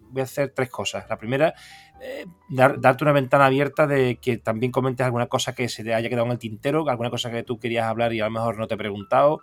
voy 0.00 0.20
a 0.20 0.24
hacer 0.24 0.52
tres 0.54 0.70
cosas. 0.70 1.04
La 1.08 1.16
primera, 1.16 1.54
eh, 2.00 2.26
darte 2.48 3.04
una 3.04 3.12
ventana 3.12 3.46
abierta 3.46 3.86
de 3.86 4.16
que 4.16 4.38
también 4.38 4.72
comentes 4.72 5.04
alguna 5.04 5.26
cosa 5.26 5.54
que 5.54 5.68
se 5.68 5.82
te 5.82 5.94
haya 5.94 6.08
quedado 6.08 6.26
en 6.26 6.32
el 6.32 6.38
tintero, 6.38 6.88
alguna 6.88 7.10
cosa 7.10 7.30
que 7.30 7.42
tú 7.42 7.58
querías 7.58 7.86
hablar 7.86 8.12
y 8.12 8.20
a 8.20 8.24
lo 8.24 8.30
mejor 8.30 8.58
no 8.58 8.66
te 8.66 8.74
he 8.74 8.78
preguntado, 8.78 9.40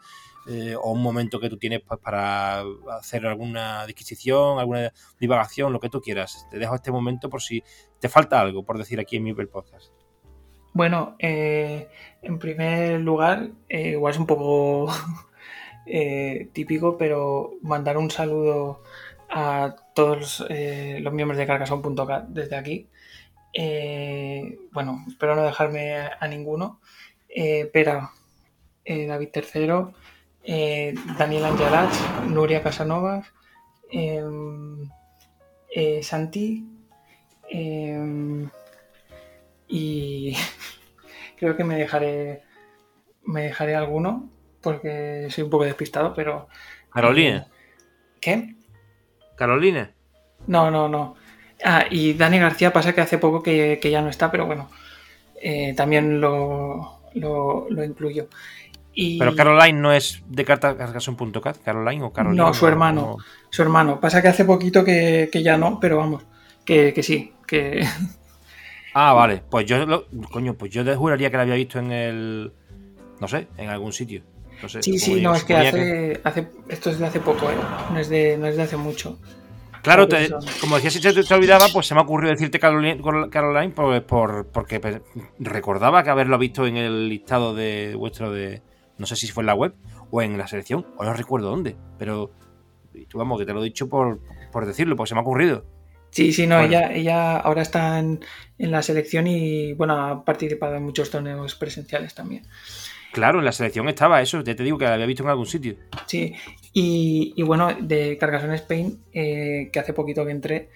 eh, 0.48 0.76
o 0.76 0.92
un 0.92 1.02
momento 1.02 1.40
que 1.40 1.50
tú 1.50 1.58
tienes 1.58 1.82
pues, 1.82 2.00
para 2.00 2.64
hacer 3.00 3.26
alguna 3.26 3.86
disquisición, 3.86 4.60
alguna 4.60 4.92
divagación, 5.20 5.74
lo 5.74 5.80
que 5.80 5.90
tú 5.90 6.02
quieras. 6.02 6.48
Te 6.50 6.60
dejo 6.60 6.76
este 6.76 6.92
momento 6.92 7.30
por 7.30 7.42
si 7.42 7.64
te 8.00 8.10
falta 8.10 8.40
algo 8.40 8.64
por 8.64 8.78
decir 8.78 9.00
aquí 9.00 9.18
en 9.18 9.24
mi 9.24 9.34
podcast. 9.34 9.92
Bueno, 10.72 11.16
eh, 11.18 11.90
en 12.22 12.38
primer 12.38 13.00
lugar, 13.02 13.50
igual 13.68 14.14
es 14.14 14.20
un 14.20 14.28
poco 14.28 14.88
típico, 16.54 16.98
pero 16.98 17.54
mandar 17.62 17.98
un 17.98 18.12
saludo 18.12 18.82
a 19.30 19.76
todos 19.94 20.46
eh, 20.50 21.00
los 21.02 21.14
miembros 21.14 21.38
de 21.38 21.46
Carcassonne.cat 21.46 22.28
desde 22.30 22.56
aquí. 22.56 22.88
Eh, 23.54 24.60
bueno, 24.72 25.06
espero 25.08 25.36
no 25.36 25.44
dejarme 25.44 25.96
a, 25.98 26.28
ninguno. 26.28 26.80
Eh, 27.28 27.70
Pera, 27.72 28.12
David 28.86 29.30
III, 29.36 30.94
Daniel 31.18 31.46
Angelach, 31.46 31.94
Nuria 32.28 32.64
Casanovas, 32.64 33.28
Santi 36.02 36.66
y 39.68 40.36
creo 41.38 41.56
que 41.56 41.64
me 41.64 41.76
dejaré 41.76 42.44
me 43.24 43.44
dejaré 43.44 43.76
alguno 43.76 44.30
porque 44.62 45.28
soy 45.30 45.44
un 45.44 45.50
poco 45.50 45.66
despistado, 45.66 46.14
pero... 46.14 46.48
Carolina. 46.94 47.48
¿Qué? 48.20 48.56
Carolina. 49.36 49.92
No, 50.48 50.70
no, 50.70 50.90
no. 50.90 51.16
Ah, 51.64 51.86
y 51.90 52.14
Dani 52.14 52.40
García 52.40 52.72
pasa 52.72 52.94
que 52.94 53.02
hace 53.02 53.18
poco 53.18 53.44
que, 53.44 53.80
ya 53.82 54.02
no 54.02 54.10
está, 54.10 54.32
pero 54.32 54.46
bueno, 54.46 54.70
eh, 55.42 55.74
también 55.76 56.22
lo, 56.22 57.00
lo, 57.14 57.84
incluyo. 57.84 58.28
Pero 58.96 59.36
Caroline 59.36 59.80
no 59.80 59.94
es 59.94 60.24
de 60.28 60.44
cartacargason.cat, 60.44 61.58
Caroline 61.64 62.04
o 62.04 62.12
Caroline. 62.12 62.42
No, 62.42 62.54
su 62.54 62.68
hermano. 62.68 63.18
Su 63.50 63.62
hermano. 63.62 64.00
Pasa 64.00 64.22
que 64.22 64.28
hace 64.28 64.46
poquito 64.46 64.84
que, 64.84 65.30
ya 65.42 65.58
no, 65.58 65.80
pero 65.80 65.98
vamos, 65.98 66.24
que, 66.66 66.94
sí, 67.04 67.34
que. 67.48 67.86
Ah, 68.92 69.14
vale. 69.14 69.44
Pues 69.48 69.68
yo 69.68 70.08
coño, 70.32 70.56
pues 70.56 70.72
yo 70.72 70.84
juraría 70.98 71.30
que 71.30 71.38
la 71.38 71.44
había 71.44 71.54
visto 71.54 71.78
en 71.78 71.92
el. 71.92 72.52
No 73.22 73.28
sé, 73.28 73.48
en 73.56 73.70
algún 73.70 73.94
sitio. 73.94 74.24
Sí, 74.68 75.00
sí, 75.00 75.22
no, 75.22 75.36
es 75.36 75.44
que 75.44 75.56
hace, 75.56 76.22
Esto 76.68 76.90
es 76.90 77.00
de 77.00 77.06
hace 77.06 77.20
poco, 77.20 77.50
¿eh? 77.50 77.56
No 77.92 78.00
es 78.00 78.10
de, 78.10 78.38
no 78.38 78.48
es 78.48 78.58
de 78.58 78.64
hace 78.64 78.78
mucho. 78.78 79.20
Claro, 79.82 80.08
como 80.60 80.76
decía, 80.76 80.92
si 80.92 81.00
te, 81.00 81.14
te, 81.14 81.34
olvidaba, 81.34 81.68
pues 81.72 81.88
se 81.88 81.94
me 81.94 82.02
ha 82.02 82.04
ocurrido 82.04 82.32
decirte 82.32 82.60
Caroline, 82.60 83.02
Caroline 83.32 83.74
por, 83.74 84.48
porque 84.48 85.02
recordaba 85.40 86.04
que 86.04 86.10
haberlo 86.10 86.38
visto 86.38 86.68
en 86.68 86.76
el 86.76 87.08
listado 87.08 87.56
de 87.56 87.96
vuestro 87.96 88.32
de. 88.32 88.62
No 88.98 89.06
sé 89.06 89.16
si 89.16 89.28
fue 89.28 89.44
en 89.44 89.48
la 89.48 89.54
web 89.54 89.74
o 90.12 90.22
en 90.22 90.38
la 90.38 90.48
selección, 90.48 90.86
o 90.98 91.06
no 91.06 91.14
recuerdo 91.14 91.50
dónde, 91.50 91.78
pero 91.98 92.32
vamos, 93.14 93.40
que 93.40 93.46
te 93.46 93.54
lo 93.54 93.62
he 93.62 93.66
dicho 93.66 93.88
por, 93.88 94.20
decirlo, 94.66 94.96
pues 94.96 95.10
se 95.10 95.16
me 95.16 95.20
ha 95.20 95.24
ocurrido. 95.24 95.66
Sí, 96.12 96.34
sí, 96.34 96.48
no, 96.48 96.60
ella, 96.60 96.92
ella 96.92 97.38
ahora 97.38 97.62
está 97.62 98.00
en, 98.00 98.20
en, 98.58 98.72
la 98.72 98.82
selección 98.82 99.28
y 99.28 99.74
bueno, 99.74 99.94
ha 99.96 100.26
participado 100.26 100.76
en 100.76 100.84
muchos 100.84 101.12
torneos 101.12 101.56
presenciales 101.56 102.16
también. 102.16 102.44
Claro, 103.12 103.40
en 103.40 103.46
la 103.46 103.52
selección 103.52 103.90
estaba 103.90 104.22
eso, 104.22 104.44
te, 104.44 104.54
te 104.54 104.64
digo 104.64 104.78
que 104.78 104.86
la 104.86 104.94
había 104.94 105.06
visto 105.06 105.24
en 105.24 105.30
algún 105.30 105.48
sitio. 105.48 105.76
Sí, 106.06 106.36
y, 106.74 107.42
bueno, 107.44 107.70
de 107.80 108.18
Carcassonne 108.18 108.56
Spain, 108.56 109.04
eh, 109.12 109.70
que 109.74 109.80
hace 109.80 109.94
poquito 109.94 110.26
que 110.26 110.32
entré, 110.32 110.70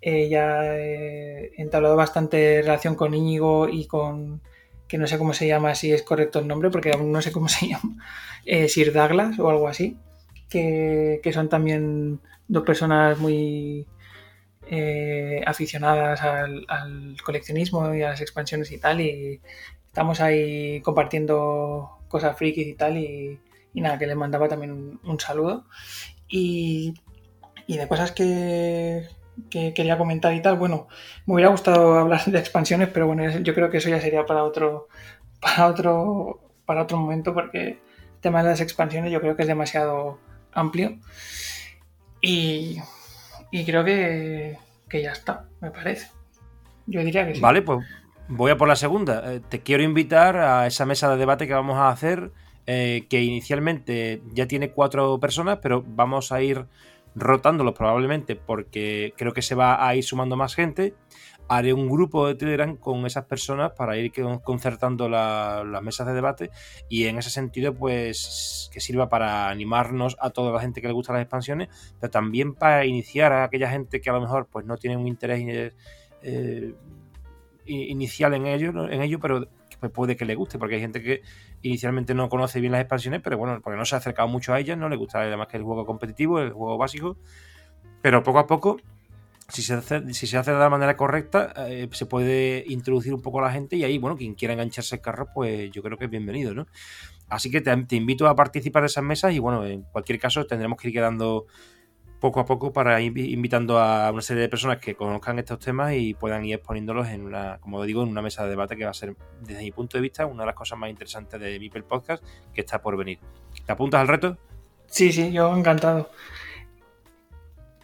eh, 0.00 0.28
ya 0.28 0.76
he 0.76 1.52
entablado 1.56 1.96
bastante 1.96 2.60
relación 2.62 2.94
con 2.94 3.14
Íñigo 3.14 3.68
y 3.68 3.86
con, 3.86 4.42
que 4.86 4.98
no 4.98 5.06
sé 5.06 5.18
cómo 5.18 5.32
se 5.32 5.46
llama, 5.46 5.74
si 5.74 5.92
es 5.92 6.02
correcto 6.02 6.38
el 6.38 6.46
nombre, 6.46 6.70
porque 6.70 6.92
aún 6.92 7.10
no 7.10 7.22
sé 7.22 7.32
cómo 7.32 7.48
se 7.48 7.68
llama, 7.68 7.96
eh, 8.44 8.68
Sir 8.68 8.92
Douglas 8.92 9.38
o 9.38 9.48
algo 9.48 9.68
así, 9.68 9.96
que, 10.50 11.20
son 11.32 11.48
también 11.48 12.20
dos 12.48 12.64
personas 12.64 13.18
muy 13.18 13.86
aficionadas 15.46 16.20
al, 16.20 16.66
al, 16.68 17.16
coleccionismo 17.24 17.94
y 17.94 18.02
a 18.02 18.10
las 18.10 18.20
expansiones 18.20 18.70
y 18.70 18.78
tal, 18.78 19.00
y 19.00 19.40
estamos 19.98 20.20
ahí 20.20 20.80
compartiendo 20.82 21.98
cosas 22.06 22.36
frikis 22.36 22.68
y 22.68 22.74
tal, 22.74 22.96
y, 22.96 23.40
nada, 23.74 23.98
que 23.98 24.06
les 24.06 24.14
mandaba 24.14 24.46
también 24.46 25.00
un, 25.02 25.18
saludo. 25.18 25.64
Y, 26.28 26.94
de 27.66 27.88
cosas 27.88 28.12
que, 28.12 29.08
quería 29.50 29.98
comentar 29.98 30.32
y 30.34 30.40
tal, 30.40 30.56
bueno, 30.56 30.86
me 31.26 31.34
hubiera 31.34 31.50
gustado 31.50 31.98
hablar 31.98 32.24
de 32.26 32.38
expansiones, 32.38 32.90
pero 32.90 33.08
bueno, 33.08 33.28
yo 33.40 33.54
creo 33.56 33.70
que 33.70 33.78
eso 33.78 33.88
ya 33.88 34.00
sería 34.00 34.24
para 34.24 34.44
otro, 34.44 34.86
para 35.40 35.66
otro, 35.66 36.38
para 36.64 36.82
otro 36.82 36.96
momento, 36.96 37.34
porque 37.34 37.66
el 37.68 38.20
tema 38.20 38.44
de 38.44 38.50
las 38.50 38.60
expansiones 38.60 39.10
yo 39.10 39.20
creo 39.20 39.34
que 39.34 39.42
es 39.42 39.48
demasiado 39.48 40.20
amplio. 40.52 40.96
Y, 42.20 42.78
creo 43.66 43.84
que, 43.84 44.58
que 44.88 45.02
ya 45.02 45.10
está, 45.10 45.48
me 45.60 45.72
parece. 45.72 46.12
Yo 46.86 47.02
diría 47.02 47.26
que 47.26 47.34
sí. 47.34 47.40
Vale, 47.40 47.62
pues 47.62 47.84
Voy 48.30 48.50
a 48.50 48.58
por 48.58 48.68
la 48.68 48.76
segunda. 48.76 49.32
Eh, 49.32 49.40
te 49.40 49.62
quiero 49.62 49.82
invitar 49.82 50.36
a 50.36 50.66
esa 50.66 50.84
mesa 50.84 51.10
de 51.10 51.16
debate 51.16 51.46
que 51.46 51.54
vamos 51.54 51.78
a 51.78 51.88
hacer, 51.88 52.30
eh, 52.66 53.06
que 53.08 53.22
inicialmente 53.22 54.20
ya 54.34 54.46
tiene 54.46 54.70
cuatro 54.70 55.18
personas, 55.18 55.60
pero 55.62 55.82
vamos 55.86 56.30
a 56.30 56.42
ir 56.42 56.66
rotándolos 57.14 57.72
probablemente 57.72 58.36
porque 58.36 59.14
creo 59.16 59.32
que 59.32 59.40
se 59.40 59.54
va 59.54 59.86
a 59.86 59.96
ir 59.96 60.04
sumando 60.04 60.36
más 60.36 60.54
gente. 60.54 60.94
Haré 61.48 61.72
un 61.72 61.88
grupo 61.88 62.26
de 62.26 62.34
Telegram 62.34 62.76
con 62.76 63.06
esas 63.06 63.24
personas 63.24 63.72
para 63.72 63.96
ir 63.96 64.12
concertando 64.44 65.08
las 65.08 65.82
mesas 65.82 66.06
de 66.06 66.12
debate 66.12 66.50
y 66.90 67.06
en 67.06 67.16
ese 67.16 67.30
sentido 67.30 67.74
pues 67.74 68.68
que 68.70 68.80
sirva 68.80 69.08
para 69.08 69.48
animarnos 69.48 70.18
a 70.20 70.28
toda 70.28 70.52
la 70.52 70.60
gente 70.60 70.82
que 70.82 70.88
le 70.88 70.92
gusta 70.92 71.14
las 71.14 71.22
expansiones, 71.22 71.68
pero 71.98 72.10
también 72.10 72.52
para 72.52 72.84
iniciar 72.84 73.32
a 73.32 73.44
aquella 73.44 73.70
gente 73.70 74.02
que 74.02 74.10
a 74.10 74.12
lo 74.12 74.20
mejor 74.20 74.46
pues 74.52 74.66
no 74.66 74.76
tiene 74.76 74.98
un 74.98 75.06
interés 75.06 75.72
eh, 76.22 76.74
inicial 77.68 78.34
en 78.34 78.46
ello, 78.46 78.88
en 78.88 79.02
ello 79.02 79.18
pero 79.20 79.48
puede 79.92 80.16
que 80.16 80.24
le 80.24 80.34
guste, 80.34 80.58
porque 80.58 80.74
hay 80.76 80.80
gente 80.80 81.02
que 81.02 81.22
inicialmente 81.62 82.14
no 82.14 82.28
conoce 82.28 82.60
bien 82.60 82.72
las 82.72 82.80
expansiones, 82.80 83.20
pero 83.22 83.38
bueno, 83.38 83.60
porque 83.62 83.76
no 83.76 83.84
se 83.84 83.94
ha 83.94 83.98
acercado 83.98 84.28
mucho 84.28 84.52
a 84.52 84.60
ellas, 84.60 84.76
no 84.76 84.88
le 84.88 84.96
gusta 84.96 85.20
además 85.20 85.46
que 85.48 85.56
el 85.56 85.62
juego 85.62 85.86
competitivo, 85.86 86.40
el 86.40 86.52
juego 86.52 86.76
básico, 86.78 87.16
pero 88.02 88.22
poco 88.22 88.40
a 88.40 88.46
poco, 88.46 88.78
si 89.48 89.62
se 89.62 89.74
hace, 89.74 90.12
si 90.12 90.26
se 90.26 90.36
hace 90.36 90.52
de 90.52 90.58
la 90.58 90.68
manera 90.68 90.96
correcta, 90.96 91.52
eh, 91.68 91.88
se 91.92 92.06
puede 92.06 92.64
introducir 92.68 93.14
un 93.14 93.22
poco 93.22 93.38
a 93.38 93.42
la 93.42 93.52
gente 93.52 93.76
y 93.76 93.84
ahí, 93.84 93.98
bueno, 93.98 94.16
quien 94.16 94.34
quiera 94.34 94.54
engancharse 94.54 94.96
al 94.96 95.00
carro, 95.00 95.28
pues 95.32 95.70
yo 95.70 95.82
creo 95.82 95.96
que 95.96 96.04
es 96.04 96.10
bienvenido, 96.10 96.54
¿no? 96.54 96.66
Así 97.28 97.50
que 97.50 97.60
te 97.60 97.96
invito 97.96 98.26
a 98.26 98.34
participar 98.34 98.82
de 98.82 98.86
esas 98.86 99.04
mesas 99.04 99.34
y 99.34 99.38
bueno, 99.38 99.64
en 99.64 99.82
cualquier 99.82 100.18
caso 100.18 100.46
tendremos 100.46 100.78
que 100.78 100.88
ir 100.88 100.94
quedando 100.94 101.46
poco 102.20 102.40
a 102.40 102.46
poco 102.46 102.72
para 102.72 103.00
ir 103.00 103.16
invitando 103.16 103.78
a 103.78 104.10
una 104.10 104.22
serie 104.22 104.42
de 104.42 104.48
personas 104.48 104.78
que 104.78 104.94
conozcan 104.94 105.38
estos 105.38 105.58
temas 105.58 105.94
y 105.94 106.14
puedan 106.14 106.44
ir 106.44 106.56
exponiéndolos 106.56 107.08
en 107.08 107.22
una, 107.22 107.58
como 107.60 107.82
digo, 107.84 108.02
en 108.02 108.08
una 108.08 108.22
mesa 108.22 108.44
de 108.44 108.50
debate 108.50 108.76
que 108.76 108.84
va 108.84 108.90
a 108.90 108.94
ser, 108.94 109.14
desde 109.40 109.62
mi 109.62 109.70
punto 109.70 109.96
de 109.96 110.02
vista, 110.02 110.26
una 110.26 110.42
de 110.42 110.46
las 110.46 110.54
cosas 110.54 110.78
más 110.78 110.90
interesantes 110.90 111.40
de 111.40 111.58
Mipel 111.58 111.84
Podcast 111.84 112.24
que 112.52 112.60
está 112.60 112.82
por 112.82 112.96
venir. 112.96 113.18
¿Te 113.64 113.72
apuntas 113.72 114.00
al 114.00 114.08
reto? 114.08 114.36
Sí, 114.86 115.12
sí, 115.12 115.30
yo 115.32 115.54
encantado. 115.56 116.10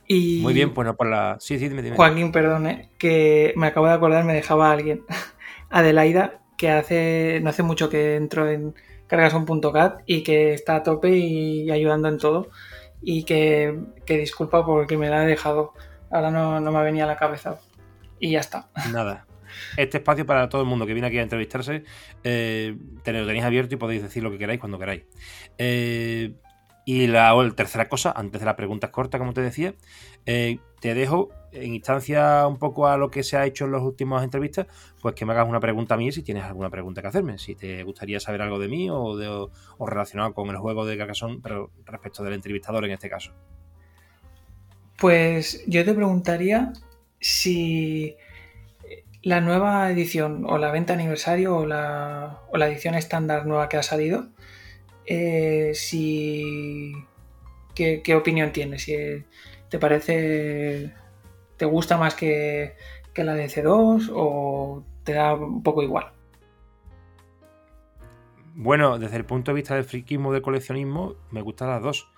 Y... 0.07 0.41
Muy 0.43 0.53
bien, 0.53 0.75
pues 0.75 0.87
no 0.87 0.97
por 0.97 1.09
la. 1.09 1.37
Sí, 1.41 1.59
sí, 1.59 1.69
dime, 1.69 1.97
Joaquín, 1.97 2.33
perdone, 2.33 2.91
que 2.99 3.55
me 3.57 3.69
acabo 3.69 3.87
de 3.87 3.95
acordar, 3.95 4.25
me 4.25 4.35
dejaba 4.35 4.71
alguien. 4.71 5.03
Adelaida, 5.71 6.41
que 6.59 6.71
hace 6.71 7.41
no 7.43 7.51
hace 7.51 7.63
mucho 7.63 7.89
que 7.89 8.17
entró 8.17 8.49
en 8.49 8.75
cargason.cat 9.07 10.03
y 10.07 10.23
que 10.23 10.55
está 10.55 10.77
a 10.77 10.83
tope 10.83 11.11
y 11.11 11.71
ayudando 11.71 12.09
en 12.09 12.19
todo 12.19 12.49
y 13.05 13.25
que, 13.25 13.79
disculpa 14.07 14.65
porque 14.65 14.97
me 14.97 15.09
la 15.09 15.25
he 15.25 15.27
dejado. 15.27 15.73
Ahora 16.11 16.31
no, 16.31 16.61
me 16.61 16.83
venía 16.83 17.05
a 17.05 17.07
la 17.07 17.17
cabeza. 17.17 17.59
Y 18.19 18.33
ya 18.33 18.41
está. 18.41 18.69
Nada. 18.93 19.27
Este 19.77 19.99
espacio 19.99 20.27
para 20.27 20.49
todo 20.49 20.63
el 20.63 20.67
mundo 20.67 20.87
que 20.87 20.95
viene 20.95 21.07
aquí 21.07 21.19
a 21.19 21.23
entrevistarse, 21.23 21.85
eh, 22.25 22.75
lo 22.77 23.27
tenéis 23.27 23.45
abierto 23.45 23.75
y 23.75 23.79
podéis 23.79 24.03
decir 24.03 24.23
lo 24.23 24.31
que 24.31 24.39
queráis 24.39 24.59
cuando 24.59 24.79
queráis. 24.79 25.05
Eh, 25.59 26.35
y 26.85 27.07
la, 27.07 27.35
tercera 27.57 27.89
cosa, 27.89 28.13
antes 28.15 28.41
de 28.41 28.47
las 28.47 28.55
preguntas 28.55 28.91
cortas, 28.91 29.19
como 29.19 29.33
te 29.33 29.41
decía, 29.41 29.75
eh, 30.27 30.59
te 30.81 30.95
dejo 30.95 31.31
en 31.53 31.75
instancia 31.75 32.47
un 32.47 32.59
poco 32.59 32.89
a 32.89 32.97
lo 32.97 33.11
que 33.11 33.23
se 33.23 33.37
ha 33.37 33.47
hecho 33.47 33.65
en 33.65 33.73
las 33.73 33.83
últimas 33.83 34.23
entrevistas, 34.23 34.67
pues 35.01 35.15
que 35.15 35.25
me 35.25 35.33
hagas 35.33 35.49
una 35.49 35.61
pregunta 35.61 35.95
a 35.95 35.97
mí 35.97 36.13
si 36.13 36.23
tienes 36.23 36.45
alguna 36.45 36.69
pregunta 36.69 37.01
que 37.01 37.09
hacerme. 37.09 37.39
Si 37.39 37.55
te 37.55 37.83
gustaría 37.85 38.21
saber 38.21 38.43
algo 38.43 38.59
de 38.59 38.69
mí 38.69 38.91
o, 38.91 39.17
de, 39.17 39.29
o 39.29 39.87
relacionado 39.87 40.35
con 40.35 40.51
el 40.51 40.59
juego 40.59 40.85
de 40.85 40.99
Carcassonne, 40.99 41.41
pero 41.43 41.71
respecto 41.87 42.23
del 42.23 42.35
entrevistador 42.35 42.85
en 42.85 42.91
este 42.91 43.09
caso. 43.09 43.33
Pues 44.99 45.65
yo 45.67 45.85
te 45.85 45.95
preguntaría 45.95 46.73
si 47.19 48.17
la 49.23 49.41
nueva 49.41 49.91
edición 49.91 50.45
o 50.47 50.59
la 50.59 50.71
venta 50.71 50.93
aniversario 50.93 51.57
o 51.57 51.67
la, 51.67 52.41
o 52.53 52.59
la 52.59 52.69
edición 52.69 52.95
estándar 52.95 53.47
nueva 53.47 53.71
que 53.71 53.79
ha 53.79 53.83
salido, 53.83 54.29
eh, 55.07 55.73
si... 55.75 56.93
¿Qué, 57.75 58.03
¿Qué, 58.03 58.15
opinión 58.15 58.53
tienes? 58.53 58.83
Si 58.83 58.95
¿Te 59.75 59.81
parece, 59.81 60.93
te 61.57 61.65
gusta 61.65 61.97
más 61.97 62.15
que, 62.15 62.77
la 63.17 63.35
de 63.35 63.47
C2 63.47 64.09
o 64.15 64.85
te 65.03 65.15
da 65.15 65.35
un 65.35 65.65
poco 65.65 65.83
igual? 65.83 66.13
Bueno, 68.55 69.01
desde 69.01 69.17
el 69.17 69.25
punto 69.25 69.51
de 69.51 69.57
vista 69.57 69.75
del 69.75 69.83
friquismo 69.83 70.33
del 70.33 70.43
coleccionismo, 70.43 71.17
me 71.33 71.41
gustan 71.41 71.71
las 71.71 71.83
dos. 71.83 72.09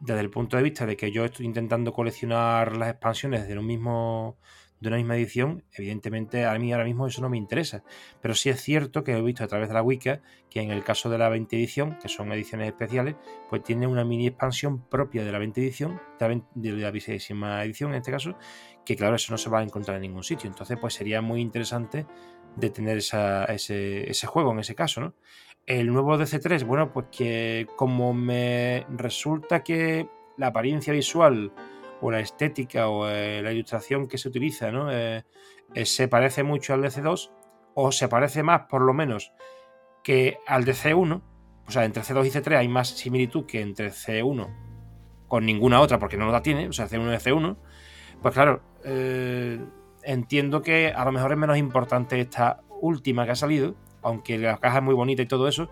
Desde 0.00 0.20
el 0.22 0.30
punto 0.30 0.56
de 0.56 0.64
vista 0.64 0.86
de 0.86 0.96
que 0.96 1.12
yo 1.12 1.24
estoy 1.24 1.46
intentando 1.46 1.92
coleccionar 1.92 2.76
las 2.76 2.90
expansiones 2.90 3.46
de 3.46 3.56
un 3.56 3.66
mismo 3.66 4.36
de 4.84 4.88
una 4.88 4.98
misma 4.98 5.16
edición, 5.16 5.64
evidentemente 5.72 6.44
a 6.44 6.56
mí 6.58 6.72
ahora 6.72 6.84
mismo 6.84 7.06
eso 7.06 7.22
no 7.22 7.28
me 7.28 7.38
interesa. 7.38 7.82
Pero 8.20 8.34
sí 8.34 8.50
es 8.50 8.60
cierto 8.60 9.02
que 9.02 9.12
he 9.12 9.22
visto 9.22 9.42
a 9.42 9.48
través 9.48 9.68
de 9.68 9.74
la 9.74 9.82
Wiki 9.82 10.10
que 10.50 10.60
en 10.60 10.70
el 10.70 10.84
caso 10.84 11.08
de 11.08 11.18
la 11.18 11.28
20 11.28 11.56
edición, 11.56 11.98
que 12.00 12.08
son 12.08 12.30
ediciones 12.32 12.68
especiales, 12.68 13.16
pues 13.48 13.62
tiene 13.62 13.86
una 13.86 14.04
mini 14.04 14.28
expansión 14.28 14.86
propia 14.88 15.24
de 15.24 15.32
la 15.32 15.38
20 15.38 15.60
edición, 15.60 16.00
de 16.18 16.72
la 16.72 16.90
20 16.90 17.14
edición 17.64 17.90
en 17.90 17.96
este 17.96 18.12
caso, 18.12 18.36
que 18.84 18.94
claro, 18.94 19.16
eso 19.16 19.32
no 19.32 19.38
se 19.38 19.50
va 19.50 19.60
a 19.60 19.62
encontrar 19.62 19.96
en 19.96 20.02
ningún 20.02 20.22
sitio. 20.22 20.48
Entonces, 20.48 20.78
pues 20.80 20.94
sería 20.94 21.22
muy 21.22 21.40
interesante 21.40 22.06
de 22.54 22.70
tener 22.70 22.98
ese, 22.98 24.10
ese 24.10 24.26
juego 24.26 24.52
en 24.52 24.60
ese 24.60 24.74
caso, 24.74 25.00
¿no? 25.00 25.14
El 25.66 25.86
nuevo 25.86 26.18
DC3, 26.18 26.64
bueno, 26.66 26.92
pues 26.92 27.06
que 27.10 27.66
como 27.74 28.12
me 28.12 28.84
resulta 28.90 29.64
que 29.64 30.06
la 30.36 30.48
apariencia 30.48 30.92
visual 30.92 31.52
o 32.00 32.10
la 32.10 32.20
estética 32.20 32.88
o 32.88 33.08
eh, 33.08 33.40
la 33.42 33.52
ilustración 33.52 34.08
que 34.08 34.18
se 34.18 34.28
utiliza 34.28 34.70
¿no? 34.70 34.90
Eh, 34.90 35.24
eh, 35.74 35.86
se 35.86 36.08
parece 36.08 36.42
mucho 36.42 36.74
al 36.74 36.82
DC2 36.82 37.30
o 37.74 37.92
se 37.92 38.08
parece 38.08 38.42
más 38.42 38.62
por 38.62 38.82
lo 38.82 38.92
menos 38.92 39.32
que 40.02 40.38
al 40.46 40.66
DC1, 40.66 41.22
o 41.66 41.70
sea, 41.70 41.84
entre 41.84 42.02
C2 42.02 42.26
y 42.26 42.30
C3 42.30 42.58
hay 42.58 42.68
más 42.68 42.88
similitud 42.88 43.46
que 43.46 43.62
entre 43.62 43.90
C1 43.90 44.48
con 45.28 45.46
ninguna 45.46 45.80
otra 45.80 45.98
porque 45.98 46.18
no 46.18 46.30
la 46.30 46.42
tiene, 46.42 46.68
o 46.68 46.72
sea, 46.72 46.88
C1 46.88 47.14
y 47.14 47.30
C1, 47.30 47.56
pues 48.20 48.34
claro, 48.34 48.62
entiendo 50.02 50.60
que 50.60 50.92
a 50.94 51.04
lo 51.06 51.12
mejor 51.12 51.32
es 51.32 51.38
menos 51.38 51.56
importante 51.56 52.20
esta 52.20 52.60
última 52.82 53.24
que 53.24 53.30
ha 53.30 53.36
salido, 53.36 53.74
aunque 54.02 54.36
la 54.36 54.58
caja 54.58 54.78
es 54.78 54.84
muy 54.84 54.94
bonita 54.94 55.22
y 55.22 55.26
todo 55.26 55.48
eso, 55.48 55.70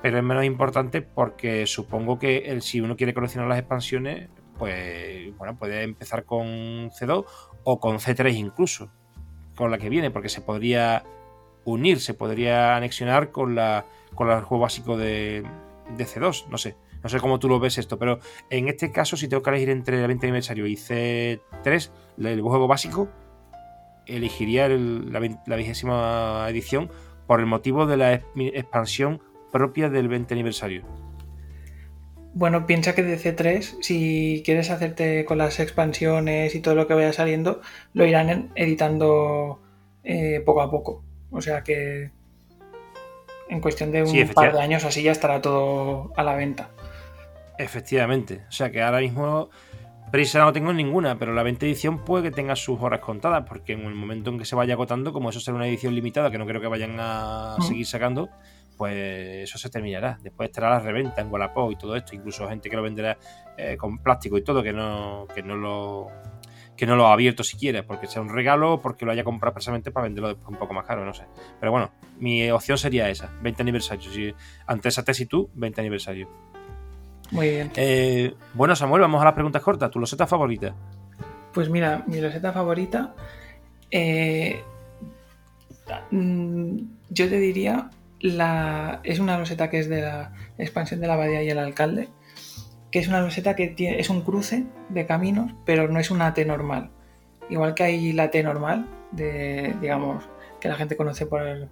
pero 0.00 0.16
es 0.16 0.24
menos 0.24 0.44
importante 0.44 1.02
porque 1.02 1.66
supongo 1.66 2.18
que 2.18 2.58
si 2.60 2.80
uno 2.80 2.96
quiere 2.96 3.12
coleccionar 3.12 3.48
las 3.48 3.58
expansiones, 3.58 4.28
pues 4.60 5.34
bueno, 5.38 5.58
puede 5.58 5.82
empezar 5.82 6.24
con 6.24 6.90
C2 6.90 7.24
o 7.64 7.80
con 7.80 7.98
C3 7.98 8.34
incluso, 8.34 8.92
con 9.56 9.70
la 9.70 9.78
que 9.78 9.88
viene, 9.88 10.10
porque 10.10 10.28
se 10.28 10.42
podría 10.42 11.02
unir, 11.64 11.98
se 12.00 12.12
podría 12.12 12.76
anexionar 12.76 13.32
con 13.32 13.54
la 13.54 13.86
con 14.14 14.30
el 14.30 14.42
juego 14.42 14.62
básico 14.62 14.98
de, 14.98 15.44
de 15.96 16.04
C2, 16.04 16.46
no 16.48 16.58
sé. 16.58 16.76
No 17.02 17.08
sé 17.08 17.18
cómo 17.18 17.38
tú 17.38 17.48
lo 17.48 17.58
ves 17.58 17.78
esto, 17.78 17.98
pero 17.98 18.18
en 18.50 18.68
este 18.68 18.92
caso, 18.92 19.16
si 19.16 19.26
tengo 19.26 19.42
que 19.42 19.48
elegir 19.48 19.70
entre 19.70 19.98
el 19.98 20.06
20 20.06 20.26
aniversario 20.26 20.66
y 20.66 20.74
C3, 20.74 21.90
el 22.18 22.42
juego 22.42 22.68
básico, 22.68 23.08
elegiría 24.04 24.68
la, 24.68 25.56
vigésima 25.56 26.46
edición 26.50 26.90
por 27.26 27.40
el 27.40 27.46
motivo 27.46 27.86
de 27.86 27.96
la 27.96 28.12
expansión 28.36 29.22
propia 29.50 29.88
del 29.88 30.08
20 30.08 30.34
aniversario. 30.34 30.99
Bueno, 32.32 32.66
piensa 32.66 32.94
que 32.94 33.02
de 33.02 33.18
C3, 33.18 33.82
si 33.82 34.42
quieres 34.44 34.70
hacerte 34.70 35.24
con 35.24 35.38
las 35.38 35.58
expansiones 35.58 36.54
y 36.54 36.60
todo 36.60 36.74
lo 36.74 36.86
que 36.86 36.94
vaya 36.94 37.12
saliendo, 37.12 37.60
lo 37.92 38.06
irán 38.06 38.52
editando 38.54 39.60
eh, 40.04 40.40
poco 40.44 40.62
a 40.62 40.70
poco. 40.70 41.02
O 41.30 41.40
sea 41.40 41.62
que 41.62 42.10
en 43.48 43.60
cuestión 43.60 43.90
de 43.90 44.04
un 44.04 44.28
par 44.28 44.52
de 44.52 44.60
años 44.60 44.84
así 44.84 45.02
ya 45.02 45.12
estará 45.12 45.40
todo 45.40 46.12
a 46.16 46.22
la 46.22 46.36
venta. 46.36 46.70
Efectivamente. 47.58 48.42
O 48.48 48.52
sea 48.52 48.70
que 48.70 48.80
ahora 48.80 49.00
mismo 49.00 49.50
prisa 50.10 50.38
no 50.40 50.52
tengo 50.52 50.72
ninguna, 50.72 51.18
pero 51.18 51.34
la 51.34 51.42
20 51.42 51.66
edición 51.66 52.04
puede 52.04 52.24
que 52.24 52.30
tenga 52.30 52.56
sus 52.56 52.80
horas 52.80 53.00
contadas, 53.00 53.44
porque 53.46 53.72
en 53.72 53.80
el 53.80 53.94
momento 53.94 54.30
en 54.30 54.38
que 54.38 54.44
se 54.44 54.56
vaya 54.56 54.74
agotando, 54.74 55.12
como 55.12 55.30
eso 55.30 55.40
será 55.40 55.56
una 55.56 55.66
edición 55.66 55.94
limitada, 55.94 56.30
que 56.30 56.38
no 56.38 56.46
creo 56.46 56.60
que 56.60 56.68
vayan 56.68 56.96
a 56.98 57.56
mm. 57.58 57.62
seguir 57.62 57.86
sacando, 57.86 58.30
pues 58.80 59.42
eso 59.42 59.58
se 59.58 59.68
terminará. 59.68 60.18
Después 60.22 60.48
estará 60.48 60.70
la 60.70 60.78
reventa 60.78 61.20
en 61.20 61.30
Wallapop 61.30 61.70
y 61.70 61.76
todo 61.76 61.96
esto, 61.96 62.14
incluso 62.14 62.48
gente 62.48 62.70
que 62.70 62.76
lo 62.76 62.82
venderá 62.82 63.18
eh, 63.58 63.76
con 63.76 63.98
plástico 63.98 64.38
y 64.38 64.42
todo, 64.42 64.62
que 64.62 64.72
no, 64.72 65.26
que 65.34 65.42
no 65.42 65.54
lo 65.54 66.08
que 66.78 66.86
no 66.86 66.96
lo 66.96 67.08
ha 67.08 67.12
abierto 67.12 67.44
siquiera, 67.44 67.82
porque 67.82 68.06
sea 68.06 68.22
un 68.22 68.30
regalo 68.30 68.72
o 68.72 68.80
porque 68.80 69.04
lo 69.04 69.12
haya 69.12 69.22
comprado 69.22 69.52
precisamente 69.52 69.90
para 69.90 70.04
venderlo 70.04 70.28
después 70.28 70.48
un 70.48 70.56
poco 70.56 70.72
más 70.72 70.86
caro, 70.86 71.04
no 71.04 71.12
sé. 71.12 71.24
Pero 71.58 71.72
bueno, 71.72 71.90
mi 72.20 72.50
opción 72.50 72.78
sería 72.78 73.10
esa, 73.10 73.30
20 73.42 73.60
aniversario. 73.60 74.10
Si, 74.10 74.34
ante 74.66 74.88
esa 74.88 75.04
tesis 75.04 75.28
tú, 75.28 75.50
20 75.52 75.78
aniversario. 75.78 76.26
Muy 77.32 77.50
bien. 77.50 77.72
Eh, 77.76 78.32
bueno, 78.54 78.74
Samuel, 78.74 79.02
vamos 79.02 79.20
a 79.20 79.26
las 79.26 79.34
preguntas 79.34 79.60
cortas. 79.60 79.90
¿Tu 79.90 80.00
loseta 80.00 80.26
favorita? 80.26 80.74
Pues 81.52 81.68
mira, 81.68 82.02
mi 82.06 82.18
loseta 82.18 82.50
favorita. 82.50 83.14
Eh, 83.90 84.62
mm, 86.12 86.78
yo 87.10 87.28
te 87.28 87.36
diría. 87.36 87.90
La, 88.20 89.00
es 89.02 89.18
una 89.18 89.38
loseta 89.38 89.70
que 89.70 89.78
es 89.78 89.88
de 89.88 90.02
la 90.02 90.32
expansión 90.58 91.00
de 91.00 91.06
la 91.06 91.14
abadía 91.14 91.42
y 91.42 91.50
el 91.50 91.58
alcalde. 91.58 92.08
Que 92.90 92.98
es 92.98 93.08
una 93.08 93.20
loseta 93.20 93.54
que 93.54 93.68
tiene, 93.68 94.00
es 94.00 94.10
un 94.10 94.22
cruce 94.22 94.64
de 94.88 95.06
caminos, 95.06 95.52
pero 95.64 95.88
no 95.88 96.00
es 96.00 96.10
una 96.10 96.34
T 96.34 96.44
normal. 96.44 96.90
Igual 97.48 97.74
que 97.74 97.84
hay 97.84 98.12
la 98.12 98.30
T 98.30 98.42
normal, 98.42 98.86
de, 99.12 99.74
digamos, 99.80 100.24
que 100.60 100.68
la 100.68 100.74
gente 100.74 100.96
conoce 100.96 101.26
por 101.26 101.42
el, 101.42 101.68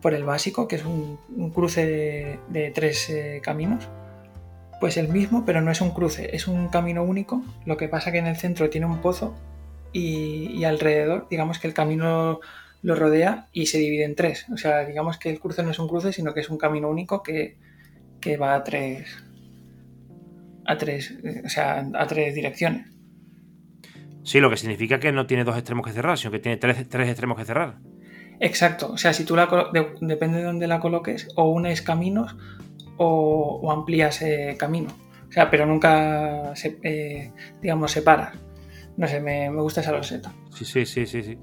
por 0.00 0.14
el 0.14 0.24
básico, 0.24 0.68
que 0.68 0.76
es 0.76 0.84
un, 0.84 1.18
cruce 1.54 2.38
de, 2.48 2.70
tres 2.74 3.08
eh, 3.10 3.40
caminos 3.42 3.88
pues 4.84 4.98
el 4.98 5.08
mismo, 5.08 5.44
pero 5.46 5.62
no 5.62 5.70
es 5.70 5.80
un 5.80 5.92
cruce, 5.92 6.36
es 6.36 6.46
un 6.46 6.68
camino 6.68 7.02
único. 7.02 7.42
Lo 7.64 7.78
que 7.78 7.88
pasa 7.88 8.12
que 8.12 8.18
en 8.18 8.26
el 8.26 8.36
centro 8.36 8.68
tiene 8.68 8.86
un 8.86 8.98
pozo 8.98 9.34
y, 9.94 10.62
alrededor, 10.64 11.26
digamos 11.30 11.58
que 11.58 11.68
el 11.68 11.72
camino 11.72 12.40
lo 12.84 12.94
rodea 12.94 13.48
y 13.50 13.66
se 13.66 13.78
divide 13.78 14.04
en 14.04 14.14
tres. 14.14 14.46
O 14.52 14.58
sea, 14.58 14.84
digamos 14.84 15.16
que 15.16 15.30
el 15.30 15.40
cruce 15.40 15.62
no 15.62 15.70
es 15.70 15.78
un 15.78 15.88
cruce, 15.88 16.12
sino 16.12 16.34
que 16.34 16.40
es 16.40 16.50
un 16.50 16.58
camino 16.58 16.90
único 16.90 17.22
que, 17.22 17.56
va 18.40 18.54
a 18.54 18.62
tres. 18.62 19.24
a 20.66 20.76
tres. 20.76 21.14
o 21.44 21.48
sea, 21.48 21.88
a 21.94 22.06
tres 22.06 22.34
direcciones. 22.34 22.90
Sí, 24.22 24.38
lo 24.38 24.50
que 24.50 24.58
significa 24.58 25.00
que 25.00 25.12
no 25.12 25.26
tiene 25.26 25.44
dos 25.44 25.56
extremos 25.56 25.86
que 25.86 25.92
cerrar, 25.92 26.18
sino 26.18 26.30
que 26.30 26.38
tiene 26.38 26.58
tres, 26.58 26.86
tres 26.88 27.08
extremos 27.08 27.38
que 27.38 27.46
cerrar. 27.46 27.78
Exacto, 28.38 28.92
o 28.92 28.98
sea, 28.98 29.14
si 29.14 29.24
tú 29.24 29.34
la 29.34 29.48
depende 30.00 30.38
de 30.38 30.44
dónde 30.44 30.66
la 30.66 30.80
coloques, 30.80 31.28
o 31.36 31.48
unes 31.48 31.80
caminos 31.80 32.36
o, 32.98 33.72
amplías 33.72 34.22
camino. 34.58 34.90
O 35.28 35.32
sea, 35.32 35.50
pero 35.50 35.64
nunca, 35.64 36.54
se, 36.54 36.78
eh, 36.82 37.32
digamos, 37.62 37.92
separas. 37.92 38.36
No 38.98 39.08
sé, 39.08 39.20
me, 39.20 39.48
gusta 39.50 39.80
esa 39.80 39.92
loseta. 39.92 40.32
Sí, 40.50 40.64
sí, 40.66 40.84
sí, 40.84 41.06
sí. 41.06 41.22
sí. 41.22 41.38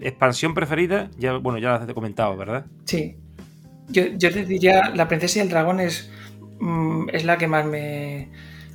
¿Expansión 0.00 0.54
preferida? 0.54 1.10
Ya, 1.18 1.36
bueno, 1.36 1.58
ya 1.58 1.70
la 1.70 1.74
has 1.76 1.92
comentado, 1.92 2.36
¿verdad? 2.36 2.66
Sí. 2.84 3.16
Yo, 3.88 4.04
yo 4.16 4.32
te 4.32 4.44
diría, 4.44 4.90
la 4.94 5.08
princesa 5.08 5.38
y 5.38 5.42
el 5.42 5.48
dragón 5.48 5.80
es, 5.80 6.10
mm, 6.60 7.08
es 7.12 7.24
la 7.24 7.38
que 7.38 7.48
más 7.48 7.66
me, 7.66 8.30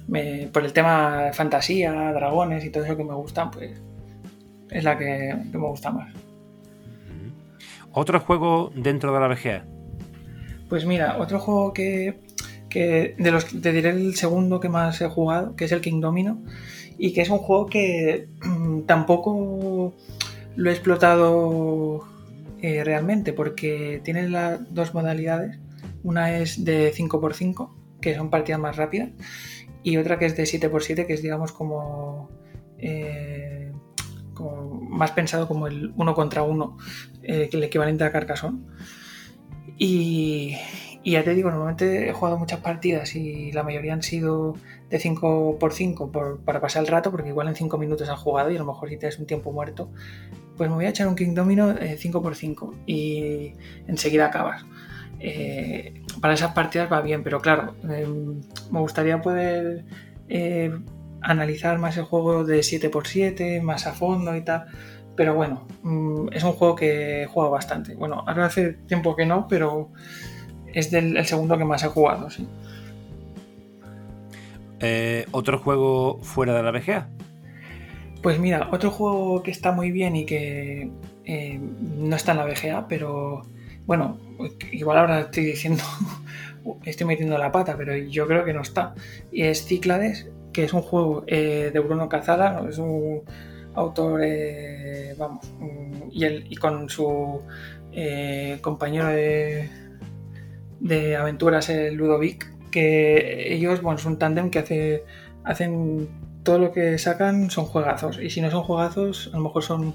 me, 0.08 0.50
Por 0.52 0.66
el 0.66 0.74
tema 0.74 1.32
fantasía, 1.34 1.92
dragones 2.14 2.66
y 2.66 2.70
todo 2.70 2.84
eso 2.86 2.98
que 2.98 3.04
me 3.04 3.14
gustan, 3.14 3.52
pues 3.52 3.82
es 4.70 4.84
la 4.84 4.98
que, 4.98 5.36
me 5.52 5.68
gusta 5.68 5.92
más. 5.92 6.14
¿Otro 7.92 8.20
juego 8.20 8.72
dentro 8.76 9.14
de 9.14 9.20
la 9.20 9.28
VGA? 9.28 9.66
Pues 10.68 10.86
mira, 10.86 11.18
otro 11.18 11.40
juego 11.40 11.74
que, 11.74 12.20
de 12.70 13.32
los 13.32 13.46
te 13.46 13.72
diré 13.72 13.92
el 13.92 14.16
segundo 14.16 14.60
que 14.60 14.68
más 14.68 15.00
he 15.02 15.08
jugado, 15.08 15.56
que 15.56 15.66
es 15.66 15.72
el 15.72 15.82
King 15.82 16.02
Domino, 16.02 16.44
y 16.98 17.14
que 17.14 17.22
es 17.22 17.30
un 17.30 17.38
juego 17.38 17.68
que 17.68 18.28
mm, 18.44 18.82
tampoco 18.82 19.94
lo 20.56 20.70
he 20.70 20.74
explotado 20.74 22.08
eh, 22.62 22.84
realmente, 22.84 23.34
porque 23.34 24.02
tiene 24.04 24.30
las 24.30 24.74
dos 24.74 24.94
modalidades. 24.94 25.60
Una 26.04 26.38
es 26.38 26.64
de 26.64 26.94
5x5, 26.94 27.70
que 28.02 28.16
son 28.16 28.30
partidas 28.30 28.60
más 28.60 28.76
rápidas, 28.76 29.10
y 29.84 29.98
otra 29.98 30.18
que 30.18 30.26
es 30.26 30.36
de 30.36 30.44
7x7, 30.44 31.06
que 31.06 31.14
es 31.14 31.22
digamos 31.22 31.52
como, 31.52 32.30
eh, 32.78 33.72
más 34.90 35.12
pensado 35.12 35.48
como 35.48 35.68
el 35.68 35.94
uno 35.96 36.16
contra 36.16 36.44
uno, 36.44 36.78
eh, 37.24 37.50
el 37.52 37.64
equivalente 37.64 38.04
a 38.04 38.12
Carcassonne. 38.12 38.60
Y, 39.78 40.56
ya 41.04 41.24
te 41.24 41.36
digo, 41.36 41.52
normalmente 41.52 42.10
he 42.10 42.14
jugado 42.14 42.38
muchas 42.38 42.62
partidas 42.62 43.16
y 43.16 43.52
la 43.52 43.64
mayoría 43.64 43.94
han 43.94 44.02
sido 44.02 44.56
de 44.90 45.00
5x5 45.00 46.40
para 46.44 46.62
pasar 46.62 46.82
el 46.84 46.88
rato, 46.88 47.12
porque 47.12 47.30
igual 47.30 47.48
en 47.48 47.56
5 47.56 47.78
minutos 47.78 48.10
has 48.10 48.20
jugado 48.20 48.50
y 48.50 48.56
a 48.56 48.60
lo 48.60 48.66
mejor 48.66 48.90
si 48.90 48.98
tienes 48.98 49.20
un 49.20 49.28
tiempo 49.28 49.52
muerto, 49.52 49.92
pues 50.58 50.70
me 50.70 50.76
voy 50.76 50.86
a 50.86 50.90
echar 50.90 51.08
un 51.08 51.16
King 51.16 51.34
Domino 51.34 51.74
5x5 51.74 52.74
eh, 52.74 52.78
y 52.86 53.54
enseguida 53.88 54.28
acabas. 54.28 54.66
Eh, 55.20 56.04
para 56.22 56.34
esas 56.34 56.54
partidas 56.54 56.92
va 56.92 57.02
bien, 57.02 57.24
pero 57.24 57.40
claro, 57.40 57.76
em, 57.90 58.42
me 58.72 58.80
gustaría 58.80 59.22
poder 59.22 59.86
eh, 60.30 60.78
analizar 61.22 61.80
más 61.80 61.98
el 61.98 62.04
juego 62.04 62.44
de 62.44 62.60
7x7, 62.60 63.62
más 63.62 63.88
a 63.88 63.94
fondo 63.94 64.36
y 64.36 64.42
tal 64.42 64.68
pero 65.16 65.34
bueno, 65.34 65.66
mm, 65.84 66.28
es 66.32 66.44
un 66.44 66.54
juego 66.54 66.76
que 66.76 67.24
he 67.24 67.26
jugado 67.26 67.52
bastante. 67.52 67.96
Bueno, 67.96 68.24
ahora 68.28 68.46
hace 68.46 68.74
tiempo 68.74 69.16
que 69.16 69.26
no, 69.26 69.48
pero 69.48 69.90
es 70.74 70.92
del, 70.92 71.18
el 71.18 71.26
segundo 71.26 71.58
que 71.58 71.66
más 71.66 71.84
he 71.84 71.88
jugado. 71.88 72.28
Eh, 74.80 75.26
¿Otro 75.32 75.60
juego 75.60 76.20
fuera 76.22 76.54
de 76.54 76.64
la 76.64 76.72
VGA? 76.72 77.10
Pues 78.26 78.40
mira, 78.40 78.70
otro 78.72 78.90
juego 78.90 79.44
que 79.44 79.52
está 79.52 79.72
muy 79.72 79.92
bien 79.92 80.16
y 80.16 80.26
que 80.26 80.90
eh, 81.26 81.60
no 81.60 82.16
está 82.16 82.32
en 82.32 82.40
la 82.40 82.46
VGA, 82.46 82.88
pero 82.88 83.44
bueno, 83.86 84.18
igual 84.72 84.98
ahora 84.98 85.20
estoy 85.20 85.46
diciendo, 85.46 85.84
estoy 86.86 87.06
metiendo 87.06 87.38
la 87.38 87.52
pata, 87.52 87.78
pero 87.78 87.96
yo 87.96 88.26
creo 88.26 88.44
que 88.44 88.52
no 88.52 88.64
está. 88.64 88.96
Y 89.32 89.44
es 89.44 89.64
Cíclades, 89.68 90.28
que 90.54 90.64
es 90.64 90.74
un 90.74 90.82
juego 90.82 91.24
eh, 91.28 91.70
de 91.72 91.80
Bruno 91.80 92.10
Cazala, 92.10 92.66
es 92.68 92.80
un 92.80 93.22
autor, 93.76 94.22
eh, 94.24 95.14
vamos, 95.20 95.46
y, 96.12 96.56
con 96.56 96.90
su 96.90 97.44
compañero 98.62 99.10
de, 99.10 99.70
de 100.80 101.16
aventuras, 101.16 101.70
el 101.70 101.94
Ludovic, 101.94 102.52
que 102.72 103.54
ellos, 103.54 103.84
bueno, 103.84 104.00
es 104.00 104.06
un 104.06 104.18
tándem 104.18 104.50
que 104.50 104.58
hace, 104.58 105.04
hacen 105.44 106.10
todo 106.46 106.60
lo 106.60 106.72
que 106.72 106.98
sacan 106.98 107.50
son 107.50 107.66
juegazos, 107.66 108.20
y 108.22 108.30
si 108.30 108.40
no 108.40 108.50
son 108.50 108.64
juegazos, 108.64 109.30
a 109.34 109.38
lo 109.38 109.44
mejor 109.44 109.64
son 109.64 109.94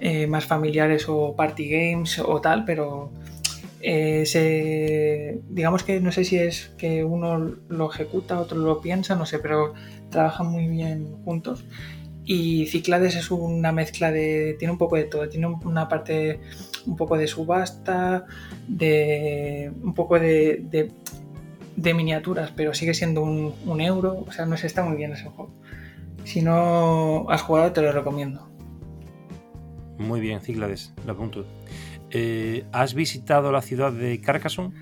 eh, 0.00 0.26
más 0.26 0.46
familiares 0.46 1.08
o 1.08 1.36
party 1.36 1.68
games 1.68 2.18
o 2.18 2.40
tal, 2.40 2.64
pero 2.64 3.12
se, 3.80 5.40
digamos 5.48 5.82
que 5.82 6.00
no 6.00 6.12
sé 6.12 6.24
si 6.24 6.38
es 6.38 6.72
que 6.78 7.04
uno 7.04 7.56
lo 7.68 7.90
ejecuta, 7.90 8.40
otro 8.40 8.58
lo 8.58 8.80
piensa, 8.80 9.14
no 9.16 9.26
sé, 9.26 9.38
pero 9.38 9.74
trabajan 10.10 10.46
muy 10.46 10.66
bien 10.66 11.16
juntos 11.24 11.64
y 12.24 12.66
Ciclades 12.66 13.16
es 13.16 13.30
una 13.30 13.72
mezcla 13.72 14.12
de. 14.12 14.56
tiene 14.58 14.72
un 14.72 14.78
poco 14.78 14.96
de 14.96 15.04
todo. 15.04 15.28
Tiene 15.28 15.46
una 15.46 15.88
parte 15.88 16.40
un 16.86 16.96
poco 16.96 17.16
de 17.16 17.26
subasta, 17.26 18.26
de. 18.68 19.72
un 19.82 19.94
poco 19.94 20.18
de, 20.18 20.90
miniaturas, 21.76 22.52
pero 22.54 22.74
sigue 22.74 22.94
siendo 22.94 23.22
un, 23.22 23.80
euro. 23.80 24.24
O 24.26 24.32
sea, 24.32 24.46
no 24.46 24.56
sé, 24.56 24.68
está 24.68 24.84
muy 24.84 24.96
bien 24.96 25.12
ese 25.12 25.24
juego. 25.24 25.50
Si 26.24 26.40
no 26.42 27.26
has 27.30 27.42
jugado, 27.42 27.72
te 27.72 27.82
lo 27.82 27.92
recomiendo. 27.92 28.48
Muy 29.98 30.20
bien, 30.20 30.40
Ciclades, 30.40 30.92
lo 31.06 31.12
apunto. 31.12 31.46
eh, 32.10 32.64
¿has 32.72 32.94
visitado 32.94 33.52
la 33.52 33.62
ciudad 33.62 33.92
de 33.92 34.20
Carcassonne? 34.20 34.74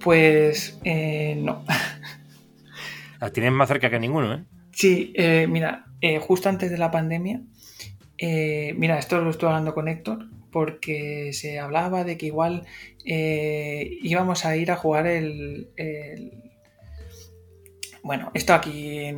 Pues 0.00 0.78
eh, 0.84 1.36
no. 1.42 1.64
La 3.20 3.30
tienes 3.32 3.52
más 3.52 3.68
cerca 3.68 3.90
que 3.90 3.98
ninguno, 3.98 4.32
¿eh? 4.34 4.44
Sí, 4.72 5.12
eh, 5.16 5.46
mira, 5.48 5.86
eh, 6.00 6.18
justo 6.20 6.48
antes 6.48 6.70
de 6.70 6.78
la 6.78 6.90
pandemia, 6.92 7.40
mira, 8.20 8.98
esto 8.98 9.20
lo 9.20 9.30
estoy 9.30 9.48
hablando 9.48 9.74
con 9.74 9.88
Héctor, 9.88 10.26
porque 10.52 11.32
se 11.32 11.58
hablaba 11.58 12.04
de 12.04 12.16
que 12.16 12.26
igual 12.26 12.64
íbamos 13.04 14.44
a 14.44 14.56
ir 14.56 14.70
a 14.70 14.76
jugar 14.76 15.06
el, 15.08 15.68
el- 15.76 16.47
Bueno, 18.08 18.30
esto 18.32 18.54
aquí, 18.54 19.14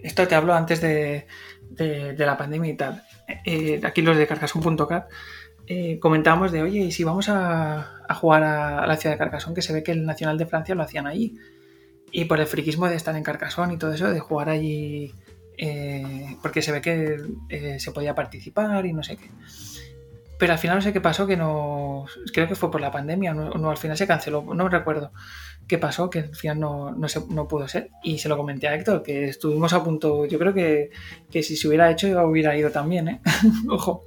esto 0.00 0.28
te 0.28 0.36
hablo 0.36 0.54
antes 0.54 0.80
de, 0.80 1.26
la 2.16 2.36
pandemia 2.36 2.70
y 2.70 2.76
tal. 2.76 3.02
Eh, 3.44 3.80
aquí 3.82 4.00
los 4.00 4.16
de 4.16 4.28
Carcassonne.cat 4.28 5.08
eh, 5.66 5.98
comentábamos 5.98 6.52
de, 6.52 6.62
oye, 6.62 6.78
¿y 6.78 6.92
si 6.92 7.02
vamos 7.02 7.28
a, 7.28 8.04
jugar 8.14 8.44
a, 8.44 8.86
la 8.86 8.96
ciudad 8.96 9.16
de 9.16 9.18
Carcassonne? 9.18 9.56
Que 9.56 9.62
se 9.62 9.72
ve 9.72 9.82
que 9.82 9.90
el 9.90 10.06
Nacional 10.06 10.38
de 10.38 10.46
Francia 10.46 10.76
lo 10.76 10.84
hacían 10.84 11.08
allí. 11.08 11.36
Y 12.12 12.26
por 12.26 12.38
el 12.38 12.46
friquismo 12.46 12.88
de 12.88 12.94
estar 12.94 13.16
en 13.16 13.24
Carcassonne 13.24 13.74
y 13.74 13.76
todo 13.76 13.92
eso, 13.92 14.08
de 14.08 14.20
jugar 14.20 14.50
allí, 14.50 15.12
eh, 15.56 16.36
porque 16.40 16.62
se 16.62 16.70
ve 16.70 16.80
que 16.80 17.16
eh, 17.48 17.80
se 17.80 17.90
podía 17.90 18.14
participar 18.14 18.86
y 18.86 18.92
no 18.92 19.02
sé 19.02 19.16
qué. 19.16 19.28
Pero 20.38 20.52
al 20.52 20.60
final 20.60 20.76
no 20.76 20.82
sé 20.82 20.92
qué 20.92 21.00
pasó, 21.00 21.26
que 21.26 21.36
no. 21.36 22.06
Creo 22.32 22.46
que 22.46 22.54
fue 22.54 22.70
por 22.70 22.80
la 22.80 22.92
pandemia, 22.92 23.34
no, 23.34 23.50
no, 23.50 23.68
al 23.68 23.78
final 23.78 23.96
se 23.96 24.06
canceló, 24.06 24.44
no 24.54 24.68
recuerdo 24.68 25.10
qué 25.66 25.78
pasó, 25.78 26.08
que 26.10 26.20
al 26.20 26.34
final 26.36 26.60
no, 26.60 26.92
no, 26.92 27.08
se- 27.08 27.26
no 27.30 27.48
pudo 27.48 27.66
ser. 27.68 27.90
Y 28.02 28.18
se 28.18 28.28
lo 28.28 28.36
comenté 28.36 28.68
a 28.68 28.74
Héctor, 28.74 29.02
que 29.02 29.24
estuvimos 29.24 29.72
a 29.72 29.82
punto. 29.84 30.24
Yo 30.26 30.38
creo 30.38 30.54
que, 30.54 30.90
que 31.30 31.42
si 31.42 31.56
se 31.56 31.68
hubiera 31.68 31.90
hecho, 31.90 32.08
yo 32.08 32.26
hubiera 32.26 32.56
ido 32.56 32.70
también, 32.70 33.08
¿eh? 33.08 33.20
Ojo. 33.68 34.04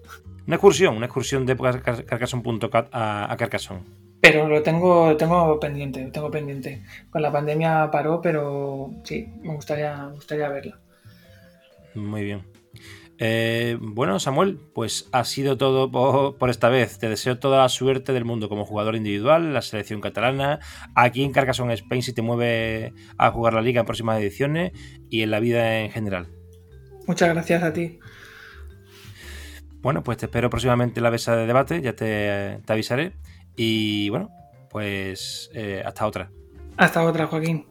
Una 0.48 0.56
excursión, 0.56 0.98
una 0.98 1.06
excursión 1.06 1.46
de 1.46 1.56
Car- 1.56 1.82
Car- 1.82 2.06
Carcassonne.cat 2.06 2.88
a, 2.92 3.32
a 3.32 3.38
Carcassonne. 3.38 3.82
Pero 4.22 4.48
lo 4.48 4.62
tengo, 4.62 5.16
tengo 5.18 5.60
pendiente, 5.60 6.04
lo 6.06 6.12
tengo 6.12 6.30
pendiente. 6.32 6.84
Con 7.10 7.22
la 7.24 7.32
pandemia 7.32 7.90
paró, 7.92 8.22
pero 8.22 8.92
sí, 9.04 9.28
me 9.42 9.54
gustaría, 9.56 9.96
me 10.08 10.14
gustaría 10.14 10.48
verla. 10.50 10.80
Muy 11.96 12.24
bien. 12.24 12.44
Eh, 13.24 13.78
bueno, 13.80 14.20
Samuel, 14.20 14.58
pues 14.74 15.08
ha 15.12 15.24
sido 15.26 15.56
todo 15.56 15.92
por, 15.92 16.40
por 16.40 16.50
esta 16.50 16.70
vez. 16.70 16.98
Te 16.98 17.08
deseo 17.08 17.38
toda 17.38 17.60
la 17.60 17.70
suerte 17.70 18.14
del 18.14 18.26
mundo 18.26 18.50
como 18.50 18.66
jugador 18.66 18.96
individual, 18.96 19.54
la 19.54 19.62
selección 19.62 20.02
catalana, 20.02 20.60
aquí 20.96 21.24
en 21.24 21.32
Carcassonne 21.32 21.76
Spain 21.76 22.02
si 22.02 22.14
te 22.14 22.24
mueve 22.24 22.96
a 23.20 23.30
jugar 23.30 23.54
la 23.54 23.62
liga 23.62 23.80
en 23.80 23.86
próximas 23.86 24.20
ediciones 24.20 24.72
y 25.12 25.22
en 25.22 25.30
la 25.30 25.40
vida 25.40 25.82
en 25.82 25.92
general. 25.92 26.30
Muchas 27.06 27.30
gracias 27.30 27.62
a 27.62 27.72
ti. 27.72 28.00
Bueno, 29.82 30.02
pues 30.02 30.18
te 30.18 30.26
espero 30.26 30.50
próximamente 30.50 31.00
en 31.00 31.04
la 31.04 31.12
mesa 31.12 31.36
de 31.36 31.46
debate, 31.46 31.80
ya 31.80 31.94
te, 31.94 32.60
te 32.66 32.74
avisaré. 32.74 33.14
Y 33.56 34.10
bueno, 34.10 34.32
pues 34.72 35.52
eh, 35.54 35.84
hasta 35.86 36.08
otra. 36.08 36.32
Hasta 36.76 37.04
otra, 37.04 37.28
Joaquín. 37.28 37.68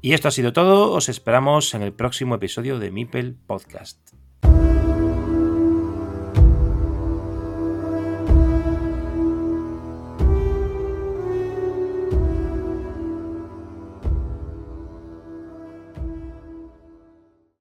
Y 0.00 0.12
esto 0.12 0.28
ha 0.28 0.30
sido 0.30 0.52
todo, 0.52 0.92
os 0.92 1.08
esperamos 1.08 1.74
en 1.74 1.82
el 1.82 1.92
próximo 1.92 2.36
episodio 2.36 2.78
de 2.78 2.92
Mipel 2.92 3.34
Podcast. 3.34 4.11